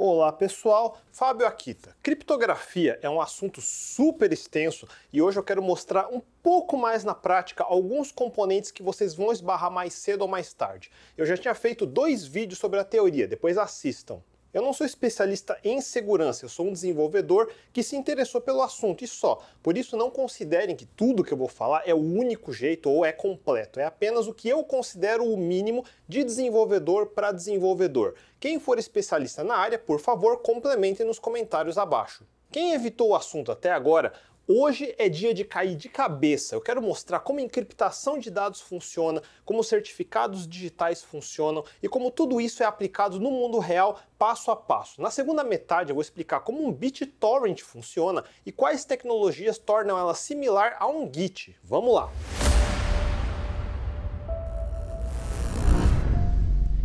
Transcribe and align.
Olá 0.00 0.30
pessoal, 0.30 0.96
Fábio 1.10 1.44
Akita. 1.44 1.96
Criptografia 2.04 3.00
é 3.02 3.10
um 3.10 3.20
assunto 3.20 3.60
super 3.60 4.32
extenso 4.32 4.86
e 5.12 5.20
hoje 5.20 5.40
eu 5.40 5.42
quero 5.42 5.60
mostrar 5.60 6.06
um 6.06 6.22
pouco 6.40 6.76
mais 6.76 7.02
na 7.02 7.16
prática 7.16 7.64
alguns 7.64 8.12
componentes 8.12 8.70
que 8.70 8.80
vocês 8.80 9.12
vão 9.12 9.32
esbarrar 9.32 9.72
mais 9.72 9.94
cedo 9.94 10.22
ou 10.22 10.28
mais 10.28 10.54
tarde. 10.54 10.88
Eu 11.16 11.26
já 11.26 11.36
tinha 11.36 11.52
feito 11.52 11.84
dois 11.84 12.24
vídeos 12.24 12.60
sobre 12.60 12.78
a 12.78 12.84
teoria, 12.84 13.26
depois 13.26 13.58
assistam. 13.58 14.22
Eu 14.58 14.62
não 14.64 14.72
sou 14.72 14.84
especialista 14.84 15.56
em 15.62 15.80
segurança, 15.80 16.44
eu 16.44 16.48
sou 16.48 16.66
um 16.66 16.72
desenvolvedor 16.72 17.48
que 17.72 17.80
se 17.80 17.94
interessou 17.94 18.40
pelo 18.40 18.60
assunto 18.60 19.04
e 19.04 19.06
só. 19.06 19.40
Por 19.62 19.78
isso, 19.78 19.96
não 19.96 20.10
considerem 20.10 20.74
que 20.74 20.84
tudo 20.84 21.22
que 21.22 21.32
eu 21.32 21.38
vou 21.38 21.46
falar 21.46 21.84
é 21.86 21.94
o 21.94 21.98
único 21.98 22.52
jeito 22.52 22.90
ou 22.90 23.04
é 23.04 23.12
completo. 23.12 23.78
É 23.78 23.84
apenas 23.84 24.26
o 24.26 24.34
que 24.34 24.48
eu 24.48 24.64
considero 24.64 25.24
o 25.24 25.36
mínimo 25.36 25.84
de 26.08 26.24
desenvolvedor 26.24 27.06
para 27.06 27.30
desenvolvedor. 27.30 28.16
Quem 28.40 28.58
for 28.58 28.80
especialista 28.80 29.44
na 29.44 29.54
área, 29.54 29.78
por 29.78 30.00
favor, 30.00 30.38
complemente 30.38 31.04
nos 31.04 31.20
comentários 31.20 31.78
abaixo. 31.78 32.26
Quem 32.50 32.72
evitou 32.72 33.10
o 33.10 33.14
assunto 33.14 33.52
até 33.52 33.70
agora, 33.70 34.12
Hoje 34.50 34.94
é 34.96 35.10
dia 35.10 35.34
de 35.34 35.44
cair 35.44 35.76
de 35.76 35.90
cabeça. 35.90 36.54
Eu 36.54 36.60
quero 36.62 36.80
mostrar 36.80 37.20
como 37.20 37.38
a 37.38 37.42
encriptação 37.42 38.18
de 38.18 38.30
dados 38.30 38.62
funciona, 38.62 39.22
como 39.44 39.62
certificados 39.62 40.48
digitais 40.48 41.02
funcionam 41.02 41.62
e 41.82 41.86
como 41.88 42.10
tudo 42.10 42.40
isso 42.40 42.62
é 42.62 42.66
aplicado 42.66 43.20
no 43.20 43.30
mundo 43.30 43.58
real 43.58 44.00
passo 44.18 44.50
a 44.50 44.56
passo. 44.56 45.02
Na 45.02 45.10
segunda 45.10 45.44
metade 45.44 45.90
eu 45.90 45.94
vou 45.94 46.00
explicar 46.00 46.40
como 46.40 46.66
um 46.66 46.72
BitTorrent 46.72 47.60
funciona 47.60 48.24
e 48.46 48.50
quais 48.50 48.86
tecnologias 48.86 49.58
tornam 49.58 49.98
ela 49.98 50.14
similar 50.14 50.76
a 50.80 50.86
um 50.86 51.12
Git. 51.12 51.54
Vamos 51.62 51.92
lá! 51.92 52.10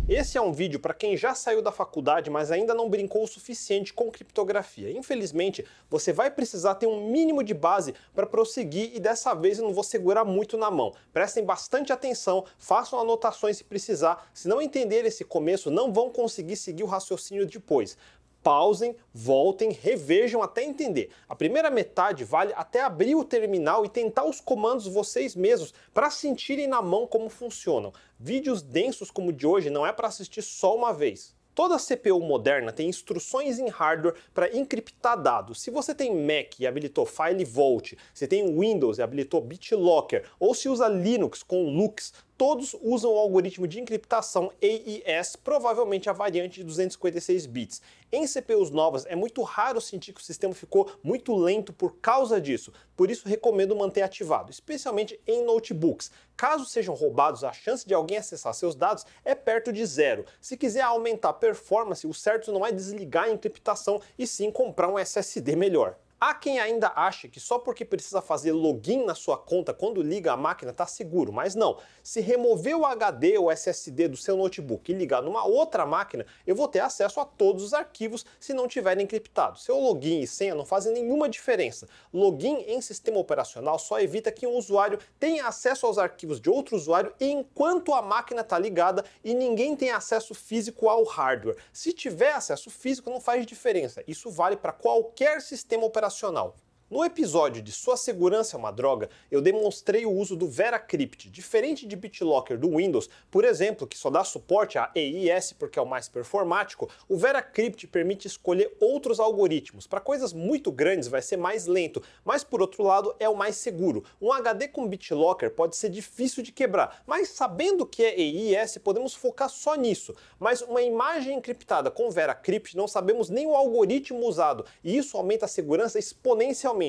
Esse 0.06 0.36
é 0.36 0.40
um 0.40 0.52
vídeo 0.52 0.78
para 0.78 0.92
quem 0.92 1.16
já 1.16 1.34
saiu 1.34 1.62
da 1.62 1.72
faculdade, 1.72 2.28
mas 2.28 2.52
ainda 2.52 2.74
não 2.74 2.90
brincou 2.90 3.24
o 3.24 3.26
suficiente 3.26 3.94
com 3.94 4.10
criptografia. 4.10 4.92
Infelizmente, 4.92 5.64
você 5.88 6.12
vai 6.12 6.30
precisar 6.30 6.74
ter 6.74 6.86
um 6.86 7.08
mínimo 7.08 7.42
de 7.42 7.54
base 7.54 7.94
para 8.14 8.26
prosseguir 8.26 8.94
e 8.94 9.00
dessa 9.00 9.32
vez 9.32 9.58
eu 9.58 9.64
não 9.64 9.72
vou 9.72 9.82
segurar 9.82 10.22
muito 10.22 10.58
na 10.58 10.70
mão. 10.70 10.92
Prestem 11.10 11.42
bastante 11.42 11.90
atenção, 11.90 12.44
façam 12.58 13.00
anotações 13.00 13.56
se 13.56 13.64
precisar. 13.64 14.28
Se 14.34 14.46
não 14.46 14.60
entender 14.60 15.06
esse 15.06 15.24
começo, 15.24 15.70
não 15.70 15.90
vão 15.90 16.10
conseguir 16.10 16.56
seguir 16.56 16.82
o 16.82 16.86
raciocínio 16.86 17.46
depois 17.46 17.96
pausem, 18.44 18.94
voltem, 19.12 19.72
revejam 19.72 20.42
até 20.42 20.62
entender. 20.62 21.10
A 21.26 21.34
primeira 21.34 21.70
metade 21.70 22.24
vale 22.24 22.52
até 22.54 22.82
abrir 22.82 23.14
o 23.14 23.24
terminal 23.24 23.86
e 23.86 23.88
tentar 23.88 24.24
os 24.24 24.38
comandos 24.38 24.86
vocês 24.86 25.34
mesmos 25.34 25.72
para 25.94 26.10
sentirem 26.10 26.66
na 26.66 26.82
mão 26.82 27.06
como 27.06 27.30
funcionam. 27.30 27.92
Vídeos 28.20 28.60
densos 28.60 29.10
como 29.10 29.30
o 29.30 29.32
de 29.32 29.46
hoje 29.46 29.70
não 29.70 29.86
é 29.86 29.92
para 29.92 30.08
assistir 30.08 30.42
só 30.42 30.76
uma 30.76 30.92
vez. 30.92 31.34
Toda 31.54 31.78
CPU 31.78 32.18
moderna 32.18 32.72
tem 32.72 32.88
instruções 32.88 33.60
em 33.60 33.68
hardware 33.68 34.16
para 34.34 34.54
encriptar 34.54 35.20
dados. 35.20 35.62
Se 35.62 35.70
você 35.70 35.94
tem 35.94 36.12
Mac 36.12 36.58
e 36.58 36.66
habilitou 36.66 37.06
File 37.06 37.44
Vault, 37.44 37.96
se 38.12 38.26
tem 38.26 38.58
Windows 38.58 38.98
e 38.98 39.02
habilitou 39.02 39.40
BitLocker, 39.40 40.24
ou 40.38 40.52
se 40.52 40.68
usa 40.68 40.88
Linux 40.88 41.44
com 41.44 41.70
Lux, 41.70 42.12
todos 42.36 42.74
usam 42.82 43.12
o 43.12 43.18
algoritmo 43.18 43.66
de 43.66 43.80
encriptação 43.80 44.52
AES, 44.62 45.36
provavelmente 45.36 46.10
a 46.10 46.12
variante 46.12 46.56
de 46.56 46.64
256 46.64 47.46
bits. 47.46 47.82
Em 48.10 48.26
CPUs 48.26 48.70
novas 48.70 49.06
é 49.06 49.16
muito 49.16 49.42
raro 49.42 49.80
sentir 49.80 50.12
que 50.12 50.20
o 50.20 50.24
sistema 50.24 50.54
ficou 50.54 50.90
muito 51.02 51.34
lento 51.34 51.72
por 51.72 51.96
causa 51.96 52.40
disso, 52.40 52.72
por 52.96 53.10
isso 53.10 53.28
recomendo 53.28 53.74
manter 53.74 54.02
ativado, 54.02 54.50
especialmente 54.50 55.18
em 55.26 55.44
notebooks. 55.44 56.10
Caso 56.36 56.64
sejam 56.64 56.94
roubados, 56.94 57.44
a 57.44 57.52
chance 57.52 57.86
de 57.86 57.94
alguém 57.94 58.18
acessar 58.18 58.54
seus 58.54 58.74
dados 58.74 59.06
é 59.24 59.34
perto 59.34 59.72
de 59.72 59.84
zero. 59.86 60.24
Se 60.40 60.56
quiser 60.56 60.82
aumentar 60.82 61.30
a 61.30 61.34
performance, 61.34 62.06
o 62.06 62.14
certo 62.14 62.52
não 62.52 62.66
é 62.66 62.72
desligar 62.72 63.24
a 63.24 63.30
encriptação 63.30 64.00
e 64.18 64.26
sim 64.26 64.50
comprar 64.50 64.88
um 64.88 64.98
SSD 64.98 65.56
melhor. 65.56 65.96
Há 66.26 66.32
quem 66.32 66.58
ainda 66.58 66.90
acha 66.96 67.28
que 67.28 67.38
só 67.38 67.58
porque 67.58 67.84
precisa 67.84 68.22
fazer 68.22 68.52
login 68.52 69.04
na 69.04 69.14
sua 69.14 69.36
conta 69.36 69.74
quando 69.74 70.00
liga 70.00 70.32
a 70.32 70.36
máquina 70.38 70.70
está 70.70 70.86
seguro, 70.86 71.30
mas 71.30 71.54
não. 71.54 71.76
Se 72.02 72.18
remover 72.18 72.74
o 72.78 72.86
HD 72.86 73.36
ou 73.36 73.52
SSD 73.52 74.08
do 74.08 74.16
seu 74.16 74.34
notebook 74.34 74.90
e 74.90 74.94
ligar 74.94 75.20
numa 75.20 75.44
outra 75.44 75.84
máquina, 75.84 76.24
eu 76.46 76.56
vou 76.56 76.66
ter 76.66 76.80
acesso 76.80 77.20
a 77.20 77.26
todos 77.26 77.62
os 77.62 77.74
arquivos 77.74 78.24
se 78.40 78.54
não 78.54 78.66
tiverem 78.66 79.04
encriptados. 79.04 79.64
Seu 79.64 79.78
login 79.78 80.20
e 80.20 80.26
senha 80.26 80.54
não 80.54 80.64
fazem 80.64 80.94
nenhuma 80.94 81.28
diferença. 81.28 81.86
Login 82.10 82.64
em 82.68 82.80
sistema 82.80 83.18
operacional 83.18 83.78
só 83.78 84.00
evita 84.00 84.32
que 84.32 84.46
um 84.46 84.56
usuário 84.56 84.98
tenha 85.20 85.46
acesso 85.46 85.84
aos 85.84 85.98
arquivos 85.98 86.40
de 86.40 86.48
outro 86.48 86.74
usuário 86.74 87.12
enquanto 87.20 87.92
a 87.92 88.00
máquina 88.00 88.40
está 88.40 88.58
ligada 88.58 89.04
e 89.22 89.34
ninguém 89.34 89.76
tem 89.76 89.90
acesso 89.90 90.32
físico 90.32 90.88
ao 90.88 91.04
hardware. 91.04 91.58
Se 91.70 91.92
tiver 91.92 92.32
acesso 92.32 92.70
físico, 92.70 93.10
não 93.10 93.20
faz 93.20 93.44
diferença. 93.44 94.02
Isso 94.08 94.30
vale 94.30 94.56
para 94.56 94.72
qualquer 94.72 95.42
sistema 95.42 95.84
operacional 95.84 96.13
operacional. 96.14 96.54
No 96.94 97.04
episódio 97.04 97.60
de 97.60 97.72
Sua 97.72 97.96
Segurança 97.96 98.56
é 98.56 98.58
uma 98.58 98.70
Droga, 98.70 99.10
eu 99.28 99.42
demonstrei 99.42 100.06
o 100.06 100.12
uso 100.12 100.36
do 100.36 100.46
VeraCrypt, 100.46 101.28
diferente 101.28 101.88
de 101.88 101.96
BitLocker 101.96 102.56
do 102.56 102.76
Windows, 102.76 103.10
por 103.32 103.44
exemplo, 103.44 103.84
que 103.84 103.98
só 103.98 104.08
dá 104.10 104.22
suporte 104.22 104.78
a 104.78 104.92
EIS 104.94 105.54
porque 105.54 105.76
é 105.76 105.82
o 105.82 105.86
mais 105.86 106.08
performático, 106.08 106.88
o 107.08 107.16
VeraCrypt 107.16 107.88
permite 107.88 108.28
escolher 108.28 108.76
outros 108.78 109.18
algoritmos. 109.18 109.88
Para 109.88 109.98
coisas 109.98 110.32
muito 110.32 110.70
grandes 110.70 111.08
vai 111.08 111.20
ser 111.20 111.36
mais 111.36 111.66
lento, 111.66 112.00
mas 112.24 112.44
por 112.44 112.60
outro 112.60 112.84
lado 112.84 113.12
é 113.18 113.28
o 113.28 113.34
mais 113.34 113.56
seguro. 113.56 114.04
Um 114.22 114.32
HD 114.32 114.68
com 114.68 114.86
BitLocker 114.86 115.50
pode 115.50 115.74
ser 115.74 115.88
difícil 115.88 116.44
de 116.44 116.52
quebrar, 116.52 117.02
mas 117.08 117.30
sabendo 117.30 117.84
que 117.84 118.04
é 118.04 118.16
EIS 118.16 118.78
podemos 118.78 119.16
focar 119.16 119.48
só 119.48 119.74
nisso. 119.74 120.14
Mas 120.38 120.62
uma 120.62 120.80
imagem 120.80 121.36
encriptada 121.36 121.90
com 121.90 122.08
VeraCrypt 122.08 122.76
não 122.76 122.86
sabemos 122.86 123.28
nem 123.28 123.48
o 123.48 123.56
algoritmo 123.56 124.24
usado, 124.28 124.64
e 124.84 124.96
isso 124.96 125.16
aumenta 125.16 125.46
a 125.46 125.48
segurança 125.48 125.98
exponencialmente 125.98 126.83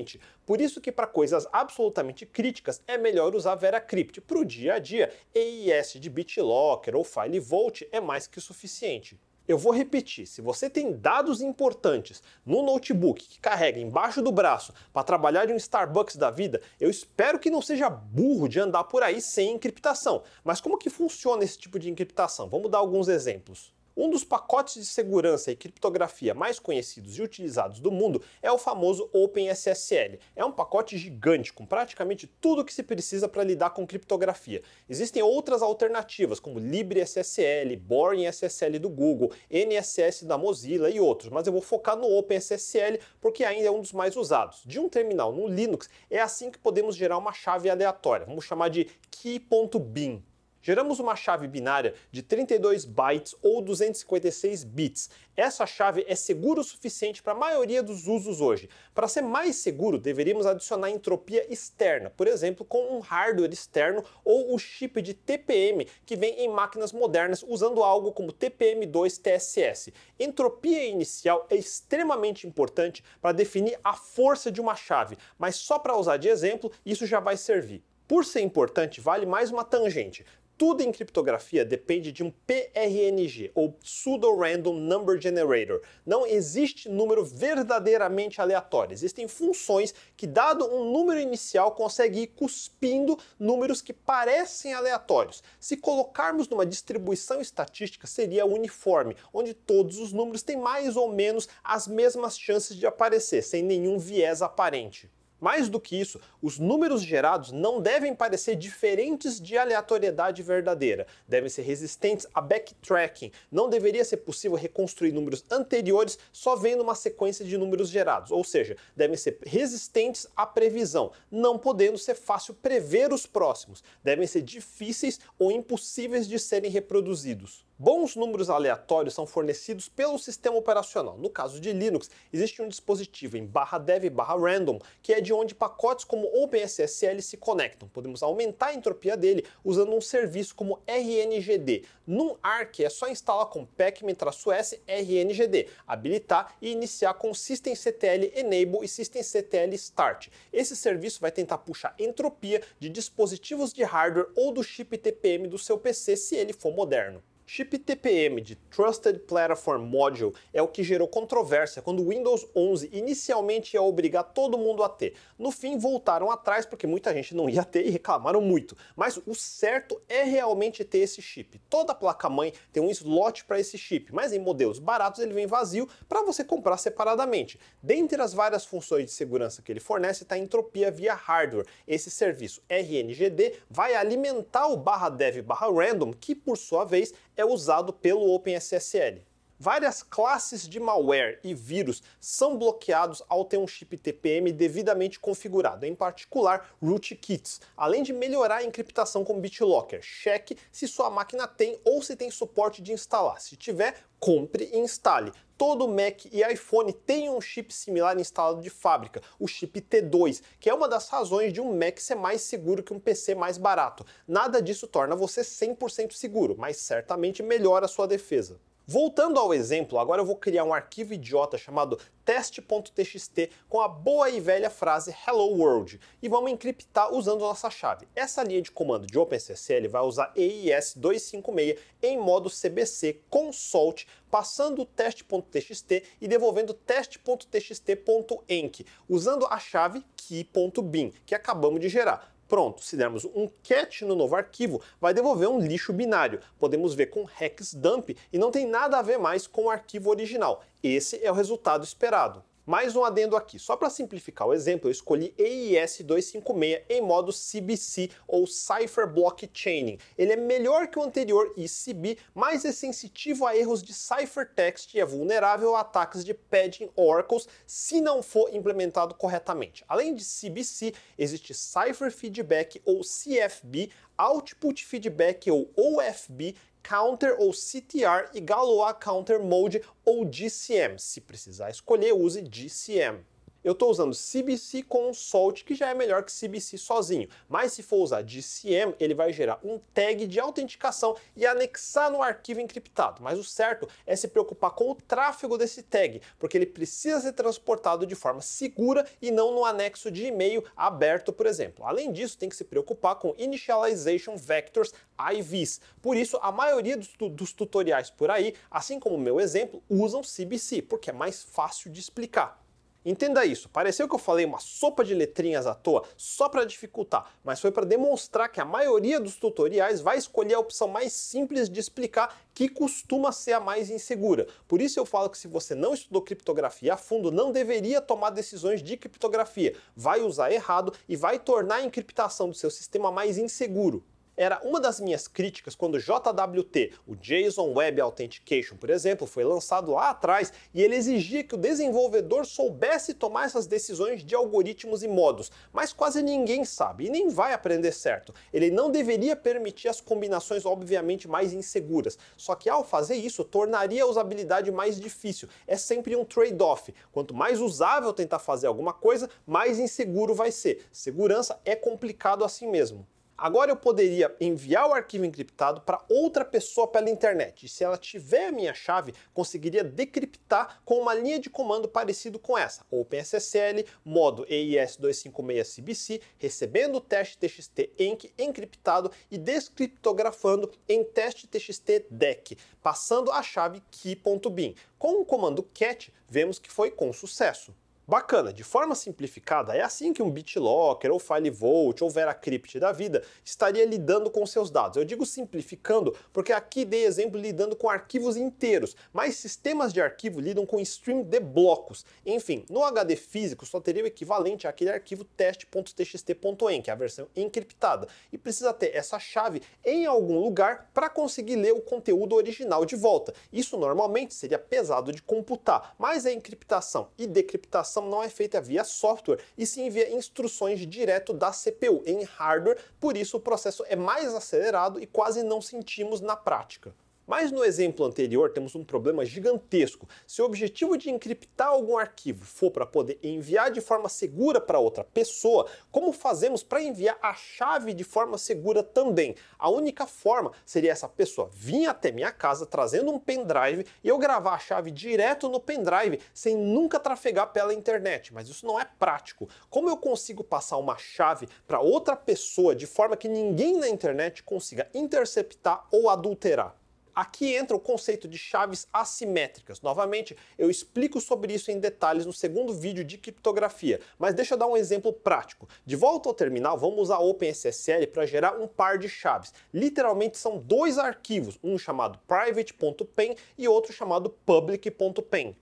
por 0.46 0.60
isso 0.60 0.82
que 0.82 0.92
para 0.92 1.08
coisas 1.08 1.48
absolutamente 1.52 2.26
críticas 2.26 2.82
é 2.88 2.98
melhor 2.98 3.36
usar 3.36 3.56
VeraCrypt. 3.56 4.22
Para 4.22 4.40
o 4.40 4.46
dia 4.46 4.76
a 4.76 4.80
dia, 4.80 5.12
EIS 5.34 5.94
de 5.94 6.10
BitLocker 6.10 6.96
ou 6.96 7.04
FileVault 7.04 7.88
é 7.92 8.02
mais 8.02 8.28
que 8.28 8.42
suficiente. 8.42 9.20
Eu 9.48 9.60
vou 9.60 9.72
repetir, 9.72 10.26
se 10.26 10.42
você 10.42 10.68
tem 10.68 10.92
dados 10.92 11.40
importantes 11.40 12.24
no 12.44 12.64
notebook 12.64 13.28
que 13.28 13.40
carrega 13.40 13.80
embaixo 13.80 14.20
do 14.20 14.32
braço 14.32 14.74
para 14.92 15.04
trabalhar 15.04 15.46
de 15.46 15.54
um 15.54 15.56
Starbucks 15.56 16.16
da 16.16 16.32
vida, 16.32 16.60
eu 16.80 16.90
espero 16.90 17.38
que 17.38 17.52
não 17.52 17.62
seja 17.62 17.88
burro 17.88 18.48
de 18.50 18.60
andar 18.60 18.86
por 18.86 19.04
aí 19.04 19.22
sem 19.22 19.54
encriptação. 19.54 20.24
Mas 20.44 20.60
como 20.60 20.80
que 20.80 20.90
funciona 20.90 21.44
esse 21.44 21.60
tipo 21.60 21.78
de 21.78 21.92
encriptação? 21.92 22.50
Vamos 22.50 22.72
dar 22.72 22.80
alguns 22.80 23.08
exemplos. 23.08 23.75
Um 23.98 24.10
dos 24.10 24.26
pacotes 24.26 24.74
de 24.76 24.86
segurança 24.86 25.52
e 25.52 25.56
criptografia 25.56 26.34
mais 26.34 26.60
conhecidos 26.60 27.18
e 27.18 27.22
utilizados 27.22 27.80
do 27.80 27.90
mundo 27.90 28.22
é 28.42 28.52
o 28.52 28.58
famoso 28.58 29.10
OpenSSL. 29.14 30.20
É 30.36 30.44
um 30.44 30.52
pacote 30.52 30.98
gigante 30.98 31.54
com 31.54 31.66
praticamente 31.66 32.28
tudo 32.28 32.62
o 32.62 32.66
que 32.66 32.74
se 32.74 32.84
precisa 32.84 33.30
para 33.30 33.44
lidar 33.46 33.70
com 33.70 33.88
criptografia. 33.88 34.62
Existem 34.90 35.24
outras 35.24 35.62
alternativas 35.62 36.42
como 36.42 36.60
LibreSSL, 36.60 37.78
Boring 37.78 38.26
SSL 38.26 38.80
do 38.80 38.90
Google, 38.90 39.32
NSS 39.50 40.26
da 40.26 40.38
Mozilla 40.38 40.90
e 40.90 41.00
outros, 41.00 41.30
mas 41.30 41.48
eu 41.48 41.54
vou 41.54 41.62
focar 41.62 41.96
no 41.96 42.18
OpenSSL 42.18 43.00
porque 43.22 43.46
ainda 43.46 43.70
é 43.70 43.72
um 43.72 43.80
dos 43.80 43.94
mais 43.94 44.18
usados. 44.18 44.62
De 44.66 44.78
um 44.78 44.90
terminal 44.90 45.32
no 45.32 45.48
Linux 45.48 45.90
é 46.10 46.20
assim 46.20 46.52
que 46.52 46.60
podemos 46.60 46.98
gerar 46.98 47.18
uma 47.18 47.32
chave 47.32 47.70
aleatória, 47.70 48.26
vamos 48.26 48.44
chamar 48.44 48.68
de 48.68 48.90
key.bin 49.10 50.22
geramos 50.66 51.00
uma 51.00 51.16
chave 51.16 51.48
binária 51.48 51.94
de 52.12 52.24
32 52.24 52.86
bytes 52.86 53.36
ou 53.44 53.62
256 53.62 54.64
bits. 54.64 55.12
Essa 55.38 55.64
chave 55.68 56.04
é 56.08 56.16
segura 56.16 56.60
o 56.60 56.64
suficiente 56.64 57.22
para 57.22 57.34
a 57.34 57.38
maioria 57.38 57.84
dos 57.84 58.08
usos 58.08 58.42
hoje. 58.42 58.68
Para 58.92 59.08
ser 59.08 59.22
mais 59.22 59.58
seguro, 59.58 60.00
deveríamos 60.00 60.48
adicionar 60.48 60.90
entropia 60.90 61.46
externa, 61.54 62.10
por 62.10 62.28
exemplo, 62.28 62.66
com 62.66 62.98
um 62.98 63.00
hardware 63.00 63.54
externo 63.54 64.04
ou 64.24 64.56
o 64.56 64.58
chip 64.58 65.04
de 65.04 65.14
TPM 65.14 65.88
que 66.04 66.16
vem 66.16 66.40
em 66.40 66.50
máquinas 66.50 66.92
modernas 66.92 67.46
usando 67.48 67.84
algo 67.84 68.12
como 68.12 68.34
TPM2 68.34 69.22
TSS. 69.22 69.94
Entropia 70.20 70.84
inicial 70.84 71.46
é 71.48 71.56
extremamente 71.56 72.48
importante 72.48 73.04
para 73.22 73.34
definir 73.34 73.80
a 73.84 73.94
força 73.94 74.52
de 74.52 74.60
uma 74.60 74.76
chave, 74.76 75.16
mas 75.38 75.58
só 75.58 75.78
para 75.78 75.96
usar 75.96 76.18
de 76.18 76.28
exemplo, 76.28 76.72
isso 76.84 77.06
já 77.06 77.20
vai 77.20 77.38
servir. 77.38 77.84
Por 78.08 78.24
ser 78.24 78.42
importante, 78.42 79.02
vale 79.02 79.26
mais 79.26 79.50
uma 79.50 79.64
tangente. 79.64 80.24
Tudo 80.58 80.82
em 80.82 80.90
criptografia 80.90 81.66
depende 81.66 82.14
de 82.14 82.24
um 82.24 82.32
PRNG, 82.32 83.52
ou 83.54 83.74
Pseudo 83.74 84.34
Random 84.34 84.76
Number 84.76 85.20
Generator. 85.20 85.82
Não 86.06 86.26
existe 86.26 86.88
número 86.88 87.26
verdadeiramente 87.26 88.40
aleatório. 88.40 88.94
Existem 88.94 89.28
funções 89.28 89.94
que, 90.16 90.26
dado 90.26 90.66
um 90.66 90.90
número 90.94 91.20
inicial, 91.20 91.74
conseguem 91.74 92.24
ir 92.24 92.28
cuspindo 92.28 93.20
números 93.38 93.82
que 93.82 93.92
parecem 93.92 94.74
aleatórios. 94.74 95.44
Se 95.60 95.76
colocarmos 95.76 96.48
numa 96.48 96.66
distribuição 96.66 97.42
estatística, 97.42 98.08
seria 98.08 98.46
uniforme, 98.46 99.18
onde 99.34 99.54
todos 99.54 100.00
os 100.00 100.14
números 100.14 100.42
têm 100.42 100.56
mais 100.56 100.96
ou 100.96 101.12
menos 101.12 101.50
as 101.62 101.86
mesmas 101.86 102.40
chances 102.40 102.78
de 102.78 102.86
aparecer, 102.86 103.44
sem 103.44 103.62
nenhum 103.62 104.00
viés 104.00 104.42
aparente. 104.42 105.10
Mais 105.40 105.70
do 105.70 105.80
que 105.80 106.00
isso, 106.00 106.20
os 106.42 106.58
números 106.58 107.02
gerados 107.02 107.52
não 107.52 107.82
devem 107.82 108.16
parecer 108.16 108.56
diferentes 108.56 109.40
de 109.40 109.58
aleatoriedade 109.58 110.42
verdadeira, 110.42 111.06
devem 111.28 111.50
ser 111.50 111.64
resistentes 111.64 112.26
a 112.34 112.40
backtracking. 112.40 113.32
Não 113.52 113.70
deveria 113.70 114.06
ser 114.06 114.18
possível 114.18 114.58
reconstruir 114.58 115.12
números 115.12 115.44
anteriores 115.52 116.18
só 116.32 116.56
vendo 116.56 116.82
uma 116.82 116.96
sequência 116.96 117.44
de 117.44 117.58
números 117.58 117.90
gerados, 117.90 118.32
ou 118.32 118.44
seja, 118.44 118.78
devem 118.96 119.18
ser 119.18 119.38
resistentes 119.46 120.28
à 120.36 120.46
previsão, 120.46 121.12
não 121.30 121.58
podendo 121.58 121.98
ser 121.98 122.16
fácil 122.16 122.54
prever 122.54 123.12
os 123.12 123.26
próximos, 123.26 123.84
devem 124.04 124.28
ser 124.28 124.42
difíceis 124.42 125.20
ou 125.38 125.52
impossíveis 125.52 126.28
de 126.28 126.40
serem 126.40 126.72
reproduzidos. 126.72 127.65
Bons 127.78 128.16
números 128.16 128.50
aleatórios 128.50 129.14
são 129.14 129.28
fornecidos 129.28 129.90
pelo 129.90 130.18
sistema 130.18 130.56
operacional. 130.56 131.18
No 131.18 131.30
caso 131.30 131.60
de 131.60 131.74
Linux, 131.74 132.10
existe 132.32 132.62
um 132.62 132.70
dispositivo 132.70 133.36
em 133.36 133.46
barra 133.46 133.78
dev 133.78 134.10
barra 134.10 134.40
random, 134.40 134.80
que 135.02 135.12
é 135.12 135.20
de 135.20 135.34
onde 135.34 135.54
pacotes 135.54 136.06
como 136.06 136.26
OpenSSL 136.42 137.22
se 137.22 137.36
conectam. 137.36 137.90
Podemos 137.90 138.24
aumentar 138.24 138.68
a 138.68 138.74
entropia 138.74 139.18
dele 139.18 139.46
usando 139.62 139.94
um 139.94 140.00
serviço 140.00 140.56
como 140.56 140.80
RNGD. 140.88 141.84
Num 142.08 142.38
ARC 142.42 142.80
é 142.80 142.90
só 142.90 143.10
instalar 143.10 143.48
com 143.48 143.66
pacman-s 143.66 144.82
RNGD, 144.88 145.68
habilitar 145.86 146.56
e 146.62 146.72
iniciar 146.72 147.16
com 147.16 147.34
systemctl 147.34 148.32
enable 148.36 148.86
e 148.86 148.88
systemctl 148.88 149.74
start. 149.74 150.30
Esse 150.54 150.78
serviço 150.78 151.20
vai 151.20 151.30
tentar 151.30 151.58
puxar 151.58 151.94
entropia 152.00 152.62
de 152.80 152.88
dispositivos 152.88 153.74
de 153.74 153.84
hardware 153.84 154.30
ou 154.34 154.54
do 154.54 154.64
chip 154.64 154.98
TPM 154.98 155.50
do 155.50 155.58
seu 155.58 155.78
PC 155.78 156.16
se 156.16 156.38
ele 156.38 156.54
for 156.54 156.74
moderno. 156.74 157.22
Chip 157.48 157.78
TPM 157.78 158.42
de 158.42 158.56
Trusted 158.56 159.20
Platform 159.20 159.84
Module 159.84 160.34
é 160.52 160.64
o 160.64 160.68
que 160.68 160.84
gerou 160.84 161.08
controvérsia 161.08 161.80
quando 161.80 162.02
o 162.02 162.10
Windows 162.10 162.48
11 162.56 162.90
inicialmente 162.92 163.76
ia 163.76 163.84
obrigar 163.84 164.24
todo 164.24 164.58
mundo 164.58 164.84
a 164.84 164.90
ter. 164.90 165.14
No 165.38 165.52
fim, 165.52 165.78
voltaram 165.78 166.32
atrás 166.32 166.66
porque 166.66 166.88
muita 166.88 167.14
gente 167.14 167.36
não 167.36 167.48
ia 167.48 167.64
ter 167.64 167.86
e 167.86 167.92
reclamaram 167.92 168.42
muito. 168.42 168.76
Mas 168.96 169.18
o 169.28 169.36
certo 169.36 170.02
é 170.10 170.24
realmente 170.24 170.84
ter 170.84 170.98
esse 171.00 171.22
chip. 171.22 171.62
Toda 171.70 171.94
placa-mãe 171.94 172.52
tem 172.74 172.82
um 172.82 172.90
slot 172.90 173.46
para 173.46 173.60
esse 173.60 173.78
chip, 173.78 174.12
mas 174.12 174.34
em 174.34 174.40
modelos 174.40 174.80
baratos 174.80 175.22
ele 175.22 175.34
vem 175.34 175.46
vazio 175.46 175.88
para 176.10 176.24
você 176.24 176.44
comprar 176.44 176.78
separadamente. 176.78 177.60
Dentre 177.82 178.20
as 178.24 178.34
várias 178.34 178.66
funções 178.66 179.06
de 179.06 179.12
segurança 179.12 179.62
que 179.62 179.72
ele 179.72 179.80
fornece 179.80 180.24
está 180.24 180.34
a 180.34 180.40
entropia 180.40 180.90
via 180.90 181.14
hardware. 181.14 181.68
Esse 181.88 182.10
serviço 182.10 182.64
RNGD 182.68 183.54
vai 183.70 183.94
alimentar 183.94 184.66
o 184.66 184.78
barra 184.78 185.10
dev 185.10 185.44
barra 185.44 185.68
random, 185.72 186.12
que 186.12 186.34
por 186.34 186.58
sua 186.58 186.84
vez 186.84 187.14
é 187.36 187.46
usado 187.46 187.92
pelo 187.92 188.34
OpenSSL. 188.34 189.22
Várias 189.58 190.04
classes 190.04 190.68
de 190.68 190.82
malware 190.82 191.40
e 191.42 191.54
vírus 191.54 192.04
são 192.20 192.58
bloqueados 192.58 193.24
ao 193.30 193.46
ter 193.46 193.58
um 193.58 193.66
chip 193.66 193.98
TPM 193.98 194.52
devidamente 194.52 195.18
configurado, 195.18 195.86
em 195.86 195.96
particular 195.96 196.76
rootkits, 196.84 197.62
além 197.78 198.04
de 198.04 198.12
melhorar 198.12 198.58
a 198.58 198.64
encriptação 198.66 199.24
com 199.24 199.40
BitLocker. 199.40 200.02
Cheque 200.02 200.58
se 200.74 200.90
sua 200.90 201.10
máquina 201.10 201.48
tem 201.48 201.80
ou 201.86 202.02
se 202.02 202.18
tem 202.18 202.30
suporte 202.30 202.82
de 202.82 202.92
instalar. 202.92 203.40
Se 203.40 203.56
tiver, 203.56 203.96
compre 204.20 204.70
e 204.74 204.78
instale. 204.78 205.32
Todo 205.58 205.88
Mac 205.88 206.26
e 206.26 206.44
iPhone 206.44 206.92
tem 206.92 207.30
um 207.30 207.40
chip 207.40 207.74
similar 207.74 208.20
instalado 208.20 208.62
de 208.62 208.70
fábrica, 208.70 209.22
o 209.40 209.48
chip 209.48 209.80
T2, 209.80 210.42
que 210.60 210.70
é 210.70 210.74
uma 210.74 210.88
das 210.88 211.08
razões 211.08 211.54
de 211.54 211.62
um 211.62 211.78
Mac 211.78 211.98
ser 212.00 212.16
mais 212.16 212.42
seguro 212.42 212.84
que 212.84 212.94
um 212.94 213.00
PC 213.00 213.36
mais 213.36 213.58
barato. 213.58 214.06
Nada 214.28 214.62
disso 214.62 214.86
torna 214.86 215.16
você 215.16 215.42
100% 215.42 216.12
seguro, 216.12 216.56
mas 216.58 216.78
certamente 216.78 217.42
melhora 217.42 217.86
a 217.86 217.90
sua 217.90 218.06
defesa. 218.06 218.60
Voltando 218.88 219.40
ao 219.40 219.52
exemplo, 219.52 219.98
agora 219.98 220.22
eu 220.22 220.26
vou 220.26 220.36
criar 220.36 220.64
um 220.64 220.72
arquivo 220.72 221.16
idiota 221.16 221.58
chamado 221.58 221.98
teste.txt 222.24 223.50
com 223.68 223.82
a 223.82 223.88
boa 223.88 224.30
e 224.30 224.40
velha 224.40 224.70
frase 224.70 225.12
Hello 225.28 225.58
World 225.58 226.00
e 226.22 226.30
vamos 226.30 226.52
encriptar 226.52 227.12
usando 227.12 227.40
nossa 227.40 227.68
chave. 227.72 228.08
Essa 228.16 228.44
linha 228.44 228.62
de 228.62 228.70
comando 228.70 229.08
de 229.08 229.18
OpenSSL 229.18 229.88
vai 229.88 230.04
usar 230.04 230.32
EIS 230.36 230.94
256 230.98 231.80
em 232.00 232.20
modo 232.20 232.48
CBC 232.48 233.22
consult, 233.28 234.06
passando 234.30 234.84
o 234.84 234.86
teste.txt 234.86 236.04
e 236.22 236.28
devolvendo 236.28 236.72
teste.txt.enc, 236.72 238.86
usando 239.10 239.48
a 239.48 239.58
chave 239.58 240.06
key.bin 240.16 241.12
que 241.26 241.34
acabamos 241.34 241.80
de 241.80 241.90
gerar. 241.90 242.35
Pronto, 242.48 242.84
se 242.84 242.96
dermos 242.96 243.26
um 243.26 243.50
cat 243.64 244.06
no 244.06 244.16
novo 244.16 244.36
arquivo, 244.36 244.82
vai 245.02 245.14
devolver 245.14 245.50
um 245.50 245.60
lixo 245.60 245.92
binário. 245.92 246.40
Podemos 246.60 246.94
ver 246.94 247.08
com 247.08 247.28
hexdump 247.40 248.16
e 248.32 248.38
não 248.38 248.52
tem 248.52 248.68
nada 248.68 249.00
a 249.00 249.02
ver 249.02 249.18
mais 249.18 249.48
com 249.48 249.66
o 249.66 249.70
arquivo 249.70 250.10
original. 250.10 250.64
Esse 250.84 251.24
é 251.24 251.32
o 251.32 251.36
resultado 251.36 251.84
esperado. 251.84 252.44
Mais 252.66 252.96
um 252.96 253.04
adendo 253.04 253.36
aqui, 253.36 253.60
só 253.60 253.78
para 253.78 253.92
simplificar 253.92 254.48
o 254.48 254.54
exemplo, 254.54 254.88
eu 254.88 254.92
escolhi 254.92 255.36
EIS 255.38 256.02
256 256.02 256.82
em 256.90 257.00
modo 257.00 257.32
CBC 257.32 258.10
ou 258.28 258.48
Cipher 258.48 259.08
Block 259.08 259.48
Chaining. 259.54 260.00
Ele 260.18 260.34
é 260.34 260.36
melhor 260.36 260.88
que 260.88 260.98
o 260.98 261.04
anterior 261.04 261.54
ECB, 261.56 262.18
mas 262.34 262.66
é 262.66 262.72
sensitivo 262.72 263.46
a 263.46 263.56
erros 263.56 263.84
de 263.84 263.94
ciphertext 263.94 264.96
e 264.96 265.00
é 265.00 265.06
vulnerável 265.06 265.76
a 265.76 265.82
ataques 265.82 266.26
de 266.26 266.34
padding 266.34 266.90
oracles 266.96 267.48
se 267.68 268.02
não 268.02 268.24
for 268.24 268.50
implementado 268.52 269.14
corretamente. 269.14 269.86
Além 269.88 270.16
de 270.16 270.26
CBC, 270.26 270.96
existe 271.20 271.54
Cipher 271.54 272.12
Feedback 272.12 272.82
ou 272.84 273.02
CFB, 273.02 273.92
Output 274.18 274.84
Feedback 274.84 275.52
ou 275.52 275.70
OFB, 275.78 276.56
Counter 276.88 277.36
ou 277.40 277.52
CTR 277.52 278.30
e 278.34 278.40
Galois 278.40 278.96
Counter 279.00 279.42
Mode 279.44 279.82
ou 280.06 280.24
GCM. 280.32 281.00
Se 281.00 281.20
precisar 281.20 281.72
escolher, 281.72 282.14
use 282.14 282.42
GCM 282.42 283.26
eu 283.66 283.72
estou 283.72 283.90
usando 283.90 284.16
CBC 284.16 284.84
Consult, 284.84 285.64
que 285.64 285.74
já 285.74 285.90
é 285.90 285.96
melhor 285.96 286.24
que 286.24 286.32
CBC 286.32 286.78
sozinho. 286.78 287.28
Mas 287.50 287.74
se 287.74 287.82
for 287.82 287.98
usar 287.98 288.22
GCM, 288.22 288.94
ele 289.00 289.16
vai 289.16 289.34
gerar 289.34 289.60
um 289.64 289.80
tag 289.92 290.28
de 290.28 290.40
autenticação 290.40 291.16
e 291.36 291.48
anexar 291.48 292.12
no 292.12 292.22
arquivo 292.22 292.62
encriptado. 292.62 293.24
Mas 293.24 293.40
o 293.40 293.44
certo 293.44 293.90
é 294.06 294.16
se 294.16 294.28
preocupar 294.28 294.70
com 294.70 294.92
o 294.92 294.96
tráfego 294.96 295.58
desse 295.58 295.82
tag, 295.82 296.22
porque 296.38 296.56
ele 296.56 296.68
precisa 296.68 297.20
ser 297.20 297.34
transportado 297.34 298.06
de 298.06 298.14
forma 298.14 298.40
segura 298.40 299.04
e 299.20 299.32
não 299.32 299.56
no 299.56 299.66
anexo 299.66 300.12
de 300.12 300.28
e-mail 300.28 300.64
aberto, 300.78 301.34
por 301.34 301.48
exemplo. 301.48 301.86
Além 301.88 302.12
disso, 302.12 302.38
tem 302.38 302.50
que 302.50 302.56
se 302.56 302.66
preocupar 302.66 303.16
com 303.16 303.34
Initialization 303.36 304.38
Vectors 304.38 304.94
IVs. 305.34 305.82
Por 306.04 306.16
isso, 306.16 306.38
a 306.40 306.52
maioria 306.52 306.96
dos, 306.96 307.10
dos 307.32 307.52
tutoriais 307.52 308.12
por 308.12 308.30
aí, 308.30 308.54
assim 308.70 309.00
como 309.00 309.16
o 309.16 309.20
meu 309.20 309.40
exemplo, 309.40 309.82
usam 309.90 310.22
CBC, 310.22 310.84
porque 310.84 311.10
é 311.10 311.14
mais 311.14 311.42
fácil 311.42 311.92
de 311.92 312.00
explicar. 312.00 312.64
Entenda 313.06 313.46
isso, 313.46 313.70
pareceu 313.70 314.10
que 314.10 314.16
eu 314.16 314.20
falei 314.20 314.46
uma 314.46 314.60
sopa 314.60 315.04
de 315.04 315.14
letrinhas 315.14 315.68
à 315.68 315.76
toa 315.76 316.04
só 316.18 316.50
para 316.50 316.66
dificultar, 316.66 317.32
mas 317.44 317.62
foi 317.62 317.70
para 317.70 317.86
demonstrar 317.86 318.50
que 318.50 318.60
a 318.60 318.66
maioria 318.66 319.20
dos 319.20 319.36
tutoriais 319.36 320.02
vai 320.02 320.18
escolher 320.18 320.56
a 320.56 320.60
opção 320.60 320.88
mais 320.88 321.14
simples 321.14 321.70
de 321.70 321.80
explicar 321.80 322.36
que 322.52 322.68
costuma 322.68 323.32
ser 323.32 323.54
a 323.54 323.60
mais 323.60 323.92
insegura. 323.92 324.48
Por 324.68 324.82
isso 324.82 325.00
eu 325.00 325.06
falo 325.06 325.30
que 325.30 325.38
se 325.38 325.48
você 325.48 325.76
não 325.76 325.94
estudou 325.94 326.24
criptografia 326.24 326.96
a 326.96 326.98
fundo, 326.98 327.32
não 327.32 327.52
deveria 327.52 328.02
tomar 328.02 328.32
decisões 328.32 328.82
de 328.82 328.98
criptografia. 328.98 329.76
Vai 329.96 330.22
usar 330.22 330.52
errado 330.52 330.92
e 331.08 331.16
vai 331.16 331.38
tornar 331.38 331.76
a 331.76 331.84
encriptação 331.84 332.50
do 332.50 332.56
seu 332.56 332.72
sistema 332.72 333.12
mais 333.12 333.38
inseguro 333.38 334.04
era 334.38 334.60
uma 334.64 334.80
das 334.80 335.00
minhas 335.00 335.28
críticas 335.28 335.76
quando 335.76 335.96
o 335.96 336.00
JWT, 336.00 336.92
o 337.08 337.16
JSON 337.16 337.74
Web 337.74 338.02
Authentication, 338.02 338.76
por 338.76 338.90
exemplo, 338.90 339.26
foi 339.26 339.44
lançado 339.44 339.92
lá 339.92 340.10
atrás 340.10 340.52
e 340.74 340.82
ele 340.82 340.96
exigia 340.96 341.44
que 341.44 341.56
o 341.56 341.58
desenvolvedor 341.58 342.46
soubesse 342.46 343.14
tomar 343.14 343.46
essas 343.46 343.66
decisões 343.66 344.24
de 344.24 344.36
algoritmos 344.36 345.04
e 345.04 345.08
modos, 345.08 345.52
mas 345.72 345.94
quase 345.94 346.22
ninguém 346.22 346.66
sabe 346.66 347.06
e 347.06 347.10
nem 347.10 347.30
vai 347.30 347.54
aprender 347.54 347.92
certo. 347.92 348.34
Ele 348.54 348.70
não 348.70 348.92
deveria 348.92 349.36
permitir 349.36 349.88
as 349.88 350.02
combinações 350.02 350.66
obviamente 350.66 351.28
mais 351.28 351.54
inseguras, 351.54 352.18
só 352.36 352.56
que 352.56 352.70
ao 352.70 352.84
fazer 352.84 353.16
isso 353.16 353.44
tornaria 353.44 354.04
a 354.04 354.08
usabilidade 354.08 354.72
mais 354.72 355.00
difícil. 355.00 355.48
É 355.66 355.78
sempre 355.78 356.16
um 356.16 356.26
trade-off. 356.26 356.94
Quanto 357.12 357.34
mais 357.34 357.62
usável 357.62 358.12
tentar 358.12 358.40
fazer 358.40 358.68
alguma 358.68 358.94
coisa, 358.94 359.30
mais 359.46 359.80
inseguro 359.80 360.34
vai 360.36 360.52
ser. 360.52 360.86
Segurança 360.92 361.60
é 361.64 361.76
complicado 361.76 362.44
assim 362.44 362.68
mesmo. 362.68 363.08
Agora 363.38 363.70
eu 363.70 363.76
poderia 363.76 364.34
enviar 364.40 364.88
o 364.88 364.94
arquivo 364.94 365.26
encriptado 365.26 365.82
para 365.82 366.02
outra 366.10 366.46
pessoa 366.46 366.88
pela 366.88 367.10
internet. 367.10 367.66
E 367.66 367.70
se 367.70 367.84
ela 367.84 367.98
tiver 367.98 368.48
a 368.48 368.52
minha 368.52 368.74
chave, 368.74 369.14
conseguiria 369.34 369.84
decriptar 369.84 370.82
com 370.86 371.00
uma 371.00 371.14
linha 371.14 371.38
de 371.38 371.50
comando 371.50 371.88
parecido 371.88 372.40
com 372.40 372.58
essa: 372.58 372.86
OpenSSL, 372.90 373.86
modo 374.06 374.46
EIS256CBC, 374.46 376.22
recebendo 376.38 376.96
o 376.96 377.02
teste 377.02 377.38
TXT 377.38 377.92
enc 378.00 378.34
encriptado 378.38 379.12
e 379.30 379.38
descriptografando 379.38 380.72
em 380.88 381.04
teste 381.04 381.46
TXT 381.46 382.06
DEC, 382.10 382.58
passando 382.82 383.32
a 383.32 383.44
chave 383.44 383.84
key.bin. 383.92 384.76
Com 384.98 385.20
o 385.20 385.26
comando 385.26 385.62
cat, 385.62 386.14
vemos 386.30 386.58
que 386.58 386.72
foi 386.72 386.90
com 386.90 387.12
sucesso. 387.12 387.76
Bacana, 388.08 388.54
de 388.54 388.64
forma 388.64 388.94
simplificada, 388.94 389.76
é 389.76 389.82
assim 389.82 390.14
que 390.14 390.22
um 390.22 390.30
BitLocker, 390.30 391.12
ou 391.12 391.18
FileVault, 391.18 392.04
ou 392.04 392.10
VeraCrypt 392.10 392.80
da 392.80 392.92
vida 392.92 393.24
estaria 393.44 393.84
lidando 393.84 394.30
com 394.30 394.46
seus 394.46 394.70
dados. 394.70 394.98
Eu 394.98 395.04
digo 395.04 395.26
simplificando 395.26 396.16
porque 396.32 396.54
aqui 396.54 396.86
dei 396.86 397.04
exemplo 397.04 397.40
lidando 397.40 397.76
com 397.76 397.90
arquivos 397.90 398.38
inteiros, 398.38 398.96
mas 399.12 399.38
sistemas 399.38 399.92
de 399.92 400.00
arquivo 400.00 400.40
lidam 400.40 400.68
com 400.68 400.80
stream 400.82 401.24
de 401.24 401.40
blocos. 401.40 402.06
Enfim, 402.24 402.64
no 402.70 402.84
HD 402.84 403.16
físico 403.16 403.66
só 403.66 403.82
teria 403.82 404.04
o 404.04 404.08
equivalente 404.08 404.68
àquele 404.68 404.92
arquivo 404.92 405.24
test.txt.en, 405.24 406.82
que 406.84 406.92
é 406.92 406.94
a 406.94 406.96
versão 406.96 407.28
encriptada, 407.36 408.08
e 408.32 408.38
precisa 408.38 408.72
ter 408.72 408.96
essa 408.96 409.18
chave 409.18 409.64
em 409.84 410.06
algum 410.06 410.38
lugar 410.40 410.92
para 410.94 411.10
conseguir 411.10 411.56
ler 411.56 411.74
o 411.74 411.82
conteúdo 411.82 412.36
original 412.36 412.86
de 412.86 412.96
volta. 412.96 413.34
Isso 413.52 413.76
normalmente 413.78 414.36
seria 414.36 414.60
pesado 414.60 415.12
de 415.12 415.24
computar, 415.24 415.96
mas 415.98 416.28
a 416.28 416.32
encriptação 416.32 417.10
e 417.18 417.26
decriptação 417.26 417.95
não 418.02 418.24
é 418.24 418.30
feita 418.30 418.62
via 418.62 418.84
software 418.84 419.40
e 419.58 419.66
sim 419.66 419.90
via 419.90 420.12
instruções 420.14 420.86
direto 420.88 421.34
da 421.34 421.52
CPU 421.52 422.04
em 422.06 422.24
hardware, 422.24 422.80
por 423.00 423.16
isso 423.16 423.38
o 423.38 423.40
processo 423.40 423.84
é 423.88 423.96
mais 423.96 424.34
acelerado 424.34 425.00
e 425.00 425.06
quase 425.06 425.44
não 425.44 425.62
sentimos 425.62 426.22
na 426.22 426.36
prática. 426.36 426.94
Mas 427.28 427.52
no 427.52 427.66
exemplo 427.66 428.06
anterior 428.06 428.52
temos 428.52 428.76
um 428.76 428.84
problema 428.84 429.26
gigantesco. 429.26 430.08
Se 430.28 430.44
o 430.44 430.46
objetivo 430.46 430.96
de 430.96 431.10
encriptar 431.10 431.70
algum 431.70 431.98
arquivo 431.98 432.46
for 432.46 432.70
para 432.70 432.86
poder 432.86 433.18
enviar 433.24 433.72
de 433.72 433.82
forma 433.82 434.08
segura 434.08 434.62
para 434.62 434.78
outra 434.78 435.04
pessoa, 435.04 435.66
como 435.92 436.12
fazemos 436.12 436.62
para 436.62 436.84
enviar 436.84 437.18
a 437.22 437.34
chave 437.34 437.96
de 437.96 438.04
forma 438.04 438.38
segura 438.38 438.84
também? 438.84 439.36
A 439.58 439.70
única 439.70 440.06
forma 440.06 440.52
seria 440.64 440.92
essa 440.92 441.10
pessoa 441.10 441.50
vir 441.52 441.88
até 441.88 442.12
minha 442.12 442.32
casa 442.32 442.66
trazendo 442.66 443.12
um 443.12 443.18
pendrive 443.18 443.88
e 444.04 444.08
eu 444.08 444.20
gravar 444.20 444.54
a 444.54 444.60
chave 444.60 444.92
direto 444.92 445.50
no 445.50 445.60
pendrive 445.60 446.20
sem 446.32 446.56
nunca 446.56 447.00
trafegar 447.00 447.52
pela 447.52 447.74
internet. 447.74 448.32
Mas 448.34 448.48
isso 448.48 448.68
não 448.68 448.80
é 448.80 448.86
prático. 448.86 449.50
Como 449.68 449.90
eu 449.90 449.98
consigo 449.98 450.44
passar 450.44 450.78
uma 450.78 450.96
chave 450.96 451.48
para 451.68 451.80
outra 451.80 452.16
pessoa 452.16 452.76
de 452.76 452.86
forma 452.86 453.18
que 453.18 453.28
ninguém 453.28 453.78
na 453.78 453.90
internet 453.90 454.44
consiga 454.44 454.88
interceptar 454.94 455.88
ou 455.92 456.08
adulterar? 456.08 456.85
Aqui 457.16 457.56
entra 457.56 457.78
o 457.78 457.80
conceito 457.80 458.28
de 458.28 458.38
chaves 458.38 458.88
assimétricas. 458.92 459.80
Novamente, 459.82 460.36
eu 460.58 460.70
explico 460.70 461.22
sobre 461.22 461.54
isso 461.54 461.72
em 461.72 461.80
detalhes 461.80 462.26
no 462.26 462.34
segundo 462.34 462.74
vídeo 462.74 463.06
de 463.06 463.18
criptografia, 463.18 464.02
mas 464.20 464.34
deixa 464.34 464.56
eu 464.56 464.58
dar 464.58 464.68
um 464.68 464.76
exemplo 464.76 465.14
prático. 465.14 465.68
De 465.86 465.96
volta 465.96 466.28
ao 466.28 466.36
terminal, 466.36 466.78
vamos 466.78 467.00
usar 467.00 467.20
OpenSSL 467.20 468.08
para 468.08 468.26
gerar 468.26 468.60
um 468.60 468.68
par 468.68 468.98
de 468.98 469.08
chaves. 469.08 469.54
Literalmente 469.74 470.38
são 470.38 470.58
dois 470.58 470.98
arquivos, 470.98 471.58
um 471.64 471.78
chamado 471.78 472.20
private.pen 472.28 473.38
e 473.58 473.68
outro 473.68 473.94
chamado 473.94 474.30
public.pen. 474.46 475.56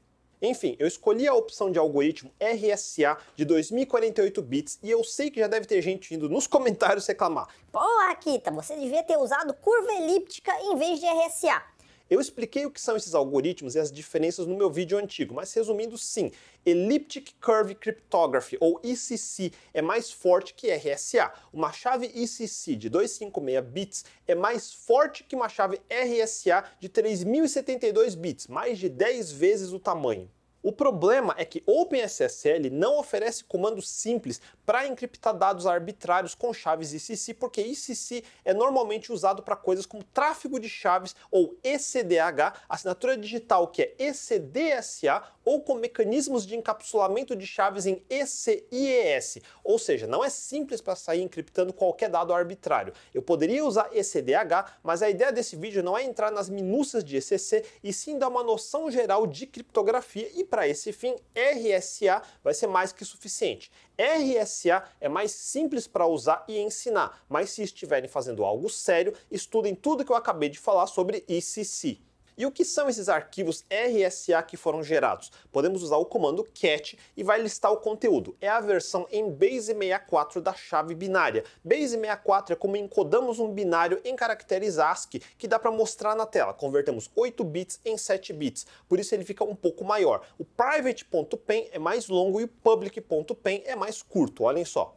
Enfim, 0.45 0.75
eu 0.77 0.85
escolhi 0.85 1.25
a 1.25 1.33
opção 1.33 1.71
de 1.71 1.79
algoritmo 1.79 2.29
RSA 2.37 3.17
de 3.33 3.45
2048 3.45 4.41
bits 4.41 4.77
e 4.83 4.91
eu 4.91 5.01
sei 5.01 5.31
que 5.31 5.39
já 5.39 5.47
deve 5.47 5.65
ter 5.65 5.81
gente 5.81 6.13
indo 6.13 6.27
nos 6.27 6.47
comentários 6.47 7.07
reclamar. 7.07 7.47
Pô, 7.71 7.79
Akita, 8.11 8.51
você 8.51 8.75
devia 8.75 9.01
ter 9.03 9.17
usado 9.17 9.53
curva 9.53 9.93
elíptica 9.93 10.51
em 10.63 10.75
vez 10.75 10.99
de 10.99 11.05
RSA. 11.05 11.72
Eu 12.09 12.19
expliquei 12.19 12.65
o 12.65 12.71
que 12.71 12.81
são 12.81 12.97
esses 12.97 13.15
algoritmos 13.15 13.75
e 13.75 13.79
as 13.79 13.91
diferenças 13.91 14.45
no 14.45 14.57
meu 14.57 14.69
vídeo 14.69 14.97
antigo, 14.97 15.33
mas 15.33 15.53
resumindo, 15.53 15.97
sim, 15.97 16.31
Elliptic 16.65 17.31
Curve 17.41 17.75
Cryptography, 17.75 18.57
ou 18.59 18.79
ECC, 18.83 19.51
é 19.73 19.81
mais 19.81 20.11
forte 20.11 20.53
que 20.53 20.69
RSA. 20.69 21.31
Uma 21.51 21.71
chave 21.71 22.07
ECC 22.07 22.75
de 22.75 22.89
256 22.89 23.65
bits 23.65 24.05
é 24.27 24.35
mais 24.35 24.73
forte 24.73 25.23
que 25.23 25.35
uma 25.35 25.47
chave 25.47 25.81
RSA 25.89 26.65
de 26.79 26.89
3072 26.89 28.15
bits, 28.15 28.47
mais 28.47 28.77
de 28.77 28.89
10 28.89 29.31
vezes 29.31 29.71
o 29.71 29.79
tamanho. 29.79 30.29
O 30.63 30.71
problema 30.71 31.35
é 31.37 31.43
que 31.43 31.61
OpenSSL 31.65 32.69
não 32.71 32.97
oferece 32.97 33.43
comandos 33.43 33.89
simples 33.89 34.39
para 34.65 34.87
encriptar 34.87 35.37
dados 35.37 35.67
arbitrários 35.67 36.33
com 36.33 36.53
chaves 36.53 36.93
ICC, 36.93 37.33
porque 37.33 37.61
ICC 37.61 38.23
é 38.45 38.53
normalmente 38.53 39.11
usado 39.11 39.43
para 39.43 39.57
coisas 39.57 39.85
como 39.85 40.05
tráfego 40.05 40.57
de 40.61 40.69
chaves 40.69 41.13
ou 41.29 41.59
ECDH, 41.61 42.53
assinatura 42.69 43.17
digital 43.17 43.67
que 43.67 43.81
é 43.81 43.95
ECDSA, 43.99 45.21
ou 45.45 45.61
com 45.61 45.75
mecanismos 45.75 46.45
de 46.45 46.55
encapsulamento 46.55 47.35
de 47.35 47.45
chaves 47.45 47.85
em 47.85 48.03
ECIES. 48.09 49.39
Ou 49.63 49.77
seja, 49.77 50.07
não 50.07 50.23
é 50.23 50.29
simples 50.29 50.81
para 50.81 50.95
sair 50.95 51.21
encriptando 51.21 51.73
qualquer 51.73 52.09
dado 52.09 52.33
arbitrário. 52.33 52.93
Eu 53.13 53.21
poderia 53.21 53.65
usar 53.65 53.89
ECDH, 53.93 54.79
mas 54.83 55.01
a 55.01 55.09
ideia 55.09 55.31
desse 55.31 55.55
vídeo 55.55 55.83
não 55.83 55.97
é 55.97 56.03
entrar 56.03 56.31
nas 56.31 56.49
minúcias 56.49 57.03
de 57.03 57.17
ECC 57.17 57.63
e 57.83 57.91
sim 57.91 58.17
dar 58.17 58.29
uma 58.29 58.43
noção 58.43 58.89
geral 58.89 59.27
de 59.27 59.45
criptografia 59.45 60.29
e 60.35 60.43
para 60.43 60.67
esse 60.67 60.91
fim, 60.91 61.15
RSA 61.35 62.21
vai 62.43 62.53
ser 62.53 62.67
mais 62.67 62.91
que 62.91 63.05
suficiente. 63.05 63.71
RSA 63.97 64.83
é 64.99 65.07
mais 65.07 65.31
simples 65.31 65.87
para 65.87 66.07
usar 66.07 66.43
e 66.47 66.59
ensinar, 66.59 67.23
mas 67.29 67.51
se 67.51 67.63
estiverem 67.63 68.09
fazendo 68.09 68.43
algo 68.43 68.69
sério, 68.69 69.13
estudem 69.29 69.75
tudo 69.75 70.03
que 70.03 70.11
eu 70.11 70.15
acabei 70.15 70.49
de 70.49 70.59
falar 70.59 70.87
sobre 70.87 71.23
ICC. 71.27 72.01
E 72.35 72.45
o 72.45 72.51
que 72.51 72.65
são 72.65 72.89
esses 72.89 73.09
arquivos 73.09 73.63
RSA 73.69 74.41
que 74.41 74.57
foram 74.57 74.81
gerados? 74.81 75.31
Podemos 75.51 75.83
usar 75.83 75.97
o 75.97 76.05
comando 76.05 76.43
cat 76.43 76.97
e 77.15 77.23
vai 77.23 77.39
listar 77.39 77.71
o 77.71 77.77
conteúdo. 77.77 78.35
É 78.41 78.49
a 78.49 78.59
versão 78.59 79.07
em 79.11 79.31
base64 79.31 80.41
da 80.41 80.53
chave 80.53 80.95
binária. 80.95 81.43
Base64 81.65 82.51
é 82.51 82.55
como 82.55 82.75
encodamos 82.75 83.39
um 83.39 83.53
binário 83.53 84.01
em 84.03 84.15
caracteres 84.15 84.79
ASCII 84.79 85.21
que 85.37 85.47
dá 85.47 85.59
para 85.59 85.71
mostrar 85.71 86.15
na 86.15 86.25
tela. 86.25 86.53
Convertemos 86.53 87.11
8 87.15 87.43
bits 87.43 87.79
em 87.85 87.97
7 87.97 88.33
bits, 88.33 88.65
por 88.89 88.99
isso 88.99 89.13
ele 89.13 89.23
fica 89.23 89.43
um 89.43 89.55
pouco 89.55 89.83
maior. 89.85 90.25
O 90.39 90.45
private.pen 90.45 91.69
é 91.71 91.77
mais 91.77 92.07
longo 92.07 92.41
e 92.41 92.45
o 92.45 92.47
public.pen 92.47 93.63
é 93.65 93.75
mais 93.75 94.01
curto, 94.01 94.43
olhem 94.43 94.65
só. 94.65 94.95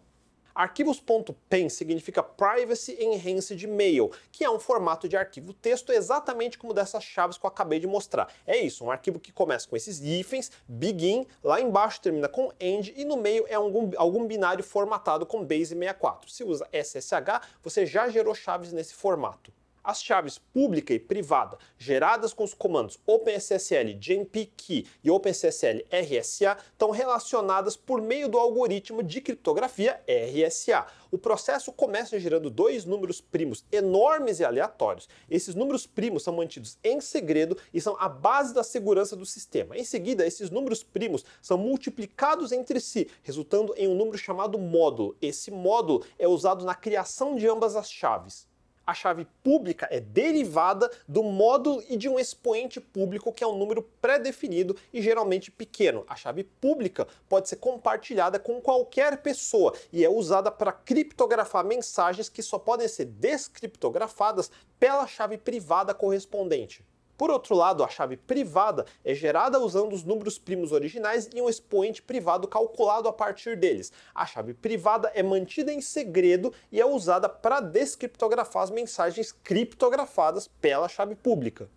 Arquivos.pen 0.56 1.68
significa 1.68 2.22
Privacy 2.22 2.96
Enhanced 2.98 3.66
Mail, 3.66 4.10
que 4.32 4.42
é 4.42 4.48
um 4.48 4.58
formato 4.58 5.06
de 5.06 5.14
arquivo 5.14 5.52
texto 5.52 5.92
exatamente 5.92 6.56
como 6.56 6.72
dessas 6.72 7.04
chaves 7.04 7.36
que 7.36 7.44
eu 7.44 7.48
acabei 7.48 7.78
de 7.78 7.86
mostrar. 7.86 8.32
É 8.46 8.56
isso, 8.56 8.82
um 8.82 8.90
arquivo 8.90 9.20
que 9.20 9.30
começa 9.30 9.68
com 9.68 9.76
esses 9.76 10.00
hífens, 10.00 10.50
begin, 10.66 11.26
lá 11.44 11.60
embaixo 11.60 12.00
termina 12.00 12.26
com 12.26 12.50
end 12.58 12.94
e 12.96 13.04
no 13.04 13.18
meio 13.18 13.44
é 13.48 13.54
algum, 13.54 13.90
algum 13.98 14.26
binário 14.26 14.64
formatado 14.64 15.26
com 15.26 15.46
base64. 15.46 16.28
Se 16.28 16.42
usa 16.42 16.66
SSH, 16.72 17.46
você 17.62 17.84
já 17.84 18.08
gerou 18.08 18.34
chaves 18.34 18.72
nesse 18.72 18.94
formato. 18.94 19.52
As 19.86 20.02
chaves 20.02 20.36
pública 20.36 20.92
e 20.92 20.98
privada 20.98 21.56
geradas 21.78 22.32
com 22.32 22.42
os 22.42 22.52
comandos 22.52 22.98
OpenSSL 23.06 23.94
JMP-Key 23.94 24.84
e 25.04 25.08
OpenSSL 25.12 25.84
RSA 25.88 26.58
estão 26.72 26.90
relacionadas 26.90 27.76
por 27.76 28.02
meio 28.02 28.28
do 28.28 28.36
algoritmo 28.36 29.00
de 29.00 29.20
criptografia 29.20 30.02
RSA. 30.08 30.88
O 31.12 31.16
processo 31.16 31.72
começa 31.72 32.18
gerando 32.18 32.50
dois 32.50 32.84
números 32.84 33.20
primos 33.20 33.64
enormes 33.70 34.40
e 34.40 34.44
aleatórios. 34.44 35.08
Esses 35.30 35.54
números 35.54 35.86
primos 35.86 36.24
são 36.24 36.34
mantidos 36.34 36.76
em 36.82 37.00
segredo 37.00 37.56
e 37.72 37.80
são 37.80 37.96
a 38.00 38.08
base 38.08 38.52
da 38.52 38.64
segurança 38.64 39.14
do 39.14 39.24
sistema. 39.24 39.76
Em 39.78 39.84
seguida, 39.84 40.26
esses 40.26 40.50
números 40.50 40.82
primos 40.82 41.24
são 41.40 41.56
multiplicados 41.56 42.50
entre 42.50 42.80
si, 42.80 43.08
resultando 43.22 43.72
em 43.76 43.86
um 43.86 43.94
número 43.94 44.18
chamado 44.18 44.58
módulo. 44.58 45.16
Esse 45.22 45.52
módulo 45.52 46.04
é 46.18 46.26
usado 46.26 46.64
na 46.64 46.74
criação 46.74 47.36
de 47.36 47.46
ambas 47.46 47.76
as 47.76 47.88
chaves 47.88 48.48
a 48.86 48.94
chave 48.94 49.26
pública 49.42 49.88
é 49.90 49.98
derivada 49.98 50.90
do 51.08 51.22
módulo 51.22 51.82
e 51.88 51.96
de 51.96 52.08
um 52.08 52.18
expoente 52.18 52.80
público 52.80 53.32
que 53.32 53.42
é 53.42 53.46
um 53.46 53.58
número 53.58 53.82
pré-definido 54.00 54.76
e 54.92 55.02
geralmente 55.02 55.50
pequeno. 55.50 56.04
A 56.08 56.14
chave 56.14 56.44
pública 56.44 57.06
pode 57.28 57.48
ser 57.48 57.56
compartilhada 57.56 58.38
com 58.38 58.60
qualquer 58.60 59.20
pessoa 59.22 59.74
e 59.92 60.04
é 60.04 60.08
usada 60.08 60.50
para 60.50 60.72
criptografar 60.72 61.64
mensagens 61.64 62.28
que 62.28 62.42
só 62.42 62.58
podem 62.58 62.86
ser 62.86 63.06
descriptografadas 63.06 64.50
pela 64.78 65.06
chave 65.06 65.36
privada 65.36 65.92
correspondente. 65.92 66.84
Por 67.16 67.30
outro 67.30 67.54
lado, 67.54 67.82
a 67.82 67.88
chave 67.88 68.16
privada 68.16 68.84
é 69.04 69.14
gerada 69.14 69.58
usando 69.58 69.94
os 69.94 70.04
números 70.04 70.38
primos 70.38 70.70
originais 70.70 71.30
e 71.34 71.40
um 71.40 71.48
expoente 71.48 72.02
privado 72.02 72.46
calculado 72.46 73.08
a 73.08 73.12
partir 73.12 73.56
deles. 73.56 73.90
A 74.14 74.26
chave 74.26 74.52
privada 74.52 75.10
é 75.14 75.22
mantida 75.22 75.72
em 75.72 75.80
segredo 75.80 76.52
e 76.70 76.80
é 76.80 76.84
usada 76.84 77.28
para 77.28 77.60
descriptografar 77.60 78.62
as 78.62 78.70
mensagens 78.70 79.32
criptografadas 79.32 80.48
pela 80.60 80.88
chave 80.88 81.14
pública. 81.14 81.68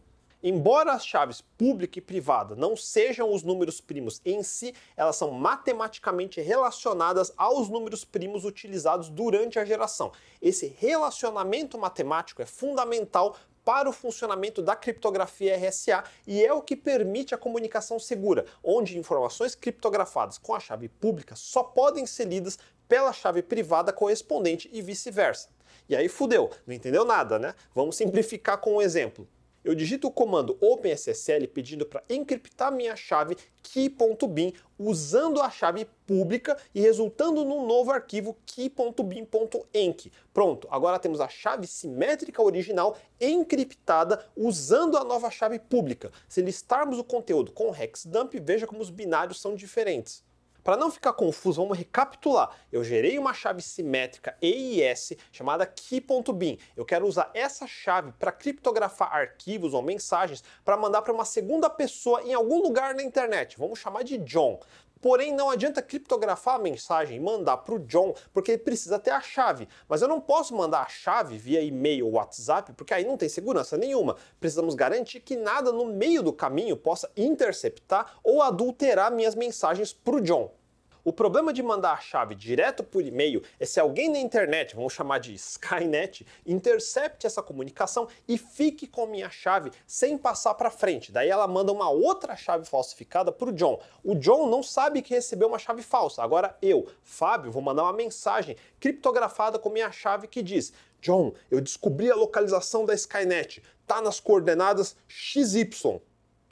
Embora 0.42 0.94
as 0.94 1.06
chaves 1.06 1.42
pública 1.58 2.00
e 2.00 2.02
privada 2.02 2.56
não 2.56 2.74
sejam 2.74 3.34
os 3.34 3.44
números 3.44 3.82
primos 3.82 4.22
em 4.24 4.42
si, 4.42 4.74
elas 4.96 5.18
são 5.18 5.32
matematicamente 5.32 6.40
relacionadas 6.40 7.34
aos 7.36 7.68
números 7.68 8.06
primos 8.06 8.46
utilizados 8.46 9.10
durante 9.10 9.60
a 9.60 9.66
geração. 9.66 10.14
Esse 10.42 10.74
relacionamento 10.80 11.78
matemático 11.78 12.42
é 12.42 12.46
fundamental 12.46 13.36
para 13.70 13.88
o 13.88 13.94
funcionamento 13.94 14.64
da 14.64 14.76
criptografia 14.76 15.56
RSA 15.56 16.04
e 16.26 16.44
é 16.44 16.52
o 16.52 16.60
que 16.60 16.76
permite 16.76 17.36
a 17.36 17.38
comunicação 17.38 18.00
segura, 18.00 18.44
onde 18.64 18.98
informações 18.98 19.54
criptografadas 19.54 20.40
com 20.40 20.56
a 20.56 20.60
chave 20.60 20.90
pública 20.90 21.36
só 21.36 21.62
podem 21.62 22.08
ser 22.08 22.26
lidas 22.26 22.58
pela 22.88 23.14
chave 23.14 23.44
privada 23.44 23.94
correspondente 23.94 24.68
e 24.74 24.82
vice-versa. 24.82 25.50
E 25.88 25.96
aí 25.96 26.10
fudeu, 26.10 26.50
não 26.66 26.74
entendeu 26.74 27.06
nada, 27.06 27.38
né? 27.38 27.54
Vamos 27.76 27.96
simplificar 27.96 28.58
com 28.58 28.78
um 28.78 28.82
exemplo. 28.82 29.28
Eu 29.70 29.76
digito 29.76 30.08
o 30.08 30.12
comando 30.12 30.58
OpenSSL 30.60 31.48
pedindo 31.54 31.86
para 31.86 32.04
encriptar 32.10 32.72
minha 32.72 32.96
chave 32.96 33.38
key.bin 33.62 34.52
usando 34.80 35.40
a 35.40 35.52
chave 35.52 35.86
pública 36.08 36.58
e 36.74 36.82
resultando 36.82 37.46
num 37.46 37.68
novo 37.68 37.92
arquivo 37.92 38.36
key.bin.enc. 38.48 40.12
Pronto, 40.34 40.68
agora 40.72 40.98
temos 40.98 41.22
a 41.22 41.30
chave 41.30 41.68
simétrica 41.68 42.42
original 42.42 42.98
encriptada 43.22 44.26
usando 44.36 44.98
a 44.98 45.04
nova 45.04 45.30
chave 45.30 45.60
pública. 45.60 46.12
Se 46.28 46.42
listarmos 46.42 46.98
o 46.98 47.04
conteúdo 47.04 47.52
com 47.52 47.72
hexdump, 47.72 48.34
veja 48.40 48.66
como 48.66 48.82
os 48.82 48.90
binários 48.90 49.40
são 49.40 49.54
diferentes. 49.54 50.24
Para 50.64 50.78
não 50.78 50.92
ficar 50.92 51.14
confuso, 51.14 51.62
vamos 51.62 51.78
recapitular. 51.78 52.50
Eu 52.72 52.84
gerei 52.84 53.18
uma 53.18 53.34
chave 53.34 53.62
simétrica 53.62 54.38
EIS 54.42 55.14
chamada 55.32 55.66
key.bin. 55.66 56.58
Eu 56.76 56.86
quero 56.86 57.08
usar 57.08 57.32
essa 57.34 57.66
chave 57.66 58.12
para 58.20 58.32
criptografar 58.32 59.14
arquivos 59.14 59.74
ou 59.74 59.82
mensagens 59.82 60.44
para 60.64 60.78
mandar 60.78 61.02
para 61.02 61.14
uma 61.14 61.26
segunda 61.26 61.70
pessoa 61.70 62.22
em 62.24 62.34
algum 62.34 62.62
lugar 62.62 62.94
na 62.94 63.04
internet. 63.04 63.58
Vamos 63.58 63.80
chamar 63.80 64.04
de 64.04 64.18
John. 64.20 64.60
Porém, 65.02 65.34
não 65.34 65.50
adianta 65.50 65.82
criptografar 65.82 66.56
a 66.56 66.60
mensagem 66.60 67.18
e 67.18 67.20
mandar 67.20 67.58
para 67.58 67.76
o 67.76 67.80
John, 67.80 68.14
porque 68.34 68.52
ele 68.52 68.60
precisa 68.60 69.00
ter 69.00 69.12
a 69.12 69.22
chave. 69.22 69.68
Mas 69.88 70.02
eu 70.02 70.08
não 70.08 70.20
posso 70.20 70.56
mandar 70.56 70.82
a 70.82 70.90
chave 70.90 71.38
via 71.38 71.62
e-mail 71.62 72.08
ou 72.08 72.14
WhatsApp, 72.14 72.74
porque 72.74 72.94
aí 72.94 73.06
não 73.06 73.18
tem 73.18 73.30
segurança 73.30 73.78
nenhuma. 73.78 74.18
Precisamos 74.40 74.76
garantir 74.76 75.22
que 75.22 75.36
nada 75.36 75.72
no 75.72 75.86
meio 75.86 76.22
do 76.22 76.34
caminho 76.34 76.76
possa 76.76 77.10
interceptar 77.16 78.20
ou 78.24 78.42
adulterar 78.42 79.12
minhas 79.12 79.36
mensagens 79.36 79.94
para 79.94 80.16
o 80.16 80.22
John. 80.22 80.59
O 81.02 81.14
problema 81.14 81.54
de 81.54 81.64
mandar 81.64 81.94
a 81.94 82.02
chave 82.02 82.36
direto 82.36 82.84
por 82.84 83.02
e-mail 83.02 83.42
é 83.58 83.66
se 83.66 83.80
alguém 83.80 84.10
na 84.10 84.20
internet, 84.20 84.76
vamos 84.76 84.92
chamar 84.92 85.20
de 85.20 85.34
Skynet, 85.34 86.28
intercepte 86.46 87.26
essa 87.26 87.42
comunicação 87.42 88.08
e 88.28 88.38
fique 88.38 88.86
com 88.86 89.06
minha 89.06 89.30
chave 89.30 89.72
sem 89.88 90.18
passar 90.18 90.56
para 90.56 90.70
frente. 90.70 91.10
Daí 91.12 91.30
ela 91.30 91.48
manda 91.48 91.72
uma 91.72 91.90
outra 91.90 92.36
chave 92.36 92.66
falsificada 92.66 93.32
para 93.32 93.50
o 93.50 93.54
John. 93.54 93.80
O 94.04 94.14
John 94.14 94.50
não 94.50 94.62
sabe 94.62 95.02
que 95.02 95.14
recebeu 95.14 95.48
uma 95.48 95.58
chave 95.60 95.82
falsa. 95.82 96.22
Agora 96.22 96.58
eu, 96.62 96.86
Fábio, 97.02 97.52
vou 97.52 97.62
mandar 97.62 97.84
uma 97.84 97.94
mensagem 97.94 98.58
criptografada 98.80 99.58
com 99.58 99.70
minha 99.70 99.92
chave 99.92 100.28
que 100.28 100.44
diz: 100.44 100.74
John, 101.02 101.34
eu 101.50 101.62
descobri 101.62 102.12
a 102.12 102.16
localização 102.16 102.86
da 102.86 102.94
Skynet. 102.94 103.64
Tá 103.88 104.02
nas 104.02 104.20
coordenadas 104.20 104.96
XY 105.08 106.02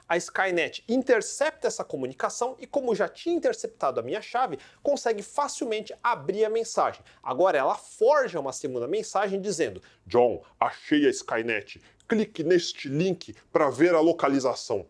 a 0.08 0.16
Skynet 0.16 0.82
intercepta 0.88 1.66
essa 1.66 1.84
comunicação 1.84 2.56
e, 2.58 2.66
como 2.66 2.94
já 2.94 3.08
tinha 3.08 3.36
interceptado 3.36 4.00
a 4.00 4.02
minha 4.02 4.22
chave, 4.22 4.58
consegue 4.82 5.22
facilmente 5.22 5.94
abrir 6.02 6.44
a 6.44 6.50
mensagem. 6.50 7.02
Agora 7.22 7.58
ela 7.58 7.74
forja 7.74 8.40
uma 8.40 8.52
segunda 8.52 8.88
mensagem 8.88 9.40
dizendo: 9.40 9.82
John, 10.06 10.42
achei 10.58 11.06
a 11.06 11.10
Skynet. 11.10 11.80
Clique 12.08 12.42
neste 12.42 12.88
link 12.88 13.36
para 13.52 13.68
ver 13.68 13.94
a 13.94 14.00
localização. 14.00 14.86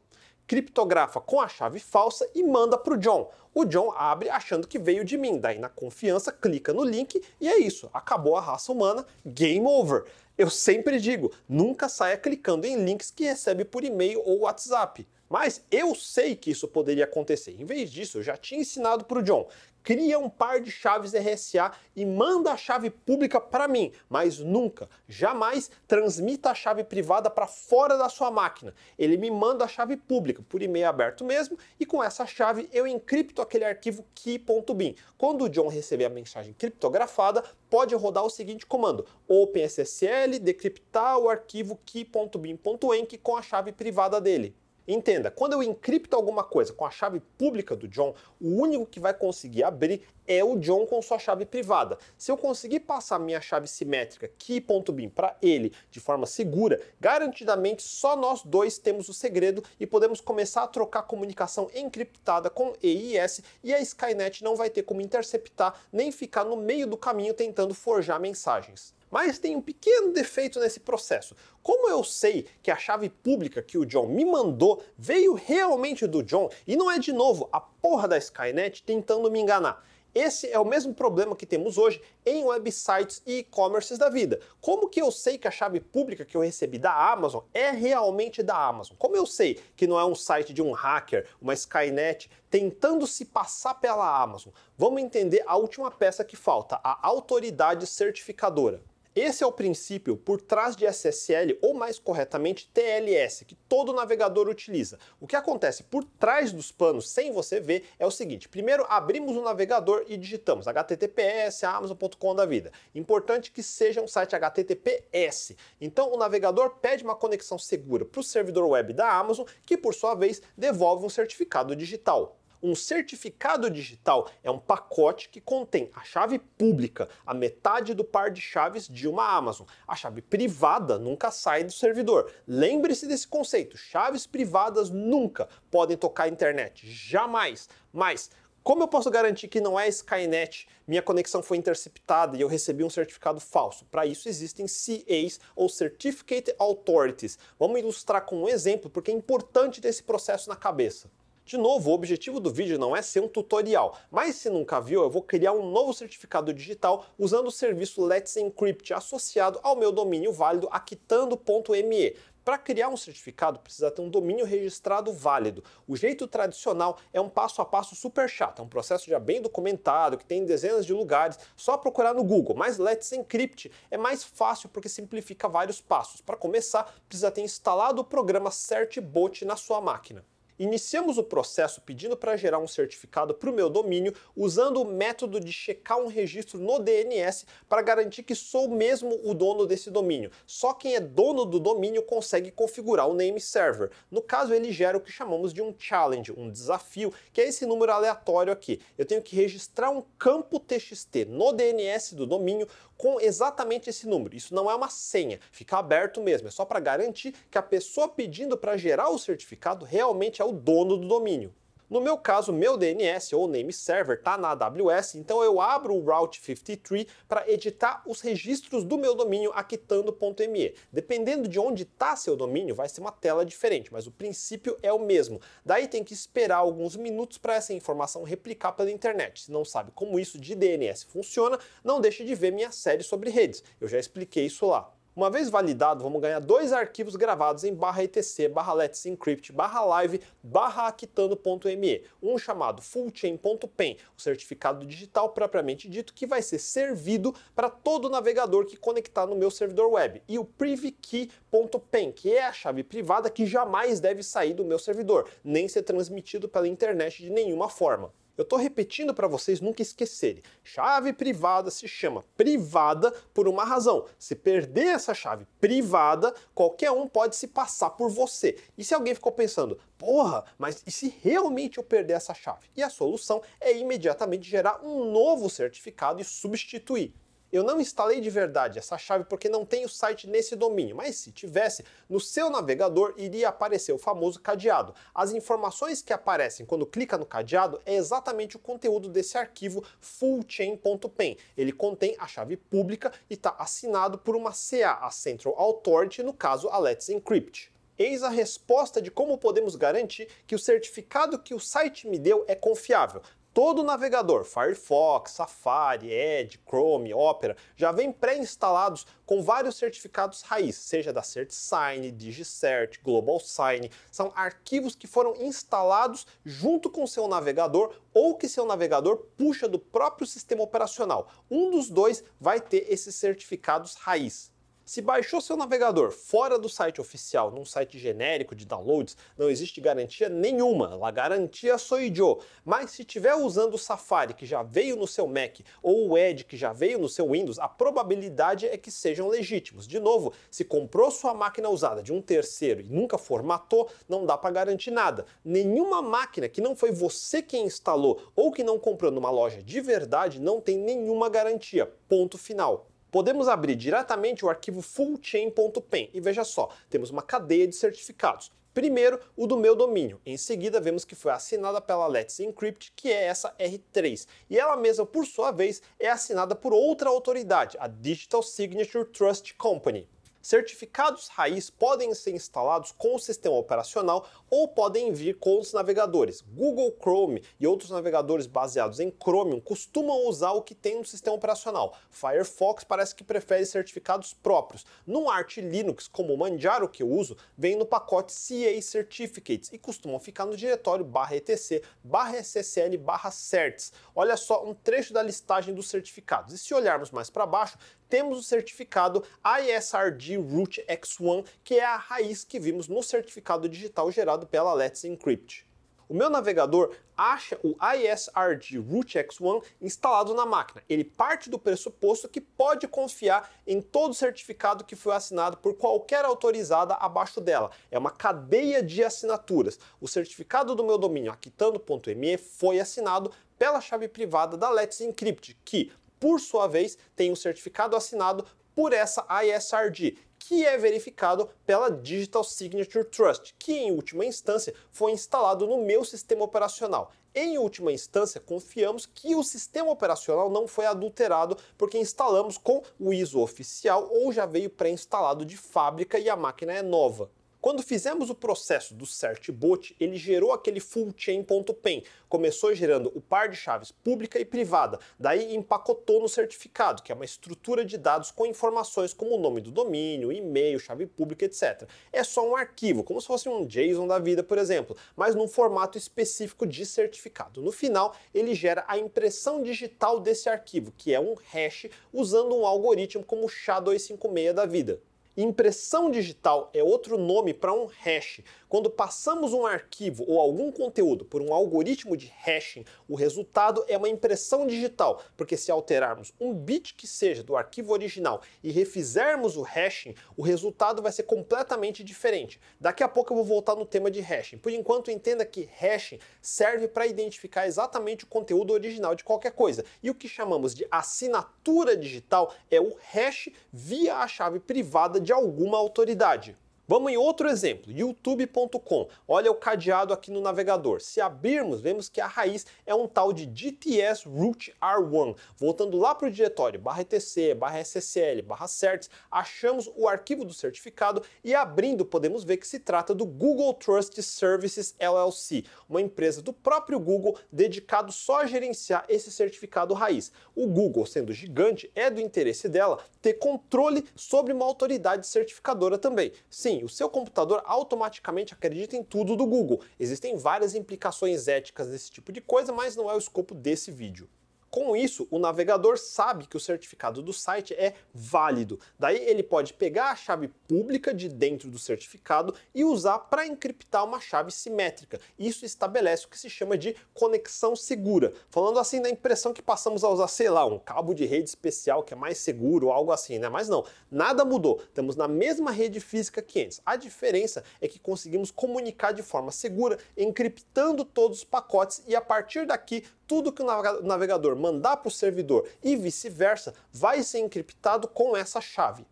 Criptografa 0.48 1.20
com 1.20 1.42
a 1.42 1.46
chave 1.46 1.78
falsa 1.78 2.26
e 2.34 2.42
manda 2.42 2.78
para 2.78 2.94
o 2.94 2.96
John. 2.96 3.30
O 3.54 3.66
John 3.66 3.92
abre 3.94 4.30
achando 4.30 4.66
que 4.66 4.78
veio 4.78 5.04
de 5.04 5.18
mim, 5.18 5.38
daí 5.38 5.58
na 5.58 5.68
confiança 5.68 6.32
clica 6.32 6.72
no 6.72 6.82
link 6.82 7.22
e 7.38 7.46
é 7.46 7.58
isso, 7.58 7.90
acabou 7.92 8.34
a 8.34 8.40
raça 8.40 8.72
humana, 8.72 9.04
game 9.26 9.66
over. 9.66 10.06
Eu 10.38 10.48
sempre 10.48 10.98
digo, 10.98 11.30
nunca 11.46 11.86
saia 11.86 12.16
clicando 12.16 12.66
em 12.66 12.82
links 12.82 13.10
que 13.10 13.24
recebe 13.24 13.62
por 13.62 13.84
e-mail 13.84 14.22
ou 14.24 14.40
WhatsApp. 14.40 15.06
Mas 15.28 15.64
eu 15.70 15.94
sei 15.94 16.34
que 16.34 16.50
isso 16.50 16.66
poderia 16.66 17.04
acontecer. 17.04 17.54
Em 17.60 17.64
vez 17.64 17.90
disso, 17.90 18.18
eu 18.18 18.22
já 18.22 18.36
tinha 18.36 18.60
ensinado 18.60 19.04
para 19.04 19.18
o 19.18 19.22
John. 19.22 19.46
Cria 19.82 20.18
um 20.18 20.28
par 20.28 20.60
de 20.60 20.70
chaves 20.70 21.14
RSA 21.14 21.72
e 21.96 22.04
manda 22.04 22.52
a 22.52 22.56
chave 22.56 22.90
pública 22.90 23.40
para 23.40 23.66
mim, 23.66 23.90
mas 24.06 24.38
nunca, 24.38 24.86
jamais 25.08 25.70
transmita 25.86 26.50
a 26.50 26.54
chave 26.54 26.84
privada 26.84 27.30
para 27.30 27.46
fora 27.46 27.96
da 27.96 28.08
sua 28.10 28.30
máquina. 28.30 28.74
Ele 28.98 29.16
me 29.16 29.30
manda 29.30 29.64
a 29.64 29.68
chave 29.68 29.96
pública 29.96 30.42
por 30.46 30.62
e-mail 30.62 30.88
aberto 30.88 31.24
mesmo 31.24 31.56
e 31.80 31.86
com 31.86 32.04
essa 32.04 32.26
chave 32.26 32.68
eu 32.70 32.86
encripto 32.86 33.40
aquele 33.40 33.64
arquivo 33.64 34.04
key.bin. 34.14 34.94
Quando 35.16 35.44
o 35.44 35.48
John 35.48 35.68
receber 35.68 36.04
a 36.04 36.10
mensagem 36.10 36.52
criptografada, 36.52 37.42
pode 37.70 37.94
rodar 37.94 38.24
o 38.24 38.30
seguinte 38.30 38.66
comando: 38.66 39.06
OpenSSL 39.26 40.38
decryptar 40.38 41.18
o 41.18 41.30
arquivo 41.30 41.80
key.bin.enc 41.86 43.16
com 43.22 43.36
a 43.36 43.42
chave 43.42 43.72
privada 43.72 44.20
dele. 44.20 44.54
Entenda, 44.90 45.30
quando 45.30 45.52
eu 45.52 45.62
encripto 45.62 46.16
alguma 46.16 46.42
coisa 46.42 46.72
com 46.72 46.86
a 46.86 46.90
chave 46.90 47.20
pública 47.36 47.76
do 47.76 47.86
John, 47.86 48.14
o 48.40 48.62
único 48.62 48.86
que 48.86 48.98
vai 48.98 49.12
conseguir 49.12 49.62
abrir 49.62 50.00
é 50.26 50.42
o 50.42 50.56
John 50.56 50.86
com 50.86 51.02
sua 51.02 51.18
chave 51.18 51.44
privada. 51.44 51.98
Se 52.16 52.30
eu 52.30 52.38
conseguir 52.38 52.80
passar 52.80 53.18
minha 53.18 53.38
chave 53.38 53.68
simétrica 53.68 54.30
key.bin 54.38 55.10
para 55.10 55.36
ele 55.42 55.74
de 55.90 56.00
forma 56.00 56.24
segura, 56.24 56.80
garantidamente 56.98 57.82
só 57.82 58.16
nós 58.16 58.42
dois 58.42 58.78
temos 58.78 59.10
o 59.10 59.12
segredo 59.12 59.62
e 59.78 59.86
podemos 59.86 60.22
começar 60.22 60.62
a 60.62 60.68
trocar 60.68 61.02
comunicação 61.02 61.70
encriptada 61.74 62.48
com 62.48 62.72
EIS 62.82 63.42
e 63.62 63.74
a 63.74 63.80
Skynet 63.80 64.42
não 64.42 64.56
vai 64.56 64.70
ter 64.70 64.84
como 64.84 65.02
interceptar 65.02 65.78
nem 65.92 66.10
ficar 66.10 66.44
no 66.44 66.56
meio 66.56 66.86
do 66.86 66.96
caminho 66.96 67.34
tentando 67.34 67.74
forjar 67.74 68.18
mensagens. 68.18 68.96
Mas 69.10 69.38
tem 69.38 69.56
um 69.56 69.62
pequeno 69.62 70.12
defeito 70.12 70.60
nesse 70.60 70.80
processo. 70.80 71.34
Como 71.62 71.88
eu 71.88 72.02
sei 72.04 72.46
que 72.62 72.70
a 72.70 72.76
chave 72.76 73.08
pública 73.08 73.62
que 73.62 73.78
o 73.78 73.86
John 73.86 74.06
me 74.06 74.24
mandou 74.24 74.82
veio 74.96 75.34
realmente 75.34 76.06
do 76.06 76.22
John 76.22 76.48
e 76.66 76.76
não 76.76 76.90
é 76.90 76.98
de 76.98 77.12
novo 77.12 77.48
a 77.52 77.60
porra 77.60 78.08
da 78.08 78.18
Skynet 78.18 78.82
tentando 78.82 79.30
me 79.30 79.40
enganar? 79.40 79.84
Esse 80.14 80.50
é 80.50 80.58
o 80.58 80.64
mesmo 80.64 80.94
problema 80.94 81.36
que 81.36 81.44
temos 81.44 81.76
hoje 81.76 82.00
em 82.24 82.42
websites 82.42 83.22
e 83.26 83.38
e-commerces 83.38 83.98
da 83.98 84.08
vida. 84.08 84.40
Como 84.60 84.88
que 84.88 85.00
eu 85.00 85.12
sei 85.12 85.36
que 85.36 85.46
a 85.46 85.50
chave 85.50 85.80
pública 85.80 86.24
que 86.24 86.36
eu 86.36 86.40
recebi 86.40 86.78
da 86.78 87.12
Amazon 87.12 87.44
é 87.52 87.70
realmente 87.70 88.42
da 88.42 88.56
Amazon? 88.56 88.96
Como 88.98 89.14
eu 89.14 89.26
sei 89.26 89.60
que 89.76 89.86
não 89.86 89.96
é 89.96 90.04
um 90.04 90.14
site 90.14 90.52
de 90.52 90.62
um 90.62 90.72
hacker, 90.72 91.28
uma 91.40 91.54
Skynet 91.54 92.30
tentando 92.50 93.06
se 93.06 93.26
passar 93.26 93.74
pela 93.74 94.20
Amazon? 94.20 94.52
Vamos 94.76 95.02
entender 95.02 95.44
a 95.46 95.56
última 95.56 95.90
peça 95.90 96.24
que 96.24 96.36
falta, 96.36 96.80
a 96.82 97.06
autoridade 97.06 97.86
certificadora. 97.86 98.82
Esse 99.20 99.42
é 99.42 99.46
o 99.48 99.50
princípio 99.50 100.16
por 100.16 100.40
trás 100.40 100.76
de 100.76 100.86
SSL, 100.86 101.58
ou 101.60 101.74
mais 101.74 101.98
corretamente 101.98 102.70
TLS, 102.72 103.44
que 103.44 103.56
todo 103.56 103.92
navegador 103.92 104.48
utiliza. 104.48 104.96
O 105.20 105.26
que 105.26 105.34
acontece 105.34 105.82
por 105.82 106.04
trás 106.04 106.52
dos 106.52 106.70
panos, 106.70 107.10
sem 107.10 107.32
você 107.32 107.58
ver, 107.58 107.82
é 107.98 108.06
o 108.06 108.12
seguinte: 108.12 108.48
primeiro 108.48 108.86
abrimos 108.88 109.36
o 109.36 109.42
navegador 109.42 110.04
e 110.06 110.16
digitamos 110.16 110.66
https 110.68 111.64
amazon.com 111.64 112.32
da 112.32 112.46
vida. 112.46 112.70
Importante 112.94 113.50
que 113.50 113.60
seja 113.60 114.00
um 114.00 114.06
site 114.06 114.36
HTTPS. 114.36 115.56
Então 115.80 116.12
o 116.12 116.16
navegador 116.16 116.76
pede 116.76 117.02
uma 117.02 117.16
conexão 117.16 117.58
segura 117.58 118.04
para 118.04 118.20
o 118.20 118.22
servidor 118.22 118.68
web 118.68 118.92
da 118.92 119.18
Amazon, 119.18 119.44
que 119.66 119.76
por 119.76 119.94
sua 119.94 120.14
vez 120.14 120.40
devolve 120.56 121.04
um 121.04 121.10
certificado 121.10 121.74
digital. 121.74 122.38
Um 122.62 122.74
certificado 122.74 123.70
digital 123.70 124.28
é 124.42 124.50
um 124.50 124.58
pacote 124.58 125.28
que 125.28 125.40
contém 125.40 125.90
a 125.94 126.02
chave 126.02 126.38
pública, 126.38 127.08
a 127.24 127.32
metade 127.32 127.94
do 127.94 128.04
par 128.04 128.30
de 128.30 128.40
chaves 128.40 128.88
de 128.88 129.06
uma 129.06 129.36
Amazon. 129.36 129.66
A 129.86 129.94
chave 129.94 130.20
privada 130.20 130.98
nunca 130.98 131.30
sai 131.30 131.62
do 131.62 131.72
servidor. 131.72 132.32
Lembre-se 132.46 133.06
desse 133.06 133.28
conceito: 133.28 133.76
chaves 133.76 134.26
privadas 134.26 134.90
nunca 134.90 135.48
podem 135.70 135.96
tocar 135.96 136.24
a 136.24 136.28
internet, 136.28 136.84
jamais. 136.90 137.68
Mas 137.92 138.30
como 138.68 138.82
eu 138.82 138.88
posso 138.88 139.10
garantir 139.10 139.48
que 139.48 139.62
não 139.62 139.80
é 139.80 139.88
Skynet, 139.88 140.68
minha 140.86 141.00
conexão 141.00 141.42
foi 141.42 141.56
interceptada 141.56 142.36
e 142.36 142.40
eu 142.42 142.48
recebi 142.48 142.84
um 142.84 142.90
certificado 142.90 143.40
falso? 143.40 143.86
Para 143.86 144.04
isso 144.04 144.28
existem 144.28 144.66
CAs 144.66 145.40
ou 145.56 145.70
Certificate 145.70 146.54
Authorities. 146.58 147.38
Vamos 147.58 147.80
ilustrar 147.80 148.26
com 148.26 148.42
um 148.42 148.48
exemplo 148.48 148.90
porque 148.90 149.10
é 149.10 149.14
importante 149.14 149.80
ter 149.80 149.88
esse 149.88 150.02
processo 150.02 150.50
na 150.50 150.56
cabeça. 150.56 151.10
De 151.48 151.56
novo, 151.56 151.90
o 151.90 151.94
objetivo 151.94 152.40
do 152.40 152.50
vídeo 152.50 152.78
não 152.78 152.94
é 152.94 153.00
ser 153.00 153.20
um 153.20 153.26
tutorial, 153.26 153.96
mas 154.10 154.34
se 154.34 154.50
nunca 154.50 154.78
viu, 154.82 155.02
eu 155.02 155.08
vou 155.08 155.22
criar 155.22 155.54
um 155.54 155.70
novo 155.70 155.94
certificado 155.94 156.52
digital 156.52 157.06
usando 157.18 157.46
o 157.46 157.50
serviço 157.50 158.04
Let's 158.04 158.36
Encrypt 158.36 158.92
associado 158.92 159.58
ao 159.62 159.74
meu 159.74 159.90
domínio 159.90 160.30
válido 160.30 160.68
aquitando.me. 160.70 162.14
Para 162.44 162.58
criar 162.58 162.90
um 162.90 162.98
certificado, 162.98 163.60
precisa 163.60 163.90
ter 163.90 164.02
um 164.02 164.10
domínio 164.10 164.44
registrado 164.44 165.10
válido. 165.10 165.64
O 165.86 165.96
jeito 165.96 166.26
tradicional 166.26 166.98
é 167.14 167.20
um 167.20 167.30
passo 167.30 167.62
a 167.62 167.64
passo 167.64 167.96
super 167.96 168.28
chato, 168.28 168.60
é 168.60 168.62
um 168.62 168.68
processo 168.68 169.08
já 169.08 169.18
bem 169.18 169.40
documentado, 169.40 170.18
que 170.18 170.26
tem 170.26 170.44
dezenas 170.44 170.84
de 170.84 170.92
lugares, 170.92 171.38
só 171.56 171.78
procurar 171.78 172.12
no 172.12 172.24
Google. 172.24 172.54
Mas 172.54 172.76
Let's 172.76 173.10
Encrypt 173.12 173.72
é 173.90 173.96
mais 173.96 174.22
fácil 174.22 174.68
porque 174.68 174.90
simplifica 174.90 175.48
vários 175.48 175.80
passos. 175.80 176.20
Para 176.20 176.36
começar, 176.36 176.94
precisa 177.08 177.30
ter 177.30 177.40
instalado 177.40 178.02
o 178.02 178.04
programa 178.04 178.50
CertBot 178.50 179.46
na 179.46 179.56
sua 179.56 179.80
máquina. 179.80 180.22
Iniciamos 180.58 181.18
o 181.18 181.22
processo 181.22 181.80
pedindo 181.80 182.16
para 182.16 182.36
gerar 182.36 182.58
um 182.58 182.66
certificado 182.66 183.32
para 183.32 183.48
o 183.48 183.52
meu 183.52 183.70
domínio 183.70 184.12
usando 184.36 184.82
o 184.82 184.84
método 184.84 185.38
de 185.38 185.52
checar 185.52 185.98
um 185.98 186.08
registro 186.08 186.58
no 186.58 186.80
DNS 186.80 187.46
para 187.68 187.80
garantir 187.80 188.24
que 188.24 188.34
sou 188.34 188.68
mesmo 188.68 189.20
o 189.22 189.34
dono 189.34 189.66
desse 189.66 189.88
domínio. 189.90 190.32
Só 190.46 190.72
quem 190.72 190.96
é 190.96 191.00
dono 191.00 191.44
do 191.44 191.60
domínio 191.60 192.02
consegue 192.02 192.50
configurar 192.50 193.08
o 193.08 193.14
name 193.14 193.40
server. 193.40 193.90
No 194.10 194.20
caso, 194.20 194.52
ele 194.52 194.72
gera 194.72 194.98
o 194.98 195.00
que 195.00 195.12
chamamos 195.12 195.52
de 195.52 195.62
um 195.62 195.72
challenge, 195.78 196.32
um 196.36 196.50
desafio, 196.50 197.12
que 197.32 197.40
é 197.40 197.46
esse 197.46 197.64
número 197.64 197.92
aleatório 197.92 198.52
aqui. 198.52 198.80
Eu 198.96 199.06
tenho 199.06 199.22
que 199.22 199.36
registrar 199.36 199.90
um 199.90 200.02
campo 200.18 200.58
TXT 200.58 201.26
no 201.28 201.52
DNS 201.52 202.16
do 202.16 202.26
domínio 202.26 202.66
com 202.98 203.20
exatamente 203.20 203.88
esse 203.88 204.06
número. 204.06 204.36
Isso 204.36 204.54
não 204.54 204.70
é 204.70 204.74
uma 204.74 204.90
senha, 204.90 205.38
fica 205.52 205.78
aberto 205.78 206.20
mesmo, 206.20 206.48
é 206.48 206.50
só 206.50 206.64
para 206.64 206.80
garantir 206.80 207.32
que 207.50 207.56
a 207.56 207.62
pessoa 207.62 208.08
pedindo 208.08 208.58
para 208.58 208.76
gerar 208.76 209.08
o 209.08 209.18
certificado 209.18 209.84
realmente 209.84 210.42
é 210.42 210.44
o 210.44 210.52
dono 210.52 210.98
do 210.98 211.08
domínio. 211.08 211.54
No 211.90 212.02
meu 212.02 212.18
caso, 212.18 212.52
meu 212.52 212.76
DNS 212.76 213.34
ou 213.34 213.48
name 213.48 213.72
server 213.72 214.18
está 214.18 214.36
na 214.36 214.50
AWS, 214.50 215.14
então 215.14 215.42
eu 215.42 215.58
abro 215.58 215.94
o 215.94 216.00
Route 216.04 216.38
53 216.38 217.06
para 217.26 217.50
editar 217.50 218.02
os 218.04 218.20
registros 218.20 218.84
do 218.84 218.98
meu 218.98 219.14
domínio 219.14 219.50
aquitando.me. 219.54 220.74
Dependendo 220.92 221.48
de 221.48 221.58
onde 221.58 221.84
está 221.84 222.14
seu 222.14 222.36
domínio, 222.36 222.74
vai 222.74 222.90
ser 222.90 223.00
uma 223.00 223.10
tela 223.10 223.42
diferente, 223.42 223.90
mas 223.90 224.06
o 224.06 224.12
princípio 224.12 224.76
é 224.82 224.92
o 224.92 224.98
mesmo. 224.98 225.40
Daí 225.64 225.88
tem 225.88 226.04
que 226.04 226.12
esperar 226.12 226.58
alguns 226.58 226.94
minutos 226.94 227.38
para 227.38 227.54
essa 227.54 227.72
informação 227.72 228.22
replicar 228.22 228.72
pela 228.72 228.90
internet. 228.90 229.44
Se 229.44 229.50
não 229.50 229.64
sabe 229.64 229.90
como 229.94 230.20
isso 230.20 230.38
de 230.38 230.54
DNS 230.54 231.04
funciona, 231.06 231.58
não 231.82 232.02
deixe 232.02 232.22
de 232.22 232.34
ver 232.34 232.52
minha 232.52 232.70
série 232.70 233.02
sobre 233.02 233.30
redes. 233.30 233.64
Eu 233.80 233.88
já 233.88 233.98
expliquei 233.98 234.44
isso 234.44 234.66
lá. 234.66 234.92
Uma 235.18 235.30
vez 235.30 235.50
validado, 235.50 236.04
vamos 236.04 236.22
ganhar 236.22 236.38
dois 236.38 236.72
arquivos 236.72 237.16
gravados 237.16 237.64
em 237.64 237.74
barra 237.74 238.04
etc, 238.04 238.48
barra 238.52 238.72
let's 238.72 239.04
encrypt, 239.04 239.50
barra 239.50 239.84
live, 239.84 240.20
barra 240.40 240.86
aquitando.me, 240.86 242.04
um 242.22 242.38
chamado 242.38 242.80
fullchain.pen, 242.80 243.96
o 244.16 244.20
certificado 244.20 244.86
digital 244.86 245.30
propriamente 245.30 245.88
dito 245.88 246.14
que 246.14 246.24
vai 246.24 246.40
ser 246.40 246.60
servido 246.60 247.34
para 247.52 247.68
todo 247.68 248.08
navegador 248.08 248.64
que 248.64 248.76
conectar 248.76 249.26
no 249.26 249.34
meu 249.34 249.50
servidor 249.50 249.90
web, 249.90 250.22
e 250.28 250.38
o 250.38 250.44
privkey.pen, 250.44 252.12
que 252.12 252.32
é 252.32 252.46
a 252.46 252.52
chave 252.52 252.84
privada 252.84 253.28
que 253.28 253.44
jamais 253.44 253.98
deve 253.98 254.22
sair 254.22 254.54
do 254.54 254.64
meu 254.64 254.78
servidor, 254.78 255.28
nem 255.42 255.66
ser 255.66 255.82
transmitido 255.82 256.48
pela 256.48 256.68
internet 256.68 257.24
de 257.24 257.30
nenhuma 257.30 257.68
forma. 257.68 258.12
Eu 258.38 258.44
estou 258.44 258.56
repetindo 258.56 259.12
para 259.12 259.26
vocês 259.26 259.60
nunca 259.60 259.82
esquecerem. 259.82 260.44
Chave 260.62 261.12
privada 261.12 261.72
se 261.72 261.88
chama 261.88 262.24
privada 262.36 263.10
por 263.34 263.48
uma 263.48 263.64
razão. 263.64 264.06
Se 264.16 264.36
perder 264.36 264.94
essa 264.94 265.12
chave 265.12 265.44
privada, 265.60 266.32
qualquer 266.54 266.92
um 266.92 267.08
pode 267.08 267.34
se 267.34 267.48
passar 267.48 267.90
por 267.90 268.08
você. 268.08 268.56
E 268.78 268.84
se 268.84 268.94
alguém 268.94 269.12
ficou 269.12 269.32
pensando, 269.32 269.76
porra, 269.98 270.44
mas 270.56 270.84
e 270.86 270.92
se 270.92 271.12
realmente 271.20 271.78
eu 271.78 271.82
perder 271.82 272.12
essa 272.12 272.32
chave? 272.32 272.68
E 272.76 272.82
a 272.82 272.88
solução 272.88 273.42
é 273.60 273.76
imediatamente 273.76 274.48
gerar 274.48 274.84
um 274.84 275.10
novo 275.10 275.50
certificado 275.50 276.20
e 276.20 276.24
substituir. 276.24 277.12
Eu 277.50 277.64
não 277.64 277.80
instalei 277.80 278.20
de 278.20 278.28
verdade 278.28 278.78
essa 278.78 278.98
chave 278.98 279.24
porque 279.24 279.48
não 279.48 279.64
tem 279.64 279.82
o 279.82 279.88
site 279.88 280.26
nesse 280.26 280.54
domínio, 280.54 280.94
mas 280.94 281.16
se 281.16 281.32
tivesse, 281.32 281.82
no 282.06 282.20
seu 282.20 282.50
navegador 282.50 283.14
iria 283.16 283.48
aparecer 283.48 283.92
o 283.92 283.98
famoso 283.98 284.38
cadeado. 284.38 284.94
As 285.14 285.32
informações 285.32 286.02
que 286.02 286.12
aparecem 286.12 286.66
quando 286.66 286.84
clica 286.84 287.16
no 287.16 287.24
cadeado 287.24 287.80
é 287.86 287.94
exatamente 287.94 288.56
o 288.56 288.58
conteúdo 288.58 289.08
desse 289.08 289.38
arquivo 289.38 289.82
fullchain.pen. 289.98 291.38
Ele 291.56 291.72
contém 291.72 292.14
a 292.18 292.26
chave 292.26 292.58
pública 292.58 293.10
e 293.30 293.34
está 293.34 293.56
assinado 293.58 294.18
por 294.18 294.36
uma 294.36 294.52
CA, 294.52 294.98
a 295.00 295.10
Central 295.10 295.54
Authority, 295.58 296.22
no 296.22 296.34
caso 296.34 296.68
a 296.68 296.76
Let's 296.78 297.08
Encrypt. 297.08 297.72
Eis 297.98 298.22
a 298.22 298.28
resposta 298.28 299.02
de 299.02 299.10
como 299.10 299.36
podemos 299.36 299.74
garantir 299.74 300.28
que 300.46 300.54
o 300.54 300.58
certificado 300.58 301.36
que 301.36 301.52
o 301.52 301.58
site 301.58 302.06
me 302.06 302.16
deu 302.16 302.44
é 302.46 302.54
confiável. 302.54 303.20
Todo 303.52 303.82
navegador, 303.82 304.44
Firefox, 304.44 305.32
Safari, 305.32 306.12
Edge, 306.12 306.60
Chrome, 306.64 307.12
Opera, 307.12 307.56
já 307.76 307.90
vem 307.90 308.12
pré-instalados 308.12 309.06
com 309.26 309.42
vários 309.42 309.76
certificados 309.76 310.42
raiz, 310.42 310.76
seja 310.76 311.12
da 311.12 311.22
CertSign, 311.22 312.12
DigiCert, 312.12 313.00
GlobalSign. 313.02 313.90
São 314.12 314.32
arquivos 314.36 314.94
que 314.94 315.06
foram 315.06 315.34
instalados 315.36 316.26
junto 316.44 316.88
com 316.88 317.06
seu 317.06 317.26
navegador 317.26 317.94
ou 318.14 318.36
que 318.36 318.48
seu 318.48 318.64
navegador 318.64 319.26
puxa 319.36 319.68
do 319.68 319.78
próprio 319.78 320.26
sistema 320.26 320.62
operacional. 320.62 321.28
Um 321.50 321.70
dos 321.70 321.90
dois 321.90 322.22
vai 322.40 322.60
ter 322.60 322.86
esses 322.88 323.14
certificados 323.14 323.94
raiz. 323.94 324.52
Se 324.88 325.02
baixou 325.02 325.38
seu 325.38 325.54
navegador 325.54 326.10
fora 326.10 326.58
do 326.58 326.66
site 326.66 326.98
oficial, 326.98 327.50
num 327.50 327.62
site 327.62 327.98
genérico 327.98 328.54
de 328.54 328.64
downloads, 328.64 329.18
não 329.36 329.50
existe 329.50 329.82
garantia 329.82 330.30
nenhuma. 330.30 330.98
A 331.06 331.10
garantia 331.10 331.76
sou 331.76 332.00
eu. 332.00 332.40
Mas 332.64 332.92
se 332.92 333.02
estiver 333.02 333.34
usando 333.34 333.74
o 333.74 333.78
Safari 333.78 334.32
que 334.32 334.46
já 334.46 334.62
veio 334.62 334.96
no 334.96 335.06
seu 335.06 335.26
Mac 335.26 335.60
ou 335.82 336.08
o 336.08 336.16
Edge 336.16 336.44
que 336.44 336.56
já 336.56 336.72
veio 336.72 336.98
no 336.98 337.06
seu 337.06 337.32
Windows, 337.32 337.58
a 337.58 337.68
probabilidade 337.68 338.66
é 338.66 338.78
que 338.78 338.90
sejam 338.90 339.28
legítimos. 339.28 339.86
De 339.86 340.00
novo, 340.00 340.32
se 340.50 340.64
comprou 340.64 341.10
sua 341.10 341.34
máquina 341.34 341.68
usada 341.68 342.02
de 342.02 342.10
um 342.10 342.22
terceiro 342.22 342.80
e 342.80 342.88
nunca 342.88 343.18
formatou, 343.18 343.90
não 344.08 344.24
dá 344.24 344.38
para 344.38 344.52
garantir 344.52 344.90
nada. 344.90 345.26
Nenhuma 345.44 346.00
máquina 346.00 346.48
que 346.48 346.62
não 346.62 346.74
foi 346.74 346.92
você 346.92 347.42
quem 347.42 347.66
instalou 347.66 348.22
ou 348.34 348.50
que 348.50 348.64
não 348.64 348.78
comprou 348.78 349.12
numa 349.12 349.30
loja 349.30 349.62
de 349.62 349.82
verdade 349.82 350.40
não 350.40 350.62
tem 350.62 350.78
nenhuma 350.78 351.28
garantia. 351.28 351.92
Ponto 352.08 352.38
final. 352.38 352.88
Podemos 353.10 353.48
abrir 353.48 353.74
diretamente 353.74 354.44
o 354.44 354.50
arquivo 354.50 354.82
fullchain.pen 354.82 356.10
e 356.12 356.20
veja 356.20 356.44
só, 356.44 356.68
temos 356.90 357.10
uma 357.10 357.22
cadeia 357.22 357.66
de 357.66 357.74
certificados. 357.74 358.52
Primeiro, 358.74 359.18
o 359.36 359.46
do 359.46 359.56
meu 359.56 359.74
domínio. 359.74 360.20
Em 360.24 360.36
seguida, 360.36 360.80
vemos 360.80 361.04
que 361.04 361.14
foi 361.14 361.32
assinada 361.32 361.80
pela 361.80 362.06
Let's 362.06 362.38
Encrypt, 362.38 362.92
que 362.94 363.10
é 363.10 363.24
essa 363.24 363.52
R3. 363.58 364.26
E 364.48 364.58
ela 364.58 364.76
mesma, 364.76 365.04
por 365.04 365.26
sua 365.26 365.50
vez, 365.50 365.82
é 365.98 366.08
assinada 366.08 366.54
por 366.54 366.72
outra 366.72 367.08
autoridade, 367.08 367.76
a 367.80 367.88
Digital 367.88 368.42
Signature 368.42 369.06
Trust 369.06 369.54
Company. 369.54 370.08
Certificados 370.48 371.28
raiz 371.28 371.68
podem 371.68 372.14
ser 372.14 372.30
instalados 372.30 372.90
com 372.92 373.14
o 373.14 373.18
sistema 373.18 373.54
operacional 373.56 374.26
ou 374.48 374.66
podem 374.66 375.12
vir 375.12 375.38
com 375.38 375.60
os 375.60 375.74
navegadores. 375.74 376.40
Google 376.40 376.96
Chrome 376.98 377.42
e 377.60 377.66
outros 377.66 377.90
navegadores 377.90 378.46
baseados 378.46 378.98
em 378.98 379.12
Chromium 379.22 379.60
costumam 379.60 380.26
usar 380.26 380.52
o 380.52 380.62
que 380.62 380.74
tem 380.74 380.96
no 380.96 381.04
sistema 381.04 381.36
operacional. 381.36 381.94
Firefox 382.10 382.82
parece 382.82 383.14
que 383.14 383.22
prefere 383.22 383.66
certificados 383.66 384.32
próprios. 384.32 384.86
No 385.06 385.28
Arch 385.28 385.58
Linux, 385.58 386.08
como 386.08 386.32
o 386.32 386.38
Manjaro 386.38 386.88
que 386.88 387.02
eu 387.02 387.10
uso, 387.10 387.36
vem 387.54 387.76
no 387.76 387.84
pacote 387.84 388.32
CA 388.32 388.80
Certificates 388.80 389.70
e 389.70 389.76
costumam 389.76 390.18
ficar 390.18 390.46
no 390.46 390.56
diretório 390.56 391.04
barra 391.04 391.36
etc 391.36 391.84
barra 392.02 392.42
ssl 392.42 392.96
barra 392.98 393.30
certs. 393.30 393.92
Olha 394.16 394.34
só 394.34 394.64
um 394.64 394.72
trecho 394.72 395.12
da 395.12 395.22
listagem 395.22 395.74
dos 395.74 395.90
certificados. 395.90 396.54
E 396.54 396.58
se 396.58 396.72
olharmos 396.72 397.10
mais 397.10 397.28
para 397.28 397.44
baixo, 397.44 397.76
temos 398.08 398.38
o 398.38 398.42
certificado 398.42 399.24
ISRG 399.44 400.36
Root 400.36 400.84
X1, 400.88 401.46
que 401.62 401.74
é 401.74 401.84
a 401.84 401.96
raiz 401.96 402.44
que 402.44 402.58
vimos 402.58 402.88
no 402.88 403.02
certificado 403.02 403.68
digital 403.68 404.10
gerado 404.10 404.46
pela 404.46 404.72
Let's 404.72 405.04
Encrypt. 405.04 405.68
O 406.08 406.14
meu 406.14 406.30
navegador 406.30 406.96
acha 407.14 407.58
o 407.62 407.76
ISRG 407.94 408.78
Root 408.78 409.18
X1 409.18 409.62
instalado 409.78 410.32
na 410.32 410.46
máquina. 410.46 410.82
Ele 410.88 411.04
parte 411.04 411.50
do 411.50 411.58
pressuposto 411.58 412.28
que 412.30 412.40
pode 412.40 412.88
confiar 412.88 413.52
em 413.66 413.82
todo 413.82 414.14
certificado 414.14 414.84
que 414.84 414.96
foi 414.96 415.14
assinado 415.14 415.58
por 415.58 415.74
qualquer 415.74 416.24
autorizada 416.24 416.94
abaixo 416.94 417.42
dela. 417.42 417.70
É 417.90 417.98
uma 417.98 418.10
cadeia 418.10 418.82
de 418.82 419.04
assinaturas. 419.04 419.78
O 420.00 420.08
certificado 420.08 420.74
do 420.74 420.82
meu 420.82 420.96
domínio 420.96 421.30
aquitando.me 421.30 422.38
foi 422.38 422.80
assinado 422.80 423.30
pela 423.58 423.80
chave 423.80 424.08
privada 424.08 424.56
da 424.56 424.70
Let's 424.70 425.02
Encrypt, 425.02 425.58
que 425.62 425.92
por 426.18 426.40
sua 426.40 426.66
vez, 426.66 426.96
tem 427.14 427.30
um 427.30 427.36
certificado 427.36 427.96
assinado 427.96 428.44
por 428.74 428.92
essa 428.92 429.26
ISRG, 429.44 430.16
que 430.38 430.64
é 430.64 430.78
verificado 430.78 431.50
pela 431.66 431.90
Digital 431.90 432.44
Signature 432.44 433.04
Trust, 433.04 433.54
que 433.58 433.72
em 433.72 433.90
última 433.90 434.24
instância 434.24 434.72
foi 434.90 435.12
instalado 435.12 435.66
no 435.66 435.84
meu 435.84 436.04
sistema 436.04 436.44
operacional. 436.44 437.10
Em 437.34 437.58
última 437.58 437.92
instância, 437.92 438.40
confiamos 438.40 439.04
que 439.04 439.34
o 439.34 439.42
sistema 439.42 439.90
operacional 439.90 440.48
não 440.48 440.66
foi 440.66 440.86
adulterado 440.86 441.56
porque 441.76 441.98
instalamos 441.98 442.56
com 442.56 442.82
o 442.98 443.12
ISO 443.12 443.40
oficial 443.40 444.08
ou 444.10 444.32
já 444.32 444.46
veio 444.46 444.70
pré-instalado 444.70 445.44
de 445.44 445.56
fábrica 445.56 446.18
e 446.18 446.30
a 446.30 446.36
máquina 446.36 446.72
é 446.72 446.82
nova. 446.82 447.30
Quando 447.60 447.82
fizemos 447.82 448.30
o 448.30 448.36
processo 448.36 448.94
do 448.94 449.04
certbot, 449.04 449.96
ele 449.98 450.16
gerou 450.16 450.52
aquele 450.52 450.78
fullchain.pen. 450.78 452.04
Começou 452.28 452.72
gerando 452.72 453.10
o 453.16 453.20
par 453.20 453.48
de 453.48 453.56
chaves 453.56 453.90
pública 453.90 454.38
e 454.38 454.44
privada, 454.44 455.00
daí 455.18 455.56
empacotou 455.56 456.20
no 456.20 456.28
certificado, 456.28 457.02
que 457.02 457.10
é 457.10 457.14
uma 457.16 457.24
estrutura 457.24 457.84
de 457.84 457.98
dados 457.98 458.30
com 458.30 458.46
informações 458.46 459.12
como 459.12 459.34
o 459.34 459.40
nome 459.40 459.60
do 459.60 459.72
domínio, 459.72 460.30
e-mail, 460.30 460.78
chave 460.78 461.04
pública, 461.04 461.46
etc. 461.46 461.88
É 462.12 462.22
só 462.22 462.48
um 462.48 462.54
arquivo, 462.54 463.02
como 463.02 463.20
se 463.20 463.26
fosse 463.26 463.48
um 463.48 463.66
JSON 463.66 464.06
da 464.06 464.20
vida, 464.20 464.44
por 464.44 464.56
exemplo, 464.56 464.96
mas 465.16 465.34
num 465.34 465.48
formato 465.48 465.98
específico 465.98 466.64
de 466.64 466.86
certificado. 466.86 467.60
No 467.60 467.72
final, 467.72 468.14
ele 468.32 468.54
gera 468.54 468.84
a 468.86 468.96
impressão 468.96 469.64
digital 469.64 470.20
desse 470.20 470.48
arquivo, 470.48 470.92
que 470.96 471.12
é 471.12 471.18
um 471.18 471.34
hash 471.52 471.86
usando 472.12 472.54
um 472.54 472.64
algoritmo 472.64 473.24
como 473.24 473.46
o 473.46 473.48
SHA-256 473.48 474.52
da 474.52 474.64
vida. 474.64 475.00
Impressão 475.40 476.10
digital 476.10 476.68
é 476.74 476.82
outro 476.82 477.16
nome 477.16 477.54
para 477.54 477.72
um 477.72 477.86
hash. 477.86 478.40
Quando 478.68 478.90
passamos 478.90 479.54
um 479.54 479.64
arquivo 479.64 480.24
ou 480.28 480.38
algum 480.38 480.70
conteúdo 480.70 481.24
por 481.24 481.40
um 481.40 481.54
algoritmo 481.54 482.14
de 482.14 482.26
hashing, 482.26 482.84
o 483.08 483.14
resultado 483.14 483.82
é 483.88 483.96
uma 483.96 484.10
impressão 484.10 484.66
digital, 484.66 485.22
porque 485.38 485.56
se 485.56 485.70
alterarmos 485.70 486.34
um 486.38 486.52
bit 486.52 486.94
que 486.94 487.06
seja 487.06 487.42
do 487.42 487.56
arquivo 487.56 487.94
original 487.94 488.42
e 488.62 488.70
refizermos 488.70 489.56
o 489.56 489.62
hashing, 489.62 490.14
o 490.36 490.42
resultado 490.42 491.00
vai 491.00 491.10
ser 491.10 491.22
completamente 491.22 492.04
diferente. 492.04 492.60
Daqui 492.78 493.02
a 493.02 493.08
pouco 493.08 493.32
eu 493.32 493.36
vou 493.36 493.44
voltar 493.44 493.74
no 493.74 493.86
tema 493.86 494.10
de 494.10 494.20
hashing. 494.20 494.58
Por 494.58 494.70
enquanto, 494.70 495.10
entenda 495.10 495.46
que 495.46 495.66
hashing 495.78 496.18
serve 496.42 496.88
para 496.88 497.06
identificar 497.06 497.66
exatamente 497.66 498.24
o 498.24 498.28
conteúdo 498.28 498.74
original 498.74 499.14
de 499.14 499.24
qualquer 499.24 499.52
coisa. 499.52 499.82
E 500.02 500.10
o 500.10 500.14
que 500.14 500.28
chamamos 500.28 500.74
de 500.74 500.86
assinatura 500.90 501.96
digital 501.96 502.54
é 502.70 502.78
o 502.78 502.94
hash 503.12 503.48
via 503.72 504.16
a 504.16 504.28
chave 504.28 504.60
privada 504.60 505.18
de 505.18 505.32
alguma 505.32 505.78
autoridade. 505.78 506.54
Vamos 506.90 507.12
em 507.12 507.18
outro 507.18 507.50
exemplo, 507.50 507.92
youtube.com. 507.92 509.08
Olha 509.28 509.50
o 509.50 509.54
cadeado 509.54 510.14
aqui 510.14 510.30
no 510.30 510.40
navegador. 510.40 511.02
Se 511.02 511.20
abrirmos, 511.20 511.82
vemos 511.82 512.08
que 512.08 512.18
a 512.18 512.26
raiz 512.26 512.64
é 512.86 512.94
um 512.94 513.06
tal 513.06 513.30
de 513.30 513.44
GTS 513.44 514.26
root 514.26 514.74
R1. 514.80 515.36
Voltando 515.58 515.98
lá 515.98 516.14
para 516.14 516.28
o 516.28 516.30
diretório 516.30 516.80
barra 516.80 517.02
etc, 517.02 517.54
barra 517.54 517.78
SSL, 517.80 518.40
barra 518.40 518.66
certs, 518.66 519.10
achamos 519.30 519.90
o 519.96 520.08
arquivo 520.08 520.46
do 520.46 520.54
certificado 520.54 521.22
e 521.44 521.54
abrindo 521.54 522.06
podemos 522.06 522.42
ver 522.42 522.56
que 522.56 522.66
se 522.66 522.78
trata 522.78 523.14
do 523.14 523.26
Google 523.26 523.74
Trust 523.74 524.22
Services 524.22 524.94
LLC, 524.98 525.64
uma 525.90 526.00
empresa 526.00 526.40
do 526.40 526.54
próprio 526.54 526.98
Google 526.98 527.36
dedicado 527.52 528.10
só 528.10 528.40
a 528.40 528.46
gerenciar 528.46 529.04
esse 529.10 529.30
certificado 529.30 529.92
raiz. 529.92 530.32
O 530.54 530.66
Google, 530.66 531.04
sendo 531.04 531.34
gigante, 531.34 531.92
é 531.94 532.10
do 532.10 532.18
interesse 532.18 532.66
dela 532.66 532.98
ter 533.20 533.34
controle 533.34 534.06
sobre 534.16 534.54
uma 534.54 534.64
autoridade 534.64 535.26
certificadora 535.26 535.98
também. 535.98 536.32
Sim, 536.48 536.77
o 536.84 536.88
seu 536.88 537.08
computador 537.08 537.62
automaticamente 537.64 538.54
acredita 538.54 538.96
em 538.96 539.02
tudo 539.02 539.36
do 539.36 539.46
Google. 539.46 539.80
Existem 539.98 540.36
várias 540.36 540.74
implicações 540.74 541.48
éticas 541.48 541.88
desse 541.88 542.10
tipo 542.10 542.32
de 542.32 542.40
coisa, 542.40 542.72
mas 542.72 542.96
não 542.96 543.10
é 543.10 543.14
o 543.14 543.18
escopo 543.18 543.54
desse 543.54 543.90
vídeo. 543.90 544.28
Com 544.70 544.94
isso, 544.94 545.26
o 545.30 545.38
navegador 545.38 545.96
sabe 545.96 546.46
que 546.46 546.56
o 546.56 546.60
certificado 546.60 547.22
do 547.22 547.32
site 547.32 547.72
é 547.74 547.94
válido. 548.12 548.78
Daí 548.98 549.16
ele 549.16 549.42
pode 549.42 549.72
pegar 549.72 550.10
a 550.10 550.16
chave 550.16 550.48
pública 550.68 551.14
de 551.14 551.28
dentro 551.28 551.70
do 551.70 551.78
certificado 551.78 552.54
e 552.74 552.84
usar 552.84 553.18
para 553.18 553.46
encriptar 553.46 554.04
uma 554.04 554.20
chave 554.20 554.50
simétrica. 554.50 555.18
Isso 555.38 555.64
estabelece 555.64 556.26
o 556.26 556.28
que 556.28 556.38
se 556.38 556.50
chama 556.50 556.76
de 556.76 556.94
conexão 557.14 557.74
segura. 557.74 558.32
Falando 558.50 558.78
assim 558.78 559.00
da 559.00 559.08
impressão 559.08 559.54
que 559.54 559.62
passamos 559.62 560.04
a 560.04 560.08
usar, 560.10 560.28
sei 560.28 560.50
lá, 560.50 560.66
um 560.66 560.78
cabo 560.78 561.14
de 561.14 561.24
rede 561.24 561.48
especial 561.48 562.02
que 562.02 562.12
é 562.12 562.16
mais 562.16 562.36
seguro, 562.38 562.90
algo 562.90 563.10
assim, 563.10 563.38
né? 563.38 563.48
Mas 563.48 563.68
não, 563.68 563.84
nada 564.10 564.44
mudou. 564.44 564.80
Estamos 564.80 565.16
na 565.16 565.26
mesma 565.26 565.70
rede 565.70 565.98
física 565.98 566.42
que 566.42 566.62
antes. 566.62 566.80
A 566.84 566.96
diferença 566.96 567.64
é 567.80 567.88
que 567.88 567.98
conseguimos 567.98 568.50
comunicar 568.50 569.12
de 569.12 569.22
forma 569.22 569.50
segura, 569.50 569.98
encriptando 570.16 571.04
todos 571.04 571.38
os 571.38 571.44
pacotes 571.44 572.02
e 572.06 572.14
a 572.14 572.20
partir 572.20 572.66
daqui 572.66 573.04
tudo 573.28 573.52
que 573.52 573.62
o 573.62 574.02
navegador 574.02 574.56
mandar 574.56 574.96
para 574.96 575.08
o 575.08 575.12
servidor 575.12 575.68
e 575.84 575.94
vice-versa 575.94 576.72
vai 576.90 577.22
ser 577.22 577.40
encriptado 577.40 578.08
com 578.08 578.34
essa 578.34 578.60
chave. 578.60 579.06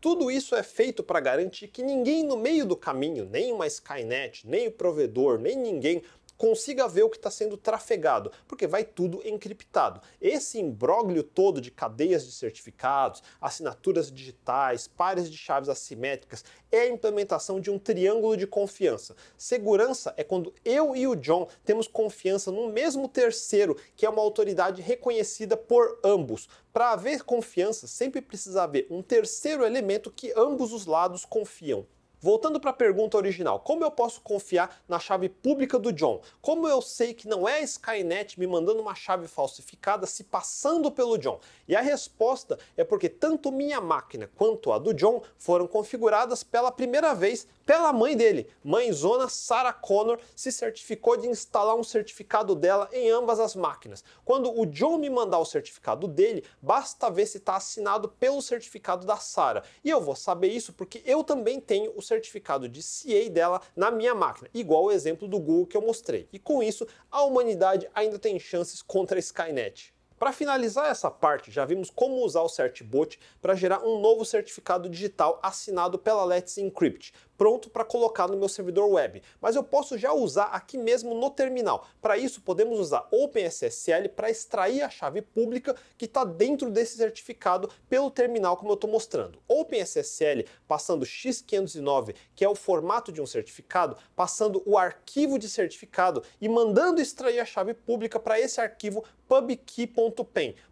Tudo 0.00 0.30
isso 0.30 0.56
é 0.56 0.62
feito 0.62 1.02
para 1.02 1.20
garantir 1.20 1.68
que 1.68 1.82
ninguém 1.82 2.24
no 2.24 2.36
meio 2.36 2.66
do 2.66 2.74
caminho, 2.74 3.26
nem 3.30 3.52
uma 3.52 3.66
Skynet, 3.66 4.46
nem 4.48 4.68
o 4.68 4.72
provedor, 4.72 5.38
nem 5.38 5.56
ninguém 5.56 6.02
consiga 6.40 6.88
ver 6.88 7.02
o 7.02 7.10
que 7.10 7.18
está 7.18 7.30
sendo 7.30 7.54
trafegado, 7.58 8.32
porque 8.48 8.66
vai 8.66 8.82
tudo 8.82 9.20
encriptado. 9.28 10.00
Esse 10.18 10.58
imbróglio 10.58 11.22
todo 11.22 11.60
de 11.60 11.70
cadeias 11.70 12.24
de 12.24 12.32
certificados, 12.32 13.22
assinaturas 13.38 14.10
digitais, 14.10 14.88
pares 14.88 15.30
de 15.30 15.36
chaves 15.36 15.68
assimétricas, 15.68 16.42
é 16.72 16.80
a 16.80 16.88
implementação 16.88 17.60
de 17.60 17.70
um 17.70 17.78
triângulo 17.78 18.38
de 18.38 18.46
confiança. 18.46 19.14
Segurança 19.36 20.14
é 20.16 20.24
quando 20.24 20.54
eu 20.64 20.96
e 20.96 21.06
o 21.06 21.14
John 21.14 21.46
temos 21.62 21.86
confiança 21.86 22.50
no 22.50 22.72
mesmo 22.72 23.06
terceiro, 23.06 23.76
que 23.94 24.06
é 24.06 24.08
uma 24.08 24.22
autoridade 24.22 24.80
reconhecida 24.80 25.58
por 25.58 26.00
ambos. 26.02 26.48
Para 26.72 26.92
haver 26.92 27.22
confiança, 27.22 27.86
sempre 27.86 28.22
precisa 28.22 28.62
haver 28.62 28.86
um 28.88 29.02
terceiro 29.02 29.62
elemento 29.62 30.10
que 30.10 30.32
ambos 30.34 30.72
os 30.72 30.86
lados 30.86 31.26
confiam. 31.26 31.86
Voltando 32.22 32.60
para 32.60 32.68
a 32.68 32.74
pergunta 32.74 33.16
original, 33.16 33.60
como 33.60 33.82
eu 33.82 33.90
posso 33.90 34.20
confiar 34.20 34.82
na 34.86 34.98
chave 34.98 35.30
pública 35.30 35.78
do 35.78 35.90
John? 35.90 36.20
Como 36.42 36.68
eu 36.68 36.82
sei 36.82 37.14
que 37.14 37.26
não 37.26 37.48
é 37.48 37.60
a 37.60 37.62
Skynet 37.62 38.38
me 38.38 38.46
mandando 38.46 38.82
uma 38.82 38.94
chave 38.94 39.26
falsificada 39.26 40.06
se 40.06 40.24
passando 40.24 40.90
pelo 40.90 41.16
John? 41.16 41.40
E 41.66 41.74
a 41.74 41.80
resposta 41.80 42.58
é 42.76 42.84
porque 42.84 43.08
tanto 43.08 43.50
minha 43.50 43.80
máquina 43.80 44.28
quanto 44.36 44.70
a 44.70 44.78
do 44.78 44.92
John 44.92 45.22
foram 45.38 45.66
configuradas 45.66 46.42
pela 46.42 46.70
primeira 46.70 47.14
vez 47.14 47.46
pela 47.70 47.92
mãe 47.92 48.16
dele. 48.16 48.48
Mãezona 48.64 49.28
Sarah 49.28 49.72
Connor 49.72 50.18
se 50.34 50.50
certificou 50.50 51.16
de 51.16 51.28
instalar 51.28 51.76
um 51.76 51.84
certificado 51.84 52.56
dela 52.56 52.88
em 52.92 53.08
ambas 53.10 53.38
as 53.38 53.54
máquinas. 53.54 54.02
Quando 54.24 54.52
o 54.58 54.66
John 54.66 54.98
me 54.98 55.08
mandar 55.08 55.38
o 55.38 55.44
certificado 55.44 56.08
dele, 56.08 56.44
basta 56.60 57.08
ver 57.08 57.26
se 57.26 57.38
está 57.38 57.54
assinado 57.54 58.08
pelo 58.08 58.42
certificado 58.42 59.06
da 59.06 59.16
Sarah. 59.16 59.62
E 59.84 59.88
eu 59.88 60.00
vou 60.00 60.16
saber 60.16 60.48
isso 60.48 60.72
porque 60.72 61.00
eu 61.06 61.22
também 61.22 61.60
tenho 61.60 61.92
o 61.96 62.02
certificado 62.10 62.68
de 62.68 62.82
CA 62.82 63.30
dela 63.30 63.62
na 63.76 63.90
minha 63.90 64.14
máquina, 64.14 64.50
igual 64.52 64.84
o 64.84 64.92
exemplo 64.92 65.28
do 65.28 65.38
Google 65.38 65.66
que 65.66 65.76
eu 65.76 65.82
mostrei. 65.82 66.28
E 66.32 66.38
com 66.38 66.62
isso, 66.62 66.86
a 67.10 67.22
humanidade 67.22 67.88
ainda 67.94 68.18
tem 68.18 68.38
chances 68.38 68.82
contra 68.82 69.16
a 69.16 69.20
Skynet. 69.20 69.94
Para 70.20 70.32
finalizar 70.32 70.90
essa 70.90 71.10
parte, 71.10 71.50
já 71.50 71.64
vimos 71.64 71.88
como 71.88 72.22
usar 72.22 72.42
o 72.42 72.48
CertBot 72.48 73.18
para 73.40 73.54
gerar 73.54 73.82
um 73.82 74.02
novo 74.02 74.22
certificado 74.22 74.86
digital 74.86 75.40
assinado 75.42 75.98
pela 75.98 76.26
Let's 76.26 76.58
Encrypt, 76.58 77.14
pronto 77.38 77.70
para 77.70 77.86
colocar 77.86 78.28
no 78.28 78.36
meu 78.36 78.50
servidor 78.50 78.86
web, 78.86 79.22
mas 79.40 79.56
eu 79.56 79.64
posso 79.64 79.96
já 79.96 80.12
usar 80.12 80.48
aqui 80.48 80.76
mesmo 80.76 81.14
no 81.14 81.30
terminal. 81.30 81.86
Para 82.02 82.18
isso, 82.18 82.42
podemos 82.42 82.78
usar 82.78 83.08
OpenSSL 83.10 84.10
para 84.14 84.28
extrair 84.28 84.82
a 84.82 84.90
chave 84.90 85.22
pública 85.22 85.74
que 85.96 86.04
está 86.04 86.22
dentro 86.22 86.70
desse 86.70 86.98
certificado 86.98 87.70
pelo 87.88 88.10
terminal, 88.10 88.58
como 88.58 88.72
eu 88.72 88.74
estou 88.74 88.90
mostrando. 88.90 89.38
OpenSSL 89.48 90.44
passando 90.68 91.06
X509, 91.06 92.14
que 92.34 92.44
é 92.44 92.48
o 92.48 92.54
formato 92.54 93.10
de 93.10 93.22
um 93.22 93.26
certificado, 93.26 93.96
passando 94.14 94.62
o 94.66 94.76
arquivo 94.76 95.38
de 95.38 95.48
certificado 95.48 96.22
e 96.38 96.46
mandando 96.46 97.00
extrair 97.00 97.40
a 97.40 97.46
chave 97.46 97.72
pública 97.72 98.20
para 98.20 98.38
esse 98.38 98.60
arquivo 98.60 99.02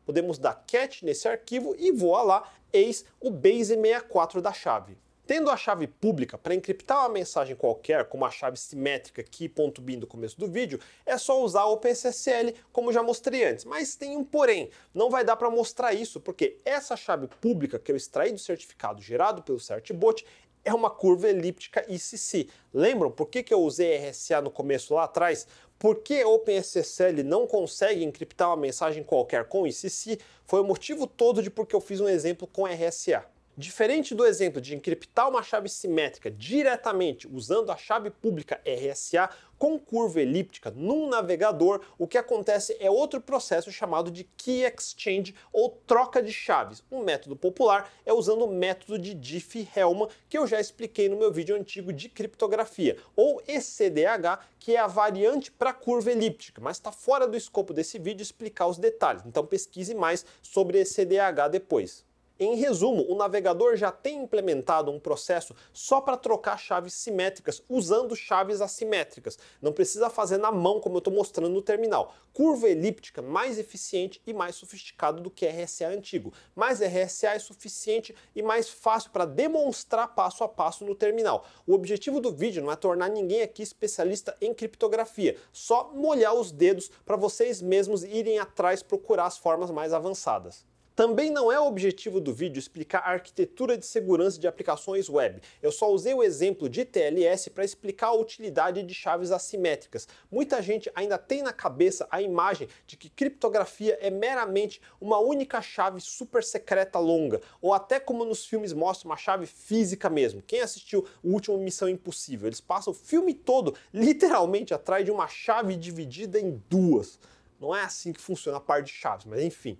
Podemos 0.04 0.38
dar 0.38 0.64
cat 0.66 1.04
nesse 1.04 1.28
arquivo 1.28 1.74
e 1.78 1.92
voar 1.92 2.22
lá, 2.22 2.52
eis 2.72 3.04
o 3.20 3.30
base64 3.30 4.40
da 4.40 4.52
chave. 4.52 4.96
Tendo 5.28 5.50
a 5.50 5.58
chave 5.58 5.86
pública 5.86 6.38
para 6.38 6.54
encriptar 6.54 7.00
uma 7.00 7.10
mensagem 7.10 7.54
qualquer, 7.54 8.06
como 8.06 8.24
a 8.24 8.30
chave 8.30 8.56
simétrica 8.56 9.22
key.bin 9.22 9.98
do 9.98 10.06
começo 10.06 10.40
do 10.40 10.48
vídeo, 10.48 10.80
é 11.04 11.18
só 11.18 11.42
usar 11.42 11.66
o 11.66 11.74
OpenSSL, 11.74 12.54
como 12.72 12.90
já 12.90 13.02
mostrei 13.02 13.44
antes. 13.44 13.66
Mas 13.66 13.94
tem 13.94 14.16
um 14.16 14.24
porém, 14.24 14.70
não 14.94 15.10
vai 15.10 15.22
dar 15.22 15.36
para 15.36 15.50
mostrar 15.50 15.92
isso, 15.92 16.18
porque 16.18 16.56
essa 16.64 16.96
chave 16.96 17.28
pública 17.42 17.78
que 17.78 17.92
eu 17.92 17.96
extraí 17.96 18.32
do 18.32 18.38
certificado 18.38 19.02
gerado 19.02 19.42
pelo 19.42 19.60
CertBot 19.60 20.24
é 20.64 20.72
uma 20.72 20.90
curva 20.90 21.28
elíptica 21.28 21.84
ICC. 21.88 22.48
Lembram 22.72 23.10
por 23.10 23.26
que, 23.26 23.42
que 23.42 23.52
eu 23.52 23.60
usei 23.60 23.96
RSA 24.08 24.40
no 24.40 24.50
começo 24.50 24.94
lá 24.94 25.04
atrás? 25.04 25.46
Por 25.78 26.02
que 26.02 26.24
OpenSSL 26.24 27.22
não 27.22 27.46
consegue 27.46 28.04
encriptar 28.04 28.48
uma 28.48 28.56
mensagem 28.56 29.04
qualquer 29.04 29.44
com 29.44 29.66
ICC? 29.66 30.18
Foi 30.44 30.60
o 30.60 30.64
motivo 30.64 31.06
todo 31.06 31.40
de 31.40 31.50
porque 31.50 31.76
eu 31.76 31.80
fiz 31.80 32.00
um 32.00 32.08
exemplo 32.08 32.48
com 32.48 32.66
RSA. 32.66 33.24
Diferente 33.58 34.14
do 34.14 34.24
exemplo 34.24 34.60
de 34.60 34.76
encriptar 34.76 35.28
uma 35.28 35.42
chave 35.42 35.68
simétrica 35.68 36.30
diretamente 36.30 37.26
usando 37.26 37.72
a 37.72 37.76
chave 37.76 38.08
pública 38.08 38.60
RSA 38.64 39.28
com 39.58 39.76
curva 39.76 40.22
elíptica 40.22 40.70
num 40.70 41.08
navegador, 41.08 41.80
o 41.98 42.06
que 42.06 42.16
acontece 42.16 42.76
é 42.78 42.88
outro 42.88 43.20
processo 43.20 43.72
chamado 43.72 44.12
de 44.12 44.22
Key 44.22 44.62
Exchange 44.62 45.34
ou 45.52 45.70
troca 45.70 46.22
de 46.22 46.32
chaves. 46.32 46.84
Um 46.88 47.02
método 47.02 47.34
popular 47.34 47.92
é 48.06 48.12
usando 48.12 48.44
o 48.44 48.52
método 48.52 48.96
de 48.96 49.12
Diffie-Hellman, 49.12 50.06
que 50.28 50.38
eu 50.38 50.46
já 50.46 50.60
expliquei 50.60 51.08
no 51.08 51.18
meu 51.18 51.32
vídeo 51.32 51.56
antigo 51.56 51.92
de 51.92 52.08
criptografia, 52.08 52.96
ou 53.16 53.42
ECDH, 53.48 54.38
que 54.60 54.76
é 54.76 54.78
a 54.78 54.86
variante 54.86 55.50
para 55.50 55.72
curva 55.72 56.12
elíptica, 56.12 56.60
mas 56.62 56.76
está 56.76 56.92
fora 56.92 57.26
do 57.26 57.36
escopo 57.36 57.74
desse 57.74 57.98
vídeo 57.98 58.22
explicar 58.22 58.68
os 58.68 58.78
detalhes. 58.78 59.22
Então 59.26 59.44
pesquise 59.44 59.96
mais 59.96 60.24
sobre 60.40 60.78
ECDH 60.78 61.48
depois. 61.50 62.06
Em 62.40 62.54
resumo, 62.54 63.04
o 63.08 63.16
navegador 63.16 63.74
já 63.74 63.90
tem 63.90 64.22
implementado 64.22 64.92
um 64.92 65.00
processo 65.00 65.56
só 65.72 66.00
para 66.00 66.16
trocar 66.16 66.56
chaves 66.56 66.94
simétricas 66.94 67.60
usando 67.68 68.14
chaves 68.14 68.60
assimétricas. 68.60 69.36
Não 69.60 69.72
precisa 69.72 70.08
fazer 70.08 70.36
na 70.36 70.52
mão 70.52 70.78
como 70.78 70.94
eu 70.94 70.98
estou 70.98 71.12
mostrando 71.12 71.52
no 71.52 71.60
terminal. 71.60 72.14
Curva 72.32 72.68
elíptica 72.68 73.20
mais 73.20 73.58
eficiente 73.58 74.22
e 74.24 74.32
mais 74.32 74.54
sofisticado 74.54 75.20
do 75.20 75.32
que 75.32 75.48
RSA 75.48 75.88
antigo. 75.88 76.32
Mas 76.54 76.80
RSA 76.80 77.34
é 77.34 77.38
suficiente 77.40 78.14
e 78.36 78.40
mais 78.40 78.68
fácil 78.68 79.10
para 79.10 79.24
demonstrar 79.24 80.14
passo 80.14 80.44
a 80.44 80.48
passo 80.48 80.84
no 80.84 80.94
terminal. 80.94 81.44
O 81.66 81.74
objetivo 81.74 82.20
do 82.20 82.30
vídeo 82.30 82.62
não 82.62 82.70
é 82.70 82.76
tornar 82.76 83.08
ninguém 83.08 83.42
aqui 83.42 83.64
especialista 83.64 84.36
em 84.40 84.54
criptografia, 84.54 85.36
só 85.52 85.90
molhar 85.92 86.34
os 86.34 86.52
dedos 86.52 86.88
para 87.04 87.16
vocês 87.16 87.60
mesmos 87.60 88.04
irem 88.04 88.38
atrás 88.38 88.80
procurar 88.80 89.26
as 89.26 89.36
formas 89.36 89.72
mais 89.72 89.92
avançadas. 89.92 90.64
Também 90.98 91.30
não 91.30 91.52
é 91.52 91.60
o 91.60 91.66
objetivo 91.68 92.20
do 92.20 92.34
vídeo 92.34 92.58
explicar 92.58 92.98
a 93.04 93.12
arquitetura 93.12 93.78
de 93.78 93.86
segurança 93.86 94.36
de 94.36 94.48
aplicações 94.48 95.08
web. 95.08 95.40
Eu 95.62 95.70
só 95.70 95.88
usei 95.92 96.12
o 96.12 96.24
exemplo 96.24 96.68
de 96.68 96.84
TLS 96.84 97.50
para 97.50 97.64
explicar 97.64 98.08
a 98.08 98.16
utilidade 98.16 98.82
de 98.82 98.92
chaves 98.92 99.30
assimétricas. 99.30 100.08
Muita 100.28 100.60
gente 100.60 100.90
ainda 100.96 101.16
tem 101.16 101.40
na 101.40 101.52
cabeça 101.52 102.08
a 102.10 102.20
imagem 102.20 102.68
de 102.84 102.96
que 102.96 103.08
criptografia 103.08 103.96
é 104.00 104.10
meramente 104.10 104.82
uma 105.00 105.20
única 105.20 105.62
chave 105.62 106.00
super 106.00 106.42
secreta 106.42 106.98
longa, 106.98 107.40
ou 107.62 107.72
até 107.72 108.00
como 108.00 108.24
nos 108.24 108.44
filmes 108.44 108.72
mostra 108.72 109.08
uma 109.08 109.16
chave 109.16 109.46
física 109.46 110.10
mesmo. 110.10 110.42
Quem 110.42 110.62
assistiu 110.62 111.06
o 111.22 111.30
último 111.30 111.58
Missão 111.58 111.88
Impossível? 111.88 112.48
Eles 112.48 112.60
passam 112.60 112.92
o 112.92 112.96
filme 112.96 113.34
todo 113.34 113.72
literalmente 113.94 114.74
atrás 114.74 115.04
de 115.04 115.12
uma 115.12 115.28
chave 115.28 115.76
dividida 115.76 116.40
em 116.40 116.60
duas. 116.68 117.20
Não 117.60 117.72
é 117.72 117.84
assim 117.84 118.12
que 118.12 118.20
funciona 118.20 118.58
a 118.58 118.60
parte 118.60 118.86
de 118.86 118.94
chaves, 118.94 119.26
mas 119.26 119.40
enfim. 119.44 119.78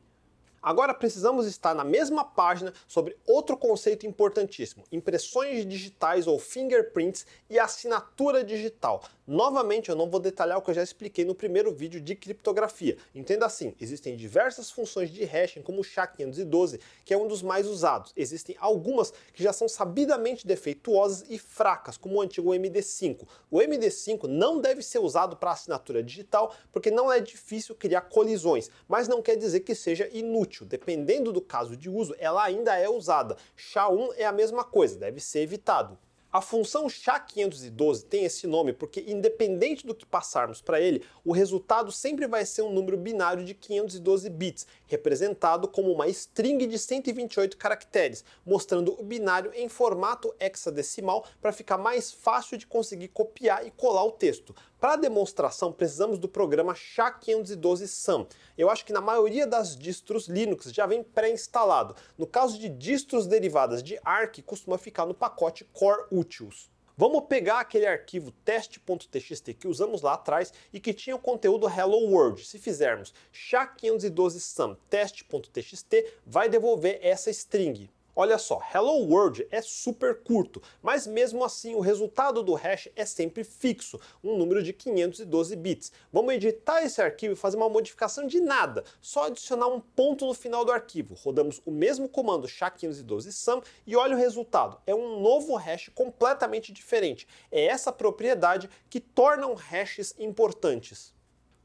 Agora 0.60 0.92
precisamos 0.92 1.46
estar 1.46 1.74
na 1.74 1.84
mesma 1.84 2.24
página 2.24 2.72
sobre 2.86 3.16
outro 3.26 3.56
conceito 3.56 4.06
importantíssimo: 4.06 4.82
impressões 4.90 5.64
digitais 5.64 6.26
ou 6.26 6.38
fingerprints 6.38 7.24
e 7.48 7.58
assinatura 7.58 8.42
digital. 8.42 9.02
Novamente, 9.26 9.90
eu 9.90 9.94
não 9.94 10.08
vou 10.08 10.18
detalhar 10.18 10.58
o 10.58 10.62
que 10.62 10.70
eu 10.70 10.74
já 10.74 10.82
expliquei 10.82 11.24
no 11.24 11.34
primeiro 11.34 11.70
vídeo 11.70 12.00
de 12.00 12.16
criptografia. 12.16 12.96
Entenda 13.14 13.46
assim: 13.46 13.74
existem 13.80 14.16
diversas 14.16 14.70
funções 14.70 15.10
de 15.10 15.22
hashing, 15.24 15.62
como 15.62 15.80
o 15.80 15.84
SHA-512, 15.84 16.80
que 17.04 17.14
é 17.14 17.16
um 17.16 17.28
dos 17.28 17.42
mais 17.42 17.66
usados. 17.66 18.12
Existem 18.16 18.56
algumas 18.58 19.12
que 19.32 19.42
já 19.42 19.52
são 19.52 19.68
sabidamente 19.68 20.46
defeituosas 20.46 21.24
e 21.28 21.38
fracas, 21.38 21.96
como 21.96 22.16
o 22.16 22.20
antigo 22.20 22.50
MD5. 22.50 23.26
O 23.50 23.58
MD5 23.58 24.24
não 24.24 24.60
deve 24.60 24.82
ser 24.82 24.98
usado 24.98 25.36
para 25.36 25.52
assinatura 25.52 26.02
digital 26.02 26.54
porque 26.72 26.90
não 26.90 27.12
é 27.12 27.20
difícil 27.20 27.74
criar 27.74 28.02
colisões, 28.02 28.70
mas 28.88 29.06
não 29.06 29.22
quer 29.22 29.36
dizer 29.36 29.60
que 29.60 29.74
seja 29.74 30.08
inútil 30.10 30.47
útil. 30.48 30.66
Dependendo 30.66 31.32
do 31.32 31.40
caso 31.40 31.76
de 31.76 31.88
uso, 31.88 32.14
ela 32.18 32.42
ainda 32.42 32.76
é 32.76 32.88
usada. 32.88 33.36
SHA-1 33.56 34.14
é 34.16 34.24
a 34.24 34.32
mesma 34.32 34.64
coisa, 34.64 34.98
deve 34.98 35.20
ser 35.20 35.40
evitado. 35.40 35.96
A 36.30 36.42
função 36.42 36.88
SHA-512 36.88 38.02
tem 38.02 38.24
esse 38.24 38.46
nome 38.46 38.74
porque, 38.74 39.02
independente 39.08 39.86
do 39.86 39.94
que 39.94 40.04
passarmos 40.04 40.60
para 40.60 40.78
ele, 40.78 41.02
o 41.24 41.32
resultado 41.32 41.90
sempre 41.90 42.26
vai 42.26 42.44
ser 42.44 42.60
um 42.60 42.70
número 42.70 42.98
binário 42.98 43.42
de 43.42 43.54
512 43.54 44.28
bits, 44.28 44.66
representado 44.86 45.66
como 45.66 45.90
uma 45.90 46.06
string 46.08 46.66
de 46.66 46.78
128 46.78 47.56
caracteres, 47.56 48.22
mostrando 48.44 48.94
o 49.00 49.02
binário 49.02 49.52
em 49.54 49.70
formato 49.70 50.34
hexadecimal 50.38 51.24
para 51.40 51.50
ficar 51.50 51.78
mais 51.78 52.12
fácil 52.12 52.58
de 52.58 52.66
conseguir 52.66 53.08
copiar 53.08 53.66
e 53.66 53.70
colar 53.70 54.04
o 54.04 54.12
texto. 54.12 54.54
Para 54.78 54.94
demonstração, 54.94 55.72
precisamos 55.72 56.20
do 56.20 56.28
programa 56.28 56.72
SHA-512-SUM. 56.72 58.26
Eu 58.56 58.70
acho 58.70 58.84
que 58.84 58.92
na 58.92 59.00
maioria 59.00 59.44
das 59.44 59.76
distros 59.76 60.28
Linux 60.28 60.72
já 60.72 60.86
vem 60.86 61.02
pré-instalado. 61.02 61.96
No 62.16 62.28
caso 62.28 62.56
de 62.58 62.68
distros 62.68 63.26
derivadas 63.26 63.82
de 63.82 63.98
ARC, 64.04 64.40
costuma 64.42 64.78
ficar 64.78 65.04
no 65.04 65.14
pacote 65.14 65.64
Core 65.72 66.04
Utils. 66.18 66.70
Vamos 66.96 67.26
pegar 67.28 67.60
aquele 67.60 67.86
arquivo 67.86 68.32
test.txt 68.44 69.54
que 69.54 69.68
usamos 69.68 70.02
lá 70.02 70.14
atrás 70.14 70.52
e 70.72 70.80
que 70.80 70.92
tinha 70.92 71.14
o 71.14 71.20
conteúdo 71.20 71.68
Hello 71.68 72.10
World. 72.10 72.44
Se 72.44 72.58
fizermos 72.58 73.14
SHA-512-SUM 73.32 74.76
test.txt, 74.90 76.04
vai 76.26 76.48
devolver 76.48 76.98
essa 77.00 77.30
string. 77.30 77.88
Olha 78.20 78.36
só, 78.36 78.60
Hello 78.74 79.08
World 79.08 79.46
é 79.48 79.62
super 79.62 80.24
curto, 80.24 80.60
mas 80.82 81.06
mesmo 81.06 81.44
assim 81.44 81.76
o 81.76 81.80
resultado 81.80 82.42
do 82.42 82.52
hash 82.54 82.88
é 82.96 83.06
sempre 83.06 83.44
fixo, 83.44 83.96
um 84.24 84.36
número 84.36 84.60
de 84.60 84.72
512 84.72 85.54
bits. 85.54 85.92
Vamos 86.12 86.34
editar 86.34 86.82
esse 86.82 87.00
arquivo 87.00 87.34
e 87.34 87.36
fazer 87.36 87.56
uma 87.56 87.68
modificação 87.68 88.26
de 88.26 88.40
nada, 88.40 88.82
só 89.00 89.26
adicionar 89.26 89.68
um 89.68 89.78
ponto 89.78 90.26
no 90.26 90.34
final 90.34 90.64
do 90.64 90.72
arquivo. 90.72 91.14
Rodamos 91.14 91.62
o 91.64 91.70
mesmo 91.70 92.08
comando 92.08 92.48
SHA-512-SUM 92.48 93.62
e 93.86 93.94
olha 93.94 94.16
o 94.16 94.18
resultado, 94.18 94.80
é 94.84 94.92
um 94.92 95.20
novo 95.20 95.54
hash 95.54 95.88
completamente 95.94 96.72
diferente. 96.72 97.24
É 97.52 97.66
essa 97.66 97.92
propriedade 97.92 98.68
que 98.90 98.98
torna 98.98 99.46
hashes 99.54 100.12
importantes. 100.18 101.16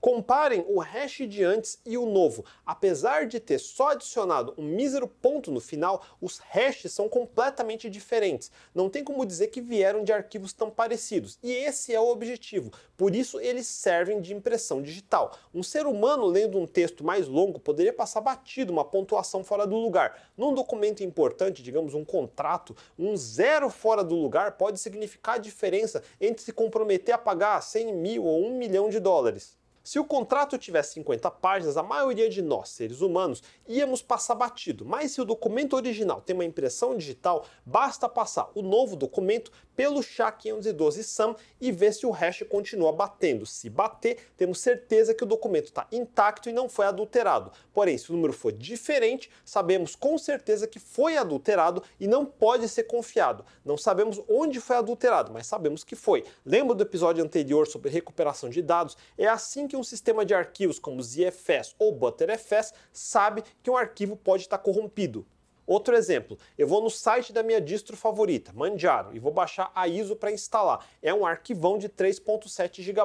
Comparem 0.04 0.66
o 0.68 0.80
hash 0.80 1.20
de 1.30 1.46
antes 1.46 1.80
e 1.86 1.98
o 1.98 2.06
novo. 2.06 2.44
Apesar 2.66 3.26
de 3.26 3.40
ter 3.40 3.58
só 3.58 3.92
adicionado 3.92 4.54
um 4.58 4.64
mísero 4.64 5.08
ponto 5.08 5.50
no 5.50 5.62
final, 5.62 6.04
os 6.20 6.40
hashes 6.40 6.92
são 6.92 7.08
completamente 7.08 7.90
diferentes. 7.90 8.52
Não 8.76 8.90
tem 8.90 9.02
como 9.02 9.26
dizer 9.26 9.48
que 9.48 9.62
vieram 9.62 10.04
de 10.04 10.12
arquivos 10.12 10.52
tão 10.52 10.70
parecidos. 10.70 11.40
E 11.42 11.54
esse 11.54 11.96
é 11.96 12.02
o 12.02 12.10
objetivo. 12.10 12.70
Por 12.98 13.16
isso 13.16 13.40
eles 13.40 13.66
servem 13.66 14.20
de 14.20 14.34
impressão 14.34 14.82
digital. 14.82 15.38
Um 15.56 15.64
ser 15.64 15.86
humano 15.86 16.26
lendo 16.26 16.60
um 16.60 16.68
texto 16.68 17.02
mais 17.02 17.26
longo 17.30 17.58
poderia 17.58 17.94
passar 17.94 18.20
batido 18.20 18.74
uma 18.74 18.84
pontuação 18.84 19.42
fora 19.42 19.66
do 19.66 19.78
lugar. 19.78 20.32
Num 20.36 20.54
documento 20.54 21.02
importante, 21.02 21.64
digamos 21.64 21.94
um 21.94 22.04
contrato, 22.04 22.76
um 23.00 23.16
zero 23.16 23.70
fora 23.70 24.04
do 24.04 24.16
lugar 24.16 24.58
pode 24.58 24.82
significar 24.82 25.36
a 25.36 25.38
diferença 25.38 26.04
entre 26.20 26.44
se 26.44 26.52
comprometer 26.52 27.16
a 27.16 27.18
pagar 27.18 27.62
100 27.62 27.94
mil 27.94 28.26
ou 28.26 28.44
1 28.48 28.58
milhão 28.58 28.90
de 28.90 29.00
dólares. 29.00 29.63
Se 29.84 30.00
o 30.00 30.06
contrato 30.06 30.58
tivesse 30.58 30.94
50 30.94 31.30
páginas, 31.30 31.76
a 31.76 31.84
maioria 31.84 32.30
de 32.30 32.42
nós, 32.42 32.70
seres 32.70 33.02
humanos, 33.02 33.44
íamos 33.68 34.02
passar 34.02 34.34
batido, 34.34 34.86
mas 34.86 35.12
se 35.12 35.20
o 35.20 35.26
documento 35.26 35.76
original 35.76 36.22
tem 36.22 36.34
uma 36.34 36.46
impressão 36.46 36.96
digital, 36.96 37.46
basta 37.66 38.08
passar 38.08 38.50
o 38.56 38.62
novo 38.62 38.96
documento 38.96 39.52
pelo 39.76 40.02
SHA-512-SUM 40.02 41.36
e 41.60 41.72
ver 41.72 41.94
se 41.94 42.06
o 42.06 42.12
hash 42.12 42.44
continua 42.50 42.92
batendo. 42.92 43.46
Se 43.46 43.70
bater, 43.70 44.18
temos 44.38 44.60
certeza 44.60 45.14
que 45.14 45.24
o 45.24 45.28
documento 45.28 45.66
está 45.66 45.88
intacto 45.92 46.50
e 46.50 46.54
não 46.54 46.70
foi 46.70 46.86
adulterado. 46.86 47.52
Porém, 47.74 47.98
se 47.98 48.10
o 48.10 48.16
número 48.16 48.34
for 48.34 48.52
diferente, 48.52 49.30
sabemos 49.44 49.96
com 49.96 50.18
certeza 50.18 50.68
que 50.68 50.80
foi 50.80 51.18
adulterado 51.18 51.84
e 52.00 52.08
não 52.08 52.26
pode 52.26 52.68
ser 52.70 52.84
confiado. 52.84 53.46
Não 53.66 53.78
sabemos 53.78 54.22
onde 54.28 54.60
foi 54.60 54.76
adulterado, 54.76 55.32
mas 55.32 55.48
sabemos 55.48 55.84
que 55.84 55.96
foi. 55.96 56.24
Lembra 56.46 56.76
do 56.76 56.84
episódio 56.84 57.24
anterior 57.24 57.68
sobre 57.68 57.90
recuperação 57.90 58.50
de 58.50 58.62
dados? 58.62 58.98
É 59.18 59.28
assim 59.28 59.68
que 59.68 59.76
um 59.76 59.84
sistema 59.84 60.26
de 60.26 60.34
arquivos 60.34 60.80
como 60.80 61.02
ZFS 61.02 61.76
ou 61.80 61.92
Btrfs 61.92 62.74
sabe 62.92 63.44
que 63.62 63.70
um 63.70 63.78
arquivo 63.78 64.16
pode 64.16 64.44
estar 64.44 64.58
corrompido. 64.58 65.26
Outro 65.66 65.96
exemplo, 65.96 66.38
eu 66.58 66.68
vou 66.68 66.82
no 66.82 66.90
site 66.90 67.32
da 67.32 67.42
minha 67.42 67.62
distro 67.62 67.96
favorita, 67.96 68.52
Manjaro, 68.54 69.16
e 69.16 69.20
vou 69.20 69.32
baixar 69.32 69.72
a 69.74 69.88
ISO 69.88 70.16
para 70.16 70.32
instalar. 70.32 70.86
É 71.02 71.14
um 71.14 71.26
arquivão 71.26 71.78
de 71.78 71.88
3.7 71.88 72.82
GB. 72.82 73.04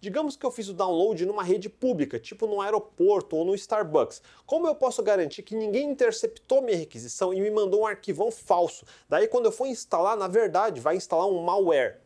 Digamos 0.00 0.34
que 0.34 0.46
eu 0.46 0.50
fiz 0.50 0.68
o 0.68 0.74
download 0.74 1.26
numa 1.26 1.42
rede 1.42 1.68
pública, 1.68 2.18
tipo 2.18 2.46
no 2.46 2.60
aeroporto 2.60 3.36
ou 3.36 3.44
no 3.44 3.54
Starbucks. 3.54 4.22
Como 4.46 4.66
eu 4.66 4.74
posso 4.74 5.02
garantir 5.02 5.42
que 5.42 5.54
ninguém 5.54 5.90
interceptou 5.90 6.62
minha 6.62 6.78
requisição 6.78 7.34
e 7.34 7.40
me 7.40 7.50
mandou 7.50 7.82
um 7.82 7.86
arquivão 7.86 8.30
falso? 8.30 8.86
Daí 9.08 9.28
quando 9.28 9.46
eu 9.46 9.52
for 9.52 9.66
instalar, 9.66 10.16
na 10.16 10.28
verdade, 10.28 10.80
vai 10.80 10.96
instalar 10.96 11.26
um 11.26 11.42
malware. 11.42 12.00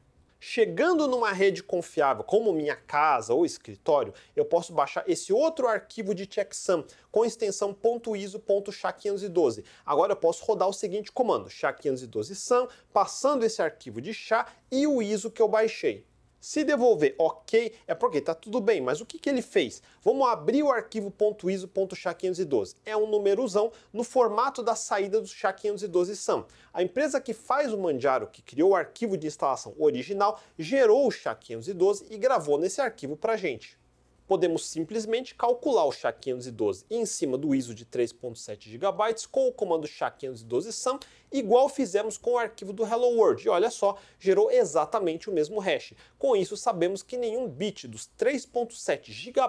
Chegando 0.46 1.08
numa 1.08 1.32
rede 1.32 1.62
confiável, 1.62 2.22
como 2.22 2.52
minha 2.52 2.76
casa 2.76 3.32
ou 3.32 3.46
escritório, 3.46 4.12
eu 4.36 4.44
posso 4.44 4.74
baixar 4.74 5.02
esse 5.08 5.32
outro 5.32 5.66
arquivo 5.66 6.14
de 6.14 6.26
checksum 6.26 6.84
com 7.10 7.24
extensão 7.24 7.74
.iso.sha512. 8.14 9.64
Agora 9.86 10.12
eu 10.12 10.16
posso 10.16 10.44
rodar 10.44 10.68
o 10.68 10.72
seguinte 10.74 11.10
comando, 11.10 11.48
sha512sum, 11.48 12.68
passando 12.92 13.42
esse 13.42 13.62
arquivo 13.62 14.02
de 14.02 14.12
SHA 14.12 14.46
e 14.70 14.86
o 14.86 15.00
ISO 15.00 15.30
que 15.30 15.40
eu 15.40 15.48
baixei. 15.48 16.04
Se 16.44 16.62
devolver 16.62 17.14
OK, 17.16 17.72
é 17.86 17.94
porque 17.94 18.18
está 18.18 18.34
tudo 18.34 18.60
bem, 18.60 18.78
mas 18.78 19.00
o 19.00 19.06
que, 19.06 19.18
que 19.18 19.30
ele 19.30 19.40
fez? 19.40 19.82
Vamos 20.02 20.28
abrir 20.28 20.62
o 20.62 20.70
arquivo 20.70 21.10
.iso.sha512. 21.42 22.76
É 22.84 22.94
um 22.94 23.06
numerozão 23.06 23.72
no 23.90 24.04
formato 24.04 24.62
da 24.62 24.74
saída 24.74 25.22
do 25.22 25.26
SHA-512-SUM. 25.26 26.44
A 26.70 26.82
empresa 26.82 27.18
que 27.18 27.32
faz 27.32 27.72
o 27.72 27.78
Manjaro, 27.78 28.26
que 28.26 28.42
criou 28.42 28.72
o 28.72 28.76
arquivo 28.76 29.16
de 29.16 29.26
instalação 29.26 29.74
original, 29.78 30.38
gerou 30.58 31.06
o 31.06 31.10
SHA-512 31.10 32.08
e 32.10 32.18
gravou 32.18 32.58
nesse 32.58 32.78
arquivo 32.78 33.16
para 33.16 33.38
gente 33.38 33.78
podemos 34.26 34.66
simplesmente 34.66 35.34
calcular 35.34 35.84
o 35.84 35.90
SHA-512 35.90 36.84
em 36.90 37.04
cima 37.04 37.36
do 37.36 37.54
ISO 37.54 37.74
de 37.74 37.84
3.7 37.84 38.70
GB 38.70 38.88
com 39.30 39.48
o 39.48 39.52
comando 39.52 39.86
SHA-512-SUM, 39.86 40.98
igual 41.34 41.68
fizemos 41.68 42.16
com 42.16 42.34
o 42.34 42.38
arquivo 42.38 42.72
do 42.72 42.84
Hello 42.84 43.08
World. 43.08 43.44
E 43.44 43.48
olha 43.48 43.68
só, 43.68 43.96
gerou 44.20 44.52
exatamente 44.52 45.28
o 45.28 45.32
mesmo 45.32 45.58
hash. 45.58 45.92
Com 46.16 46.36
isso, 46.36 46.56
sabemos 46.56 47.02
que 47.02 47.16
nenhum 47.16 47.48
bit 47.48 47.88
dos 47.88 48.08
3.7 48.16 49.10
GB 49.10 49.44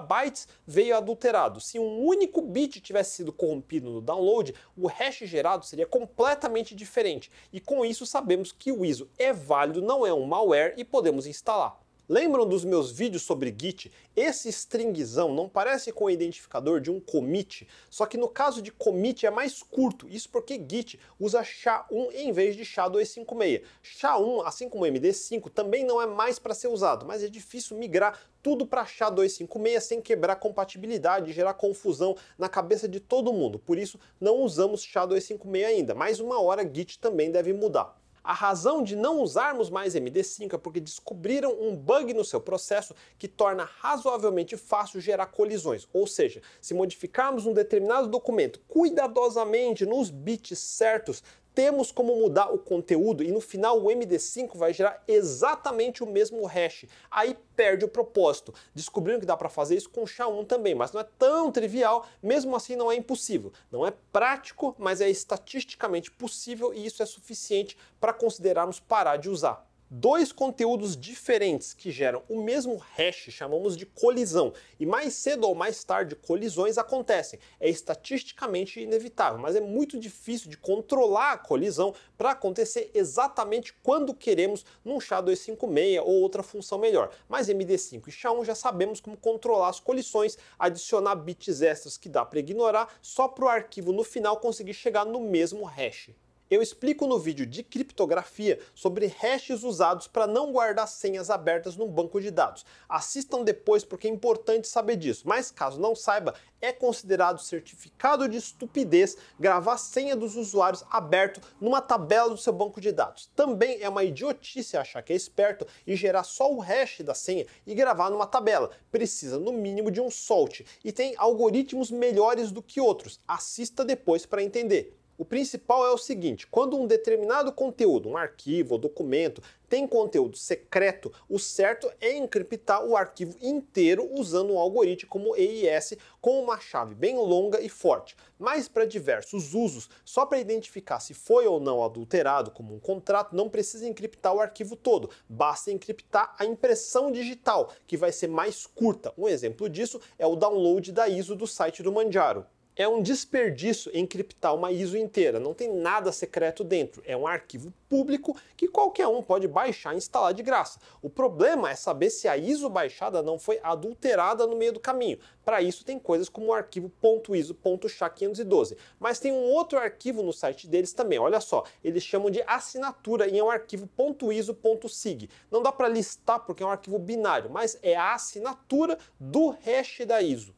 veio 0.66 0.98
adulterado. 0.98 1.62
Se 1.62 1.78
um 1.78 2.00
único 2.00 2.42
bit 2.42 2.82
tivesse 2.82 3.18
sido 3.18 3.32
corrompido 3.32 3.92
no 3.92 4.02
download, 4.02 4.56
o 4.76 4.88
hash 4.88 5.20
gerado 5.20 5.64
seria 5.64 5.86
completamente 5.86 6.74
diferente. 6.74 7.32
E 7.54 7.60
com 7.60 7.86
isso, 7.86 8.04
sabemos 8.04 8.52
que 8.52 8.72
o 8.72 8.84
ISO 8.84 9.08
é 9.20 9.32
válido, 9.32 9.80
não 9.80 10.06
é 10.06 10.12
um 10.12 10.26
malware 10.26 10.74
e 10.78 10.84
podemos 10.84 11.28
instalar. 11.28 11.85
Lembram 12.08 12.48
dos 12.48 12.64
meus 12.64 12.92
vídeos 12.92 13.24
sobre 13.24 13.56
Git? 13.60 13.92
Esse 14.16 14.48
stringzão 14.50 15.34
não 15.34 15.50
parece 15.50 15.92
com 15.92 16.06
o 16.06 16.10
identificador 16.10 16.80
de 16.80 16.92
um 16.92 17.00
commit, 17.00 17.68
só 17.90 18.06
que 18.06 18.16
no 18.16 18.30
caso 18.30 18.62
de 18.62 18.72
commit 18.72 19.26
é 19.26 19.32
mais 19.32 19.64
curto, 19.64 20.08
isso 20.08 20.30
porque 20.30 20.64
Git 20.70 21.00
usa 21.20 21.42
SHA-1 21.42 22.14
em 22.14 22.32
vez 22.32 22.56
de 22.56 22.64
SHA-256. 22.64 23.64
SHA-1, 23.84 24.46
assim 24.46 24.70
como 24.70 24.86
MD5, 24.86 25.50
também 25.50 25.84
não 25.84 26.00
é 26.00 26.06
mais 26.06 26.38
para 26.38 26.54
ser 26.54 26.68
usado, 26.68 27.08
mas 27.08 27.24
é 27.24 27.28
difícil 27.28 27.76
migrar 27.76 28.20
tudo 28.44 28.68
para 28.68 28.86
SHA-256 28.86 29.80
sem 29.80 30.00
quebrar 30.00 30.36
compatibilidade 30.36 31.32
e 31.32 31.34
gerar 31.34 31.56
confusão 31.56 32.16
na 32.38 32.48
cabeça 32.48 32.88
de 32.88 33.00
todo 33.00 33.34
mundo. 33.34 33.58
Por 33.58 33.80
isso, 33.80 34.00
não 34.22 34.44
usamos 34.44 34.86
SHA-256 34.86 35.66
ainda, 35.66 35.96
mas 35.96 36.20
uma 36.20 36.40
hora 36.40 36.62
Git 36.72 37.00
também 37.00 37.32
deve 37.32 37.52
mudar. 37.52 38.00
A 38.26 38.34
razão 38.34 38.82
de 38.82 38.96
não 38.96 39.22
usarmos 39.22 39.70
mais 39.70 39.94
MD5 39.94 40.56
é 40.56 40.58
porque 40.58 40.80
descobriram 40.80 41.56
um 41.62 41.76
bug 41.76 42.12
no 42.12 42.26
seu 42.26 42.42
processo 42.42 42.96
que 43.20 43.28
torna 43.28 43.70
razoavelmente 43.80 44.58
fácil 44.58 45.00
gerar 45.00 45.28
colisões. 45.28 45.88
Ou 45.94 46.08
seja, 46.08 46.42
se 46.60 46.74
modificarmos 46.74 47.46
um 47.46 47.54
determinado 47.54 48.08
documento 48.08 48.60
cuidadosamente 48.68 49.86
nos 49.86 50.10
bits 50.10 50.58
certos, 50.58 51.22
temos 51.56 51.90
como 51.90 52.14
mudar 52.14 52.54
o 52.54 52.60
conteúdo 52.60 53.24
e 53.24 53.32
no 53.32 53.40
final 53.40 53.80
o 53.80 53.86
MD5 53.86 54.58
vai 54.58 54.74
gerar 54.74 55.02
exatamente 55.08 56.04
o 56.04 56.06
mesmo 56.06 56.46
hash. 56.46 56.86
Aí 57.10 57.36
perde 57.56 57.86
o 57.86 57.88
propósito. 57.88 58.54
Descobriram 58.76 59.22
que 59.22 59.26
dá 59.26 59.38
para 59.38 59.48
fazer 59.48 59.78
isso 59.78 59.90
com 59.90 60.04
SHA-1 60.04 60.46
também, 60.46 60.76
mas 60.76 60.92
não 60.92 61.00
é 61.00 61.08
tão 61.18 61.50
trivial, 61.52 62.06
mesmo 62.22 62.54
assim 62.56 62.76
não 62.76 62.92
é 62.92 62.96
impossível. 62.96 63.54
Não 63.72 63.88
é 63.88 63.94
prático, 64.12 64.76
mas 64.78 65.00
é 65.00 65.10
estatisticamente 65.10 66.12
possível 66.12 66.74
e 66.74 66.86
isso 66.86 67.02
é 67.02 67.06
suficiente 67.06 67.78
para 68.00 68.12
considerarmos 68.12 68.80
parar 68.80 69.16
de 69.16 69.30
usar 69.30 69.66
dois 69.90 70.32
conteúdos 70.32 70.98
diferentes 70.98 71.74
que 71.74 71.92
geram 71.92 72.24
o 72.28 72.42
mesmo 72.42 72.76
hash, 72.76 73.28
chamamos 73.30 73.78
de 73.78 73.86
colisão. 73.86 74.54
E 74.80 74.86
mais 74.86 75.14
cedo 75.14 75.48
ou 75.48 75.56
mais 75.56 75.84
tarde, 75.84 76.16
colisões 76.16 76.78
acontecem. 76.78 77.40
É 77.60 77.70
estatisticamente 77.70 78.80
inevitável, 78.80 79.40
mas 79.40 79.56
é 79.56 79.62
muito 79.62 80.00
difícil 80.00 80.50
de 80.50 80.58
controlar 80.58 81.34
a 81.34 81.38
colisão 81.38 81.94
para 82.18 82.32
acontecer 82.32 82.90
exatamente 82.94 83.74
quando 83.84 84.14
queremos 84.14 84.66
num 84.84 84.98
SHA-256 84.98 86.02
ou 86.02 86.22
outra 86.22 86.42
função 86.42 86.78
melhor. 86.78 87.12
Mas 87.30 87.48
MD5 87.48 88.08
e 88.08 88.12
SHA-1 88.12 88.46
já 88.46 88.56
sabemos 88.56 89.00
como 89.00 89.18
controlar 89.18 89.70
as 89.70 89.80
colisões, 89.80 90.38
adicionar 90.58 91.16
bits 91.16 91.62
extras 91.62 91.98
que 91.98 92.10
dá 92.10 92.26
para 92.26 92.40
ignorar, 92.40 92.94
só 93.02 93.28
para 93.28 93.46
o 93.46 93.50
arquivo 93.50 93.92
no 93.92 94.04
final 94.04 94.38
conseguir 94.38 94.74
chegar 94.74 95.06
no 95.06 95.20
mesmo 95.20 95.64
hash. 95.64 96.10
Eu 96.48 96.62
explico 96.62 97.08
no 97.08 97.18
vídeo 97.18 97.44
de 97.44 97.64
criptografia 97.64 98.60
sobre 98.76 99.08
hashes 99.08 99.64
usados 99.64 100.08
para 100.08 100.28
não 100.28 100.52
guardar 100.52 100.88
senhas 100.88 101.32
abertas 101.32 101.76
num 101.76 101.88
banco 101.88 102.22
de 102.22 102.30
dados. 102.30 102.64
Assistam 102.88 103.44
depois 103.44 103.84
porque 103.84 104.08
é 104.08 104.12
importante 104.12 104.68
saber 104.68 104.96
disso, 104.96 105.24
mas 105.26 105.50
caso 105.50 105.82
não 105.82 105.96
saiba, 105.96 106.36
é 106.62 106.72
considerado 106.72 107.42
certificado 107.42 108.30
de 108.30 108.38
estupidez 108.38 109.18
gravar 109.40 109.80
senha 109.80 110.16
dos 110.16 110.36
usuários 110.36 110.84
aberto 110.92 111.42
numa 111.60 111.82
tabela 111.82 112.30
do 112.30 112.38
seu 112.38 112.54
banco 112.54 112.80
de 112.80 112.92
dados. 112.92 113.28
Também 113.36 113.82
é 113.82 113.90
uma 113.90 114.04
idiotice 114.04 114.78
achar 114.78 115.02
que 115.02 115.14
é 115.14 115.16
esperto 115.16 115.66
e 115.88 115.96
gerar 115.96 116.24
só 116.24 116.54
o 116.54 116.60
hash 116.60 117.02
da 117.02 117.16
senha 117.16 117.48
e 117.66 117.74
gravar 117.74 118.12
numa 118.12 118.28
tabela. 118.28 118.70
Precisa 118.92 119.40
no 119.40 119.52
mínimo 119.52 119.90
de 119.90 120.00
um 120.00 120.12
salt 120.12 120.62
e 120.84 120.92
tem 120.92 121.16
algoritmos 121.18 121.90
melhores 121.90 122.52
do 122.52 122.62
que 122.62 122.80
outros. 122.80 123.20
Assista 123.28 123.84
depois 123.84 124.28
para 124.28 124.44
entender. 124.44 124.96
O 125.18 125.24
principal 125.24 125.86
é 125.86 125.92
o 125.92 125.98
seguinte: 125.98 126.46
quando 126.46 126.78
um 126.78 126.86
determinado 126.86 127.52
conteúdo, 127.52 128.10
um 128.10 128.18
arquivo 128.18 128.74
ou 128.74 128.80
documento, 128.80 129.42
tem 129.70 129.88
conteúdo 129.88 130.38
secreto, 130.38 131.12
o 131.30 131.40
certo 131.40 131.90
é 132.02 132.16
encriptar 132.18 132.84
o 132.86 132.98
arquivo 132.98 133.38
inteiro 133.42 134.10
usando 134.14 134.54
um 134.54 134.60
algoritmo 134.60 135.10
como 135.10 135.36
EIS 135.36 135.96
com 136.20 136.44
uma 136.44 136.60
chave 136.60 136.94
bem 136.94 137.16
longa 137.16 137.62
e 137.62 137.70
forte. 137.70 138.16
Mas 138.38 138.68
para 138.68 138.86
diversos 138.86 139.54
usos, 139.54 139.90
só 140.04 140.26
para 140.26 140.40
identificar 140.40 141.00
se 141.00 141.14
foi 141.14 141.48
ou 141.48 141.60
não 141.60 141.84
adulterado 141.84 142.52
como 142.52 142.76
um 142.76 142.80
contrato, 142.80 143.36
não 143.36 143.50
precisa 143.50 143.88
encriptar 143.88 144.34
o 144.34 144.42
arquivo 144.42 144.76
todo, 144.76 145.10
basta 145.30 145.72
encriptar 145.72 146.36
a 146.38 146.46
impressão 146.46 147.12
digital, 147.12 147.72
que 147.88 147.96
vai 147.96 148.12
ser 148.12 148.28
mais 148.28 148.68
curta. 148.68 149.14
Um 149.18 149.30
exemplo 149.30 149.70
disso 149.70 150.00
é 150.20 150.28
o 150.28 150.36
download 150.36 150.92
da 150.92 151.08
ISO 151.08 151.36
do 151.36 151.48
site 151.48 151.82
do 151.82 151.92
Manjaro. 151.92 152.46
É 152.78 152.86
um 152.86 153.02
desperdício 153.02 153.90
encriptar 153.98 154.54
uma 154.54 154.70
ISO 154.70 154.98
inteira, 154.98 155.40
não 155.40 155.54
tem 155.54 155.74
nada 155.74 156.12
secreto 156.12 156.62
dentro. 156.62 157.02
É 157.06 157.16
um 157.16 157.26
arquivo 157.26 157.74
público 157.88 158.36
que 158.58 158.68
qualquer 158.68 159.08
um 159.08 159.24
pode 159.24 159.48
baixar 159.48 159.94
e 159.94 159.98
instalar 159.98 160.34
de 160.34 160.44
graça. 160.44 160.78
O 161.02 161.10
problema 161.10 161.72
é 161.72 161.76
saber 161.76 162.10
se 162.10 162.28
a 162.28 162.36
ISO 162.36 162.70
baixada 162.70 163.24
não 163.24 163.40
foi 163.40 163.62
adulterada 163.64 164.46
no 164.46 164.58
meio 164.58 164.74
do 164.74 164.80
caminho. 164.82 165.18
Para 165.46 165.62
isso 165.62 165.86
tem 165.86 165.98
coisas 165.98 166.28
como 166.28 166.48
o 166.48 166.54
arquivo 166.54 166.92
.iso.sha512. 167.30 168.76
Mas 169.00 169.20
tem 169.20 169.32
um 169.32 169.54
outro 169.54 169.80
arquivo 169.80 170.22
no 170.22 170.34
site 170.34 170.68
deles 170.68 170.92
também, 170.92 171.18
olha 171.18 171.40
só, 171.40 171.64
eles 171.82 172.04
chamam 172.04 172.30
de 172.30 172.44
assinatura 172.46 173.26
e 173.26 173.40
é 173.40 173.44
um 173.44 173.50
arquivo 173.50 173.90
.iso.sig. 174.34 175.30
Não 175.50 175.64
dá 175.64 175.72
para 175.72 175.88
listar 175.88 176.42
porque 176.42 176.62
é 176.62 176.66
um 176.66 176.72
arquivo 176.72 177.00
binário, 177.00 177.50
mas 177.50 177.80
é 177.82 177.96
a 177.96 178.14
assinatura 178.14 178.98
do 179.18 179.52
hash 179.64 180.00
da 180.06 180.22
ISO. 180.22 180.54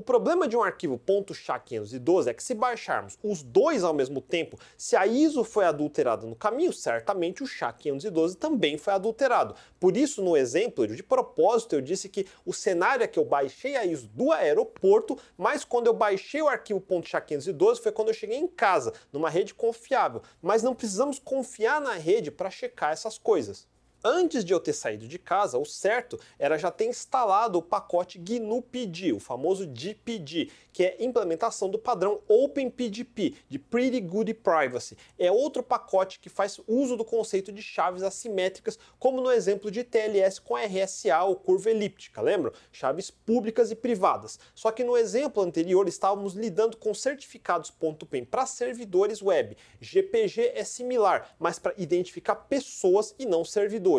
O 0.00 0.02
problema 0.02 0.48
de 0.48 0.56
um 0.56 0.62
arquivo 0.62 0.98
.sha512 0.98 2.28
é 2.28 2.32
que 2.32 2.42
se 2.42 2.54
baixarmos 2.54 3.18
os 3.22 3.42
dois 3.42 3.84
ao 3.84 3.92
mesmo 3.92 4.22
tempo, 4.22 4.58
se 4.74 4.96
a 4.96 5.06
ISO 5.06 5.44
foi 5.44 5.66
adulterada 5.66 6.26
no 6.26 6.34
caminho, 6.34 6.72
certamente 6.72 7.42
o 7.42 7.46
SHA-512 7.46 8.34
também 8.36 8.78
foi 8.78 8.94
adulterado. 8.94 9.54
Por 9.78 9.98
isso, 9.98 10.22
no 10.22 10.38
exemplo, 10.38 10.86
de 10.86 11.02
propósito, 11.02 11.74
eu 11.74 11.82
disse 11.82 12.08
que 12.08 12.26
o 12.46 12.54
cenário 12.54 13.04
é 13.04 13.06
que 13.06 13.18
eu 13.18 13.26
baixei 13.26 13.76
a 13.76 13.84
ISO 13.84 14.08
do 14.08 14.32
aeroporto, 14.32 15.18
mas 15.36 15.66
quando 15.66 15.88
eu 15.88 15.92
baixei 15.92 16.40
o 16.40 16.48
arquivo 16.48 16.80
.sha512 16.80 17.82
foi 17.82 17.92
quando 17.92 18.08
eu 18.08 18.14
cheguei 18.14 18.38
em 18.38 18.48
casa, 18.48 18.94
numa 19.12 19.28
rede 19.28 19.52
confiável. 19.52 20.22
Mas 20.40 20.62
não 20.62 20.74
precisamos 20.74 21.18
confiar 21.18 21.78
na 21.78 21.92
rede 21.92 22.30
para 22.30 22.48
checar 22.48 22.90
essas 22.90 23.18
coisas. 23.18 23.68
Antes 24.02 24.46
de 24.46 24.54
eu 24.54 24.58
ter 24.58 24.72
saído 24.72 25.06
de 25.06 25.18
casa, 25.18 25.58
o 25.58 25.64
certo 25.66 26.18
era 26.38 26.56
já 26.56 26.70
ter 26.70 26.86
instalado 26.86 27.58
o 27.58 27.62
pacote 27.62 28.18
GNU-PD, 28.18 29.12
o 29.12 29.20
famoso 29.20 29.70
GPG, 29.74 30.50
que 30.72 30.84
é 30.84 31.04
implementação 31.04 31.68
do 31.68 31.78
padrão 31.78 32.22
OpenPGP, 32.26 33.34
de 33.46 33.58
Pretty 33.58 34.00
Good 34.00 34.32
Privacy. 34.34 34.96
É 35.18 35.30
outro 35.30 35.62
pacote 35.62 36.18
que 36.18 36.30
faz 36.30 36.58
uso 36.66 36.96
do 36.96 37.04
conceito 37.04 37.52
de 37.52 37.60
chaves 37.60 38.02
assimétricas, 38.02 38.78
como 38.98 39.20
no 39.20 39.30
exemplo 39.30 39.70
de 39.70 39.84
TLS 39.84 40.38
com 40.38 40.56
RSA 40.56 41.22
ou 41.24 41.36
curva 41.36 41.70
elíptica, 41.70 42.22
lembram? 42.22 42.54
Chaves 42.72 43.10
públicas 43.10 43.70
e 43.70 43.76
privadas. 43.76 44.38
Só 44.54 44.70
que 44.70 44.82
no 44.82 44.96
exemplo 44.96 45.42
anterior 45.42 45.86
estávamos 45.86 46.32
lidando 46.32 46.78
com 46.78 46.94
certificados 46.94 47.70
.pen 48.08 48.24
para 48.24 48.46
servidores 48.46 49.20
web. 49.20 49.58
GPG 49.78 50.52
é 50.54 50.64
similar, 50.64 51.34
mas 51.38 51.58
para 51.58 51.74
identificar 51.76 52.34
pessoas 52.34 53.14
e 53.18 53.26
não 53.26 53.44
servidores 53.44 53.89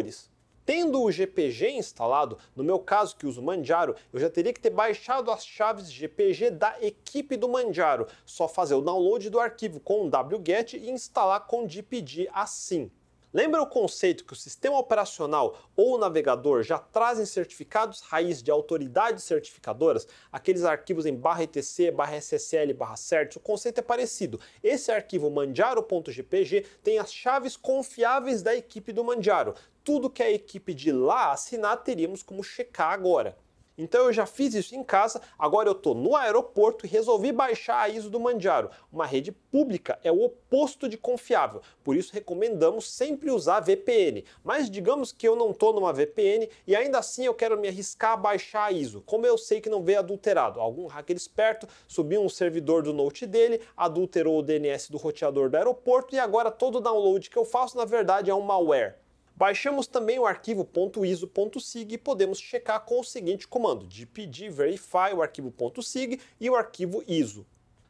Tendo 0.66 1.02
o 1.02 1.12
GPG 1.12 1.72
instalado, 1.72 2.38
no 2.56 2.64
meu 2.64 2.80
caso 2.80 3.16
que 3.18 3.26
uso 3.26 3.42
Manjaro, 3.42 3.96
eu 4.14 4.20
já 4.20 4.30
teria 4.30 4.54
que 4.54 4.60
ter 4.62 4.70
baixado 4.70 5.32
as 5.32 5.46
chaves 5.46 5.92
GPG 5.92 6.52
da 6.52 6.78
equipe 6.82 7.36
do 7.36 7.50
Manjaro, 7.50 8.08
só 8.26 8.48
fazer 8.48 8.76
o 8.76 8.82
download 8.82 9.30
do 9.30 9.40
arquivo 9.40 9.80
com 9.80 10.06
o 10.06 10.10
wget 10.10 10.78
e 10.78 10.90
instalar 10.90 11.48
com 11.48 11.68
GPG 11.68 12.30
assim. 12.32 12.90
Lembra 13.34 13.62
o 13.62 13.68
conceito 13.68 14.26
que 14.26 14.34
o 14.34 14.36
sistema 14.36 14.78
operacional 14.78 15.58
ou 15.74 15.96
o 15.96 15.98
navegador 15.98 16.64
já 16.64 16.78
trazem 16.78 17.26
certificados 17.26 18.02
raiz 18.02 18.44
de 18.44 18.52
autoridades 18.52 19.24
certificadoras, 19.24 20.06
aqueles 20.30 20.66
arquivos 20.66 21.06
em 21.06 21.16
barra 21.16 21.44
etc, 21.44 21.94
barra 21.94 22.20
ssl, 22.20 22.74
barra 22.76 22.98
certs, 22.98 23.38
o 23.38 23.40
conceito 23.40 23.80
é 23.80 23.82
parecido. 23.82 24.38
Esse 24.62 24.92
arquivo 24.92 25.30
manjaro.gpg 25.30 26.66
tem 26.84 27.00
as 27.00 27.14
chaves 27.14 27.56
confiáveis 27.56 28.42
da 28.42 28.54
equipe 28.54 28.92
do 28.92 29.04
Manjaro. 29.04 29.56
Tudo 29.82 30.10
que 30.10 30.22
a 30.22 30.30
equipe 30.30 30.74
de 30.74 30.92
lá 30.92 31.32
assinar 31.32 31.78
teríamos 31.78 32.22
como 32.22 32.44
checar 32.44 32.92
agora. 32.92 33.38
Então 33.82 34.06
eu 34.06 34.14
já 34.14 34.28
fiz 34.28 34.54
isso 34.54 34.76
em 34.76 34.84
casa, 34.84 35.20
agora 35.40 35.68
eu 35.68 35.72
estou 35.72 35.96
no 35.96 36.16
aeroporto 36.16 36.86
e 36.86 36.90
resolvi 36.90 37.32
baixar 37.32 37.80
a 37.80 37.90
ISO 37.90 38.12
do 38.12 38.20
Manjaro. 38.20 38.70
Uma 38.94 39.08
rede 39.08 39.32
pública 39.32 39.98
é 40.04 40.12
o 40.12 40.22
oposto 40.22 40.88
de 40.88 40.98
confiável, 40.98 41.64
por 41.84 41.96
isso 41.96 42.14
recomendamos 42.14 42.92
sempre 42.92 43.32
usar 43.32 43.60
VPN. 43.60 44.24
Mas 44.44 44.70
digamos 44.70 45.12
que 45.12 45.28
eu 45.28 45.36
não 45.36 45.50
estou 45.50 45.74
numa 45.74 45.92
VPN 45.92 46.48
e 46.68 46.76
ainda 46.76 47.00
assim 47.00 47.26
eu 47.26 47.34
quero 47.34 47.60
me 47.60 47.68
arriscar 47.68 48.12
a 48.12 48.18
baixar 48.18 48.66
a 48.66 48.72
ISO. 48.72 49.02
Como 49.02 49.26
eu 49.26 49.36
sei 49.36 49.60
que 49.60 49.70
não 49.70 49.82
veio 49.82 49.98
adulterado? 49.98 50.60
Algum 50.60 50.86
hacker 50.86 51.18
esperto 51.18 51.68
subiu 51.88 52.22
um 52.22 52.30
servidor 52.30 52.84
do 52.84 52.94
Note 52.94 53.26
dele, 53.26 53.62
adulterou 53.76 54.38
o 54.38 54.44
DNS 54.44 54.92
do 54.92 55.00
roteador 55.00 55.50
do 55.50 55.58
aeroporto 55.58 56.14
e 56.14 56.20
agora 56.20 56.52
todo 56.52 56.80
download 56.80 57.32
que 57.32 57.38
eu 57.38 57.46
faço 57.46 57.76
na 57.78 57.86
verdade 57.86 58.30
é 58.30 58.36
um 58.36 58.42
malware. 58.42 59.02
Baixamos 59.42 59.88
também 59.88 60.20
o 60.20 60.28
arquivo 60.28 60.70
.iso.sig 61.04 61.94
e 61.94 61.98
podemos 61.98 62.40
checar 62.40 62.80
com 62.86 63.00
o 63.00 63.04
seguinte 63.04 63.48
comando: 63.48 63.88
gpg 63.88 64.52
verify 64.52 65.16
o 65.16 65.22
arquivo 65.24 65.52
.sig 65.82 66.22
e 66.40 66.48
o 66.48 66.56
arquivo 66.56 67.04
ISO. 67.08 67.44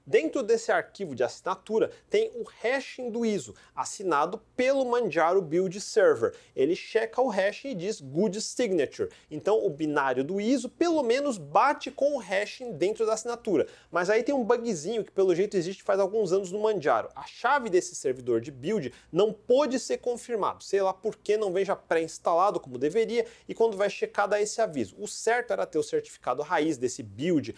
Dentro 0.05 0.41
desse 0.41 0.71
arquivo 0.71 1.13
de 1.13 1.23
assinatura 1.23 1.91
tem 2.09 2.31
o 2.35 2.43
hashing 2.43 3.11
do 3.11 3.25
ISO, 3.25 3.53
assinado 3.75 4.41
pelo 4.55 4.85
Manjaro 4.85 5.41
Build 5.41 5.79
Server. 5.79 6.33
Ele 6.55 6.75
checa 6.75 7.21
o 7.21 7.27
hash 7.27 7.65
e 7.65 7.75
diz 7.75 8.01
good 8.01 8.39
signature. 8.41 9.09
Então 9.29 9.65
o 9.65 9.69
binário 9.69 10.23
do 10.23 10.41
ISO 10.41 10.69
pelo 10.69 11.03
menos 11.03 11.37
bate 11.37 11.91
com 11.91 12.15
o 12.15 12.19
hashing 12.19 12.73
dentro 12.73 13.05
da 13.05 13.13
assinatura. 13.13 13.67
Mas 13.91 14.09
aí 14.09 14.23
tem 14.23 14.33
um 14.33 14.43
bugzinho 14.43 15.03
que 15.03 15.11
pelo 15.11 15.35
jeito 15.35 15.55
existe 15.55 15.83
faz 15.83 15.99
alguns 15.99 16.31
anos 16.31 16.51
no 16.51 16.59
Manjaro. 16.59 17.09
A 17.15 17.23
chave 17.23 17.69
desse 17.69 17.95
servidor 17.95 18.41
de 18.41 18.51
build 18.51 18.93
não 19.11 19.31
pôde 19.31 19.79
ser 19.79 19.97
confirmado. 19.97 20.63
Sei 20.63 20.81
lá 20.81 20.93
por 20.93 21.15
que 21.15 21.37
não 21.37 21.53
vem 21.53 21.63
já 21.63 21.75
pré-instalado 21.75 22.59
como 22.59 22.77
deveria 22.77 23.25
e 23.47 23.53
quando 23.53 23.77
vai 23.77 23.89
checar 23.89 24.27
dá 24.27 24.41
esse 24.41 24.61
aviso. 24.61 24.95
O 24.97 25.07
certo 25.07 25.53
era 25.53 25.65
ter 25.65 25.77
o 25.77 25.83
certificado 25.83 26.41
raiz 26.41 26.77
desse 26.77 27.03
build 27.03 27.55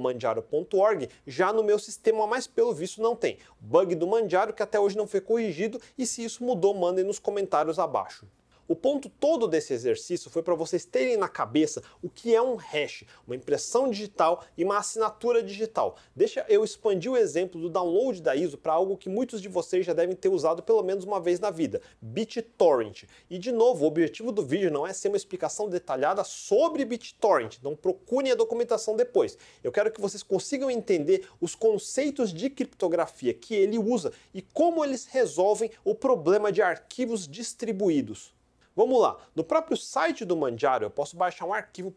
manjaro.org 0.00 1.08
já 1.26 1.52
no 1.52 1.62
meu 1.62 1.73
meu 1.74 1.78
sistema, 1.80 2.24
mas 2.26 2.46
pelo 2.46 2.72
visto 2.72 3.02
não 3.02 3.16
tem. 3.16 3.38
Bug 3.60 3.96
do 3.96 4.06
Mandiário 4.06 4.54
que 4.54 4.62
até 4.62 4.78
hoje 4.78 4.96
não 4.96 5.08
foi 5.08 5.20
corrigido 5.20 5.80
e 5.98 6.06
se 6.06 6.24
isso 6.24 6.44
mudou, 6.44 6.72
mandem 6.72 7.04
nos 7.04 7.18
comentários 7.18 7.80
abaixo. 7.80 8.26
O 8.66 8.74
ponto 8.74 9.10
todo 9.10 9.46
desse 9.46 9.74
exercício 9.74 10.30
foi 10.30 10.42
para 10.42 10.54
vocês 10.54 10.86
terem 10.86 11.18
na 11.18 11.28
cabeça 11.28 11.82
o 12.02 12.08
que 12.08 12.34
é 12.34 12.40
um 12.40 12.54
hash, 12.54 13.04
uma 13.26 13.36
impressão 13.36 13.90
digital 13.90 14.42
e 14.56 14.64
uma 14.64 14.78
assinatura 14.78 15.42
digital. 15.42 15.96
Deixa 16.16 16.46
eu 16.48 16.64
expandir 16.64 17.12
o 17.12 17.16
exemplo 17.16 17.60
do 17.60 17.68
download 17.68 18.22
da 18.22 18.34
ISO 18.34 18.56
para 18.56 18.72
algo 18.72 18.96
que 18.96 19.10
muitos 19.10 19.42
de 19.42 19.48
vocês 19.48 19.84
já 19.84 19.92
devem 19.92 20.16
ter 20.16 20.30
usado 20.30 20.62
pelo 20.62 20.82
menos 20.82 21.04
uma 21.04 21.20
vez 21.20 21.38
na 21.38 21.50
vida, 21.50 21.82
BitTorrent. 22.00 23.04
E 23.28 23.36
de 23.36 23.52
novo, 23.52 23.84
o 23.84 23.86
objetivo 23.86 24.32
do 24.32 24.42
vídeo 24.42 24.70
não 24.70 24.86
é 24.86 24.94
ser 24.94 25.08
uma 25.08 25.18
explicação 25.18 25.68
detalhada 25.68 26.24
sobre 26.24 26.86
BitTorrent, 26.86 27.58
então 27.58 27.76
procurem 27.76 28.32
a 28.32 28.34
documentação 28.34 28.96
depois. 28.96 29.36
Eu 29.62 29.72
quero 29.72 29.92
que 29.92 30.00
vocês 30.00 30.22
consigam 30.22 30.70
entender 30.70 31.28
os 31.38 31.54
conceitos 31.54 32.32
de 32.32 32.48
criptografia 32.48 33.34
que 33.34 33.54
ele 33.54 33.78
usa 33.78 34.10
e 34.32 34.40
como 34.40 34.82
eles 34.82 35.04
resolvem 35.04 35.70
o 35.84 35.94
problema 35.94 36.50
de 36.50 36.62
arquivos 36.62 37.28
distribuídos. 37.28 38.32
Vamos 38.76 39.00
lá, 39.00 39.16
no 39.36 39.44
próprio 39.44 39.76
site 39.76 40.24
do 40.24 40.36
Manjaro 40.36 40.84
eu 40.84 40.90
posso 40.90 41.16
baixar 41.16 41.46
um 41.46 41.54
arquivo 41.54 41.94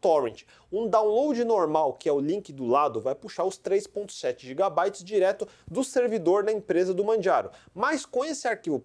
.torrent. 0.00 0.44
Um 0.70 0.86
download 0.86 1.42
normal, 1.44 1.94
que 1.94 2.08
é 2.08 2.12
o 2.12 2.20
link 2.20 2.52
do 2.52 2.66
lado, 2.66 3.00
vai 3.00 3.16
puxar 3.16 3.42
os 3.42 3.58
3.7 3.58 4.42
GB 4.42 4.90
direto 5.02 5.48
do 5.68 5.82
servidor 5.82 6.44
da 6.44 6.52
empresa 6.52 6.94
do 6.94 7.04
Manjaro. 7.04 7.50
Mas 7.74 8.06
com 8.06 8.24
esse 8.24 8.46
arquivo 8.46 8.78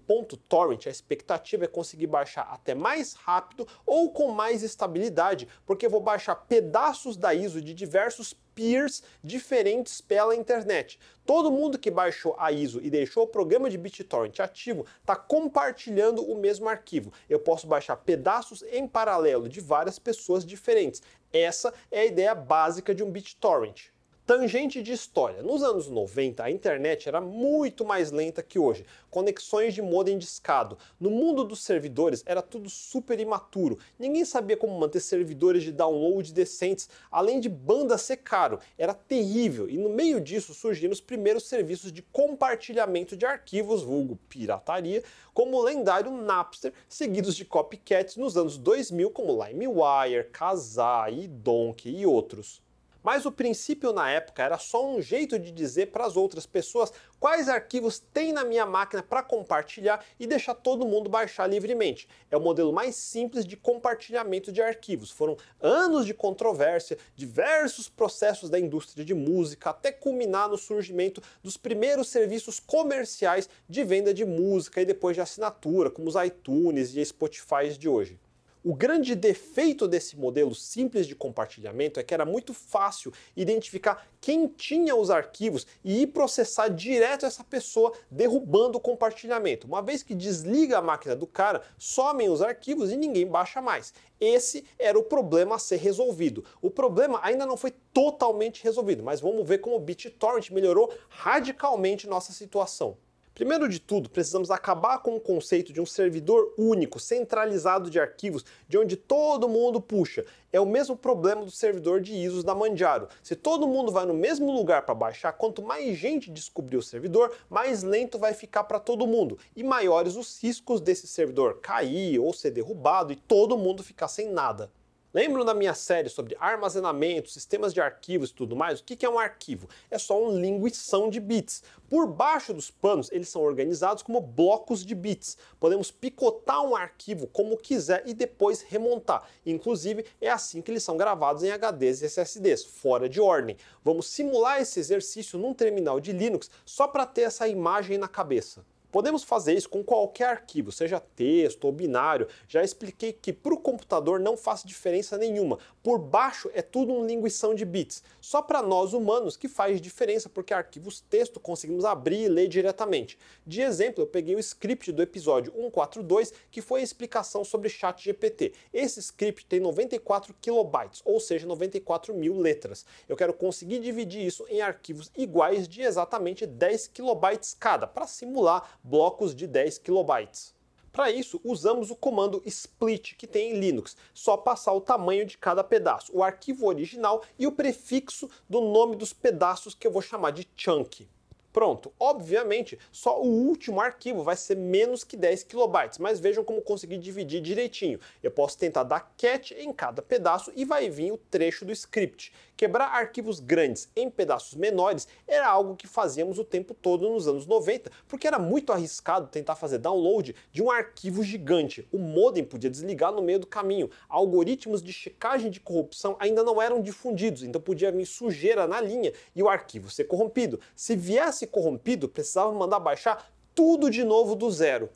.torrent, 0.50 0.88
a 0.88 0.90
expectativa 0.90 1.66
é 1.66 1.68
conseguir 1.68 2.08
baixar 2.08 2.48
até 2.50 2.74
mais 2.74 3.14
rápido 3.14 3.68
ou 3.86 4.10
com 4.10 4.32
mais 4.32 4.64
estabilidade, 4.64 5.48
porque 5.68 5.86
eu 5.86 5.92
vou 5.92 6.02
baixar 6.02 6.34
pedaços 6.34 7.16
da 7.16 7.32
ISO 7.32 7.62
de 7.62 7.76
diversos 7.76 8.34
peers 8.56 9.04
diferentes 9.24 10.02
pela 10.02 10.36
internet. 10.36 10.98
Todo 11.26 11.52
mundo 11.52 11.78
que 11.78 11.92
baixou 11.92 12.36
a 12.40 12.52
ISO 12.52 12.80
e 12.82 12.90
deixou 12.90 13.24
o 13.24 13.28
programa 13.28 13.70
de 13.70 13.78
BitTorrent 13.78 14.40
ativo 14.40 14.86
está 15.02 15.16
compartilhando 15.16 16.24
o 16.24 16.40
mesmo 16.40 16.70
arquivo. 16.70 17.12
Eu 17.30 17.40
posso 17.40 17.68
baixar 17.68 17.98
pedaços 17.98 18.64
em 18.72 18.88
paralelo 18.88 19.50
de 19.50 19.60
várias 19.60 20.00
pessoas 20.00 20.46
diferentes. 20.46 21.02
Essa 21.34 21.74
é 21.92 22.02
a 22.02 22.06
ideia 22.06 22.34
básica 22.34 22.96
de 22.96 23.04
um 23.04 23.12
BitTorrent. 23.12 23.95
Tangente 24.26 24.82
de 24.82 24.92
história. 24.92 25.44
Nos 25.44 25.62
anos 25.62 25.88
90, 25.88 26.44
a 26.44 26.50
internet 26.50 27.08
era 27.08 27.22
muito 27.22 27.86
mais 27.86 28.10
lenta 28.10 28.42
que 28.42 28.58
hoje. 28.58 28.84
Conexões 29.12 29.76
de 29.76 29.84
modem 29.84 30.18
discado. 30.18 30.80
No 31.00 31.12
mundo 31.12 31.44
dos 31.44 31.62
servidores 31.62 32.24
era 32.26 32.42
tudo 32.42 32.68
super 32.68 33.20
imaturo. 33.20 33.78
Ninguém 34.00 34.26
sabia 34.26 34.58
como 34.58 34.80
manter 34.80 35.00
servidores 35.00 35.62
de 35.62 35.72
download 35.72 36.34
decentes, 36.34 36.90
além 37.12 37.40
de 37.40 37.48
banda 37.48 38.00
ser 38.00 38.18
caro. 38.18 38.60
Era 38.80 38.96
terrível. 38.96 39.70
E 39.70 39.78
no 39.78 39.90
meio 39.90 40.20
disso 40.20 40.56
surgiram 40.56 40.94
os 40.94 41.02
primeiros 41.02 41.48
serviços 41.48 41.92
de 41.92 42.02
compartilhamento 42.02 43.16
de 43.16 43.28
arquivos, 43.28 43.84
vulgo 43.84 44.18
pirataria, 44.28 45.04
como 45.36 45.58
o 45.58 45.64
lendário 45.64 46.10
Napster, 46.10 46.74
seguidos 46.90 47.36
de 47.36 47.46
copycats 47.46 48.18
nos 48.18 48.36
anos 48.36 48.58
2000 48.58 49.12
como 49.12 49.46
LimeWire, 49.46 50.32
Kazaa, 50.32 51.12
Donkey 51.30 52.00
e 52.00 52.08
outros. 52.08 52.65
Mas 53.06 53.24
o 53.24 53.32
princípio 53.32 53.94
na 53.94 54.10
época 54.10 54.42
era 54.42 54.58
só 54.58 54.84
um 54.84 55.00
jeito 55.00 55.38
de 55.38 55.52
dizer 55.52 55.92
para 55.92 56.08
as 56.08 56.18
outras 56.18 56.48
pessoas 56.48 56.92
quais 57.20 57.48
arquivos 57.48 58.00
tem 58.00 58.34
na 58.34 58.44
minha 58.44 58.66
máquina 58.66 59.04
para 59.04 59.22
compartilhar 59.22 60.04
e 60.20 60.26
deixar 60.26 60.56
todo 60.56 60.88
mundo 60.88 61.08
baixar 61.08 61.46
livremente. 61.46 62.10
É 62.32 62.36
o 62.36 62.42
modelo 62.42 62.74
mais 62.74 62.96
simples 62.96 63.46
de 63.46 63.56
compartilhamento 63.56 64.52
de 64.52 64.60
arquivos. 64.60 65.12
Foram 65.12 65.38
anos 65.62 66.08
de 66.08 66.16
controvérsia, 66.16 66.98
diversos 67.16 67.88
processos 67.88 68.50
da 68.50 68.60
indústria 68.60 69.06
de 69.06 69.14
música, 69.14 69.70
até 69.70 69.92
culminar 69.92 70.50
no 70.50 70.58
surgimento 70.58 71.22
dos 71.44 71.58
primeiros 71.58 72.10
serviços 72.10 72.60
comerciais 72.60 73.48
de 73.70 73.84
venda 73.84 74.16
de 74.16 74.26
música 74.26 74.82
e 74.82 74.86
depois 74.86 75.16
de 75.16 75.22
assinatura, 75.22 75.92
como 75.92 76.08
os 76.08 76.16
iTunes 76.16 76.96
e 76.96 77.06
Spotify 77.06 77.70
de 77.78 77.88
hoje. 77.88 78.20
O 78.68 78.74
grande 78.74 79.14
defeito 79.14 79.88
desse 79.88 80.18
modelo 80.18 80.56
simples 80.56 81.06
de 81.06 81.16
compartilhamento 81.16 82.00
é 82.00 82.04
que 82.04 82.16
era 82.16 82.26
muito 82.26 82.52
fácil 82.52 83.14
identificar 83.38 84.08
quem 84.20 84.48
tinha 84.48 84.96
os 84.96 85.12
arquivos 85.12 85.68
e 85.84 86.02
ir 86.02 86.08
processar 86.08 86.70
direto 86.70 87.28
essa 87.28 87.44
pessoa, 87.44 87.94
derrubando 88.10 88.80
o 88.80 88.82
compartilhamento. 88.82 89.68
Uma 89.68 89.84
vez 89.84 90.02
que 90.02 90.16
desliga 90.16 90.80
a 90.80 90.82
máquina 90.82 91.16
do 91.16 91.28
cara, 91.28 91.62
somem 91.78 92.28
os 92.28 92.42
arquivos 92.42 92.92
e 92.92 92.98
ninguém 92.98 93.28
baixa 93.28 93.62
mais. 93.62 93.94
Esse 94.20 94.66
era 94.80 94.98
o 94.98 95.04
problema 95.04 95.58
a 95.58 95.60
ser 95.60 95.78
resolvido. 95.78 96.44
O 96.60 96.72
problema 96.72 97.20
ainda 97.22 97.46
não 97.46 97.58
foi 97.58 97.72
totalmente 97.94 98.64
resolvido, 98.64 99.04
mas 99.04 99.22
vamos 99.22 99.48
ver 99.48 99.60
como 99.60 99.76
o 99.76 99.80
BitTorrent 99.80 100.50
melhorou 100.50 100.92
radicalmente 101.08 102.08
nossa 102.08 102.34
situação. 102.34 102.98
Primeiro 103.36 103.68
de 103.68 103.82
tudo, 103.82 104.10
precisamos 104.10 104.50
acabar 104.50 105.00
com 105.00 105.18
o 105.18 105.20
conceito 105.20 105.74
de 105.74 105.82
um 105.82 105.86
servidor 105.86 106.54
único, 106.58 107.02
centralizado 107.02 107.90
de 107.90 108.00
arquivos, 108.00 108.46
de 108.66 108.78
onde 108.78 108.96
todo 108.96 109.50
mundo 109.50 109.82
puxa. 109.82 110.26
É 110.54 110.60
o 110.62 110.66
mesmo 110.66 110.96
problema 110.96 111.44
do 111.44 111.52
servidor 111.52 112.00
de 112.00 112.14
ISOs 112.14 112.46
da 112.46 112.56
Manjaro. 112.56 113.10
Se 113.22 113.36
todo 113.36 113.68
mundo 113.68 113.92
vai 113.92 114.06
no 114.06 114.14
mesmo 114.14 114.54
lugar 114.54 114.86
para 114.86 114.96
baixar, 114.96 115.34
quanto 115.34 115.62
mais 115.62 115.98
gente 115.98 116.32
descobrir 116.32 116.78
o 116.78 116.82
servidor, 116.82 117.36
mais 117.50 117.84
lento 117.84 118.18
vai 118.18 118.34
ficar 118.34 118.64
para 118.64 118.80
todo 118.80 119.06
mundo 119.06 119.38
e 119.54 119.66
maiores 119.66 120.16
os 120.16 120.42
riscos 120.42 120.80
desse 120.80 121.06
servidor 121.06 121.60
cair 121.60 122.18
ou 122.20 122.32
ser 122.32 122.52
derrubado 122.52 123.12
e 123.12 123.18
todo 123.18 123.58
mundo 123.58 123.84
ficar 123.84 124.08
sem 124.08 124.30
nada. 124.32 124.72
Lembram 125.16 125.46
da 125.46 125.54
minha 125.54 125.74
série 125.74 126.10
sobre 126.10 126.36
armazenamento, 126.42 127.30
sistemas 127.30 127.74
de 127.74 127.80
arquivos 127.80 128.32
e 128.32 128.34
tudo 128.34 128.54
mais? 128.54 128.82
O 128.82 128.84
que 128.84 129.06
é 129.06 129.10
um 129.10 129.18
arquivo? 129.18 129.70
É 129.90 129.98
só 129.98 130.22
um 130.22 130.38
linguição 130.38 131.10
de 131.10 131.22
bits. 131.22 131.64
Por 131.90 132.06
baixo 132.06 132.54
dos 132.54 132.70
panos, 132.70 133.10
eles 133.14 133.30
são 133.30 133.42
organizados 133.42 134.04
como 134.04 134.20
blocos 134.20 134.86
de 134.86 134.94
bits. 134.94 135.38
Podemos 135.58 135.90
picotar 135.90 136.62
um 136.66 136.76
arquivo 136.76 137.28
como 137.28 137.56
quiser 137.56 138.04
e 138.06 138.14
depois 138.14 138.62
remontar. 138.62 139.26
Inclusive, 139.46 140.04
é 140.20 140.30
assim 140.30 140.62
que 140.62 140.70
eles 140.70 140.84
são 140.84 140.98
gravados 140.98 141.44
em 141.44 141.50
HDs 141.50 142.02
e 142.02 142.08
SSDs, 142.08 142.66
fora 142.66 143.08
de 143.08 143.22
ordem. 143.22 143.56
Vamos 143.86 144.08
simular 144.08 144.60
esse 144.60 144.82
exercício 144.82 145.40
num 145.40 145.54
terminal 145.54 145.98
de 146.02 146.12
Linux 146.12 146.52
só 146.66 146.90
para 146.90 147.06
ter 147.06 147.22
essa 147.22 147.48
imagem 147.48 147.98
na 147.98 148.10
cabeça. 148.10 148.66
Podemos 148.96 149.26
fazer 149.26 149.56
isso 149.56 149.68
com 149.68 149.84
qualquer 149.84 150.30
arquivo, 150.30 150.72
seja 150.72 151.02
texto 151.02 151.66
ou 151.66 151.72
binário. 151.74 152.30
Já 152.48 152.64
expliquei 152.64 153.12
que 153.12 153.34
para 153.34 153.54
o 153.54 153.60
computador 153.60 154.22
não 154.22 154.38
faz 154.38 154.64
diferença 154.64 155.18
nenhuma. 155.18 155.60
Por 155.84 156.00
baixo 156.00 156.50
é 156.54 156.62
tudo 156.62 156.94
um 156.94 157.06
linguição 157.06 157.54
de 157.54 157.66
bits. 157.66 158.02
Só 158.22 158.42
para 158.42 158.62
nós 158.62 158.94
humanos 158.94 159.36
que 159.36 159.50
faz 159.50 159.82
diferença, 159.82 160.30
porque 160.30 160.54
arquivos 160.54 161.02
texto 161.02 161.42
conseguimos 161.42 161.84
abrir 161.84 162.22
e 162.22 162.30
ler 162.30 162.48
diretamente. 162.48 163.20
De 163.46 163.60
exemplo, 163.60 164.02
eu 164.02 164.08
peguei 164.08 164.34
o 164.34 164.40
script 164.40 164.94
do 164.94 165.02
episódio 165.02 165.52
142, 165.52 166.32
que 166.50 166.62
foi 166.62 166.80
a 166.80 166.84
explicação 166.84 167.44
sobre 167.44 167.68
chat 167.68 168.02
GPT. 168.02 168.54
Esse 168.72 169.02
script 169.02 169.46
tem 169.46 169.60
94 169.60 170.34
kilobytes, 170.40 171.02
ou 171.04 171.20
seja, 171.20 171.46
94 171.46 172.16
mil 172.16 172.38
letras. 172.38 172.86
Eu 173.10 173.18
quero 173.18 173.34
conseguir 173.34 173.80
dividir 173.80 174.26
isso 174.26 174.46
em 174.48 174.62
arquivos 174.62 175.12
iguais 175.18 175.68
de 175.68 175.82
exatamente 175.82 176.46
10 176.46 176.88
kilobytes 176.88 177.54
cada, 177.60 177.86
para 177.86 178.08
simular 178.08 178.80
blocos 178.86 179.34
de 179.34 179.48
10 179.48 179.80
kilobytes. 179.80 180.54
Para 180.92 181.12
isso, 181.12 181.42
usamos 181.44 181.92
o 181.92 181.96
comando 181.96 182.42
split 182.46 183.16
que 183.16 183.28
tem 183.28 183.52
em 183.52 183.60
Linux, 183.60 183.98
só 184.14 184.38
passar 184.38 184.72
o 184.72 184.80
tamanho 184.80 185.26
de 185.26 185.38
cada 185.38 185.64
pedaço, 185.64 186.16
o 186.16 186.24
arquivo 186.24 186.68
original 186.68 187.22
e 187.38 187.46
o 187.46 187.52
prefixo 187.52 188.30
do 188.48 188.62
nome 188.62 188.96
dos 188.96 189.12
pedaços 189.12 189.74
que 189.74 189.86
eu 189.86 189.92
vou 189.92 190.02
chamar 190.02 190.32
de 190.32 190.48
chunk. 190.56 191.10
Pronto, 191.56 191.90
obviamente, 191.98 192.78
só 192.92 193.22
o 193.22 193.28
último 193.28 193.80
arquivo 193.80 194.24
vai 194.24 194.36
ser 194.36 194.58
menos 194.58 195.06
que 195.06 195.16
10 195.16 195.44
kilobytes, 195.44 196.00
mas 196.00 196.20
vejam 196.20 196.44
como 196.44 196.62
consegui 196.62 196.98
dividir 196.98 197.40
direitinho. 197.40 197.98
Eu 198.22 198.30
posso 198.30 198.58
tentar 198.58 198.84
dar 198.84 199.14
cat 199.18 199.54
em 199.54 199.72
cada 199.72 200.02
pedaço 200.02 200.52
e 200.54 200.66
vai 200.66 200.90
vir 200.90 201.14
o 201.14 201.18
trecho 201.18 201.64
do 201.64 201.72
script. 201.72 202.34
Quebrar 202.58 202.88
arquivos 202.88 203.42
grandes 203.42 203.90
em 203.98 204.10
pedaços 204.10 204.56
menores 204.56 205.10
era 205.28 205.46
algo 205.46 205.76
que 205.76 205.88
fazíamos 205.88 206.40
o 206.40 206.44
tempo 206.44 206.74
todo 206.74 207.10
nos 207.10 207.28
anos 207.28 207.46
90, 207.46 207.92
porque 208.08 208.28
era 208.28 208.40
muito 208.40 208.72
arriscado 208.72 209.28
tentar 209.28 209.56
fazer 209.56 209.78
download 209.78 210.34
de 210.54 210.64
um 210.64 210.72
arquivo 210.72 211.22
gigante. 211.22 211.86
O 211.92 211.98
modem 211.98 212.46
podia 212.46 212.70
desligar 212.70 213.12
no 213.12 213.22
meio 213.22 213.40
do 213.40 213.48
caminho. 213.48 213.90
Algoritmos 214.08 214.82
de 214.82 214.94
checagem 214.94 215.52
de 215.52 215.60
corrupção 215.60 216.16
ainda 216.18 216.44
não 216.44 216.62
eram 216.62 216.82
difundidos, 216.82 217.44
então 217.44 217.60
podia 217.62 217.92
vir 217.92 218.06
sujeira 218.06 218.66
na 218.66 218.80
linha 218.80 219.12
e 219.36 219.44
o 219.44 219.50
arquivo 219.50 219.90
ser 219.90 220.06
corrompido. 220.06 220.58
Se 220.74 220.96
viesse 220.96 221.45
corrompido, 221.48 222.10
precisava 222.10 222.52
mandar 222.52 222.80
baixar 222.80 223.32
tudo 223.54 223.90
de 223.90 224.04
novo 224.04 224.36
do 224.36 224.52
zero. 224.52 224.90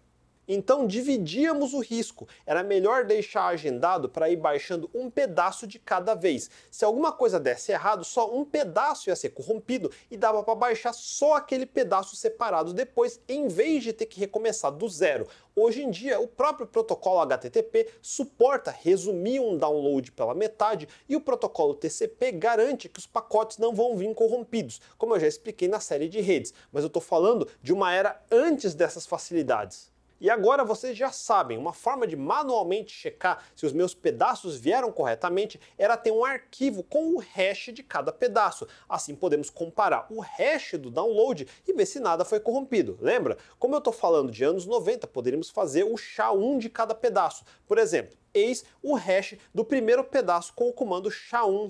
Então 0.51 0.87
dividíamos 0.87 1.75
o 1.75 1.79
risco. 1.79 2.27
Era 2.43 2.63
melhor 2.63 3.05
deixar 3.05 3.45
agendado 3.45 4.09
para 4.09 4.31
ir 4.31 4.35
baixando 4.35 4.89
um 4.95 5.07
pedaço 5.07 5.67
de 5.67 5.77
cada 5.77 6.15
vez. 6.15 6.49
Se 6.71 6.83
alguma 6.83 7.11
coisa 7.11 7.39
desse 7.39 7.71
errado, 7.71 8.03
só 8.03 8.35
um 8.35 8.43
pedaço 8.43 9.11
ia 9.11 9.15
ser 9.15 9.29
corrompido 9.29 9.91
e 10.09 10.17
dava 10.17 10.41
para 10.41 10.55
baixar 10.55 10.91
só 10.91 11.35
aquele 11.35 11.67
pedaço 11.67 12.15
separado 12.15 12.73
depois, 12.73 13.21
em 13.29 13.47
vez 13.47 13.83
de 13.83 13.93
ter 13.93 14.07
que 14.07 14.19
recomeçar 14.19 14.71
do 14.71 14.89
zero. 14.89 15.27
Hoje 15.55 15.83
em 15.83 15.91
dia, 15.91 16.19
o 16.19 16.27
próprio 16.27 16.65
protocolo 16.65 17.19
HTTP 17.19 17.87
suporta 18.01 18.71
resumir 18.71 19.39
um 19.39 19.55
download 19.55 20.11
pela 20.13 20.33
metade 20.33 20.89
e 21.07 21.15
o 21.15 21.21
protocolo 21.21 21.75
TCP 21.75 22.31
garante 22.31 22.89
que 22.89 22.97
os 22.97 23.05
pacotes 23.05 23.59
não 23.59 23.71
vão 23.71 23.95
vir 23.95 24.15
corrompidos, 24.15 24.81
como 24.97 25.13
eu 25.13 25.19
já 25.19 25.27
expliquei 25.27 25.67
na 25.67 25.79
série 25.79 26.09
de 26.09 26.21
redes, 26.21 26.55
mas 26.71 26.83
eu 26.83 26.87
estou 26.87 27.01
falando 27.01 27.47
de 27.61 27.71
uma 27.71 27.93
era 27.93 28.19
antes 28.31 28.73
dessas 28.73 29.05
facilidades. 29.05 29.91
E 30.21 30.29
agora 30.29 30.65
vocês 30.65 30.97
já 30.97 31.11
sabem, 31.11 31.57
uma 31.57 31.71
forma 31.71 32.05
de 32.05 32.15
manualmente 32.15 32.91
checar 32.91 33.43
se 33.55 33.65
os 33.65 33.71
meus 33.71 33.93
pedaços 33.93 34.57
vieram 34.57 34.91
corretamente 34.91 35.59
era 35.77 35.95
ter 35.95 36.11
um 36.11 36.25
arquivo 36.25 36.83
com 36.83 37.15
o 37.15 37.19
hash 37.19 37.69
de 37.73 37.81
cada 37.81 38.11
pedaço. 38.11 38.67
Assim 38.87 39.15
podemos 39.15 39.49
comparar 39.49 40.07
o 40.09 40.19
hash 40.19 40.73
do 40.73 40.89
download 40.91 41.47
e 41.67 41.73
ver 41.73 41.85
se 41.85 41.99
nada 41.99 42.25
foi 42.25 42.39
corrompido. 42.39 42.97
Lembra? 42.99 43.37
Como 43.57 43.75
eu 43.75 43.79
estou 43.79 43.93
falando 43.93 44.31
de 44.31 44.43
anos 44.43 44.65
90, 44.65 45.07
poderíamos 45.07 45.49
fazer 45.49 45.85
o 45.85 45.95
SHA-1 45.95 46.59
de 46.59 46.69
cada 46.69 46.93
pedaço. 46.93 47.45
Por 47.65 47.77
exemplo, 47.77 48.17
eis 48.33 48.65
o 48.83 48.95
hash 48.95 49.35
do 49.53 49.63
primeiro 49.63 50.03
pedaço 50.03 50.53
com 50.53 50.67
o 50.67 50.73
comando 50.73 51.09
SHA-1 51.09 51.69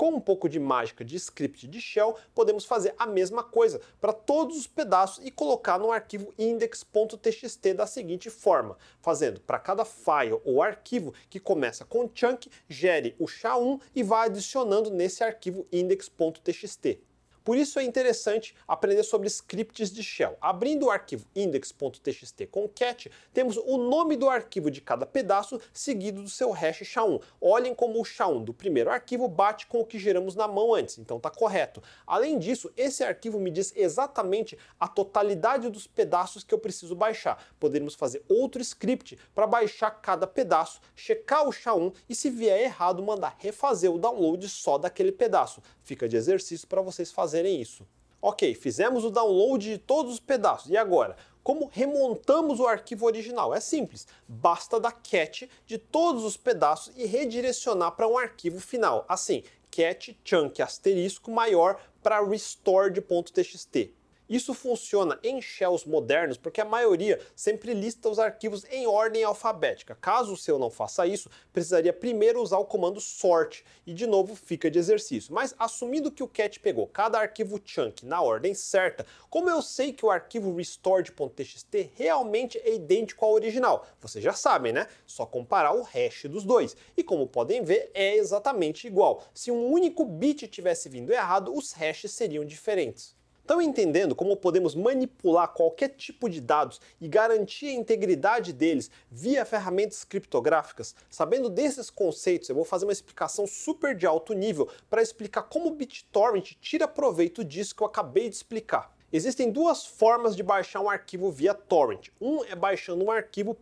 com 0.00 0.14
um 0.14 0.20
pouco 0.20 0.48
de 0.48 0.58
mágica 0.58 1.04
de 1.04 1.14
script 1.16 1.68
de 1.68 1.78
shell, 1.78 2.16
podemos 2.34 2.64
fazer 2.64 2.94
a 2.98 3.04
mesma 3.04 3.44
coisa 3.44 3.82
para 4.00 4.14
todos 4.14 4.56
os 4.56 4.66
pedaços 4.66 5.22
e 5.22 5.30
colocar 5.30 5.78
no 5.78 5.92
arquivo 5.92 6.32
index.txt 6.38 7.74
da 7.74 7.86
seguinte 7.86 8.30
forma, 8.30 8.78
fazendo 9.02 9.42
para 9.42 9.58
cada 9.58 9.84
file 9.84 10.40
ou 10.42 10.62
arquivo 10.62 11.12
que 11.28 11.38
começa 11.38 11.84
com 11.84 12.08
chunk, 12.14 12.50
gere 12.66 13.14
o 13.18 13.26
SHA-1 13.26 13.78
e 13.94 14.02
vá 14.02 14.22
adicionando 14.24 14.88
nesse 14.88 15.22
arquivo 15.22 15.66
index.txt. 15.70 17.09
Por 17.44 17.56
isso 17.56 17.78
é 17.78 17.82
interessante 17.82 18.54
aprender 18.68 19.02
sobre 19.02 19.28
scripts 19.28 19.90
de 19.90 20.02
shell. 20.02 20.36
Abrindo 20.40 20.86
o 20.86 20.90
arquivo 20.90 21.26
index.txt 21.34 22.46
com 22.46 22.68
cat, 22.68 23.10
temos 23.32 23.56
o 23.56 23.76
nome 23.76 24.16
do 24.16 24.28
arquivo 24.28 24.70
de 24.70 24.80
cada 24.80 25.06
pedaço 25.06 25.60
seguido 25.72 26.22
do 26.22 26.28
seu 26.28 26.50
hash 26.50 26.80
SHA-1. 26.82 27.20
Olhem 27.40 27.74
como 27.74 28.00
o 28.00 28.04
SHA-1 28.04 28.44
do 28.44 28.52
primeiro 28.52 28.90
arquivo 28.90 29.28
bate 29.28 29.66
com 29.66 29.80
o 29.80 29.86
que 29.86 29.98
geramos 29.98 30.34
na 30.34 30.46
mão 30.46 30.74
antes, 30.74 30.98
então 30.98 31.16
está 31.16 31.30
correto. 31.30 31.82
Além 32.06 32.38
disso, 32.38 32.70
esse 32.76 33.02
arquivo 33.02 33.38
me 33.38 33.50
diz 33.50 33.72
exatamente 33.76 34.58
a 34.78 34.86
totalidade 34.86 35.70
dos 35.70 35.86
pedaços 35.86 36.44
que 36.44 36.52
eu 36.52 36.58
preciso 36.58 36.94
baixar. 36.94 37.42
Poderíamos 37.58 37.94
fazer 37.94 38.22
outro 38.28 38.60
script 38.60 39.18
para 39.34 39.46
baixar 39.46 39.90
cada 39.90 40.26
pedaço, 40.26 40.80
checar 40.94 41.46
o 41.46 41.50
SHA-1 41.50 41.94
e 42.08 42.14
se 42.14 42.30
vier 42.30 42.60
errado 42.60 43.02
mandar 43.02 43.36
refazer 43.38 43.90
o 43.90 43.98
download 43.98 44.48
só 44.48 44.78
daquele 44.78 45.12
pedaço. 45.12 45.62
Fica 45.82 46.08
de 46.08 46.16
exercício 46.16 46.66
para 46.68 46.82
vocês 46.82 47.10
fazerem 47.10 47.29
fazerem 47.30 47.60
isso. 47.60 47.86
Ok, 48.20 48.54
fizemos 48.54 49.04
o 49.04 49.10
download 49.10 49.70
de 49.70 49.78
todos 49.78 50.14
os 50.14 50.20
pedaços. 50.20 50.70
E 50.70 50.76
agora? 50.76 51.16
Como 51.42 51.70
remontamos 51.72 52.60
o 52.60 52.66
arquivo 52.66 53.06
original? 53.06 53.54
É 53.54 53.60
simples, 53.60 54.06
basta 54.28 54.78
dar 54.78 54.92
cat 54.92 55.48
de 55.64 55.78
todos 55.78 56.24
os 56.24 56.36
pedaços 56.36 56.92
e 56.96 57.06
redirecionar 57.06 57.92
para 57.92 58.08
um 58.08 58.18
arquivo 58.18 58.60
final. 58.60 59.06
Assim, 59.08 59.42
cat 59.70 60.18
chunk 60.22 60.60
asterisco 60.60 61.30
maior 61.30 61.80
para 62.02 62.20
restore.txt. 62.20 63.99
Isso 64.30 64.54
funciona 64.54 65.18
em 65.24 65.42
shells 65.42 65.88
modernos 65.88 66.36
porque 66.36 66.60
a 66.60 66.64
maioria 66.64 67.18
sempre 67.34 67.74
lista 67.74 68.08
os 68.08 68.20
arquivos 68.20 68.64
em 68.70 68.86
ordem 68.86 69.24
alfabética. 69.24 69.98
Caso 70.00 70.34
o 70.34 70.36
seu 70.36 70.56
não 70.56 70.70
faça 70.70 71.04
isso, 71.04 71.28
precisaria 71.52 71.92
primeiro 71.92 72.40
usar 72.40 72.58
o 72.58 72.64
comando 72.64 73.00
sort 73.00 73.64
e 73.84 73.92
de 73.92 74.06
novo 74.06 74.36
fica 74.36 74.70
de 74.70 74.78
exercício. 74.78 75.34
Mas 75.34 75.52
assumindo 75.58 76.12
que 76.12 76.22
o 76.22 76.28
cat 76.28 76.60
pegou 76.60 76.86
cada 76.86 77.18
arquivo 77.18 77.60
chunk 77.64 78.06
na 78.06 78.22
ordem 78.22 78.54
certa, 78.54 79.04
como 79.28 79.50
eu 79.50 79.60
sei 79.60 79.92
que 79.92 80.06
o 80.06 80.10
arquivo 80.10 80.54
restored.txt 80.54 81.90
realmente 81.96 82.56
é 82.58 82.74
idêntico 82.74 83.24
ao 83.24 83.32
original? 83.32 83.84
Vocês 84.00 84.22
já 84.22 84.32
sabem, 84.32 84.72
né? 84.72 84.86
Só 85.04 85.26
comparar 85.26 85.72
o 85.72 85.82
hash 85.82 86.26
dos 86.26 86.44
dois. 86.44 86.76
E 86.96 87.02
como 87.02 87.26
podem 87.26 87.64
ver, 87.64 87.90
é 87.94 88.14
exatamente 88.14 88.86
igual. 88.86 89.24
Se 89.34 89.50
um 89.50 89.72
único 89.72 90.04
bit 90.04 90.46
tivesse 90.46 90.88
vindo 90.88 91.12
errado, 91.12 91.52
os 91.52 91.72
hashes 91.72 92.12
seriam 92.12 92.44
diferentes. 92.44 93.18
Estão 93.50 93.60
entendendo 93.60 94.14
como 94.14 94.36
podemos 94.36 94.76
manipular 94.76 95.48
qualquer 95.48 95.88
tipo 95.88 96.30
de 96.30 96.40
dados 96.40 96.80
e 97.00 97.08
garantir 97.08 97.66
a 97.66 97.72
integridade 97.72 98.52
deles 98.52 98.88
via 99.10 99.44
ferramentas 99.44 100.04
criptográficas? 100.04 100.94
Sabendo 101.10 101.50
desses 101.50 101.90
conceitos, 101.90 102.48
eu 102.48 102.54
vou 102.54 102.64
fazer 102.64 102.86
uma 102.86 102.92
explicação 102.92 103.48
super 103.48 103.96
de 103.96 104.06
alto 104.06 104.34
nível 104.34 104.68
para 104.88 105.02
explicar 105.02 105.42
como 105.42 105.66
o 105.66 105.74
BitTorrent 105.74 106.52
tira 106.60 106.86
proveito 106.86 107.42
disso 107.42 107.74
que 107.74 107.82
eu 107.82 107.88
acabei 107.88 108.28
de 108.28 108.36
explicar. 108.36 108.94
Existem 109.12 109.50
duas 109.50 109.84
formas 109.84 110.36
de 110.36 110.42
baixar 110.42 110.80
um 110.80 110.88
arquivo 110.88 111.32
via 111.32 111.52
torrent. 111.52 112.10
Um 112.20 112.44
é 112.44 112.54
baixando 112.54 113.04
um 113.04 113.10
arquivo 113.10 113.56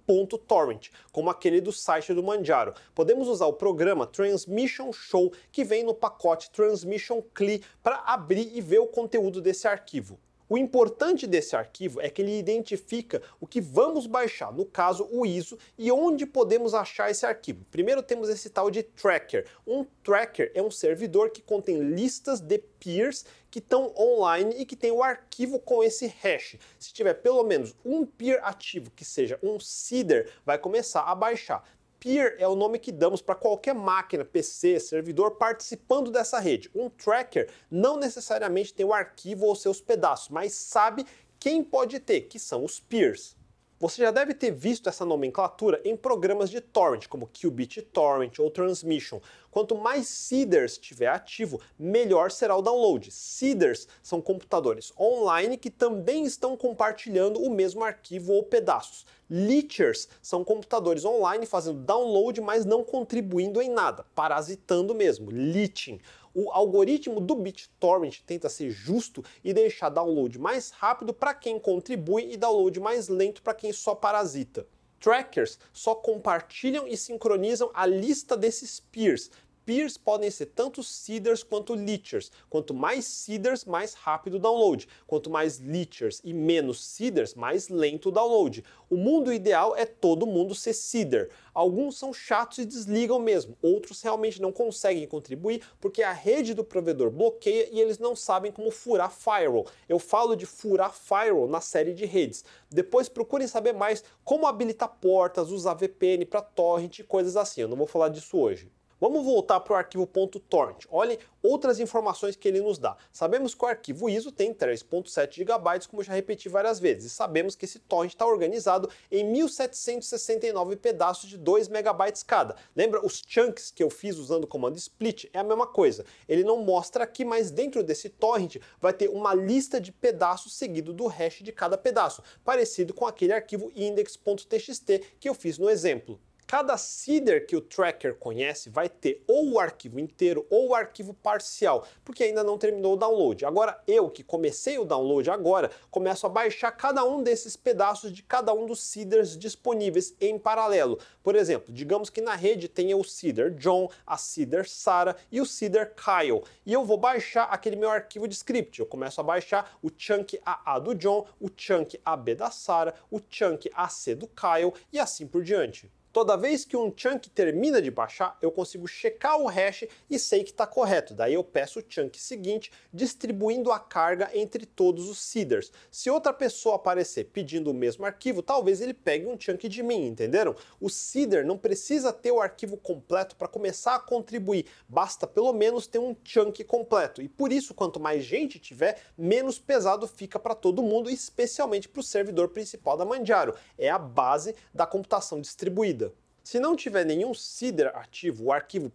.torrent, 0.47 0.91
como 1.11 1.31
aquele 1.31 1.59
do 1.59 1.73
site 1.73 2.13
do 2.13 2.23
Manjaro. 2.23 2.75
Podemos 2.95 3.29
usar 3.29 3.47
o 3.47 3.55
programa 3.55 4.07
Transmission 4.07 4.93
Show, 4.93 5.33
que 5.51 5.65
vem 5.65 5.83
no 5.83 5.95
pacote 5.95 6.51
Transmission 6.51 7.23
CLI, 7.33 7.65
para 7.83 8.03
abrir 8.05 8.55
e 8.55 8.61
ver 8.61 8.81
o 8.81 8.89
conteúdo 8.89 9.41
desse 9.41 9.67
arquivo. 9.67 10.21
O 10.49 10.57
importante 10.57 11.27
desse 11.27 11.55
arquivo 11.55 12.01
é 12.01 12.09
que 12.09 12.23
ele 12.23 12.39
identifica 12.39 13.21
o 13.39 13.47
que 13.47 13.61
vamos 13.61 14.07
baixar, 14.07 14.51
no 14.51 14.65
caso 14.65 15.07
o 15.13 15.27
ISO, 15.27 15.59
e 15.77 15.93
onde 15.93 16.25
podemos 16.25 16.73
achar 16.73 17.11
esse 17.11 17.27
arquivo. 17.27 17.67
Primeiro 17.71 18.03
temos 18.03 18.31
esse 18.31 18.49
tal 18.49 18.71
de 18.71 18.83
tracker. 18.83 19.47
Um 19.67 19.85
tracker 20.03 20.51
é 20.55 20.63
um 20.63 20.71
servidor 20.71 21.31
que 21.31 21.43
contém 21.43 21.83
listas 21.83 22.41
de 22.41 22.59
peers 22.59 23.27
que 23.51 23.59
estão 23.59 23.93
online 23.99 24.55
e 24.59 24.65
que 24.65 24.77
tem 24.77 24.91
o 24.91 25.03
arquivo 25.03 25.59
com 25.59 25.83
esse 25.85 26.07
hash. 26.23 26.57
Se 26.79 26.93
tiver 26.93 27.15
pelo 27.15 27.45
menos 27.45 27.75
um 27.85 28.07
peer 28.07 28.41
ativo 28.43 28.91
que 28.91 29.05
seja 29.05 29.39
um 29.43 29.61
seeder, 29.61 30.33
vai 30.47 30.59
começar 30.59 31.03
a 31.03 31.15
baixar. 31.15 31.63
Peer 32.01 32.37
é 32.39 32.47
o 32.47 32.55
nome 32.55 32.79
que 32.79 32.93
damos 32.93 33.21
para 33.21 33.35
qualquer 33.35 33.75
máquina, 33.75 34.25
PC, 34.25 34.79
servidor 34.79 35.33
participando 35.33 36.11
dessa 36.11 36.39
rede. 36.39 36.71
Um 36.75 36.89
tracker 36.89 37.51
não 37.71 37.97
necessariamente 37.97 38.73
tem 38.73 38.87
o 38.87 38.93
arquivo 38.93 39.47
ou 39.47 39.57
seus 39.57 39.81
pedaços, 39.81 40.29
mas 40.29 40.53
sabe 40.53 41.05
quem 41.41 41.63
pode 41.63 41.99
ter, 42.01 42.23
que 42.23 42.39
são 42.39 42.65
os 42.65 42.81
peers. 42.81 43.37
Você 43.81 44.03
já 44.03 44.11
deve 44.11 44.35
ter 44.35 44.51
visto 44.51 44.89
essa 44.89 45.05
nomenclatura 45.05 45.81
em 45.85 45.97
programas 45.97 46.51
de 46.51 46.61
torrent, 46.61 47.07
como 47.07 47.29
Qubit 47.29 47.81
Torrent 47.83 48.41
ou 48.41 48.51
Transmission. 48.51 49.21
Quanto 49.53 49.77
mais 49.77 50.09
seeders 50.09 50.77
tiver 50.77 51.07
ativo, 51.07 51.61
melhor 51.79 52.33
será 52.33 52.57
o 52.57 52.63
download. 52.63 53.09
Seeders 53.13 53.87
são 54.03 54.21
computadores 54.21 54.93
online 54.99 55.57
que 55.57 55.71
também 55.71 56.25
estão 56.25 56.57
compartilhando 56.57 57.41
o 57.41 57.49
mesmo 57.49 57.85
arquivo 57.85 58.33
ou 58.33 58.43
pedaços. 58.43 59.07
Leechers 59.31 60.09
são 60.21 60.43
computadores 60.43 61.05
online 61.05 61.47
fazendo 61.47 61.79
download, 61.79 62.41
mas 62.41 62.65
não 62.65 62.83
contribuindo 62.83 63.63
em 63.63 63.69
nada, 63.69 64.05
parasitando 64.13 64.93
mesmo, 64.93 65.31
leeching. 65.31 66.01
O 66.41 66.53
algoritmo 66.53 67.21
do 67.21 67.35
BitTorrent 67.35 68.21
tenta 68.25 68.49
ser 68.49 68.71
justo 68.71 69.25
e 69.43 69.53
deixar 69.53 69.89
download 69.89 70.39
mais 70.39 70.71
rápido 70.71 71.13
para 71.13 71.35
quem 71.35 71.59
contribui 71.59 72.31
e 72.31 72.37
download 72.37 72.79
mais 72.79 73.09
lento 73.09 73.43
para 73.43 73.55
quem 73.55 73.73
só 73.73 73.93
parasita. 73.93 74.65
Trackers 75.01 75.59
só 75.73 75.97
compartilham 75.97 76.87
e 76.87 76.97
sincronizam 76.97 77.73
a 77.75 77.85
lista 77.85 78.37
desses 78.37 78.79
peers. 78.79 79.33
Peers 79.69 79.99
podem 79.99 80.31
ser 80.31 80.47
tanto 80.47 80.83
seeders 80.83 81.43
quanto 81.43 81.75
leechers. 81.75 82.33
Quanto 82.49 82.73
mais 82.73 83.05
seeders, 83.05 83.67
mais 83.67 83.93
rápido 83.93 84.37
o 84.37 84.39
download. 84.39 84.89
Quanto 85.07 85.29
mais 85.29 85.61
leechers 85.61 86.23
e 86.25 86.33
menos 86.33 86.83
seeders, 86.83 87.35
mais 87.35 87.69
lento 87.69 88.09
o 88.09 88.11
download. 88.11 88.65
O 88.89 88.97
mundo 88.97 89.31
ideal 89.31 89.77
é 89.77 89.85
todo 89.85 90.27
mundo 90.27 90.55
ser 90.55 90.73
seeder. 90.73 91.29
Alguns 91.53 91.99
são 91.99 92.15
chatos 92.15 92.57
e 92.57 92.65
desligam 92.65 93.19
mesmo, 93.19 93.59
outros 93.61 94.01
realmente 94.01 94.41
não 94.41 94.53
conseguem 94.53 95.07
contribuir 95.07 95.63
porque 95.79 96.03
a 96.03 96.13
rede 96.13 96.55
do 96.55 96.65
provedor 96.65 97.11
bloqueia 97.11 97.69
e 97.71 97.79
eles 97.79 97.99
não 97.99 98.17
sabem 98.17 98.51
como 98.51 98.71
furar 98.71 99.11
firewall. 99.11 99.67
Eu 99.87 99.99
falo 99.99 100.35
de 100.35 100.47
furar 100.47 100.95
firewall 100.95 101.47
na 101.47 101.61
série 101.61 101.93
de 101.93 102.07
redes. 102.07 102.43
Depois 102.71 103.07
procurem 103.07 103.47
saber 103.47 103.75
mais 103.75 104.03
como 104.25 104.47
habilitar 104.47 104.97
portas, 104.99 105.51
usar 105.51 105.75
VPN 105.75 106.25
para 106.25 106.41
torrent 106.41 107.01
e 107.01 107.05
coisas 107.05 107.37
assim. 107.37 107.61
Eu 107.61 107.69
não 107.69 107.77
vou 107.77 107.87
falar 107.87 108.09
disso 108.09 108.39
hoje. 108.39 108.78
Vamos 109.01 109.25
voltar 109.25 109.61
para 109.61 109.75
o 109.75 109.77
arquivo 109.77 110.07
.torrent. 110.49 110.85
Olhem 110.91 111.19
outras 111.41 111.79
informações 111.79 112.35
que 112.35 112.49
ele 112.49 112.61
nos 112.61 112.79
dá. 112.79 112.97
Sabemos 113.13 113.55
que 113.55 113.65
o 113.65 113.69
arquivo 113.69 114.11
ISO 114.11 114.33
tem 114.33 114.53
3.7 114.53 115.37
GB, 115.37 115.87
como 115.89 116.03
já 116.03 116.13
repeti 116.13 116.49
várias 116.49 116.81
vezes, 116.81 117.13
e 117.13 117.15
sabemos 117.15 117.55
que 117.55 117.65
esse 117.65 117.79
torrent 117.79 118.11
está 118.11 118.27
organizado 118.27 118.91
em 119.11 119.25
1769 119.25 120.75
pedaços 120.77 121.31
de 121.31 121.39
2 121.39 121.69
MB 121.69 122.25
cada. 122.27 122.57
Lembra 122.75 123.05
os 123.07 123.23
chunks 123.25 123.71
que 123.71 123.85
eu 123.85 123.91
fiz 123.91 124.17
usando 124.17 124.45
o 124.45 124.49
comando 124.49 124.77
split? 124.77 125.27
É 125.33 125.39
a 125.39 125.45
mesma 125.45 125.67
coisa. 125.67 126.05
Ele 126.29 126.43
não 126.43 126.65
mostra 126.65 127.05
aqui, 127.05 127.25
mas 127.25 127.53
dentro 127.53 127.85
desse 127.85 128.09
torrent 128.09 128.57
vai 128.81 128.93
ter 128.93 129.09
uma 129.09 129.33
lista 129.33 129.81
de 129.81 129.93
pedaços 129.93 130.57
seguido 130.57 130.93
do 130.93 131.07
hash 131.07 131.39
de 131.41 131.53
cada 131.53 131.79
pedaço, 131.79 132.21
parecido 132.45 132.93
com 132.93 133.07
aquele 133.07 133.33
arquivo 133.33 133.71
index.txt 133.77 134.99
que 135.21 135.29
eu 135.29 135.35
fiz 135.35 135.57
no 135.57 135.71
exemplo. 135.71 136.21
Cada 136.49 136.79
seeder 136.79 137.45
que 137.45 137.55
o 137.55 137.61
tracker 137.61 138.15
conhece 138.15 138.71
vai 138.71 138.89
ter 138.89 139.23
ou 139.29 139.51
o 139.51 139.61
arquivo 139.61 140.01
inteiro 140.01 140.47
ou 140.49 140.69
o 140.69 140.75
arquivo 140.75 141.13
parcial, 141.13 141.87
porque 142.03 142.25
ainda 142.25 142.43
não 142.43 142.57
terminou 142.57 142.95
o 142.95 142.97
download. 142.97 143.45
Agora 143.45 143.79
eu, 143.87 144.09
que 144.09 144.25
comecei 144.25 144.79
o 144.79 144.85
download 144.87 145.29
agora, 145.29 145.71
começo 145.91 146.25
a 146.25 146.31
baixar 146.31 146.73
cada 146.73 147.05
um 147.05 147.23
desses 147.23 147.55
pedaços 147.55 148.11
de 148.11 148.23
cada 148.23 148.55
um 148.55 148.65
dos 148.65 148.81
seeders 148.81 149.37
disponíveis 149.37 150.15
em 150.19 150.39
paralelo. 150.39 150.99
Por 151.23 151.37
exemplo, 151.37 151.71
digamos 151.71 152.09
que 152.09 152.23
na 152.23 152.35
rede 152.35 152.67
tenha 152.67 152.97
o 152.97 153.05
seeder 153.05 153.51
John, 153.51 153.91
a 154.07 154.17
seeder 154.17 154.67
Sarah 154.67 155.17
e 155.31 155.43
o 155.43 155.45
seeder 155.45 155.95
Kyle. 155.95 156.43
E 156.65 156.73
eu 156.73 156.83
vou 156.83 156.97
baixar 156.97 157.45
aquele 157.51 157.77
meu 157.77 157.91
arquivo 157.91 158.27
de 158.27 158.35
script. 158.35 158.81
Eu 158.81 158.87
começo 158.87 159.21
a 159.21 159.25
baixar 159.25 159.79
o 159.83 159.91
chunk 159.95 160.41
AA 160.47 160.79
do 160.79 160.95
John, 160.95 161.27
o 161.39 161.51
chunk 161.55 162.01
AB 162.03 162.35
da 162.35 162.51
Sarah, 162.51 162.95
o 163.11 163.21
chunk 163.29 163.71
AC 163.75 164.15
do 164.15 164.27
Kyle 164.27 164.73
e 164.91 164.99
assim 164.99 165.27
por 165.27 165.45
diante. 165.45 165.93
Toda 166.13 166.37
vez 166.37 166.65
que 166.65 166.77
um 166.77 166.93
chunk 166.95 167.29
termina 167.29 167.83
de 167.83 167.91
baixar, 167.91 168.39
eu 168.41 168.51
consigo 168.51 168.89
checar 168.89 169.39
o 169.39 169.47
hash 169.47 169.85
e 170.09 170.19
sei 170.19 170.43
que 170.43 170.51
está 170.51 170.67
correto. 170.67 171.13
Daí 171.13 171.35
eu 171.35 171.45
peço 171.45 171.81
o 171.81 171.85
chunk 171.87 172.19
seguinte, 172.19 172.73
distribuindo 172.93 173.71
a 173.71 173.79
carga 173.79 174.31
entre 174.33 174.65
todos 174.65 175.09
os 175.09 175.19
seeders. 175.21 175.71
Se 175.91 176.09
outra 176.09 176.33
pessoa 176.33 176.77
aparecer 176.77 177.25
pedindo 177.25 177.71
o 177.71 177.75
mesmo 177.75 178.07
arquivo, 178.07 178.43
talvez 178.43 178.81
ele 178.81 178.95
pegue 178.95 179.27
um 179.27 179.39
chunk 179.39 179.69
de 179.69 179.83
mim, 179.83 180.07
entenderam? 180.07 180.57
O 180.81 180.89
seeder 180.89 181.45
não 181.45 181.59
precisa 181.59 182.13
ter 182.13 182.33
o 182.33 182.41
arquivo 182.41 182.77
completo 182.77 183.37
para 183.37 183.47
começar 183.47 183.95
a 183.95 184.01
contribuir, 184.01 184.67
basta 184.89 185.27
pelo 185.27 185.53
menos 185.53 185.87
ter 185.87 185.99
um 185.99 186.17
chunk 186.25 186.65
completo. 186.65 187.21
E 187.21 187.29
por 187.29 187.53
isso, 187.53 187.75
quanto 187.75 188.01
mais 188.01 188.25
gente 188.25 188.59
tiver, 188.59 188.99
menos 189.17 189.59
pesado 189.59 190.07
fica 190.07 190.39
para 190.39 190.55
todo 190.55 190.83
mundo, 190.83 191.11
especialmente 191.11 191.89
para 191.89 192.01
o 192.01 192.03
servidor 192.03 192.49
principal 192.49 192.97
da 192.97 193.05
Manjaro. 193.05 193.55
É 193.77 193.91
a 193.91 193.99
base 193.99 194.55
da 194.73 194.87
computação 194.87 195.41
distribuída. 195.41 196.08
Se 196.49 196.59
não 196.59 196.75
tiver 196.75 197.05
nenhum 197.05 197.35
seeder 197.35 197.95
ativo, 197.95 198.45
o 198.45 198.53
arquivo 198.53 198.91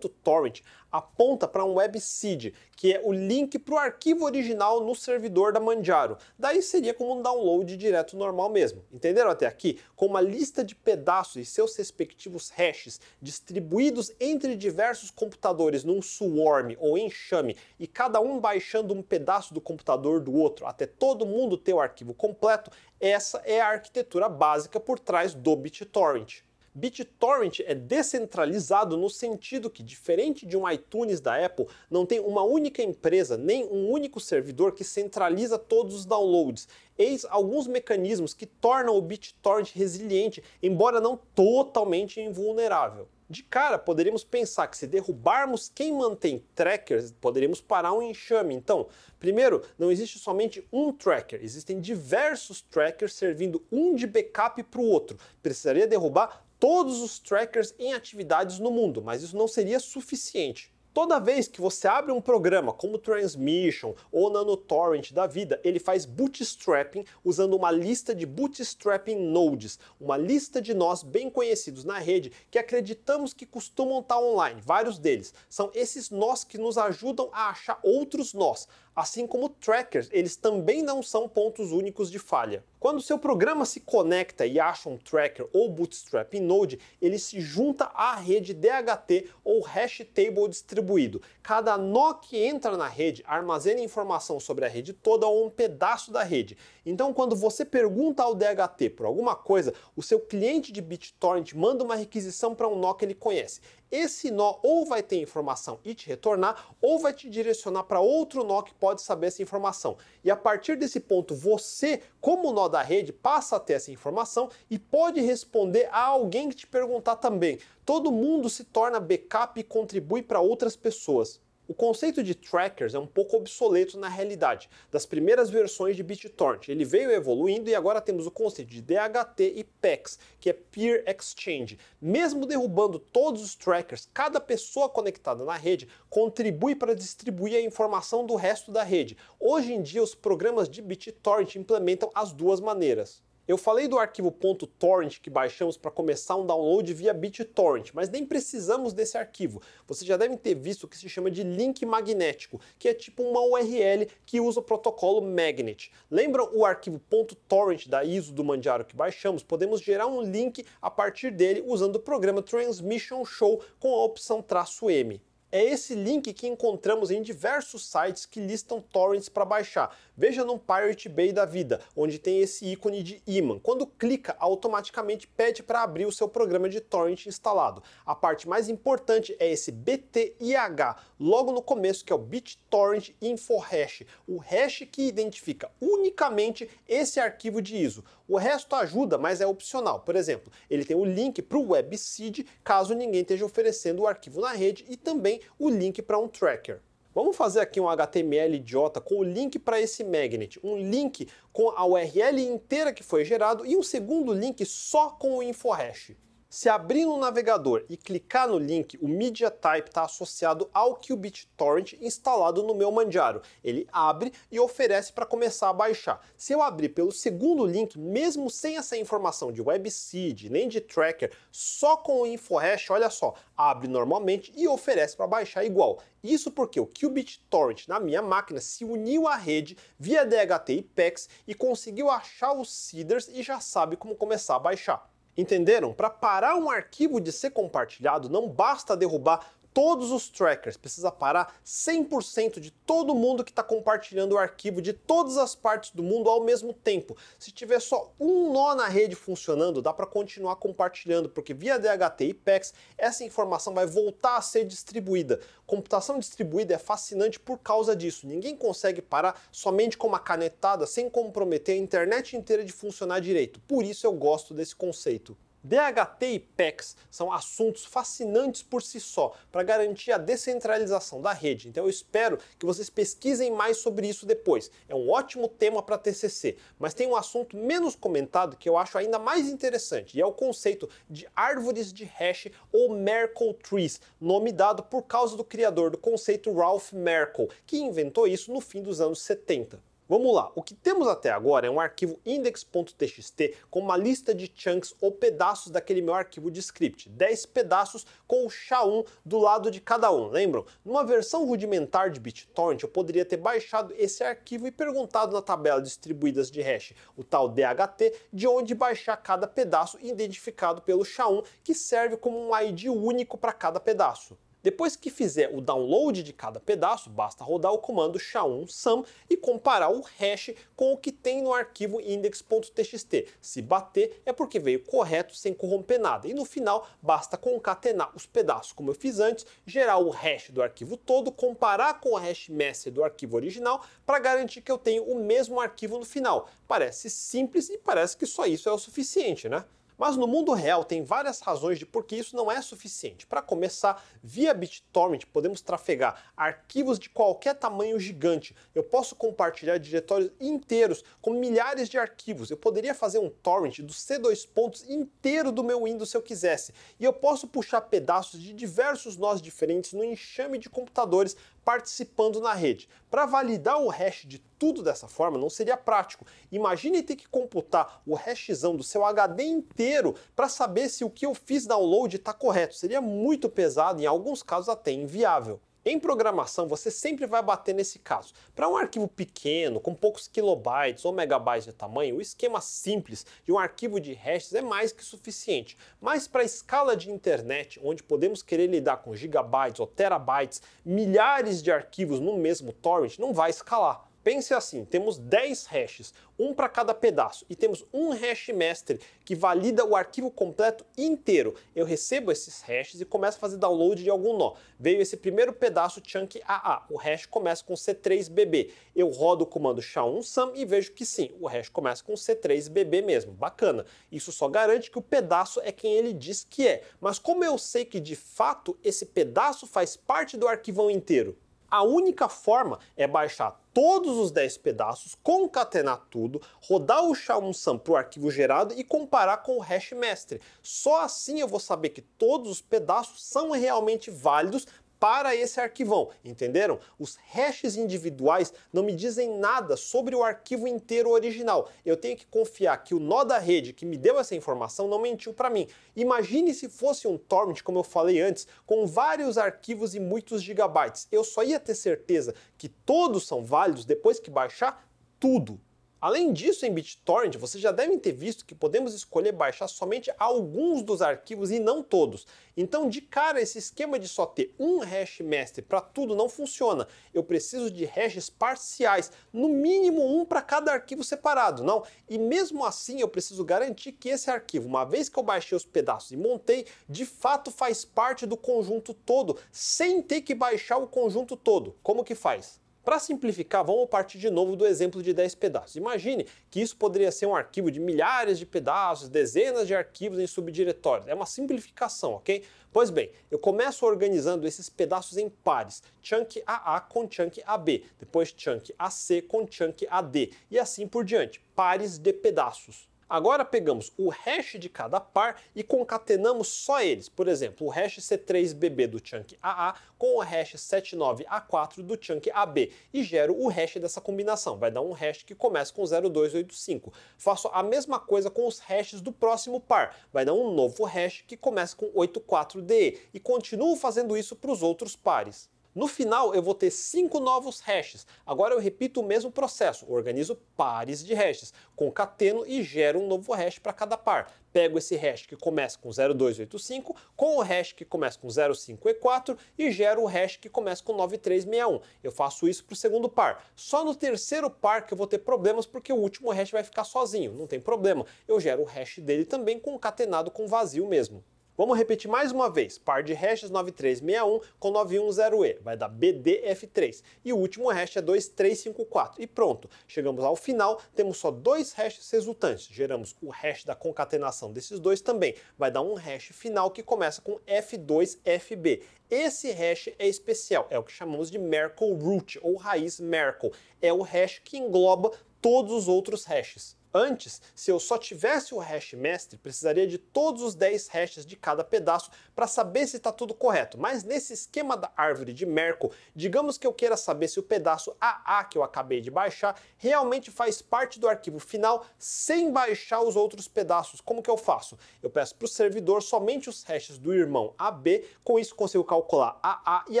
.torrent 0.24 0.62
aponta 0.90 1.46
para 1.46 1.62
um 1.62 1.74
web 1.74 2.00
seed, 2.00 2.54
que 2.74 2.94
é 2.94 3.02
o 3.04 3.12
link 3.12 3.58
para 3.58 3.74
o 3.74 3.76
arquivo 3.76 4.24
original 4.24 4.82
no 4.82 4.94
servidor 4.94 5.52
da 5.52 5.60
Manjaro. 5.60 6.16
Daí 6.38 6.62
seria 6.62 6.94
como 6.94 7.12
um 7.14 7.20
download 7.20 7.76
direto 7.76 8.16
normal 8.16 8.48
mesmo. 8.48 8.82
Entenderam 8.90 9.28
até 9.30 9.44
aqui? 9.44 9.78
Com 9.94 10.06
uma 10.06 10.22
lista 10.22 10.64
de 10.64 10.74
pedaços 10.74 11.36
e 11.36 11.44
seus 11.44 11.76
respectivos 11.76 12.48
hashes 12.48 12.98
distribuídos 13.20 14.10
entre 14.18 14.56
diversos 14.56 15.10
computadores 15.10 15.84
num 15.84 16.00
swarm 16.00 16.76
ou 16.78 16.96
enxame 16.96 17.58
e 17.78 17.86
cada 17.86 18.22
um 18.22 18.40
baixando 18.40 18.94
um 18.94 19.02
pedaço 19.02 19.52
do 19.52 19.60
computador 19.60 20.18
do 20.18 20.32
outro 20.32 20.64
até 20.64 20.86
todo 20.86 21.26
mundo 21.26 21.58
ter 21.58 21.74
o 21.74 21.80
arquivo 21.80 22.14
completo, 22.14 22.70
essa 22.98 23.42
é 23.44 23.60
a 23.60 23.68
arquitetura 23.68 24.30
básica 24.30 24.80
por 24.80 24.98
trás 24.98 25.34
do 25.34 25.54
BitTorrent. 25.54 26.47
BitTorrent 26.74 27.60
é 27.60 27.74
descentralizado 27.74 28.96
no 28.96 29.10
sentido 29.10 29.70
que, 29.70 29.82
diferente 29.82 30.46
de 30.46 30.56
um 30.56 30.68
iTunes 30.70 31.20
da 31.20 31.44
Apple, 31.44 31.66
não 31.90 32.06
tem 32.06 32.20
uma 32.20 32.42
única 32.42 32.82
empresa 32.82 33.36
nem 33.36 33.64
um 33.64 33.90
único 33.90 34.20
servidor 34.20 34.72
que 34.72 34.84
centraliza 34.84 35.58
todos 35.58 35.94
os 35.94 36.04
downloads. 36.06 36.68
Eis 36.96 37.24
alguns 37.28 37.66
mecanismos 37.66 38.34
que 38.34 38.46
tornam 38.46 38.96
o 38.96 39.02
BitTorrent 39.02 39.72
resiliente, 39.74 40.42
embora 40.62 41.00
não 41.00 41.18
totalmente 41.34 42.20
invulnerável. 42.20 43.08
De 43.30 43.42
cara, 43.42 43.78
poderíamos 43.78 44.24
pensar 44.24 44.68
que 44.68 44.76
se 44.76 44.86
derrubarmos 44.86 45.68
quem 45.68 45.92
mantém 45.92 46.42
trackers, 46.54 47.12
poderíamos 47.12 47.60
parar 47.60 47.92
um 47.92 48.00
enxame. 48.00 48.54
Então, 48.54 48.86
primeiro, 49.20 49.62
não 49.78 49.92
existe 49.92 50.18
somente 50.18 50.66
um 50.72 50.92
tracker, 50.92 51.38
existem 51.42 51.78
diversos 51.78 52.62
trackers 52.62 53.12
servindo 53.12 53.62
um 53.70 53.94
de 53.94 54.06
backup 54.06 54.62
para 54.62 54.80
o 54.80 54.86
outro. 54.86 55.18
Precisaria 55.42 55.86
derrubar 55.86 56.47
todos 56.58 57.00
os 57.00 57.18
trackers 57.18 57.74
em 57.78 57.92
atividades 57.92 58.58
no 58.58 58.70
mundo, 58.70 59.02
mas 59.02 59.22
isso 59.22 59.36
não 59.36 59.48
seria 59.48 59.78
suficiente. 59.78 60.72
Toda 60.98 61.20
vez 61.20 61.46
que 61.46 61.60
você 61.60 61.86
abre 61.86 62.10
um 62.10 62.20
programa 62.20 62.72
como 62.72 62.98
Transmission 62.98 63.94
ou 64.10 64.30
NanoTorrent 64.30 65.12
da 65.12 65.28
vida, 65.28 65.60
ele 65.62 65.78
faz 65.78 66.04
bootstrapping 66.04 67.04
usando 67.24 67.54
uma 67.54 67.70
lista 67.70 68.12
de 68.12 68.26
bootstrapping 68.26 69.14
nodes, 69.14 69.78
uma 70.00 70.16
lista 70.16 70.60
de 70.60 70.74
nós 70.74 71.04
bem 71.04 71.30
conhecidos 71.30 71.84
na 71.84 71.98
rede 71.98 72.32
que 72.50 72.58
acreditamos 72.58 73.32
que 73.32 73.46
costumam 73.46 74.00
estar 74.00 74.18
online, 74.18 74.60
vários 74.60 74.98
deles. 74.98 75.32
São 75.48 75.70
esses 75.72 76.10
nós 76.10 76.42
que 76.42 76.58
nos 76.58 76.76
ajudam 76.76 77.28
a 77.32 77.50
achar 77.50 77.78
outros 77.84 78.34
nós, 78.34 78.66
Assim 78.98 79.28
como 79.28 79.48
trackers, 79.48 80.08
eles 80.10 80.34
também 80.34 80.82
não 80.82 81.04
são 81.04 81.28
pontos 81.28 81.70
únicos 81.70 82.10
de 82.10 82.18
falha. 82.18 82.64
Quando 82.80 83.00
seu 83.00 83.16
programa 83.16 83.64
se 83.64 83.78
conecta 83.78 84.44
e 84.44 84.58
acha 84.58 84.88
um 84.88 84.96
tracker 84.96 85.48
ou 85.52 85.68
bootstrap 85.68 86.34
node, 86.34 86.80
ele 87.00 87.16
se 87.16 87.40
junta 87.40 87.84
à 87.94 88.16
rede 88.16 88.52
DHT 88.52 89.30
ou 89.44 89.60
hash 89.60 90.02
table 90.12 90.48
distribuído. 90.48 91.22
Cada 91.42 91.78
nó 91.78 92.14
que 92.14 92.38
entra 92.38 92.76
na 92.76 92.88
rede 92.88 93.22
armazena 93.26 93.80
informação 93.80 94.40
sobre 94.40 94.64
a 94.64 94.68
rede 94.68 94.92
toda 94.92 95.28
ou 95.28 95.46
um 95.46 95.50
pedaço 95.50 96.12
da 96.12 96.24
rede. 96.24 96.56
Então, 96.84 97.12
quando 97.12 97.36
você 97.36 97.64
pergunta 97.64 98.22
ao 98.22 98.34
DHT 98.34 98.90
por 98.96 99.06
alguma 99.06 99.36
coisa, 99.36 99.74
o 99.94 100.02
seu 100.02 100.18
cliente 100.18 100.72
de 100.72 100.80
BitTorrent 100.80 101.52
manda 101.54 101.84
uma 101.84 101.94
requisição 101.96 102.54
para 102.54 102.68
um 102.68 102.78
nó 102.78 102.94
que 102.94 103.04
ele 103.04 103.14
conhece. 103.14 103.60
Esse 103.90 104.30
nó 104.30 104.58
ou 104.62 104.84
vai 104.84 105.02
ter 105.02 105.20
informação 105.20 105.80
e 105.84 105.94
te 105.94 106.06
retornar, 106.06 106.74
ou 106.80 106.98
vai 106.98 107.12
te 107.12 107.28
direcionar 107.28 107.84
para 107.84 108.00
outro 108.00 108.44
nó 108.44 108.62
que 108.62 108.74
pode 108.74 109.02
saber 109.02 109.28
essa 109.28 109.42
informação. 109.42 109.96
E 110.22 110.30
a 110.30 110.36
partir 110.36 110.76
desse 110.76 111.00
ponto, 111.00 111.34
você, 111.34 112.02
como 112.20 112.52
nó 112.52 112.68
da 112.68 112.82
rede, 112.82 113.12
passa 113.12 113.56
a 113.56 113.60
ter 113.60 113.74
essa 113.74 113.90
informação 113.90 114.50
e 114.70 114.78
pode 114.78 115.20
responder 115.20 115.88
a 115.90 116.04
alguém 116.04 116.48
que 116.48 116.56
te 116.56 116.66
perguntar 116.66 117.16
também. 117.16 117.58
Todo 117.84 118.12
mundo 118.12 118.50
se 118.50 118.64
torna 118.64 119.00
backup 119.00 119.58
e 119.58 119.64
contribui 119.64 120.22
para 120.22 120.40
outras 120.40 120.76
pessoas. 120.76 121.40
O 121.70 121.74
conceito 121.74 122.22
de 122.22 122.34
trackers 122.34 122.94
é 122.94 122.98
um 122.98 123.06
pouco 123.06 123.36
obsoleto 123.36 123.98
na 123.98 124.08
realidade. 124.08 124.70
Das 124.90 125.04
primeiras 125.04 125.50
versões 125.50 125.94
de 125.96 126.02
BitTorrent, 126.02 126.66
ele 126.66 126.82
veio 126.82 127.10
evoluindo 127.10 127.68
e 127.68 127.74
agora 127.74 128.00
temos 128.00 128.26
o 128.26 128.30
conceito 128.30 128.70
de 128.70 128.80
DHT 128.80 129.52
e 129.54 129.64
PEX, 129.64 130.18
que 130.40 130.48
é 130.48 130.54
Peer 130.54 131.04
Exchange. 131.06 131.78
Mesmo 132.00 132.46
derrubando 132.46 132.98
todos 132.98 133.42
os 133.42 133.54
trackers, 133.54 134.08
cada 134.14 134.40
pessoa 134.40 134.88
conectada 134.88 135.44
na 135.44 135.56
rede 135.56 135.86
contribui 136.08 136.74
para 136.74 136.96
distribuir 136.96 137.56
a 137.56 137.60
informação 137.60 138.24
do 138.24 138.34
resto 138.34 138.72
da 138.72 138.82
rede. 138.82 139.18
Hoje 139.38 139.74
em 139.74 139.82
dia, 139.82 140.02
os 140.02 140.14
programas 140.14 140.70
de 140.70 140.80
BitTorrent 140.80 141.54
implementam 141.56 142.10
as 142.14 142.32
duas 142.32 142.60
maneiras. 142.60 143.22
Eu 143.48 143.56
falei 143.56 143.88
do 143.88 143.98
arquivo 143.98 144.30
.torrent 144.78 145.20
que 145.22 145.30
baixamos 145.30 145.78
para 145.78 145.90
começar 145.90 146.36
um 146.36 146.44
download 146.44 146.92
via 146.92 147.14
BitTorrent, 147.14 147.92
mas 147.94 148.10
nem 148.10 148.26
precisamos 148.26 148.92
desse 148.92 149.16
arquivo. 149.16 149.62
Vocês 149.86 150.06
já 150.06 150.18
devem 150.18 150.36
ter 150.36 150.54
visto 150.54 150.84
o 150.84 150.86
que 150.86 150.98
se 150.98 151.08
chama 151.08 151.30
de 151.30 151.42
link 151.42 151.86
magnético, 151.86 152.60
que 152.78 152.90
é 152.90 152.92
tipo 152.92 153.22
uma 153.22 153.40
URL 153.40 154.06
que 154.26 154.38
usa 154.38 154.60
o 154.60 154.62
protocolo 154.62 155.22
Magnet. 155.22 155.90
Lembram 156.10 156.50
o 156.52 156.62
arquivo 156.62 157.00
.torrent 157.48 157.88
da 157.88 158.04
ISO 158.04 158.34
do 158.34 158.44
Manjaro 158.44 158.84
que 158.84 158.94
baixamos? 158.94 159.42
Podemos 159.42 159.80
gerar 159.80 160.08
um 160.08 160.20
link 160.20 160.66
a 160.82 160.90
partir 160.90 161.30
dele 161.30 161.64
usando 161.66 161.96
o 161.96 162.00
programa 162.00 162.42
Transmission 162.42 163.24
Show 163.24 163.62
com 163.80 163.94
a 163.94 164.04
opção 164.04 164.44
"-m". 164.44 165.22
É 165.50 165.64
esse 165.64 165.94
link 165.94 166.34
que 166.34 166.46
encontramos 166.46 167.10
em 167.10 167.22
diversos 167.22 167.86
sites 167.86 168.26
que 168.26 168.38
listam 168.38 168.82
torrents 168.82 169.30
para 169.30 169.46
baixar. 169.46 169.96
Veja 170.14 170.44
no 170.44 170.58
Pirate 170.58 171.08
Bay 171.08 171.32
da 171.32 171.46
vida, 171.46 171.80
onde 171.96 172.18
tem 172.18 172.42
esse 172.42 172.66
ícone 172.66 173.02
de 173.02 173.22
imã. 173.26 173.58
Quando 173.58 173.86
clica, 173.86 174.36
automaticamente 174.38 175.26
pede 175.26 175.62
para 175.62 175.82
abrir 175.82 176.04
o 176.04 176.12
seu 176.12 176.28
programa 176.28 176.68
de 176.68 176.82
torrent 176.82 177.24
instalado. 177.24 177.82
A 178.04 178.14
parte 178.14 178.46
mais 178.46 178.68
importante 178.68 179.34
é 179.40 179.50
esse 179.50 179.72
BTIH, 179.72 180.96
logo 181.18 181.50
no 181.50 181.62
começo, 181.62 182.04
que 182.04 182.12
é 182.12 182.16
o 182.16 182.18
BitTorrent 182.18 183.12
Info 183.22 183.58
Hash, 183.58 184.02
o 184.26 184.36
hash 184.36 184.86
que 184.92 185.08
identifica 185.08 185.70
unicamente 185.80 186.68
esse 186.86 187.18
arquivo 187.18 187.62
de 187.62 187.74
ISO. 187.74 188.04
O 188.28 188.36
resto 188.36 188.76
ajuda, 188.76 189.16
mas 189.16 189.40
é 189.40 189.46
opcional. 189.46 190.00
Por 190.00 190.14
exemplo, 190.14 190.52
ele 190.68 190.84
tem 190.84 190.94
o 190.94 191.04
link 191.04 191.40
para 191.40 191.56
o 191.56 191.70
WebSeed, 191.70 192.46
caso 192.62 192.94
ninguém 192.94 193.22
esteja 193.22 193.46
oferecendo 193.46 194.02
o 194.02 194.06
arquivo 194.06 194.42
na 194.42 194.52
rede, 194.52 194.84
e 194.86 194.98
também 194.98 195.40
o 195.58 195.70
link 195.70 196.02
para 196.02 196.18
um 196.18 196.28
tracker. 196.28 196.82
Vamos 197.14 197.34
fazer 197.34 197.60
aqui 197.60 197.80
um 197.80 197.88
HTML 197.88 198.54
idiota 198.56 199.00
com 199.00 199.16
o 199.16 199.24
link 199.24 199.58
para 199.58 199.80
esse 199.80 200.04
magnet, 200.04 200.60
um 200.62 200.76
link 200.76 201.26
com 201.52 201.70
a 201.70 201.84
URL 201.86 202.38
inteira 202.38 202.92
que 202.92 203.02
foi 203.02 203.24
gerado 203.24 203.64
e 203.64 203.76
um 203.76 203.82
segundo 203.82 204.32
link 204.34 204.64
só 204.66 205.08
com 205.08 205.38
o 205.38 205.42
InfoHash. 205.42 206.14
Se 206.50 206.66
abrir 206.70 207.04
no 207.04 207.18
navegador 207.18 207.84
e 207.90 207.96
clicar 207.96 208.48
no 208.48 208.56
link, 208.56 208.96
o 209.02 209.06
Media 209.06 209.50
Type 209.50 209.90
está 209.90 210.04
associado 210.04 210.70
ao 210.72 210.96
Qubit 210.96 211.46
Torrent 211.58 211.92
instalado 212.00 212.62
no 212.62 212.74
meu 212.74 212.90
Manjaro. 212.90 213.42
Ele 213.62 213.86
abre 213.92 214.32
e 214.50 214.58
oferece 214.58 215.12
para 215.12 215.26
começar 215.26 215.68
a 215.68 215.74
baixar. 215.74 216.26
Se 216.38 216.54
eu 216.54 216.62
abrir 216.62 216.88
pelo 216.88 217.12
segundo 217.12 217.66
link, 217.66 217.98
mesmo 217.98 218.48
sem 218.48 218.78
essa 218.78 218.96
informação 218.96 219.52
de 219.52 219.60
WebSeed 219.60 220.48
nem 220.48 220.70
de 220.70 220.80
tracker, 220.80 221.36
só 221.52 221.98
com 221.98 222.22
o 222.22 222.26
InfoHash, 222.26 222.88
olha 222.92 223.10
só, 223.10 223.34
abre 223.54 223.86
normalmente 223.86 224.50
e 224.56 224.66
oferece 224.66 225.18
para 225.18 225.26
baixar 225.26 225.66
igual. 225.66 226.00
Isso 226.24 226.50
porque 226.50 226.80
o 226.80 226.86
Qubit 226.86 227.44
Torrent 227.50 227.86
na 227.86 228.00
minha 228.00 228.22
máquina 228.22 228.58
se 228.58 228.86
uniu 228.86 229.28
à 229.28 229.36
rede 229.36 229.76
via 229.98 230.24
DHT 230.24 230.70
e 230.70 230.82
PEX 230.82 231.28
e 231.46 231.54
conseguiu 231.54 232.08
achar 232.08 232.54
os 232.54 232.72
seeders 232.72 233.28
e 233.28 233.42
já 233.42 233.60
sabe 233.60 233.98
como 233.98 234.16
começar 234.16 234.56
a 234.56 234.60
baixar. 234.60 235.17
Entenderam? 235.38 235.92
Para 235.92 236.10
parar 236.10 236.56
um 236.56 236.68
arquivo 236.68 237.20
de 237.20 237.30
ser 237.30 237.50
compartilhado, 237.50 238.28
não 238.28 238.48
basta 238.48 238.96
derrubar 238.96 239.46
todos 239.72 240.10
os 240.10 240.28
trackers, 240.28 240.76
precisa 240.76 241.10
parar 241.10 241.56
100% 241.64 242.60
de 242.60 242.70
todo 242.70 243.14
mundo 243.14 243.44
que 243.44 243.50
está 243.50 243.62
compartilhando 243.62 244.32
o 244.32 244.38
arquivo 244.38 244.82
de 244.82 244.92
todas 244.92 245.36
as 245.36 245.54
partes 245.54 245.90
do 245.92 246.02
mundo 246.02 246.28
ao 246.28 246.42
mesmo 246.42 246.72
tempo. 246.72 247.16
Se 247.38 247.52
tiver 247.52 247.80
só 247.80 248.12
um 248.18 248.52
nó 248.52 248.74
na 248.74 248.88
rede 248.88 249.14
funcionando, 249.14 249.82
dá 249.82 249.92
para 249.92 250.06
continuar 250.06 250.56
compartilhando, 250.56 251.28
porque 251.28 251.54
via 251.54 251.78
DHT 251.78 252.20
e 252.22 252.34
PEX 252.34 252.74
essa 252.96 253.24
informação 253.24 253.74
vai 253.74 253.86
voltar 253.86 254.36
a 254.36 254.42
ser 254.42 254.64
distribuída. 254.64 255.40
Computação 255.66 256.18
distribuída 256.18 256.74
é 256.74 256.78
fascinante 256.78 257.38
por 257.38 257.58
causa 257.58 257.94
disso. 257.94 258.26
Ninguém 258.26 258.56
consegue 258.56 259.02
parar 259.02 259.40
somente 259.52 259.96
com 259.96 260.08
uma 260.08 260.18
canetada 260.18 260.86
sem 260.86 261.08
comprometer 261.08 261.74
a 261.74 261.78
internet 261.78 262.36
inteira 262.36 262.64
de 262.64 262.72
funcionar 262.72 263.20
direito. 263.20 263.60
Por 263.60 263.84
isso 263.84 264.06
eu 264.06 264.12
gosto 264.12 264.54
desse 264.54 264.74
conceito. 264.74 265.36
DHT 265.68 266.24
e 266.24 266.38
PEX 266.38 266.96
são 267.10 267.30
assuntos 267.30 267.84
fascinantes 267.84 268.62
por 268.62 268.82
si 268.82 268.98
só, 268.98 269.34
para 269.52 269.62
garantir 269.62 270.12
a 270.12 270.16
descentralização 270.16 271.20
da 271.20 271.34
rede. 271.34 271.68
Então 271.68 271.84
eu 271.84 271.90
espero 271.90 272.38
que 272.58 272.64
vocês 272.64 272.88
pesquisem 272.88 273.50
mais 273.50 273.76
sobre 273.76 274.08
isso 274.08 274.24
depois. 274.24 274.70
É 274.88 274.94
um 274.94 275.10
ótimo 275.10 275.46
tema 275.46 275.82
para 275.82 275.98
TCC, 275.98 276.56
mas 276.78 276.94
tem 276.94 277.06
um 277.06 277.14
assunto 277.14 277.54
menos 277.54 277.94
comentado 277.94 278.56
que 278.56 278.66
eu 278.66 278.78
acho 278.78 278.96
ainda 278.96 279.18
mais 279.18 279.46
interessante, 279.50 280.16
e 280.16 280.22
é 280.22 280.26
o 280.26 280.32
conceito 280.32 280.88
de 281.08 281.28
árvores 281.36 281.92
de 281.92 282.04
hash 282.04 282.46
ou 282.72 282.88
Merkle 282.88 283.52
Trees, 283.52 284.00
nome 284.18 284.52
dado 284.52 284.82
por 284.82 285.02
causa 285.02 285.36
do 285.36 285.44
criador 285.44 285.90
do 285.90 285.98
conceito 285.98 286.50
Ralph 286.50 286.94
Merkle, 286.94 287.48
que 287.66 287.76
inventou 287.76 288.26
isso 288.26 288.50
no 288.50 288.62
fim 288.62 288.80
dos 288.80 289.02
anos 289.02 289.20
70. 289.20 289.86
Vamos 290.10 290.34
lá, 290.34 290.50
o 290.54 290.62
que 290.62 290.72
temos 290.72 291.06
até 291.06 291.30
agora 291.30 291.66
é 291.66 291.70
um 291.70 291.78
arquivo 291.78 292.18
index.txt 292.24 293.54
com 293.70 293.80
uma 293.80 293.94
lista 293.94 294.34
de 294.34 294.50
chunks 294.54 294.94
ou 295.02 295.12
pedaços 295.12 295.70
daquele 295.70 296.00
meu 296.00 296.14
arquivo 296.14 296.50
de 296.50 296.60
script, 296.60 297.10
10 297.10 297.44
pedaços 297.44 298.06
com 298.26 298.46
o 298.46 298.48
SHA-1 298.48 299.06
do 299.22 299.36
lado 299.36 299.70
de 299.70 299.82
cada 299.82 300.10
um, 300.10 300.28
lembram? 300.28 300.64
Numa 300.82 301.04
versão 301.04 301.44
rudimentar 301.44 302.08
de 302.08 302.20
BitTorrent 302.20 302.82
eu 302.82 302.88
poderia 302.88 303.22
ter 303.22 303.36
baixado 303.36 303.92
esse 303.98 304.24
arquivo 304.24 304.66
e 304.66 304.70
perguntado 304.70 305.34
na 305.34 305.42
tabela 305.42 305.82
distribuídas 305.82 306.50
de 306.50 306.62
hash, 306.62 306.94
o 307.14 307.22
tal 307.22 307.46
DHT, 307.46 308.14
de 308.32 308.48
onde 308.48 308.74
baixar 308.74 309.18
cada 309.18 309.46
pedaço 309.46 309.98
identificado 310.00 310.80
pelo 310.80 311.04
SHA-1, 311.04 311.44
que 311.62 311.74
serve 311.74 312.16
como 312.16 312.48
um 312.48 312.58
ID 312.58 312.86
único 312.86 313.36
para 313.36 313.52
cada 313.52 313.78
pedaço. 313.78 314.38
Depois 314.68 314.96
que 314.96 315.08
fizer 315.08 315.48
o 315.50 315.62
download 315.62 316.22
de 316.22 316.30
cada 316.30 316.60
pedaço, 316.60 317.08
basta 317.08 317.42
rodar 317.42 317.72
o 317.72 317.78
comando 317.78 318.18
sha1sum 318.18 319.02
e 319.30 319.34
comparar 319.34 319.88
o 319.88 320.02
hash 320.02 320.50
com 320.76 320.92
o 320.92 320.96
que 320.98 321.10
tem 321.10 321.40
no 321.40 321.54
arquivo 321.54 322.02
index.txt. 322.02 323.28
Se 323.40 323.62
bater, 323.62 324.20
é 324.26 324.32
porque 324.32 324.58
veio 324.58 324.84
correto 324.84 325.34
sem 325.34 325.54
corromper 325.54 325.98
nada. 325.98 326.28
E 326.28 326.34
no 326.34 326.44
final, 326.44 326.86
basta 327.00 327.38
concatenar 327.38 328.14
os 328.14 328.26
pedaços, 328.26 328.74
como 328.74 328.90
eu 328.90 328.94
fiz 328.94 329.20
antes, 329.20 329.46
gerar 329.64 329.96
o 329.96 330.10
hash 330.10 330.50
do 330.50 330.62
arquivo 330.62 330.98
todo, 330.98 331.32
comparar 331.32 331.98
com 331.98 332.10
o 332.10 332.18
hash 332.18 332.50
master 332.50 332.92
do 332.92 333.02
arquivo 333.02 333.36
original 333.36 333.82
para 334.04 334.18
garantir 334.18 334.60
que 334.60 334.70
eu 334.70 334.76
tenho 334.76 335.02
o 335.04 335.18
mesmo 335.18 335.58
arquivo 335.58 335.96
no 335.96 336.04
final. 336.04 336.46
Parece 336.68 337.08
simples 337.08 337.70
e 337.70 337.78
parece 337.78 338.18
que 338.18 338.26
só 338.26 338.44
isso 338.44 338.68
é 338.68 338.72
o 338.72 338.76
suficiente, 338.76 339.48
né? 339.48 339.64
Mas 339.98 340.16
no 340.16 340.28
mundo 340.28 340.52
real 340.52 340.84
tem 340.84 341.02
várias 341.02 341.40
razões 341.40 341.76
de 341.76 341.84
por 341.84 342.04
que 342.04 342.14
isso 342.14 342.36
não 342.36 342.50
é 342.50 342.62
suficiente. 342.62 343.26
Para 343.26 343.42
começar, 343.42 344.00
via 344.22 344.54
BitTorrent 344.54 345.24
podemos 345.26 345.60
trafegar 345.60 346.32
arquivos 346.36 347.00
de 347.00 347.10
qualquer 347.10 347.54
tamanho 347.54 347.98
gigante. 347.98 348.54
Eu 348.72 348.84
posso 348.84 349.16
compartilhar 349.16 349.76
diretórios 349.78 350.30
inteiros 350.40 351.02
com 351.20 351.32
milhares 351.32 351.88
de 351.88 351.98
arquivos. 351.98 352.48
Eu 352.48 352.56
poderia 352.56 352.94
fazer 352.94 353.18
um 353.18 353.28
torrent 353.28 353.80
do 353.80 353.92
C2 353.92 354.46
pontos 354.46 354.88
inteiro 354.88 355.50
do 355.50 355.64
meu 355.64 355.82
Windows 355.82 356.10
se 356.10 356.16
eu 356.16 356.22
quisesse. 356.22 356.72
E 357.00 357.04
eu 357.04 357.12
posso 357.12 357.48
puxar 357.48 357.80
pedaços 357.80 358.40
de 358.40 358.52
diversos 358.52 359.16
nós 359.16 359.42
diferentes 359.42 359.92
no 359.92 360.04
enxame 360.04 360.58
de 360.58 360.70
computadores 360.70 361.36
participando 361.68 362.40
na 362.40 362.54
rede. 362.54 362.88
Para 363.10 363.26
validar 363.26 363.78
o 363.78 363.88
hash 363.88 364.24
de 364.24 364.38
tudo 364.58 364.82
dessa 364.82 365.06
forma 365.06 365.36
não 365.36 365.50
seria 365.50 365.76
prático. 365.76 366.24
Imagine 366.50 367.02
ter 367.02 367.14
que 367.14 367.28
computar 367.28 368.00
o 368.06 368.14
hashzão 368.14 368.74
do 368.74 368.82
seu 368.82 369.04
HD 369.04 369.42
inteiro 369.44 370.14
para 370.34 370.48
saber 370.48 370.88
se 370.88 371.04
o 371.04 371.10
que 371.10 371.26
eu 371.26 371.34
fiz 371.34 371.66
download 371.66 372.16
está 372.16 372.32
correto. 372.32 372.74
Seria 372.74 373.02
muito 373.02 373.50
pesado 373.50 374.00
em 374.00 374.06
alguns 374.06 374.42
casos 374.42 374.70
até 374.70 374.92
inviável. 374.92 375.60
Em 375.90 375.98
programação, 375.98 376.68
você 376.68 376.90
sempre 376.90 377.24
vai 377.24 377.42
bater 377.42 377.74
nesse 377.74 377.98
caso. 377.98 378.34
Para 378.54 378.68
um 378.68 378.76
arquivo 378.76 379.08
pequeno, 379.08 379.80
com 379.80 379.94
poucos 379.94 380.28
kilobytes 380.28 381.02
ou 381.06 381.14
megabytes 381.14 381.64
de 381.64 381.72
tamanho, 381.72 382.16
o 382.16 382.20
esquema 382.20 382.60
simples 382.60 383.24
de 383.42 383.50
um 383.52 383.58
arquivo 383.58 383.98
de 383.98 384.12
hashes 384.12 384.52
é 384.52 384.60
mais 384.60 384.92
que 384.92 385.02
suficiente. 385.02 385.78
Mas 385.98 386.28
para 386.28 386.42
a 386.42 386.44
escala 386.44 386.94
de 386.94 387.10
internet, 387.10 387.80
onde 387.82 388.02
podemos 388.02 388.42
querer 388.42 388.66
lidar 388.66 388.98
com 388.98 389.16
gigabytes 389.16 389.80
ou 389.80 389.86
terabytes, 389.86 390.60
milhares 390.84 391.62
de 391.62 391.72
arquivos 391.72 392.20
no 392.20 392.36
mesmo 392.36 392.70
torrent, 392.70 393.18
não 393.18 393.32
vai 393.32 393.48
escalar. 393.48 394.07
Pense 394.28 394.52
assim, 394.52 394.84
temos 394.84 395.16
10 395.16 395.64
hashes, 395.68 396.12
um 396.38 396.52
para 396.52 396.68
cada 396.68 396.92
pedaço, 396.92 397.46
e 397.48 397.56
temos 397.56 397.86
um 397.94 398.10
hash 398.10 398.50
master 398.50 399.00
que 399.24 399.34
valida 399.34 399.86
o 399.86 399.96
arquivo 399.96 400.30
completo 400.30 400.84
inteiro. 400.98 401.54
Eu 401.74 401.86
recebo 401.86 402.30
esses 402.30 402.60
hashes 402.60 403.00
e 403.00 403.06
começo 403.06 403.38
a 403.38 403.40
fazer 403.40 403.56
download 403.56 404.02
de 404.02 404.10
algum 404.10 404.36
nó. 404.36 404.52
Veio 404.78 405.00
esse 405.00 405.16
primeiro 405.16 405.50
pedaço 405.54 406.02
chunk 406.04 406.42
AA, 406.46 406.84
o 406.90 406.98
hash 406.98 407.24
começa 407.24 407.64
com 407.64 407.72
C3BB. 407.72 408.70
Eu 408.94 409.08
rodo 409.08 409.44
o 409.44 409.46
comando 409.46 409.80
SHA-1SUM 409.80 410.52
e 410.56 410.66
vejo 410.66 410.92
que 410.92 411.06
sim, 411.06 411.34
o 411.40 411.46
hash 411.46 411.70
começa 411.70 412.04
com 412.04 412.12
C3BB 412.12 413.02
mesmo. 413.02 413.32
Bacana. 413.32 413.86
Isso 414.12 414.30
só 414.30 414.46
garante 414.46 414.90
que 414.90 414.98
o 414.98 415.02
pedaço 415.02 415.58
é 415.64 415.72
quem 415.72 415.94
ele 415.94 416.12
diz 416.12 416.44
que 416.44 416.68
é. 416.68 416.82
Mas 417.00 417.18
como 417.18 417.42
eu 417.44 417.56
sei 417.56 417.86
que 417.86 417.98
de 417.98 418.14
fato 418.14 418.78
esse 418.84 419.06
pedaço 419.06 419.66
faz 419.66 419.96
parte 419.96 420.36
do 420.36 420.46
arquivão 420.46 420.90
inteiro? 420.90 421.34
A 421.70 421.82
única 421.82 422.28
forma 422.28 422.78
é 422.96 423.06
baixar 423.06 423.60
todos 423.74 424.16
os 424.16 424.30
10 424.30 424.58
pedaços, 424.58 425.14
concatenar 425.22 426.06
tudo, 426.10 426.40
rodar 426.62 427.04
o 427.04 427.12
SHA-1SUM 427.12 427.78
para 427.78 427.92
o 427.92 427.96
arquivo 427.96 428.30
gerado 428.30 428.74
e 428.74 428.82
comparar 428.82 429.38
com 429.38 429.56
o 429.56 429.60
hash 429.60 429.92
mestre. 429.92 430.40
Só 430.62 431.02
assim 431.02 431.40
eu 431.40 431.46
vou 431.46 431.60
saber 431.60 431.90
que 431.90 432.00
todos 432.00 432.50
os 432.50 432.60
pedaços 432.60 433.22
são 433.22 433.50
realmente 433.50 434.10
válidos 434.10 434.66
para 434.98 435.34
esse 435.34 435.60
arquivão, 435.60 436.10
entenderam? 436.24 436.78
Os 436.98 437.16
hashes 437.30 437.76
individuais 437.76 438.52
não 438.72 438.82
me 438.82 438.94
dizem 438.94 439.38
nada 439.38 439.76
sobre 439.76 440.14
o 440.14 440.22
arquivo 440.22 440.66
inteiro 440.66 441.10
original. 441.10 441.70
Eu 441.84 441.96
tenho 441.96 442.16
que 442.16 442.26
confiar 442.26 442.76
que 442.78 442.94
o 442.94 443.00
nó 443.00 443.24
da 443.24 443.38
rede 443.38 443.72
que 443.72 443.86
me 443.86 443.96
deu 443.96 444.18
essa 444.18 444.34
informação 444.34 444.88
não 444.88 445.00
mentiu 445.00 445.32
para 445.32 445.50
mim. 445.50 445.68
Imagine 445.94 446.52
se 446.52 446.68
fosse 446.68 447.06
um 447.06 447.16
torrent, 447.16 447.62
como 447.62 447.78
eu 447.78 447.84
falei 447.84 448.20
antes, 448.20 448.46
com 448.66 448.86
vários 448.86 449.38
arquivos 449.38 449.94
e 449.94 450.00
muitos 450.00 450.42
gigabytes. 450.42 451.06
Eu 451.12 451.22
só 451.22 451.42
ia 451.42 451.60
ter 451.60 451.74
certeza 451.74 452.34
que 452.56 452.68
todos 452.68 453.26
são 453.26 453.44
válidos 453.44 453.84
depois 453.84 454.18
que 454.18 454.30
baixar 454.30 454.88
tudo. 455.20 455.60
Além 456.00 456.32
disso, 456.32 456.64
em 456.64 456.72
BitTorrent, 456.72 457.36
vocês 457.36 457.60
já 457.60 457.72
devem 457.72 457.98
ter 457.98 458.12
visto 458.12 458.44
que 458.44 458.54
podemos 458.54 458.94
escolher 458.94 459.32
baixar 459.32 459.66
somente 459.66 460.12
alguns 460.16 460.80
dos 460.80 461.02
arquivos 461.02 461.50
e 461.50 461.58
não 461.58 461.82
todos. 461.82 462.24
Então, 462.56 462.88
de 462.88 463.00
cara, 463.00 463.40
esse 463.40 463.58
esquema 463.58 463.98
de 463.98 464.06
só 464.06 464.24
ter 464.24 464.54
um 464.60 464.78
hash 464.78 465.20
master 465.20 465.64
para 465.64 465.80
tudo 465.80 466.14
não 466.14 466.28
funciona. 466.28 466.86
Eu 467.12 467.24
preciso 467.24 467.68
de 467.68 467.84
hashes 467.84 468.30
parciais, 468.30 469.10
no 469.32 469.48
mínimo 469.48 470.04
um 470.04 470.24
para 470.24 470.40
cada 470.40 470.72
arquivo 470.72 471.02
separado, 471.02 471.64
não? 471.64 471.82
E 472.08 472.16
mesmo 472.16 472.64
assim, 472.64 473.00
eu 473.00 473.08
preciso 473.08 473.44
garantir 473.44 473.90
que 473.90 474.08
esse 474.08 474.30
arquivo, 474.30 474.68
uma 474.68 474.84
vez 474.84 475.08
que 475.08 475.18
eu 475.18 475.22
baixei 475.24 475.56
os 475.56 475.64
pedaços 475.64 476.12
e 476.12 476.16
montei, 476.16 476.64
de 476.88 477.04
fato 477.04 477.50
faz 477.50 477.84
parte 477.84 478.24
do 478.24 478.36
conjunto 478.36 478.94
todo, 478.94 479.36
sem 479.50 480.00
ter 480.00 480.22
que 480.22 480.34
baixar 480.34 480.78
o 480.78 480.86
conjunto 480.86 481.36
todo. 481.36 481.74
Como 481.82 482.04
que 482.04 482.14
faz? 482.14 482.60
Para 482.88 482.98
simplificar, 482.98 483.62
vamos 483.62 483.86
partir 483.86 484.16
de 484.16 484.30
novo 484.30 484.56
do 484.56 484.64
exemplo 484.66 485.02
de 485.02 485.12
10 485.12 485.34
pedaços. 485.34 485.76
Imagine 485.76 486.26
que 486.50 486.58
isso 486.58 486.74
poderia 486.74 487.12
ser 487.12 487.26
um 487.26 487.36
arquivo 487.36 487.70
de 487.70 487.78
milhares 487.78 488.38
de 488.38 488.46
pedaços, 488.46 489.10
dezenas 489.10 489.66
de 489.66 489.74
arquivos 489.74 490.18
em 490.18 490.26
subdiretórios. 490.26 491.06
É 491.06 491.12
uma 491.12 491.26
simplificação, 491.26 492.14
ok? 492.14 492.42
Pois 492.72 492.88
bem, 492.88 493.10
eu 493.30 493.38
começo 493.38 493.84
organizando 493.84 494.46
esses 494.46 494.70
pedaços 494.70 495.18
em 495.18 495.28
pares, 495.28 495.82
chunk 496.00 496.42
AA 496.46 496.80
com 496.80 497.06
chunk 497.06 497.42
AB, 497.44 497.84
depois 498.00 498.34
chunk 498.34 498.74
AC 498.78 499.22
com 499.28 499.46
chunk 499.46 499.86
AD 499.90 500.32
e 500.50 500.58
assim 500.58 500.88
por 500.88 501.04
diante, 501.04 501.42
pares 501.54 501.98
de 501.98 502.14
pedaços. 502.14 502.88
Agora 503.08 503.42
pegamos 503.42 503.90
o 503.96 504.10
hash 504.10 504.56
de 504.58 504.68
cada 504.68 505.00
par 505.00 505.40
e 505.56 505.62
concatenamos 505.62 506.48
só 506.48 506.82
eles. 506.82 507.08
Por 507.08 507.26
exemplo, 507.26 507.66
o 507.66 507.70
hash 507.70 507.96
C3BB 508.00 508.86
do 508.86 509.00
chunk 509.02 509.34
AA 509.42 509.74
com 509.96 510.16
o 510.16 510.20
hash 510.20 510.54
79A4 510.56 511.82
do 511.82 511.96
chunk 511.98 512.30
AB 512.30 512.70
e 512.92 513.02
gero 513.02 513.34
o 513.34 513.48
hash 513.48 513.76
dessa 513.76 513.98
combinação. 513.98 514.58
Vai 514.58 514.70
dar 514.70 514.82
um 514.82 514.92
hash 514.92 515.22
que 515.22 515.34
começa 515.34 515.72
com 515.72 515.84
0285. 515.84 516.92
Faço 517.16 517.48
a 517.48 517.62
mesma 517.62 517.98
coisa 517.98 518.28
com 518.28 518.46
os 518.46 518.58
hashes 518.58 519.00
do 519.00 519.10
próximo 519.10 519.58
par. 519.58 519.96
Vai 520.12 520.26
dar 520.26 520.34
um 520.34 520.52
novo 520.52 520.84
hash 520.84 521.24
que 521.26 521.36
começa 521.36 521.74
com 521.74 521.90
84DE 521.92 522.98
e 523.14 523.18
continuo 523.18 523.74
fazendo 523.74 524.18
isso 524.18 524.36
para 524.36 524.52
os 524.52 524.62
outros 524.62 524.94
pares. 524.94 525.48
No 525.78 525.86
final, 525.86 526.34
eu 526.34 526.42
vou 526.42 526.54
ter 526.56 526.72
cinco 526.72 527.20
novos 527.20 527.60
hashes. 527.60 528.04
Agora 528.26 528.52
eu 528.52 528.58
repito 528.58 529.00
o 529.00 529.06
mesmo 529.06 529.30
processo, 529.30 529.86
organizo 529.88 530.34
pares 530.56 531.04
de 531.04 531.14
hashes, 531.14 531.54
concateno 531.76 532.44
e 532.44 532.64
gero 532.64 532.98
um 532.98 533.06
novo 533.06 533.32
hash 533.32 533.60
para 533.60 533.72
cada 533.72 533.96
par. 533.96 534.28
Pego 534.52 534.76
esse 534.76 534.96
hash 534.96 535.26
que 535.26 535.36
começa 535.36 535.78
com 535.78 535.90
0285 535.90 536.96
com 537.14 537.36
o 537.36 537.42
hash 537.42 537.74
que 537.74 537.84
começa 537.84 538.18
com 538.18 538.26
05E4 538.26 539.38
e 539.56 539.70
gero 539.70 540.02
o 540.02 540.06
hash 540.06 540.36
que 540.38 540.48
começa 540.48 540.82
com 540.82 540.94
9361. 540.94 541.80
Eu 542.02 542.10
faço 542.10 542.48
isso 542.48 542.64
para 542.64 542.74
o 542.74 542.76
segundo 542.76 543.08
par. 543.08 543.44
Só 543.54 543.84
no 543.84 543.94
terceiro 543.94 544.50
par 544.50 544.84
que 544.84 544.92
eu 544.92 544.98
vou 544.98 545.06
ter 545.06 545.18
problemas 545.18 545.64
porque 545.64 545.92
o 545.92 545.96
último 545.96 546.32
hash 546.32 546.50
vai 546.50 546.64
ficar 546.64 546.82
sozinho. 546.82 547.34
Não 547.34 547.46
tem 547.46 547.60
problema. 547.60 548.04
Eu 548.26 548.40
gero 548.40 548.62
o 548.62 548.64
hash 548.64 548.98
dele 548.98 549.24
também 549.24 549.60
concatenado 549.60 550.28
com 550.28 550.48
vazio 550.48 550.88
mesmo. 550.88 551.22
Vamos 551.58 551.76
repetir 551.76 552.08
mais 552.08 552.30
uma 552.30 552.48
vez. 552.48 552.78
Par 552.78 553.02
de 553.02 553.12
hashes 553.12 553.50
9361 553.50 554.40
com 554.60 554.72
910E. 554.72 555.60
Vai 555.60 555.76
dar 555.76 555.88
BDF3. 555.88 557.02
E 557.24 557.32
o 557.32 557.36
último 557.36 557.68
hash 557.68 557.96
é 557.96 558.00
2354. 558.00 559.20
E 559.20 559.26
pronto. 559.26 559.68
Chegamos 559.88 560.22
ao 560.22 560.36
final, 560.36 560.80
temos 560.94 561.16
só 561.16 561.32
dois 561.32 561.72
hashes 561.72 562.08
resultantes. 562.12 562.68
Geramos 562.70 563.16
o 563.20 563.30
hash 563.30 563.64
da 563.64 563.74
concatenação 563.74 564.52
desses 564.52 564.78
dois 564.78 565.00
também. 565.00 565.34
Vai 565.58 565.68
dar 565.68 565.82
um 565.82 565.94
hash 565.94 566.28
final 566.32 566.70
que 566.70 566.80
começa 566.80 567.20
com 567.20 567.40
F2FB. 567.40 568.82
Esse 569.10 569.50
hash 569.50 569.88
é 569.98 570.06
especial, 570.06 570.68
é 570.70 570.78
o 570.78 570.84
que 570.84 570.92
chamamos 570.92 571.28
de 571.28 571.40
Merkle 571.40 571.92
Root 571.92 572.38
ou 572.40 572.54
raiz 572.54 573.00
Merkle. 573.00 573.50
É 573.82 573.92
o 573.92 574.02
hash 574.02 574.40
que 574.44 574.58
engloba 574.58 575.10
todos 575.42 575.72
os 575.72 575.88
outros 575.88 576.24
hashes. 576.24 576.77
Antes, 576.98 577.40
se 577.54 577.70
eu 577.70 577.78
só 577.78 577.96
tivesse 577.96 578.52
o 578.52 578.58
hash 578.58 578.94
mestre, 578.94 579.38
precisaria 579.38 579.86
de 579.86 579.98
todos 579.98 580.42
os 580.42 580.56
10 580.56 580.88
hashes 580.88 581.24
de 581.24 581.36
cada 581.36 581.62
pedaço 581.62 582.10
para 582.34 582.48
saber 582.48 582.88
se 582.88 582.96
está 582.96 583.12
tudo 583.12 583.34
correto. 583.34 583.78
Mas 583.78 584.02
nesse 584.02 584.32
esquema 584.32 584.76
da 584.76 584.90
árvore 584.96 585.32
de 585.32 585.46
Merkle, 585.46 585.92
digamos 586.12 586.58
que 586.58 586.66
eu 586.66 586.72
queira 586.72 586.96
saber 586.96 587.28
se 587.28 587.38
o 587.38 587.42
pedaço 587.42 587.96
AA 588.00 588.42
que 588.42 588.58
eu 588.58 588.64
acabei 588.64 589.00
de 589.00 589.12
baixar 589.12 589.60
realmente 589.76 590.28
faz 590.28 590.60
parte 590.60 590.98
do 590.98 591.08
arquivo 591.08 591.38
final 591.38 591.86
sem 591.96 592.50
baixar 592.50 593.00
os 593.00 593.14
outros 593.14 593.46
pedaços. 593.46 594.00
Como 594.00 594.20
que 594.20 594.30
eu 594.30 594.36
faço? 594.36 594.76
Eu 595.00 595.08
peço 595.08 595.36
para 595.36 595.46
o 595.46 595.48
servidor 595.48 596.02
somente 596.02 596.48
os 596.48 596.64
hashes 596.64 596.98
do 596.98 597.14
irmão 597.14 597.54
AB, 597.56 598.04
com 598.24 598.40
isso 598.40 598.56
consigo 598.56 598.82
calcular 598.82 599.38
AA 599.40 599.84
e 599.88 600.00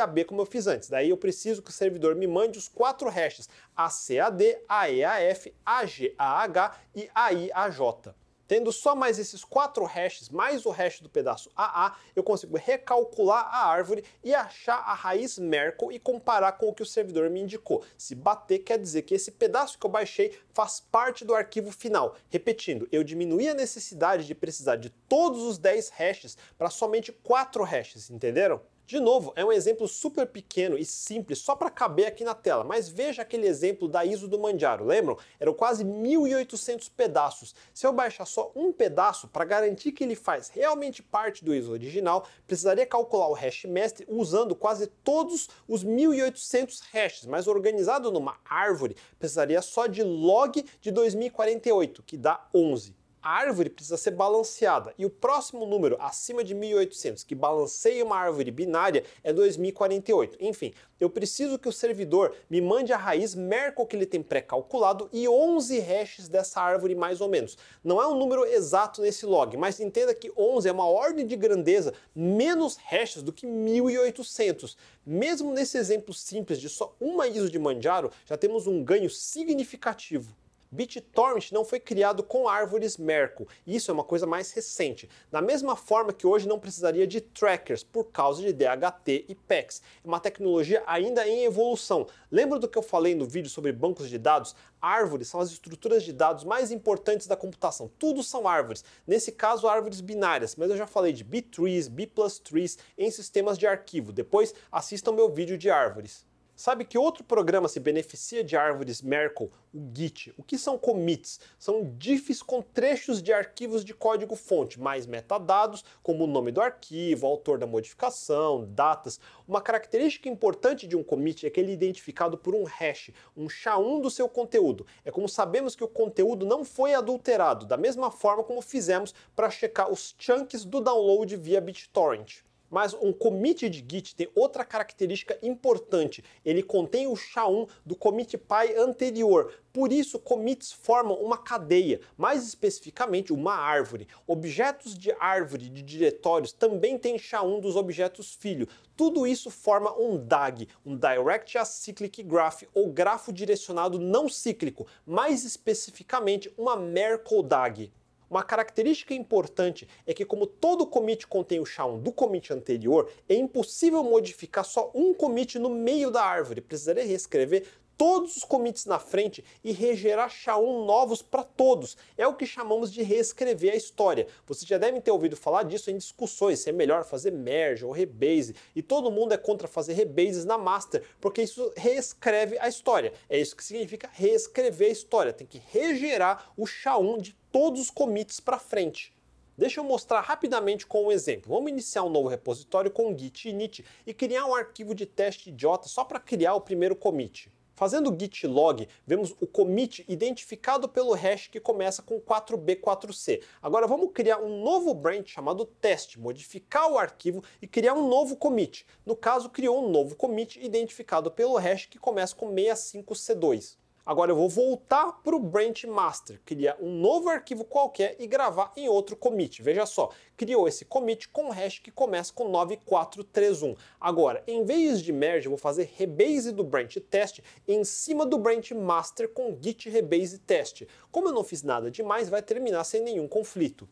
AB 0.00 0.24
como 0.24 0.40
eu 0.40 0.46
fiz 0.46 0.66
antes. 0.66 0.88
Daí 0.88 1.10
eu 1.10 1.16
preciso 1.16 1.62
que 1.62 1.70
o 1.70 1.72
servidor 1.72 2.16
me 2.16 2.26
mande 2.26 2.58
os 2.58 2.66
quatro 2.66 3.08
hashes 3.08 3.48
ACAD, 3.78 4.58
AEAF, 4.68 5.54
AGAH 5.64 6.76
e 6.96 7.08
AIAJ. 7.14 8.12
Tendo 8.48 8.72
só 8.72 8.96
mais 8.96 9.18
esses 9.18 9.44
quatro 9.44 9.84
hashes, 9.84 10.30
mais 10.30 10.66
o 10.66 10.70
hash 10.70 11.00
do 11.00 11.08
pedaço 11.08 11.48
AA, 11.54 11.94
eu 12.16 12.24
consigo 12.24 12.56
recalcular 12.56 13.44
a 13.44 13.68
árvore 13.68 14.02
e 14.24 14.34
achar 14.34 14.78
a 14.78 14.94
raiz 14.94 15.38
Merkle 15.38 15.94
e 15.94 15.98
comparar 16.00 16.52
com 16.52 16.66
o 16.66 16.74
que 16.74 16.82
o 16.82 16.86
servidor 16.86 17.28
me 17.30 17.42
indicou. 17.42 17.84
Se 17.96 18.14
bater, 18.14 18.60
quer 18.60 18.78
dizer 18.78 19.02
que 19.02 19.14
esse 19.14 19.30
pedaço 19.30 19.78
que 19.78 19.84
eu 19.86 19.90
baixei 19.90 20.36
faz 20.54 20.80
parte 20.80 21.26
do 21.26 21.34
arquivo 21.34 21.70
final. 21.70 22.16
Repetindo, 22.30 22.88
eu 22.90 23.04
diminuí 23.04 23.48
a 23.48 23.54
necessidade 23.54 24.26
de 24.26 24.34
precisar 24.34 24.76
de 24.76 24.90
todos 24.90 25.42
os 25.42 25.58
10 25.58 25.90
hashes 25.90 26.36
para 26.56 26.70
somente 26.70 27.12
4 27.12 27.62
hashes, 27.62 28.10
entenderam? 28.10 28.60
De 28.88 28.98
novo, 28.98 29.34
é 29.36 29.44
um 29.44 29.52
exemplo 29.52 29.86
super 29.86 30.26
pequeno 30.26 30.78
e 30.78 30.82
simples, 30.82 31.40
só 31.40 31.54
para 31.54 31.68
caber 31.68 32.06
aqui 32.06 32.24
na 32.24 32.34
tela, 32.34 32.64
mas 32.64 32.88
veja 32.88 33.20
aquele 33.20 33.46
exemplo 33.46 33.86
da 33.86 34.02
ISO 34.02 34.26
do 34.26 34.38
Manjaro, 34.38 34.82
lembram? 34.86 35.18
Eram 35.38 35.52
quase 35.52 35.84
1.800 35.84 36.90
pedaços. 36.96 37.54
Se 37.74 37.86
eu 37.86 37.92
baixar 37.92 38.24
só 38.24 38.50
um 38.56 38.72
pedaço, 38.72 39.28
para 39.28 39.44
garantir 39.44 39.92
que 39.92 40.02
ele 40.02 40.14
faz 40.14 40.48
realmente 40.48 41.02
parte 41.02 41.44
do 41.44 41.54
ISO 41.54 41.70
original, 41.70 42.26
precisaria 42.46 42.86
calcular 42.86 43.28
o 43.28 43.34
hash 43.34 43.66
mestre 43.66 44.06
usando 44.08 44.56
quase 44.56 44.86
todos 44.86 45.50
os 45.68 45.84
1.800 45.84 46.80
hashes, 46.90 47.26
mas 47.26 47.46
organizado 47.46 48.10
numa 48.10 48.38
árvore, 48.42 48.96
precisaria 49.18 49.60
só 49.60 49.86
de 49.86 50.02
log 50.02 50.64
de 50.80 50.90
2048, 50.90 52.02
que 52.04 52.16
dá 52.16 52.48
11 52.54 52.97
a 53.22 53.30
árvore 53.30 53.70
precisa 53.70 53.96
ser 53.96 54.12
balanceada 54.12 54.94
e 54.96 55.04
o 55.04 55.10
próximo 55.10 55.66
número 55.66 55.96
acima 56.00 56.44
de 56.44 56.54
1800 56.54 57.24
que 57.24 57.34
balanceia 57.34 58.04
uma 58.04 58.16
árvore 58.16 58.50
binária 58.50 59.04
é 59.22 59.32
2048. 59.32 60.38
Enfim, 60.40 60.72
eu 61.00 61.08
preciso 61.08 61.58
que 61.58 61.68
o 61.68 61.72
servidor 61.72 62.34
me 62.48 62.60
mande 62.60 62.92
a 62.92 62.96
raiz 62.96 63.34
Merkle 63.34 63.86
que 63.86 63.96
ele 63.96 64.06
tem 64.06 64.22
pré-calculado 64.22 65.08
e 65.12 65.28
11 65.28 65.78
hashes 65.78 66.28
dessa 66.28 66.60
árvore 66.60 66.94
mais 66.94 67.20
ou 67.20 67.28
menos. 67.28 67.56
Não 67.82 68.00
é 68.00 68.06
um 68.06 68.16
número 68.16 68.44
exato 68.44 69.02
nesse 69.02 69.26
log, 69.26 69.56
mas 69.56 69.80
entenda 69.80 70.14
que 70.14 70.32
11 70.36 70.68
é 70.68 70.72
uma 70.72 70.86
ordem 70.86 71.26
de 71.26 71.36
grandeza 71.36 71.94
menos 72.14 72.76
hashes 72.76 73.22
do 73.22 73.32
que 73.32 73.46
1800. 73.46 74.76
Mesmo 75.06 75.52
nesse 75.52 75.78
exemplo 75.78 76.12
simples 76.12 76.60
de 76.60 76.68
só 76.68 76.94
uma 77.00 77.28
ISO 77.28 77.50
de 77.50 77.58
Manjaro, 77.58 78.10
já 78.26 78.36
temos 78.36 78.66
um 78.66 78.82
ganho 78.82 79.08
significativo. 79.08 80.34
BitTorrent 80.70 81.50
não 81.50 81.64
foi 81.64 81.80
criado 81.80 82.22
com 82.22 82.48
árvores 82.48 82.96
Merkle, 82.96 83.46
isso 83.66 83.90
é 83.90 83.94
uma 83.94 84.04
coisa 84.04 84.26
mais 84.26 84.52
recente. 84.52 85.08
Da 85.30 85.40
mesma 85.40 85.74
forma 85.74 86.12
que 86.12 86.26
hoje 86.26 86.46
não 86.46 86.58
precisaria 86.58 87.06
de 87.06 87.20
trackers 87.20 87.82
por 87.82 88.04
causa 88.04 88.42
de 88.42 88.52
DHT 88.52 89.24
e 89.28 89.34
PEX. 89.34 89.80
É 90.04 90.06
uma 90.06 90.20
tecnologia 90.20 90.82
ainda 90.86 91.26
em 91.26 91.44
evolução. 91.44 92.06
Lembra 92.30 92.58
do 92.58 92.68
que 92.68 92.76
eu 92.76 92.82
falei 92.82 93.14
no 93.14 93.26
vídeo 93.26 93.50
sobre 93.50 93.72
bancos 93.72 94.08
de 94.08 94.18
dados? 94.18 94.54
Árvores 94.80 95.28
são 95.28 95.40
as 95.40 95.50
estruturas 95.50 96.04
de 96.04 96.12
dados 96.12 96.44
mais 96.44 96.70
importantes 96.70 97.26
da 97.26 97.36
computação. 97.36 97.90
Tudo 97.98 98.22
são 98.22 98.46
árvores. 98.46 98.84
Nesse 99.06 99.32
caso, 99.32 99.66
árvores 99.66 100.00
binárias, 100.00 100.54
mas 100.54 100.70
eu 100.70 100.76
já 100.76 100.86
falei 100.86 101.12
de 101.12 101.24
B-trees, 101.24 101.88
B+trees 101.88 102.78
em 102.96 103.10
sistemas 103.10 103.58
de 103.58 103.66
arquivo. 103.66 104.12
Depois 104.12 104.54
assistam 104.70 105.12
meu 105.12 105.30
vídeo 105.30 105.56
de 105.58 105.70
árvores. 105.70 106.27
Sabe 106.58 106.84
que 106.84 106.98
outro 106.98 107.22
programa 107.22 107.68
se 107.68 107.78
beneficia 107.78 108.42
de 108.42 108.56
árvores 108.56 109.00
Merkle? 109.00 109.48
O 109.72 109.78
Git. 109.94 110.34
O 110.36 110.42
que 110.42 110.58
são 110.58 110.76
commits? 110.76 111.38
São 111.56 111.84
diffs 111.96 112.42
com 112.42 112.60
trechos 112.60 113.22
de 113.22 113.32
arquivos 113.32 113.84
de 113.84 113.94
código-fonte, 113.94 114.80
mais 114.80 115.06
metadados, 115.06 115.84
como 116.02 116.24
o 116.24 116.26
nome 116.26 116.50
do 116.50 116.60
arquivo, 116.60 117.28
autor 117.28 117.58
da 117.58 117.66
modificação, 117.66 118.66
datas. 118.70 119.20
Uma 119.46 119.60
característica 119.60 120.28
importante 120.28 120.88
de 120.88 120.96
um 120.96 121.04
commit 121.04 121.46
é 121.46 121.50
que 121.50 121.60
ele 121.60 121.70
é 121.70 121.74
identificado 121.74 122.36
por 122.36 122.56
um 122.56 122.64
hash, 122.64 123.12
um 123.36 123.46
SHA-1 123.46 124.00
do 124.00 124.10
seu 124.10 124.28
conteúdo. 124.28 124.84
É 125.04 125.12
como 125.12 125.28
sabemos 125.28 125.76
que 125.76 125.84
o 125.84 125.88
conteúdo 125.88 126.44
não 126.44 126.64
foi 126.64 126.92
adulterado, 126.92 127.66
da 127.66 127.76
mesma 127.76 128.10
forma 128.10 128.42
como 128.42 128.60
fizemos 128.60 129.14
para 129.36 129.48
checar 129.48 129.92
os 129.92 130.12
chunks 130.18 130.64
do 130.64 130.80
download 130.80 131.36
via 131.36 131.60
BitTorrent. 131.60 132.47
Mas 132.70 132.94
um 132.94 133.12
commit 133.12 133.68
de 133.68 133.78
Git 133.78 134.14
tem 134.14 134.28
outra 134.34 134.64
característica 134.64 135.38
importante. 135.42 136.22
Ele 136.44 136.62
contém 136.62 137.06
o 137.06 137.14
SHA-1 137.14 137.68
do 137.84 137.96
commit 137.96 138.36
pai 138.36 138.76
anterior. 138.76 139.52
Por 139.72 139.92
isso, 139.92 140.18
commits 140.18 140.72
formam 140.72 141.16
uma 141.16 141.38
cadeia, 141.38 142.00
mais 142.16 142.46
especificamente 142.46 143.32
uma 143.32 143.54
árvore. 143.54 144.08
Objetos 144.26 144.96
de 144.96 145.12
árvore 145.20 145.68
de 145.68 145.82
diretórios 145.82 146.52
também 146.52 146.98
têm 146.98 147.16
SHA-1 147.16 147.60
dos 147.60 147.76
objetos 147.76 148.34
filho. 148.34 148.68
Tudo 148.96 149.26
isso 149.26 149.50
forma 149.50 149.96
um 149.96 150.16
DAG, 150.16 150.68
um 150.84 150.96
Direct 150.96 151.56
Acyclic 151.56 152.22
Graph, 152.24 152.64
ou 152.74 152.92
grafo 152.92 153.32
direcionado 153.32 153.98
não 153.98 154.28
cíclico, 154.28 154.86
mais 155.06 155.44
especificamente 155.44 156.52
uma 156.58 156.76
Merkle 156.76 157.44
DAG. 157.44 157.92
Uma 158.30 158.42
característica 158.42 159.14
importante 159.14 159.88
é 160.06 160.12
que 160.12 160.24
como 160.24 160.46
todo 160.46 160.86
commit 160.86 161.26
contém 161.26 161.60
o 161.60 161.64
SHA-1 161.64 162.02
do 162.02 162.12
commit 162.12 162.52
anterior, 162.52 163.10
é 163.28 163.34
impossível 163.34 164.02
modificar 164.04 164.64
só 164.64 164.90
um 164.94 165.14
commit 165.14 165.58
no 165.58 165.70
meio 165.70 166.10
da 166.10 166.22
árvore. 166.22 166.60
Precisaria 166.60 167.04
reescrever 167.04 167.66
todos 167.98 168.36
os 168.36 168.44
commits 168.44 168.86
na 168.86 169.00
frente 169.00 169.44
e 169.64 169.72
regerar 169.72 170.30
SHA-1 170.30 170.86
novos 170.86 171.20
para 171.20 171.42
todos. 171.42 171.96
É 172.16 172.26
o 172.28 172.34
que 172.34 172.46
chamamos 172.46 172.92
de 172.92 173.02
reescrever 173.02 173.72
a 173.72 173.76
história. 173.76 174.28
Vocês 174.46 174.66
já 174.66 174.78
devem 174.78 175.00
ter 175.00 175.10
ouvido 175.10 175.36
falar 175.36 175.64
disso 175.64 175.90
em 175.90 175.98
discussões, 175.98 176.60
se 176.60 176.70
é 176.70 176.72
melhor 176.72 177.04
fazer 177.04 177.32
merge 177.32 177.84
ou 177.84 177.90
rebase, 177.90 178.54
e 178.74 178.80
todo 178.80 179.10
mundo 179.10 179.34
é 179.34 179.36
contra 179.36 179.66
fazer 179.66 179.94
rebases 179.94 180.44
na 180.44 180.56
master, 180.56 181.02
porque 181.20 181.42
isso 181.42 181.72
reescreve 181.76 182.56
a 182.60 182.68
história. 182.68 183.12
É 183.28 183.36
isso 183.36 183.56
que 183.56 183.64
significa 183.64 184.08
reescrever 184.12 184.88
a 184.88 184.92
história, 184.92 185.32
tem 185.32 185.46
que 185.46 185.60
regerar 185.72 186.52
o 186.56 186.64
SHA-1 186.64 187.20
de 187.20 187.36
todos 187.50 187.80
os 187.80 187.90
commits 187.90 188.38
para 188.38 188.60
frente. 188.60 189.12
Deixa 189.56 189.80
eu 189.80 189.84
mostrar 189.84 190.20
rapidamente 190.20 190.86
com 190.86 191.06
um 191.06 191.10
exemplo. 191.10 191.52
Vamos 191.52 191.72
iniciar 191.72 192.04
um 192.04 192.08
novo 192.08 192.28
repositório 192.28 192.92
com 192.92 193.16
git 193.18 193.48
init 193.48 193.84
e 194.06 194.14
criar 194.14 194.46
um 194.46 194.54
arquivo 194.54 194.94
de 194.94 195.04
teste 195.04 195.50
idiota 195.50 195.88
só 195.88 196.04
para 196.04 196.20
criar 196.20 196.54
o 196.54 196.60
primeiro 196.60 196.94
commit. 196.94 197.50
Fazendo 197.78 198.12
git 198.18 198.44
log, 198.44 198.88
vemos 199.06 199.36
o 199.40 199.46
commit 199.46 200.04
identificado 200.08 200.88
pelo 200.88 201.14
hash 201.14 201.46
que 201.46 201.60
começa 201.60 202.02
com 202.02 202.20
4b4c. 202.20 203.40
Agora 203.62 203.86
vamos 203.86 204.10
criar 204.12 204.38
um 204.38 204.64
novo 204.64 204.92
branch 204.92 205.28
chamado 205.28 205.64
teste, 205.64 206.18
modificar 206.18 206.90
o 206.90 206.98
arquivo 206.98 207.40
e 207.62 207.68
criar 207.68 207.94
um 207.94 208.08
novo 208.08 208.36
commit. 208.36 208.84
No 209.06 209.14
caso, 209.14 209.48
criou 209.48 209.80
um 209.80 209.92
novo 209.92 210.16
commit 210.16 210.58
identificado 210.60 211.30
pelo 211.30 211.56
hash 211.56 211.86
que 211.86 212.00
começa 212.00 212.34
com 212.34 212.52
65c2. 212.52 213.76
Agora 214.08 214.30
eu 214.30 214.36
vou 214.36 214.48
voltar 214.48 215.20
para 215.22 215.36
o 215.36 215.38
branch 215.38 215.86
master, 215.86 216.40
criar 216.42 216.78
um 216.80 216.90
novo 216.98 217.28
arquivo 217.28 217.62
qualquer 217.62 218.16
e 218.18 218.26
gravar 218.26 218.72
em 218.74 218.88
outro 218.88 219.14
commit. 219.14 219.60
Veja 219.60 219.84
só, 219.84 220.08
criou 220.34 220.66
esse 220.66 220.86
commit 220.86 221.28
com 221.28 221.50
hash 221.50 221.78
que 221.78 221.90
começa 221.90 222.32
com 222.32 222.48
9431. 222.48 223.76
Agora, 224.00 224.42
em 224.46 224.64
vez 224.64 225.02
de 225.02 225.12
merge, 225.12 225.46
eu 225.46 225.50
vou 225.50 225.58
fazer 225.58 225.90
rebase 225.94 226.52
do 226.52 226.64
branch 226.64 226.98
test 227.00 227.40
em 227.68 227.84
cima 227.84 228.24
do 228.24 228.38
branch 228.38 228.72
master 228.72 229.28
com 229.28 229.54
git 229.60 229.90
rebase 229.90 230.38
test. 230.38 230.84
Como 231.12 231.28
eu 231.28 231.32
não 231.34 231.44
fiz 231.44 231.62
nada 231.62 231.90
demais, 231.90 232.30
vai 232.30 232.40
terminar 232.40 232.84
sem 232.84 233.02
nenhum 233.02 233.28
conflito 233.28 233.86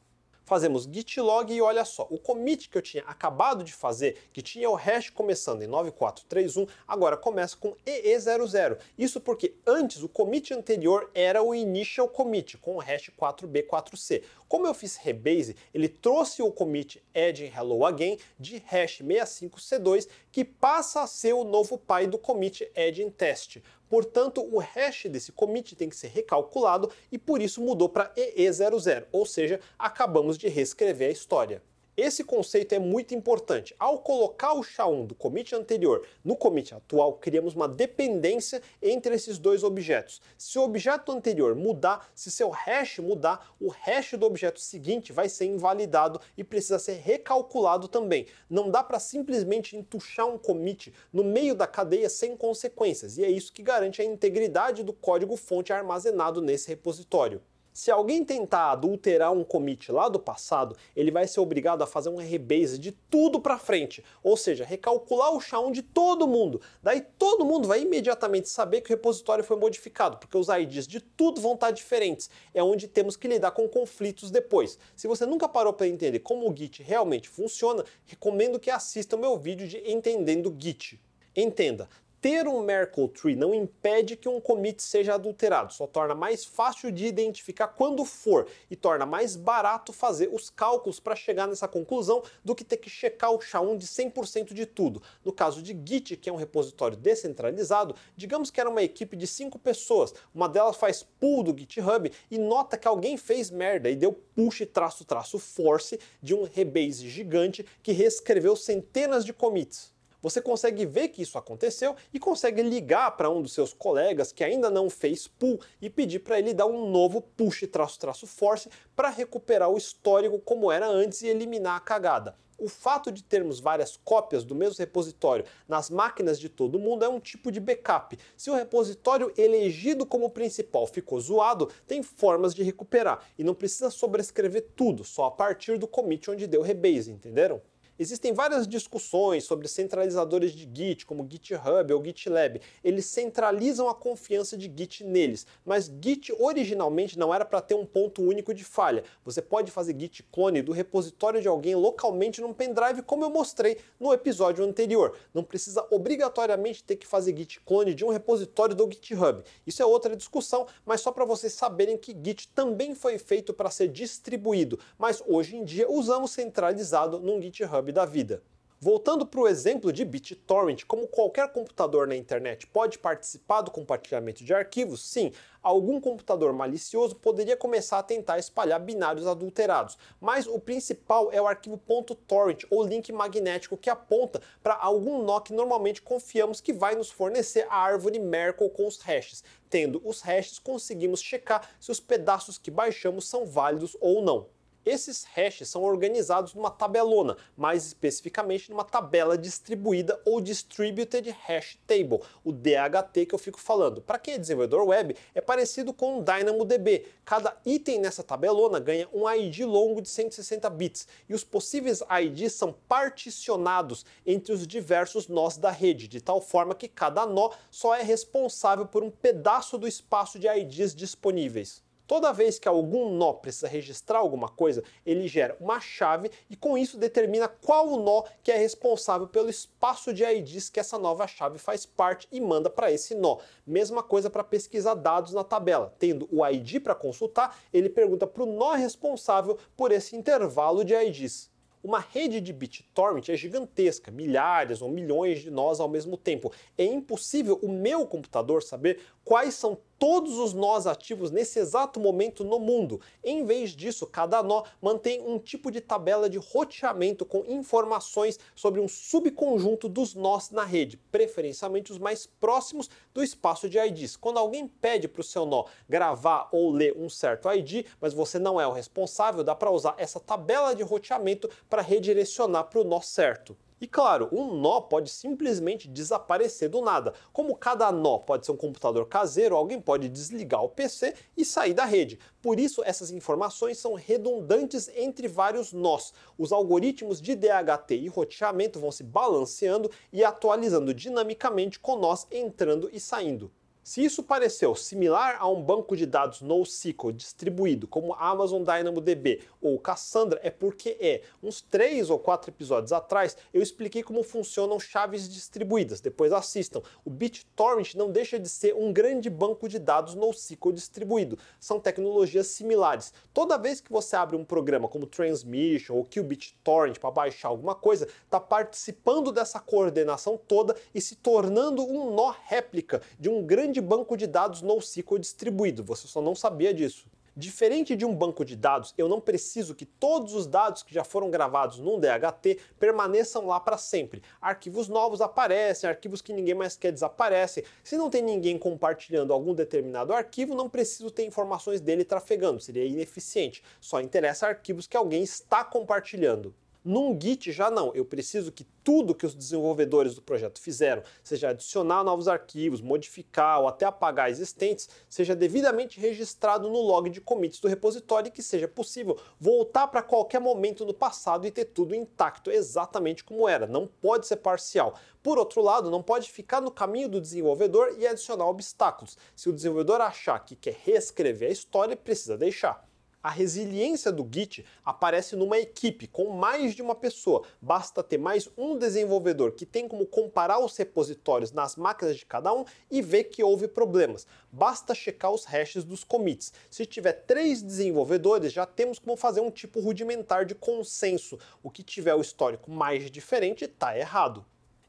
fazemos 0.47 0.85
git 0.91 1.21
log 1.21 1.53
e 1.53 1.61
olha 1.61 1.85
só, 1.85 2.07
o 2.09 2.19
commit 2.19 2.71
que 2.71 2.79
eu 2.79 2.83
tinha 2.83 3.03
acabado 3.03 3.65
de 3.65 3.73
fazer, 3.73 4.17
que 4.33 4.41
tinha 4.41 4.71
o 4.71 4.75
hash 4.75 5.11
começando 5.11 5.63
em 5.63 5.67
9431, 5.67 6.67
agora 6.87 7.17
começa 7.17 7.57
com 7.57 7.75
EE00. 7.85 8.79
Isso 8.97 9.21
porque 9.21 9.55
antes 9.67 10.03
o 10.03 10.09
commit 10.09 10.55
anterior 10.55 11.11
era 11.13 11.43
o 11.43 11.55
initial 11.55 12.09
commit 12.09 12.57
com 12.59 12.77
o 12.77 12.79
hash 12.79 13.11
4B4C. 13.21 14.23
Como 14.49 14.67
eu 14.67 14.75
fiz 14.75 14.97
rebase, 14.97 15.57
ele 15.75 15.89
trouxe 15.89 16.43
o 16.43 16.53
commit 16.53 17.03
add 17.15 17.43
hello 17.45 17.85
again 17.85 18.19
de 18.39 18.63
hash 18.67 19.03
65C2 19.03 20.09
que 20.31 20.45
passa 20.45 21.03
a 21.03 21.07
ser 21.07 21.33
o 21.33 21.43
novo 21.43 21.77
pai 21.77 22.07
do 22.07 22.17
commit 22.17 22.69
add 22.77 23.11
test. 23.11 23.59
Portanto, 23.89 24.41
o 24.43 24.59
hash 24.59 25.07
desse 25.07 25.33
commit 25.33 25.75
tem 25.75 25.89
que 25.89 25.97
ser 25.97 26.09
recalculado 26.09 26.91
e 27.11 27.19
por 27.19 27.41
isso 27.41 27.61
mudou 27.61 27.89
para 27.89 28.13
EE00, 28.15 29.07
ou 29.13 29.27
seja, 29.27 29.61
acabamos 29.79 30.39
de 30.39 30.49
reescrever 30.49 31.09
a 31.09 31.13
história. 31.13 31.63
Esse 31.97 32.23
conceito 32.23 32.75
é 32.75 32.79
muito 32.79 33.15
importante. 33.15 33.75
Ao 33.79 34.01
colocar 34.01 34.53
o 34.53 34.61
SHA-1 34.61 35.07
do 35.07 35.15
commit 35.15 35.55
anterior 35.55 36.07
no 36.23 36.37
commit 36.37 36.75
atual, 36.75 37.15
criamos 37.15 37.55
uma 37.55 37.67
dependência 37.67 38.61
entre 38.83 39.15
esses 39.15 39.39
dois 39.39 39.65
objetos. 39.65 40.21
Se 40.37 40.59
o 40.59 40.63
objeto 40.63 41.11
anterior 41.11 41.55
mudar, 41.55 42.11
se 42.15 42.31
seu 42.31 42.51
hash 42.51 42.99
mudar, 42.99 43.55
o 43.59 43.69
hash 43.69 44.13
do 44.13 44.27
objeto 44.27 44.61
seguinte 44.61 45.11
vai 45.11 45.27
ser 45.31 45.47
invalidado 45.47 46.21
e 46.37 46.45
precisa 46.45 46.79
ser 46.79 47.01
recalculado 47.01 47.89
também. 47.89 48.27
Não 48.51 48.71
dá 48.71 48.85
para 48.85 48.99
simplesmente 48.99 49.75
entuchar 49.75 50.27
um 50.27 50.37
commit 50.37 50.93
no 51.11 51.25
meio 51.25 51.55
da 51.55 51.67
cadeia 51.67 52.11
sem 52.11 52.37
consequências, 52.37 53.17
e 53.17 53.25
é 53.25 53.31
isso 53.31 53.51
que 53.51 53.63
garante 53.63 54.03
a 54.03 54.05
integridade 54.05 54.85
do 54.85 54.93
código 54.93 55.35
fonte 55.35 55.73
armazenado 55.73 56.43
nesse 56.43 56.69
repositório. 56.69 57.41
Se 57.77 57.91
alguém 57.91 58.25
tentar 58.25 58.73
adulterar 58.73 59.31
um 59.35 59.45
commit 59.45 59.93
lá 59.93 60.09
do 60.09 60.19
passado, 60.19 60.75
ele 60.97 61.11
vai 61.11 61.29
ser 61.29 61.41
obrigado 61.41 61.83
a 61.83 61.87
fazer 61.87 62.09
um 62.09 62.17
rebase 62.17 62.79
de 62.79 62.91
tudo 62.91 63.39
para 63.39 63.59
frente, 63.59 64.03
ou 64.23 64.35
seja, 64.35 64.65
recalcular 64.65 65.35
o 65.35 65.39
SHA-1 65.39 65.73
de 65.73 65.83
todo 65.83 66.27
mundo. 66.27 66.59
Daí 66.83 67.03
todo 67.03 67.45
mundo 67.45 67.69
vai 67.69 67.83
imediatamente 67.83 68.49
saber 68.49 68.81
que 68.81 68.91
o 68.91 68.97
repositório 68.97 69.45
foi 69.45 69.59
modificado, 69.59 70.17
porque 70.17 70.39
os 70.39 70.49
IDs 70.49 70.87
de 70.87 71.01
tudo 71.01 71.39
vão 71.39 71.53
estar 71.53 71.71
diferentes. 71.71 72.31
É 72.55 72.63
onde 72.63 72.89
temos 72.89 73.15
que 73.15 73.29
lidar 73.29 73.51
com 73.51 73.69
conflitos 73.69 74.31
depois. 74.31 74.79
Se 74.97 75.07
você 75.07 75.27
nunca 75.27 75.47
parou 75.47 75.75
para 75.75 75.87
entender 75.87 76.21
como 76.21 76.51
o 76.51 76.57
Git 76.57 76.83
realmente 76.83 77.29
funciona, 77.29 77.85
recomendo 78.07 78.59
que 78.59 78.71
assista 78.71 79.17
o 79.17 79.19
meu 79.19 79.37
vídeo 79.37 79.69
de 79.69 79.83
Entendendo 79.87 80.57
Git. 80.59 80.99
Entenda, 81.37 81.87
ter 82.27 82.49
um 82.49 82.61
Merkle 82.61 83.07
Tree 83.07 83.37
não 83.37 83.55
impede 83.55 84.17
que 84.17 84.29
um 84.29 84.41
commit 84.41 84.83
seja 84.83 85.15
adulterado, 85.15 85.73
só 85.73 85.87
torna 85.87 86.13
mais 86.13 86.45
fácil 86.45 86.91
de 86.91 87.07
identificar 87.07 87.69
quando 87.69 88.05
for 88.05 88.49
e 88.69 88.75
torna 88.75 89.07
mais 89.07 89.37
barato 89.37 89.93
fazer 89.93 90.29
os 90.33 90.51
cálculos 90.51 90.99
para 90.99 91.15
chegar 91.15 91.47
nessa 91.47 91.69
conclusão 91.69 92.25
do 92.45 92.53
que 92.53 92.65
ter 92.65 92.79
que 92.79 92.91
checar 92.91 93.31
o 93.31 93.39
SHA-1 93.39 93.79
de 93.79 93.87
100% 93.87 94.55
de 94.55 94.67
tudo. 94.67 95.01
No 95.25 95.33
caso 95.33 95.63
de 95.63 95.71
Git, 95.73 96.17
que 96.17 96.29
é 96.29 96.33
um 96.33 96.37
repositório 96.37 96.97
descentralizado, 96.97 97.95
digamos 98.17 98.51
que 98.51 98.61
era 98.61 98.69
uma 98.69 98.83
equipe 98.83 99.17
de 99.17 99.29
5 99.29 99.57
pessoas, 99.61 100.13
uma 100.35 100.49
delas 100.49 100.75
faz 100.75 101.05
pull 101.21 101.45
do 101.45 101.57
GitHub 101.57 102.11
e 102.29 102.39
nota 102.39 102.77
que 102.77 102.89
alguém 102.89 103.17
fez 103.17 103.53
merda 103.53 103.89
e 103.89 103.95
deu 103.95 104.13
push 104.13 104.67
traço 104.73 105.05
traço 105.05 105.39
force 105.39 105.97
de 106.21 106.35
um 106.35 106.43
rebase 106.43 107.09
gigante 107.09 107.65
que 107.85 107.93
reescreveu 107.93 108.57
centenas 108.57 109.25
de 109.25 109.33
commits 109.33 109.95
você 110.27 110.43
consegue 110.43 110.85
ver 110.85 111.11
que 111.11 111.23
isso 111.23 111.39
aconteceu 111.39 111.95
e 112.13 112.19
consegue 112.19 112.61
ligar 112.61 113.17
para 113.17 113.31
um 113.31 113.41
dos 113.41 113.53
seus 113.53 113.73
colegas 113.73 114.33
que 114.33 114.43
ainda 114.43 114.69
não 114.69 114.91
fez 114.91 115.29
pull 115.29 115.61
e 115.81 115.89
pedir 115.89 116.19
para 116.19 116.37
ele 116.37 116.53
dar 116.53 116.67
um 116.67 116.91
novo 116.91 117.23
push 117.23 117.65
traço 117.71 117.97
traço 117.97 118.27
force 118.27 118.69
para 118.97 119.09
recuperar 119.09 119.71
o 119.71 119.79
histórico 119.79 120.41
como 120.41 120.73
era 120.73 120.89
antes 120.89 121.23
e 121.23 121.29
eliminar 121.29 121.77
a 121.77 121.81
cagada. 121.81 122.35
O 122.59 122.69
fato 122.69 123.13
de 123.13 123.23
termos 123.23 123.61
várias 123.61 123.97
cópias 123.99 124.43
do 124.43 124.53
mesmo 124.53 124.81
repositório 124.81 125.45
nas 125.69 125.89
máquinas 125.91 126.41
de 126.41 126.49
todo 126.49 126.77
mundo 126.77 127.05
é 127.05 127.09
um 127.09 127.21
tipo 127.21 127.53
de 127.53 127.61
backup. 127.61 128.19
Se 128.37 128.51
o 128.51 128.55
repositório 128.55 129.33
elegido 129.39 130.05
como 130.05 130.31
principal 130.31 130.89
ficou 130.89 131.21
zoado, 131.21 131.71
tem 131.87 132.03
formas 132.03 132.53
de 132.53 132.65
recuperar 132.65 133.25
e 133.39 133.45
não 133.45 133.55
precisa 133.55 133.91
sobrescrever 133.91 134.71
tudo, 134.75 135.05
só 135.05 135.27
a 135.27 135.31
partir 135.31 135.79
do 135.79 135.87
commit 135.87 136.29
onde 136.29 136.49
deu 136.49 136.63
rebase, 136.63 137.13
entenderam? 137.13 137.63
Existem 137.99 138.35
várias 138.35 138.69
discussões 138.69 139.45
sobre 139.45 139.67
centralizadores 139.69 140.53
de 140.53 140.69
Git, 140.71 141.07
como 141.07 141.27
GitHub 141.29 141.95
ou 141.95 142.05
GitLab. 142.05 142.61
Eles 142.85 143.07
centralizam 143.07 143.89
a 143.89 143.95
confiança 143.95 144.55
de 144.55 144.71
Git 144.75 145.03
neles, 145.03 145.47
mas 145.65 145.91
Git 146.03 146.31
originalmente 146.39 147.19
não 147.19 147.35
era 147.35 147.45
para 147.45 147.63
ter 147.63 147.75
um 147.75 147.87
ponto 147.87 148.23
único 148.23 148.53
de 148.53 148.65
falha. 148.65 149.03
Você 149.25 149.41
pode 149.41 149.71
fazer 149.71 149.99
Git 149.99 150.23
clone 150.31 150.61
do 150.61 150.73
repositório 150.73 151.41
de 151.41 151.49
alguém 151.49 151.75
localmente 151.75 152.43
num 152.43 152.53
pendrive, 152.53 153.01
como 153.01 153.25
eu 153.25 153.31
mostrei 153.31 153.79
no 153.99 154.13
episódio 154.13 154.63
anterior. 154.63 155.17
Não 155.33 155.43
precisa 155.43 155.87
obrigatoriamente 155.91 156.85
ter 156.85 156.97
que 156.97 157.07
fazer 157.07 157.35
Git 157.35 157.61
clone 157.61 157.95
de 157.95 158.05
um 158.05 158.11
repositório 158.11 158.77
do 158.77 158.91
GitHub. 158.91 159.43
Isso 159.67 159.83
é 159.83 159.87
outra 159.87 160.15
discussão, 160.15 160.67
mas 160.85 161.01
só 161.01 161.11
para 161.11 161.25
vocês 161.25 161.55
saberem 161.55 161.97
que 161.97 162.15
Git 162.23 162.49
também 162.49 162.95
foi 162.95 163.17
feito 163.17 163.55
para 163.55 163.71
ser 163.71 163.89
distribuído, 163.89 164.79
mas 164.99 165.23
hoje 165.27 165.57
em 165.57 165.65
dia 165.65 165.91
usamos 165.91 166.33
centralizado 166.33 167.19
num 167.19 167.41
GitHub 167.41 167.86
da 167.93 168.05
vida. 168.05 168.43
Voltando 168.79 169.25
para 169.25 169.41
o 169.41 169.49
exemplo 169.49 169.91
de 169.91 170.05
BitTorrent, 170.05 170.85
como 170.85 171.09
qualquer 171.09 171.51
computador 171.51 172.07
na 172.07 172.15
internet 172.15 172.67
pode 172.67 172.99
participar 172.99 173.63
do 173.63 173.71
compartilhamento 173.71 174.45
de 174.45 174.53
arquivos, 174.53 175.03
sim, 175.03 175.33
algum 175.63 175.99
computador 175.99 176.53
malicioso 176.53 177.17
poderia 177.17 177.57
começar 177.57 177.99
a 177.99 178.03
tentar 178.03 178.39
espalhar 178.39 178.79
binários 178.79 179.27
adulterados, 179.27 179.97
mas 180.21 180.47
o 180.47 180.61
principal 180.61 181.33
é 181.33 181.41
o 181.41 181.47
arquivo 181.47 181.81
.torrent 182.27 182.65
ou 182.71 182.87
link 182.87 183.11
magnético 183.11 183.79
que 183.79 183.89
aponta 183.89 184.43
para 184.63 184.75
algum 184.75 185.23
nó 185.23 185.41
que 185.41 185.55
normalmente 185.55 186.03
confiamos 186.03 186.61
que 186.61 186.75
vai 186.75 186.95
nos 186.95 187.11
fornecer 187.11 187.67
a 187.71 187.79
árvore 187.79 188.19
Merkle 188.19 188.69
com 188.69 188.87
os 188.87 189.01
hashes. 189.01 189.43
Tendo 189.71 190.03
os 190.05 190.21
hashes, 190.21 190.59
conseguimos 190.59 191.23
checar 191.23 191.67
se 191.81 191.91
os 191.91 191.99
pedaços 191.99 192.59
que 192.59 192.71
baixamos 192.71 193.27
são 193.27 193.47
válidos 193.47 193.97
ou 194.03 194.21
não. 194.21 194.55
Esses 194.87 195.25
hashes 195.35 195.69
são 195.69 195.83
organizados 195.83 196.55
numa 196.55 196.71
tabelona, 196.71 197.37
mais 197.57 197.85
especificamente 197.85 198.71
numa 198.71 198.85
tabela 198.85 199.37
distribuída 199.37 200.21
ou 200.25 200.41
Distributed 200.41 201.29
Hash 201.45 201.77
Table, 201.89 202.21
o 202.45 202.53
DHT 202.53 203.27
que 203.27 203.35
eu 203.35 203.39
fico 203.39 203.59
falando. 203.59 204.01
Para 204.01 204.21
quem 204.21 204.35
é 204.35 204.39
desenvolvedor 204.39 204.87
web, 204.87 205.17
é 205.35 205.41
parecido 205.41 205.93
com 205.93 206.21
o 206.21 206.23
DynamoDB. 206.23 207.05
Cada 207.25 207.57
item 207.67 207.99
nessa 207.99 208.23
tabelona 208.23 208.79
ganha 208.79 209.09
um 209.13 209.29
ID 209.29 209.63
longo 209.63 210.01
de 210.01 210.09
160 210.09 210.71
bits 210.71 211.09
e 211.29 211.35
os 211.35 211.43
possíveis 211.43 212.01
IDs 212.23 212.53
são 212.53 212.73
particionados 212.89 214.07
entre 214.25 214.53
os 214.53 214.65
diversos 214.69 215.27
nós 215.27 215.57
da 215.57 215.73
rede, 215.73 216.07
de 216.07 216.21
tal 216.21 216.41
forma 216.41 216.77
que 216.77 216.87
cada 216.87 217.27
nó 217.27 217.51
só 217.73 217.93
é 217.93 218.05
responsável 218.05 218.87
por 218.87 219.03
um 219.03 219.11
pedaço 219.11 219.77
do 219.79 219.89
espaço 219.89 220.39
de 220.39 220.47
IDs 220.47 220.95
disponíveis. 220.95 221.85
Toda 222.07 222.33
vez 222.33 222.59
que 222.59 222.69
algum 222.69 223.11
nó 223.11 223.33
precisa 223.33 223.67
registrar 223.67 224.21
alguma 224.21 224.49
coisa, 224.49 224.85
ele 225.05 225.27
gera 225.27 225.57
uma 225.61 225.81
chave 225.81 226.31
e 226.49 226.55
com 226.55 226.79
isso 226.79 226.97
determina 226.97 227.49
qual 227.49 227.89
o 227.89 228.01
nó 228.01 228.23
que 228.43 228.53
é 228.53 228.57
responsável 228.57 229.27
pelo 229.27 229.51
espaço 229.51 230.15
de 230.15 230.25
IDs 230.25 230.69
que 230.69 230.79
essa 230.79 230.99
nova 230.99 231.27
chave 231.27 231.59
faz 231.59 231.85
parte 231.85 232.29
e 232.31 232.41
manda 232.41 232.71
para 232.71 232.93
esse 232.93 233.15
nó. 233.15 233.39
Mesma 233.67 234.03
coisa 234.03 234.31
para 234.31 234.45
pesquisar 234.45 234.95
dados 234.95 235.33
na 235.33 235.43
tabela. 235.43 235.93
Tendo 235.99 236.29
o 236.31 236.47
ID 236.47 236.81
para 236.81 236.95
consultar, 236.95 237.59
ele 237.73 237.89
pergunta 237.89 238.27
para 238.27 238.45
o 238.45 238.47
nó 238.47 238.75
responsável 238.75 239.59
por 239.77 239.91
esse 239.91 240.15
intervalo 240.15 240.85
de 240.85 240.95
IDs. 240.95 241.51
Uma 241.87 242.01
rede 242.01 242.41
de 242.41 242.53
BitTorrent 242.53 243.29
é 243.29 243.37
gigantesca, 243.37 244.11
milhares 244.11 244.83
ou 244.83 244.91
milhões 244.91 245.39
de 245.43 245.53
nós 245.53 245.79
ao 245.79 245.89
mesmo 245.89 246.17
tempo. 246.17 246.53
É 246.77 246.85
impossível 246.85 247.61
o 247.63 247.69
meu 247.69 248.05
computador 248.05 248.61
saber 248.61 248.99
quais 249.27 249.55
são 249.55 249.77
todos 249.99 250.39
os 250.39 250.55
nós 250.55 250.87
ativos 250.87 251.33
nesse 251.33 251.59
exato 251.59 251.99
momento 251.99 252.45
no 252.45 252.61
mundo. 252.61 253.01
Em 253.25 253.45
vez 253.45 253.71
disso, 253.71 254.07
cada 254.07 254.41
nó 254.41 254.63
mantém 254.81 255.21
um 255.21 255.37
tipo 255.37 255.69
de 255.69 255.81
tabela 255.81 256.31
de 256.31 256.39
roteamento 256.39 257.27
com 257.27 257.45
informações 257.45 258.39
sobre 258.55 258.81
um 258.81 258.87
subconjunto 258.87 259.89
dos 259.89 260.15
nós 260.15 260.51
na 260.51 260.63
rede, 260.63 260.97
preferencialmente 261.11 261.91
os 261.91 261.99
mais 261.99 262.25
próximos 262.25 262.89
do 263.13 263.21
espaço 263.21 263.69
de 263.69 263.79
IDs. 263.79 264.15
Quando 264.15 264.39
alguém 264.39 264.69
pede 264.69 265.09
para 265.09 265.23
o 265.23 265.25
seu 265.25 265.45
nó 265.45 265.65
gravar 265.89 266.49
ou 266.53 266.71
ler 266.71 266.97
um 266.97 267.09
certo 267.09 267.51
ID, 267.51 267.85
mas 268.01 268.15
você 268.15 268.39
não 268.39 268.61
é 268.61 268.67
o 268.67 268.73
responsável, 268.73 269.43
dá 269.43 269.57
para 269.57 269.73
usar 269.73 269.97
essa 269.99 270.21
tabela 270.21 270.73
de 270.73 270.85
roteamento 270.85 271.51
para 271.69 271.83
redirecionar 271.83 272.65
para 272.65 272.81
o 272.81 272.85
nó 272.85 273.01
certo. 273.01 273.57
E 273.79 273.87
claro, 273.87 274.29
um 274.33 274.55
nó 274.55 274.81
pode 274.81 275.11
simplesmente 275.11 275.87
desaparecer 275.87 276.71
do 276.71 276.81
nada. 276.81 277.13
Como 277.31 277.55
cada 277.55 277.93
nó 277.93 278.17
pode 278.17 278.47
ser 278.47 278.53
um 278.53 278.57
computador 278.57 279.07
caseiro, 279.07 279.55
alguém 279.55 279.79
pode 279.79 280.09
desligar 280.09 280.65
o 280.65 280.69
PC 280.71 281.15
e 281.37 281.45
sair 281.45 281.75
da 281.75 281.85
rede. 281.85 282.19
Por 282.41 282.59
isso, 282.59 282.83
essas 282.85 283.11
informações 283.11 283.77
são 283.77 283.93
redundantes 283.93 284.89
entre 284.97 285.29
vários 285.29 285.75
nós. 285.75 286.15
Os 286.39 286.53
algoritmos 286.53 287.21
de 287.21 287.35
DHT 287.35 287.97
e 287.97 288.09
roteamento 288.09 288.81
vão 288.81 288.91
se 288.91 289.05
balanceando 289.05 289.91
e 290.11 290.25
atualizando 290.25 290.95
dinamicamente 290.95 291.79
com 291.79 291.97
nós 291.97 292.27
entrando 292.31 292.89
e 292.91 292.99
saindo. 292.99 293.53
Se 293.87 294.05
isso 294.05 294.21
pareceu 294.21 294.75
similar 294.75 295.37
a 295.39 295.49
um 295.49 295.63
banco 295.63 295.97
de 295.97 296.07
dados 296.07 296.41
NoSQL 296.41 297.13
distribuído 297.13 297.87
como 297.87 298.15
Amazon 298.15 298.65
DynamoDB 298.65 299.45
ou 299.61 299.79
Cassandra, 299.79 300.41
é 300.43 300.51
porque 300.51 300.97
é. 301.01 301.23
Uns 301.41 301.61
três 301.61 302.11
ou 302.11 302.19
quatro 302.19 302.51
episódios 302.51 302.93
atrás 302.93 303.37
eu 303.55 303.63
expliquei 303.63 304.03
como 304.03 304.25
funcionam 304.25 304.81
chaves 304.81 305.29
distribuídas. 305.33 306.01
Depois 306.01 306.33
assistam. 306.33 306.83
O 307.05 307.11
BitTorrent 307.11 307.95
não 307.95 308.11
deixa 308.11 308.41
de 308.41 308.49
ser 308.49 308.75
um 308.75 308.93
grande 308.93 309.31
banco 309.31 309.69
de 309.69 309.79
dados 309.79 310.17
NoSQL 310.17 310.73
distribuído. 310.73 311.39
São 311.61 311.79
tecnologias 311.79 312.49
similares. 312.49 313.13
Toda 313.33 313.57
vez 313.57 313.81
que 313.81 313.93
você 313.93 314.17
abre 314.17 314.35
um 314.35 314.45
programa 314.45 314.89
como 314.89 315.07
Transmission 315.07 315.95
ou 315.95 316.05
que 316.05 316.19
o 316.19 316.25
BitTorrent 316.25 316.99
para 316.99 317.13
baixar 317.13 317.51
alguma 317.51 317.77
coisa, 317.77 318.09
está 318.25 318.41
participando 318.41 319.31
dessa 319.31 319.61
coordenação 319.61 320.37
toda 320.37 320.75
e 320.93 321.01
se 321.01 321.15
tornando 321.15 321.85
um 321.85 322.13
nó 322.13 322.35
réplica 322.49 323.01
de 323.17 323.29
um 323.29 323.47
grande 323.47 323.76
grande 323.77 323.81
banco 323.81 324.17
de 324.17 324.27
dados 324.27 324.63
NoSQL 324.63 325.19
distribuído, 325.19 325.85
você 325.85 326.09
só 326.09 326.23
não 326.23 326.35
sabia 326.35 326.73
disso. 326.73 327.07
Diferente 327.37 327.95
de 327.95 328.07
um 328.07 328.15
banco 328.15 328.47
de 328.47 328.57
dados, 328.57 328.95
eu 328.97 329.07
não 329.07 329.21
preciso 329.21 329.75
que 329.75 329.85
todos 329.85 330.33
os 330.33 330.47
dados 330.47 330.83
que 330.83 330.95
já 330.95 331.05
foram 331.05 331.31
gravados 331.31 331.79
num 331.79 332.01
DHT 332.01 332.59
permaneçam 332.79 333.47
lá 333.47 333.61
para 333.61 333.77
sempre. 333.77 334.23
Arquivos 334.41 334.89
novos 334.89 335.21
aparecem, 335.21 335.91
arquivos 335.91 336.23
que 336.23 336.33
ninguém 336.33 336.55
mais 336.55 336.79
quer 336.79 336.93
desaparecem. 336.93 337.63
Se 337.85 337.99
não 337.99 338.09
tem 338.09 338.23
ninguém 338.23 338.59
compartilhando 338.59 339.35
algum 339.35 339.53
determinado 339.53 340.15
arquivo, 340.15 340.55
não 340.55 340.71
preciso 340.71 341.11
ter 341.11 341.27
informações 341.27 341.83
dele 341.83 342.07
trafegando, 342.07 342.59
seria 342.59 342.87
ineficiente. 342.87 343.63
Só 343.79 344.01
interessa 344.01 344.47
arquivos 344.47 344.87
que 344.87 344.97
alguém 344.97 345.23
está 345.23 345.63
compartilhando. 345.63 346.55
Num 346.87 347.21
Git 347.21 347.51
já 347.51 347.69
não, 347.69 347.93
eu 347.97 348.05
preciso 348.05 348.53
que 348.53 348.63
tudo 348.85 349.13
que 349.13 349.27
os 349.27 349.35
desenvolvedores 349.35 350.15
do 350.15 350.23
projeto 350.23 350.61
fizeram, 350.61 351.03
seja 351.21 351.49
adicionar 351.49 352.05
novos 352.05 352.29
arquivos, 352.29 352.81
modificar 352.81 353.61
ou 353.61 353.67
até 353.67 353.85
apagar 353.85 354.31
existentes, 354.31 354.89
seja 355.09 355.35
devidamente 355.35 355.99
registrado 355.99 356.71
no 356.71 356.81
log 356.81 357.11
de 357.11 357.21
commits 357.21 357.59
do 357.59 357.67
repositório 357.67 358.29
e 358.29 358.31
que 358.31 358.41
seja 358.41 358.69
possível 358.69 359.19
voltar 359.41 359.89
para 359.89 360.01
qualquer 360.01 360.41
momento 360.41 360.87
no 360.87 360.95
passado 360.95 361.45
e 361.45 361.51
ter 361.51 361.65
tudo 361.65 361.93
intacto, 361.93 362.53
exatamente 362.53 363.25
como 363.25 363.49
era. 363.49 363.67
Não 363.67 363.89
pode 363.89 364.29
ser 364.29 364.37
parcial. 364.37 364.97
Por 365.25 365.39
outro 365.39 365.61
lado, 365.63 365.91
não 365.91 366.05
pode 366.05 366.31
ficar 366.31 366.61
no 366.61 366.71
caminho 366.71 367.09
do 367.09 367.21
desenvolvedor 367.21 367.97
e 367.99 368.07
adicionar 368.07 368.47
obstáculos. 368.47 369.19
Se 369.35 369.49
o 369.49 369.53
desenvolvedor 369.53 370.01
achar 370.01 370.39
que 370.39 370.55
quer 370.55 370.77
reescrever 370.85 371.49
a 371.49 371.53
história, 371.53 371.97
precisa 371.97 372.39
deixar. 372.39 372.87
A 373.27 373.31
resiliência 373.31 374.13
do 374.13 374.25
Git 374.33 374.65
aparece 374.85 375.35
numa 375.35 375.59
equipe 375.59 376.07
com 376.07 376.31
mais 376.31 376.77
de 376.77 376.81
uma 376.81 376.95
pessoa. 376.95 377.43
Basta 377.61 378.01
ter 378.01 378.19
mais 378.19 378.49
um 378.57 378.79
desenvolvedor 378.79 379.51
que 379.51 379.67
tem 379.67 379.89
como 379.89 380.07
comparar 380.07 380.61
os 380.61 380.77
repositórios 380.77 381.51
nas 381.51 381.75
máquinas 381.75 382.17
de 382.17 382.25
cada 382.25 382.55
um 382.55 382.65
e 382.89 383.03
ver 383.03 383.25
que 383.25 383.43
houve 383.43 383.67
problemas. 383.67 384.29
Basta 384.53 384.95
checar 384.95 385.33
os 385.33 385.45
hashes 385.45 385.83
dos 385.83 386.05
commits. 386.05 386.53
Se 386.71 386.87
tiver 386.87 387.15
três 387.15 387.63
desenvolvedores, 387.63 388.53
já 388.53 388.65
temos 388.65 389.01
como 389.01 389.17
fazer 389.17 389.41
um 389.41 389.51
tipo 389.51 389.81
rudimentar 389.81 390.45
de 390.45 390.55
consenso. 390.55 391.37
O 391.65 391.69
que 391.69 391.83
tiver 391.83 392.15
o 392.15 392.21
histórico 392.21 392.71
mais 392.71 393.11
diferente 393.11 393.65
está 393.65 393.99
errado. 393.99 394.47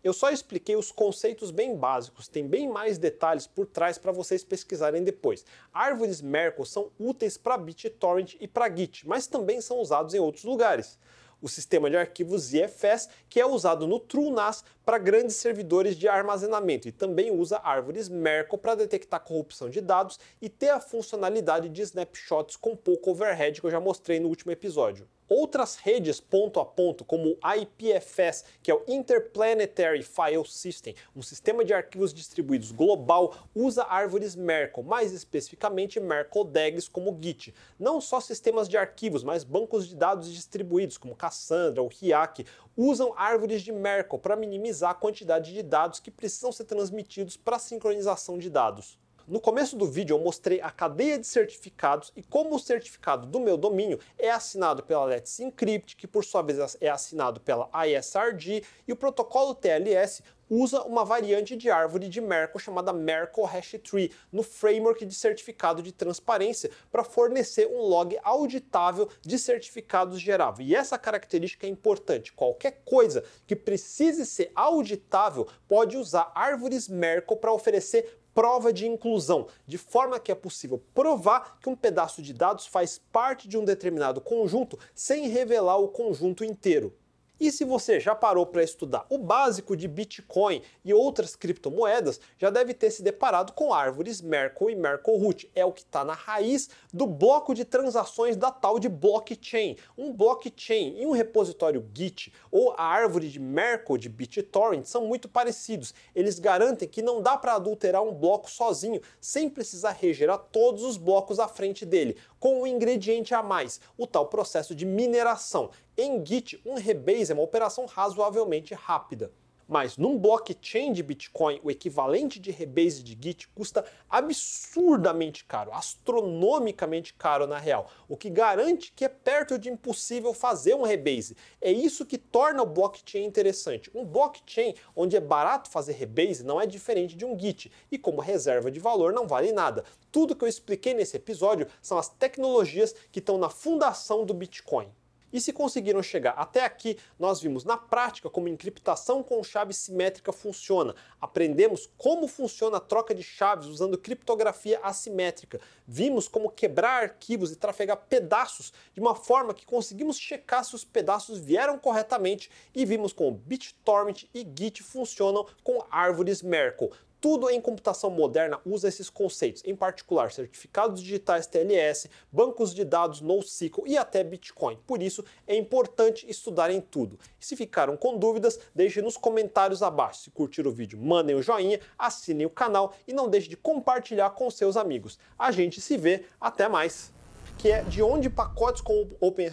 Eu 0.08 0.14
só 0.14 0.30
expliquei 0.30 0.74
os 0.78 0.90
conceitos 0.90 1.52
bem 1.52 1.76
básicos, 1.76 2.30
tem 2.30 2.48
bem 2.48 2.66
mais 2.66 2.98
detalhes 2.98 3.46
por 3.46 3.66
trás 3.66 3.98
para 3.98 4.10
vocês 4.10 4.42
pesquisarem 4.42 5.04
depois. 5.04 5.44
Árvores 5.74 6.22
Merkle 6.22 6.66
são 6.66 6.90
úteis 6.98 7.36
para 7.36 7.58
BitTorrent 7.58 8.36
e 8.40 8.48
para 8.48 8.74
Git, 8.74 9.06
mas 9.06 9.28
também 9.28 9.60
são 9.60 9.82
usados 9.82 10.14
em 10.14 10.20
outros 10.20 10.46
lugares 10.46 10.98
o 11.42 11.50
sistema 11.50 11.90
de 11.90 11.98
arquivos 11.98 12.44
ZFS, 12.44 13.10
que 13.30 13.40
é 13.40 13.46
usado 13.46 13.86
no 13.86 14.00
TrueNAS 14.00 14.64
para 14.86 14.98
grandes 14.98 15.36
servidores 15.36 15.96
de 15.96 16.08
armazenamento 16.08 16.88
e 16.88 16.92
também 16.92 17.30
usa 17.30 17.60
árvores 17.62 18.08
Merkle 18.10 18.58
para 18.58 18.76
detectar 18.76 19.20
corrupção 19.20 19.70
de 19.70 19.82
dados 19.82 20.20
e 20.42 20.48
ter 20.50 20.70
a 20.70 20.80
funcionalidade 20.80 21.70
de 21.70 21.82
snapshots 21.82 22.56
com 22.56 22.78
pouco 22.78 23.12
overhead 23.12 23.60
que 23.60 23.68
eu 23.68 23.72
já 23.72 23.80
mostrei 23.80 24.20
no 24.22 24.30
último 24.30 24.52
episódio. 24.52 25.06
Outras 25.30 25.76
redes 25.76 26.22
ponto 26.22 26.60
a 26.60 26.66
ponto, 26.66 27.04
como 27.04 27.32
o 27.32 27.38
IPFS, 27.56 28.45
que 28.64 28.72
é 28.72 28.74
o 28.74 28.84
Interplanetary 28.88 30.02
File 30.02 30.45
System, 30.45 30.95
um 31.14 31.22
sistema 31.22 31.66
de 31.66 31.74
arquivos 31.74 32.14
distribuídos 32.14 32.72
global, 32.72 33.36
usa 33.54 33.84
árvores 33.84 34.36
Merkle, 34.36 34.84
mais 34.84 35.12
especificamente 35.12 35.99
Merkle 35.99 36.45
DAGs 36.45 36.88
como 36.88 37.18
Git. 37.22 37.54
Não 37.78 37.99
só 37.99 38.22
sistemas 38.22 38.70
de 38.70 38.78
arquivos, 38.78 39.24
mas 39.24 39.44
bancos 39.44 39.88
de 39.90 39.95
dados 39.95 40.32
distribuídos, 40.32 40.98
como 40.98 41.16
Cassandra 41.16 41.82
ou 41.82 41.90
Riak, 41.90 42.45
usam 42.78 43.14
árvores 43.18 43.62
de 43.62 43.72
Merkle 43.74 44.20
para 44.20 44.36
minimizar 44.36 44.91
a 44.91 44.95
quantidade 44.95 45.54
de 45.54 45.62
dados 45.62 45.99
que 45.99 46.10
precisam 46.10 46.52
ser 46.52 46.64
transmitidos 46.64 47.36
para 47.36 47.60
sincronização 47.60 48.38
de 48.38 48.49
dados. 48.49 48.98
No 49.28 49.41
começo 49.41 49.76
do 49.76 49.86
vídeo 49.86 50.16
eu 50.16 50.22
mostrei 50.22 50.62
a 50.62 50.72
cadeia 50.72 51.20
de 51.20 51.28
certificados 51.28 52.14
e 52.16 52.24
como 52.24 52.56
o 52.56 52.60
certificado 52.60 53.28
do 53.28 53.41
meu 53.41 53.58
domínio 53.58 53.99
é 54.18 54.32
assinado 54.32 54.84
pela 54.84 55.04
Let's 55.04 55.38
Encrypt, 55.41 55.98
que 55.98 56.08
por 56.08 56.24
sua 56.24 56.41
vez 56.41 56.78
é 56.80 56.88
assinado 56.88 57.41
pela 57.41 57.70
ISRG, 57.86 58.64
e 58.88 58.94
o 58.94 58.95
protocolo 58.95 59.54
TLS 59.54 60.24
usa 60.49 60.82
uma 60.84 61.04
variante 61.04 61.58
de 61.58 61.70
árvore 61.70 62.08
de 62.08 62.22
Merkle 62.22 62.62
chamada 62.62 62.94
Merkle 62.94 63.44
Hash 63.44 63.76
Tree 63.84 64.14
no 64.32 64.44
framework 64.44 65.06
de 65.06 65.14
certificado 65.14 65.84
de 65.84 65.91
transparência 65.91 66.72
para 66.90 67.04
fornecer 67.04 67.68
um 67.68 67.82
log 67.82 68.18
auditável 68.24 69.10
de 69.22 69.38
certificados 69.38 70.22
gerável. 70.22 70.66
E 70.66 70.74
essa 70.74 70.98
característica 70.98 71.68
é 71.68 71.70
importante. 71.70 72.32
Qualquer 72.32 72.82
coisa 72.86 73.26
que 73.45 73.58
precise 73.58 74.26
ser 74.26 74.54
auditável 74.56 75.45
pode 75.68 75.98
usar 75.98 76.32
árvores 76.34 76.88
Merkle 76.88 77.36
para 77.36 77.52
oferecer 77.52 78.22
prova 78.38 78.72
de 78.72 78.86
inclusão, 78.86 79.48
de 79.66 79.80
forma 79.80 80.20
que 80.20 80.32
é 80.32 80.36
possível 80.36 80.80
provar 80.94 81.58
que 81.60 81.68
um 81.68 81.76
pedaço 81.76 82.22
de 82.22 82.32
dados 82.32 82.68
faz 82.68 83.02
parte 83.12 83.48
de 83.48 83.58
um 83.58 83.66
determinado 83.66 84.22
conjunto 84.22 84.78
sem 84.94 85.28
revelar 85.28 85.78
o 85.78 85.88
conjunto 85.88 86.46
inteiro. 86.46 86.96
E 87.40 87.52
se 87.52 87.64
você 87.64 88.00
já 88.00 88.16
parou 88.16 88.48
para 88.48 88.64
estudar 88.64 89.06
o 89.10 89.18
básico 89.20 89.78
de 89.78 89.88
Bitcoin 89.88 90.64
e 90.84 90.92
outras 90.92 91.36
criptomoedas, 91.36 92.20
já 92.38 92.50
deve 92.50 92.74
ter 92.74 92.90
se 92.90 93.04
deparado 93.04 93.54
com 93.54 93.72
árvores 93.72 94.22
Merkle 94.22 94.72
e 94.72 94.76
Merkle-Root. 94.76 95.52
É 95.54 95.64
o 95.64 95.72
que 95.72 95.82
está 95.82 96.04
na 96.04 96.14
raiz 96.14 96.68
do 96.92 97.06
bloco 97.06 97.54
de 97.54 97.64
transações 97.64 98.36
da 98.36 98.50
tal 98.50 98.80
de 98.80 98.90
blockchain. 98.90 99.78
Um 99.96 100.12
blockchain 100.12 100.96
e 100.98 101.06
um 101.06 101.12
repositório 101.12 101.88
Git 101.94 102.34
ou 102.52 102.74
a 102.76 102.84
árvore 102.84 103.30
de 103.30 103.40
Merkle 103.40 104.00
de 104.00 104.10
BitTorrent 104.10 104.86
são 104.86 105.06
muito 105.06 105.30
parecidos. 105.30 105.94
Eles 106.16 106.40
garantem 106.40 106.88
que 106.88 107.04
não 107.04 107.22
dá 107.22 107.38
para 107.38 107.54
adulterar 107.54 108.02
um 108.02 108.14
bloco 108.14 108.50
sozinho, 108.50 109.00
sem 109.22 109.48
precisar 109.48 109.92
regerar 109.92 110.40
todos 110.52 110.84
os 110.84 110.98
blocos 110.98 111.40
à 111.40 111.48
frente 111.48 111.86
dele, 111.86 112.18
com 112.40 112.62
um 112.62 112.68
ingrediente 112.68 113.34
a 113.34 113.42
mais, 113.42 113.80
o 113.98 114.06
tal 114.06 114.28
processo 114.28 114.76
de 114.76 114.86
mineração. 114.86 115.72
Em 115.98 116.24
Git, 116.26 116.62
um 116.66 116.76
rebase 116.76 117.32
é 117.32 117.36
uma 117.36 117.44
operação 117.44 117.86
razoavelmente 117.86 118.74
rápida. 118.74 119.32
Mas 119.68 119.98
num 119.98 120.18
blockchain 120.18 120.94
de 120.94 121.03
Bitcoin, 121.03 121.60
o 121.61 121.69
equivalente 121.69 122.39
de 122.39 122.52
rebase 122.52 123.03
de 123.03 123.18
Git 123.22 123.49
custa 123.49 123.84
absurdamente 124.10 125.44
caro, 125.44 125.73
astronomicamente 125.73 127.14
caro 127.14 127.45
na 127.45 127.57
real, 127.57 127.89
o 128.07 128.15
que 128.15 128.30
garante 128.30 128.94
que 128.95 129.03
é 129.03 129.10
perto 129.10 129.60
de 129.60 129.69
impossível 129.69 130.34
fazer 130.34 130.73
um 130.73 130.84
rebase. 130.84 131.35
É 131.60 131.72
isso 131.72 132.06
que 132.06 132.18
torna 132.18 132.64
o 132.64 132.65
blockchain 132.65 133.26
interessante. 133.26 133.91
Um 133.94 134.06
blockchain 134.06 134.73
onde 134.95 135.18
é 135.18 135.19
barato 135.19 135.69
fazer 135.69 135.94
rebase 135.94 136.45
não 136.45 136.61
é 136.61 136.65
diferente 136.65 137.15
de 137.15 137.26
um 137.26 137.38
Git, 137.38 137.69
e 137.91 137.98
como 137.98 138.22
reserva 138.22 138.72
de 138.72 138.80
valor 138.80 139.11
não 139.11 139.27
vale 139.27 139.52
nada. 139.52 139.84
Tudo 140.11 140.35
que 140.35 140.45
eu 140.45 140.48
expliquei 140.48 140.94
nesse 140.94 141.18
episódio 141.18 141.68
são 141.81 141.98
as 141.98 142.07
tecnologias 142.07 142.95
que 143.11 143.19
estão 143.19 143.38
na 143.38 143.49
fundação 143.49 144.26
do 144.26 144.34
Bitcoin. 144.34 144.89
E 145.32 145.41
se 145.41 145.52
conseguiram 145.52 146.02
chegar 146.02 146.32
até 146.32 146.64
aqui, 146.64 146.98
nós 147.20 147.41
vimos 147.41 147.64
na 147.64 147.78
prática 147.78 148.30
como 148.30 148.48
encriptação 148.48 149.22
com 149.22 149.44
chave 149.44 149.74
simétrica 149.74 150.32
funciona. 150.32 150.95
Aprendemos 151.20 151.90
como 151.98 152.28
funciona 152.28 152.78
a 152.78 152.82
troca 152.82 153.14
de 153.14 153.24
chaves 153.24 153.68
usando 153.68 153.98
criptografia 153.98 154.80
assimétrica. 154.82 155.60
Vimos 155.86 156.28
como 156.28 156.49
quebrar 156.49 157.04
arquivos 157.04 157.52
e 157.52 157.56
trafegar 157.56 157.98
pedaços 158.10 158.72
de 158.94 158.99
uma 158.99 159.16
forma 159.16 159.54
que 159.54 159.66
conseguimos 159.66 160.18
checar 160.18 160.64
se 160.64 160.76
os 160.76 160.84
pedaços 160.84 161.40
vieram 161.40 161.78
corretamente 161.78 162.49
e 162.74 162.86
vimos 162.86 163.12
como 163.12 163.32
BitTorrent 163.32 164.26
e 164.34 164.48
Git 164.58 164.82
funcionam 164.84 165.45
com 165.64 165.86
árvores 165.91 166.41
Merkle. 166.41 166.91
Tudo 167.19 167.49
em 167.49 167.60
computação 167.60 168.11
moderna 168.11 168.60
usa 168.64 168.88
esses 168.88 169.10
conceitos, 169.10 169.64
em 169.65 169.76
particular 169.76 170.31
certificados 170.31 171.02
digitais 171.02 171.48
TLS, 171.48 172.10
bancos 172.31 172.76
de 172.76 172.85
dados 172.85 173.22
NoSQL 173.22 173.88
e 173.88 173.98
até 173.98 174.23
Bitcoin. 174.23 174.77
Por 174.85 175.02
isso, 175.02 175.23
é 175.48 175.56
importante 175.56 176.30
estudarem 176.30 176.80
tudo. 176.80 177.19
E 177.39 177.45
se 177.45 177.56
ficaram 177.56 177.98
com 177.98 178.18
dúvidas, 178.18 178.60
deixem 178.76 179.02
nos 179.02 179.18
comentários 179.18 179.81
abaixo. 179.81 180.22
Se 180.22 180.31
curtiram 180.31 180.69
o 180.69 180.73
vídeo, 180.73 180.99
mandem 180.99 181.35
o 181.35 181.39
um 181.39 181.41
joinha, 181.41 181.80
assinem 181.98 182.45
o 182.45 182.52
canal 182.52 182.94
e 183.07 183.14
não 183.14 183.27
deixe 183.27 183.48
de 183.48 183.57
compartilhar 183.57 184.30
com 184.31 184.49
seus 184.52 184.77
amigos. 184.77 185.18
A 185.39 185.52
gente 185.52 185.81
se 185.81 185.98
vê, 185.98 186.26
até 186.39 186.68
mais. 186.68 187.11
Que 187.57 187.72
é 187.72 187.81
de 187.81 188.03
onde 188.03 188.30
pacotes 188.30 188.81
com 188.81 189.10
Open 189.19 189.52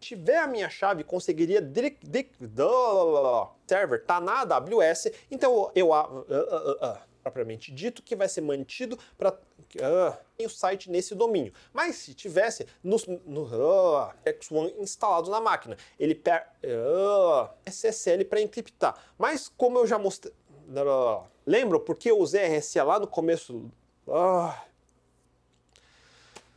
tiver 0.00 0.38
a 0.38 0.46
minha 0.46 0.68
chave, 0.68 1.04
conseguiria 1.04 1.60
server 3.66 4.04
tá 4.04 4.20
na 4.20 4.40
AWS, 4.40 5.08
então 5.30 5.70
eu 5.74 5.90
uh, 5.90 5.92
uh, 5.92 6.92
uh, 6.92 6.98
propriamente 7.22 7.72
dito 7.72 8.02
que 8.02 8.14
vai 8.14 8.28
ser 8.28 8.40
mantido 8.40 8.98
para 9.18 9.36
o 10.38 10.48
site 10.48 10.90
nesse 10.90 11.14
domínio. 11.14 11.52
Mas 11.72 11.96
se 11.96 12.14
tivesse 12.14 12.66
no, 12.82 12.96
no 13.26 13.44
X1 14.24 14.74
instalado 14.78 15.30
na 15.30 15.40
máquina, 15.40 15.76
ele 15.98 16.14
per 16.14 16.46
SSL 17.64 18.24
para 18.24 18.40
encriptar. 18.40 18.96
Mas 19.18 19.48
como 19.48 19.78
eu 19.78 19.86
já 19.86 19.98
mostrei, 19.98 20.32
lembra 21.44 21.80
porque 21.80 22.10
eu 22.10 22.18
usei 22.18 22.58
RSA 22.58 22.84
lá 22.84 23.00
no 23.00 23.06
começo? 23.06 23.70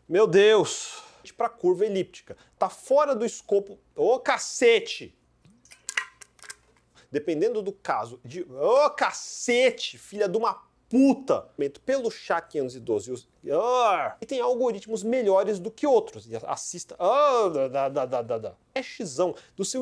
Meu 0.07 0.27
Deus! 0.27 1.08
Para 1.33 1.49
curva 1.49 1.85
elíptica. 1.85 2.35
Tá 2.57 2.69
fora 2.69 3.15
do 3.15 3.25
escopo. 3.25 3.79
Ô 3.95 4.19
cacete! 4.19 5.15
Dependendo 7.11 7.61
do 7.61 7.71
caso 7.71 8.19
de. 8.23 8.43
Ô 8.43 8.89
cacete, 8.91 9.97
filha 9.97 10.27
de 10.27 10.37
uma 10.37 10.61
puta! 10.89 11.49
Pelo 11.85 12.09
SHA-512 12.09 13.27
e 14.21 14.25
tem 14.25 14.41
algoritmos 14.41 15.03
melhores 15.03 15.59
do 15.59 15.71
que 15.71 15.87
outros. 15.87 16.25
E 16.27 16.35
assista. 16.45 16.95
da, 17.49 17.89
da, 17.89 18.05
da, 18.05 18.21
da, 18.21 18.37
da. 18.37 18.55
Hashzão 18.75 19.35
do 19.55 19.63
seu 19.63 19.81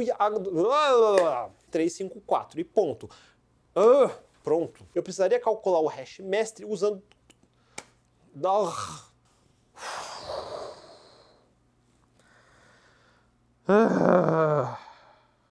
354 1.71 2.59
e 2.59 2.63
ponto. 2.63 3.09
pronto. 4.43 4.85
Eu 4.93 5.03
precisaria 5.03 5.39
calcular 5.39 5.79
o 5.79 5.87
hash 5.87 6.19
mestre 6.19 6.65
usando. 6.65 7.01
Ah. 13.69 14.86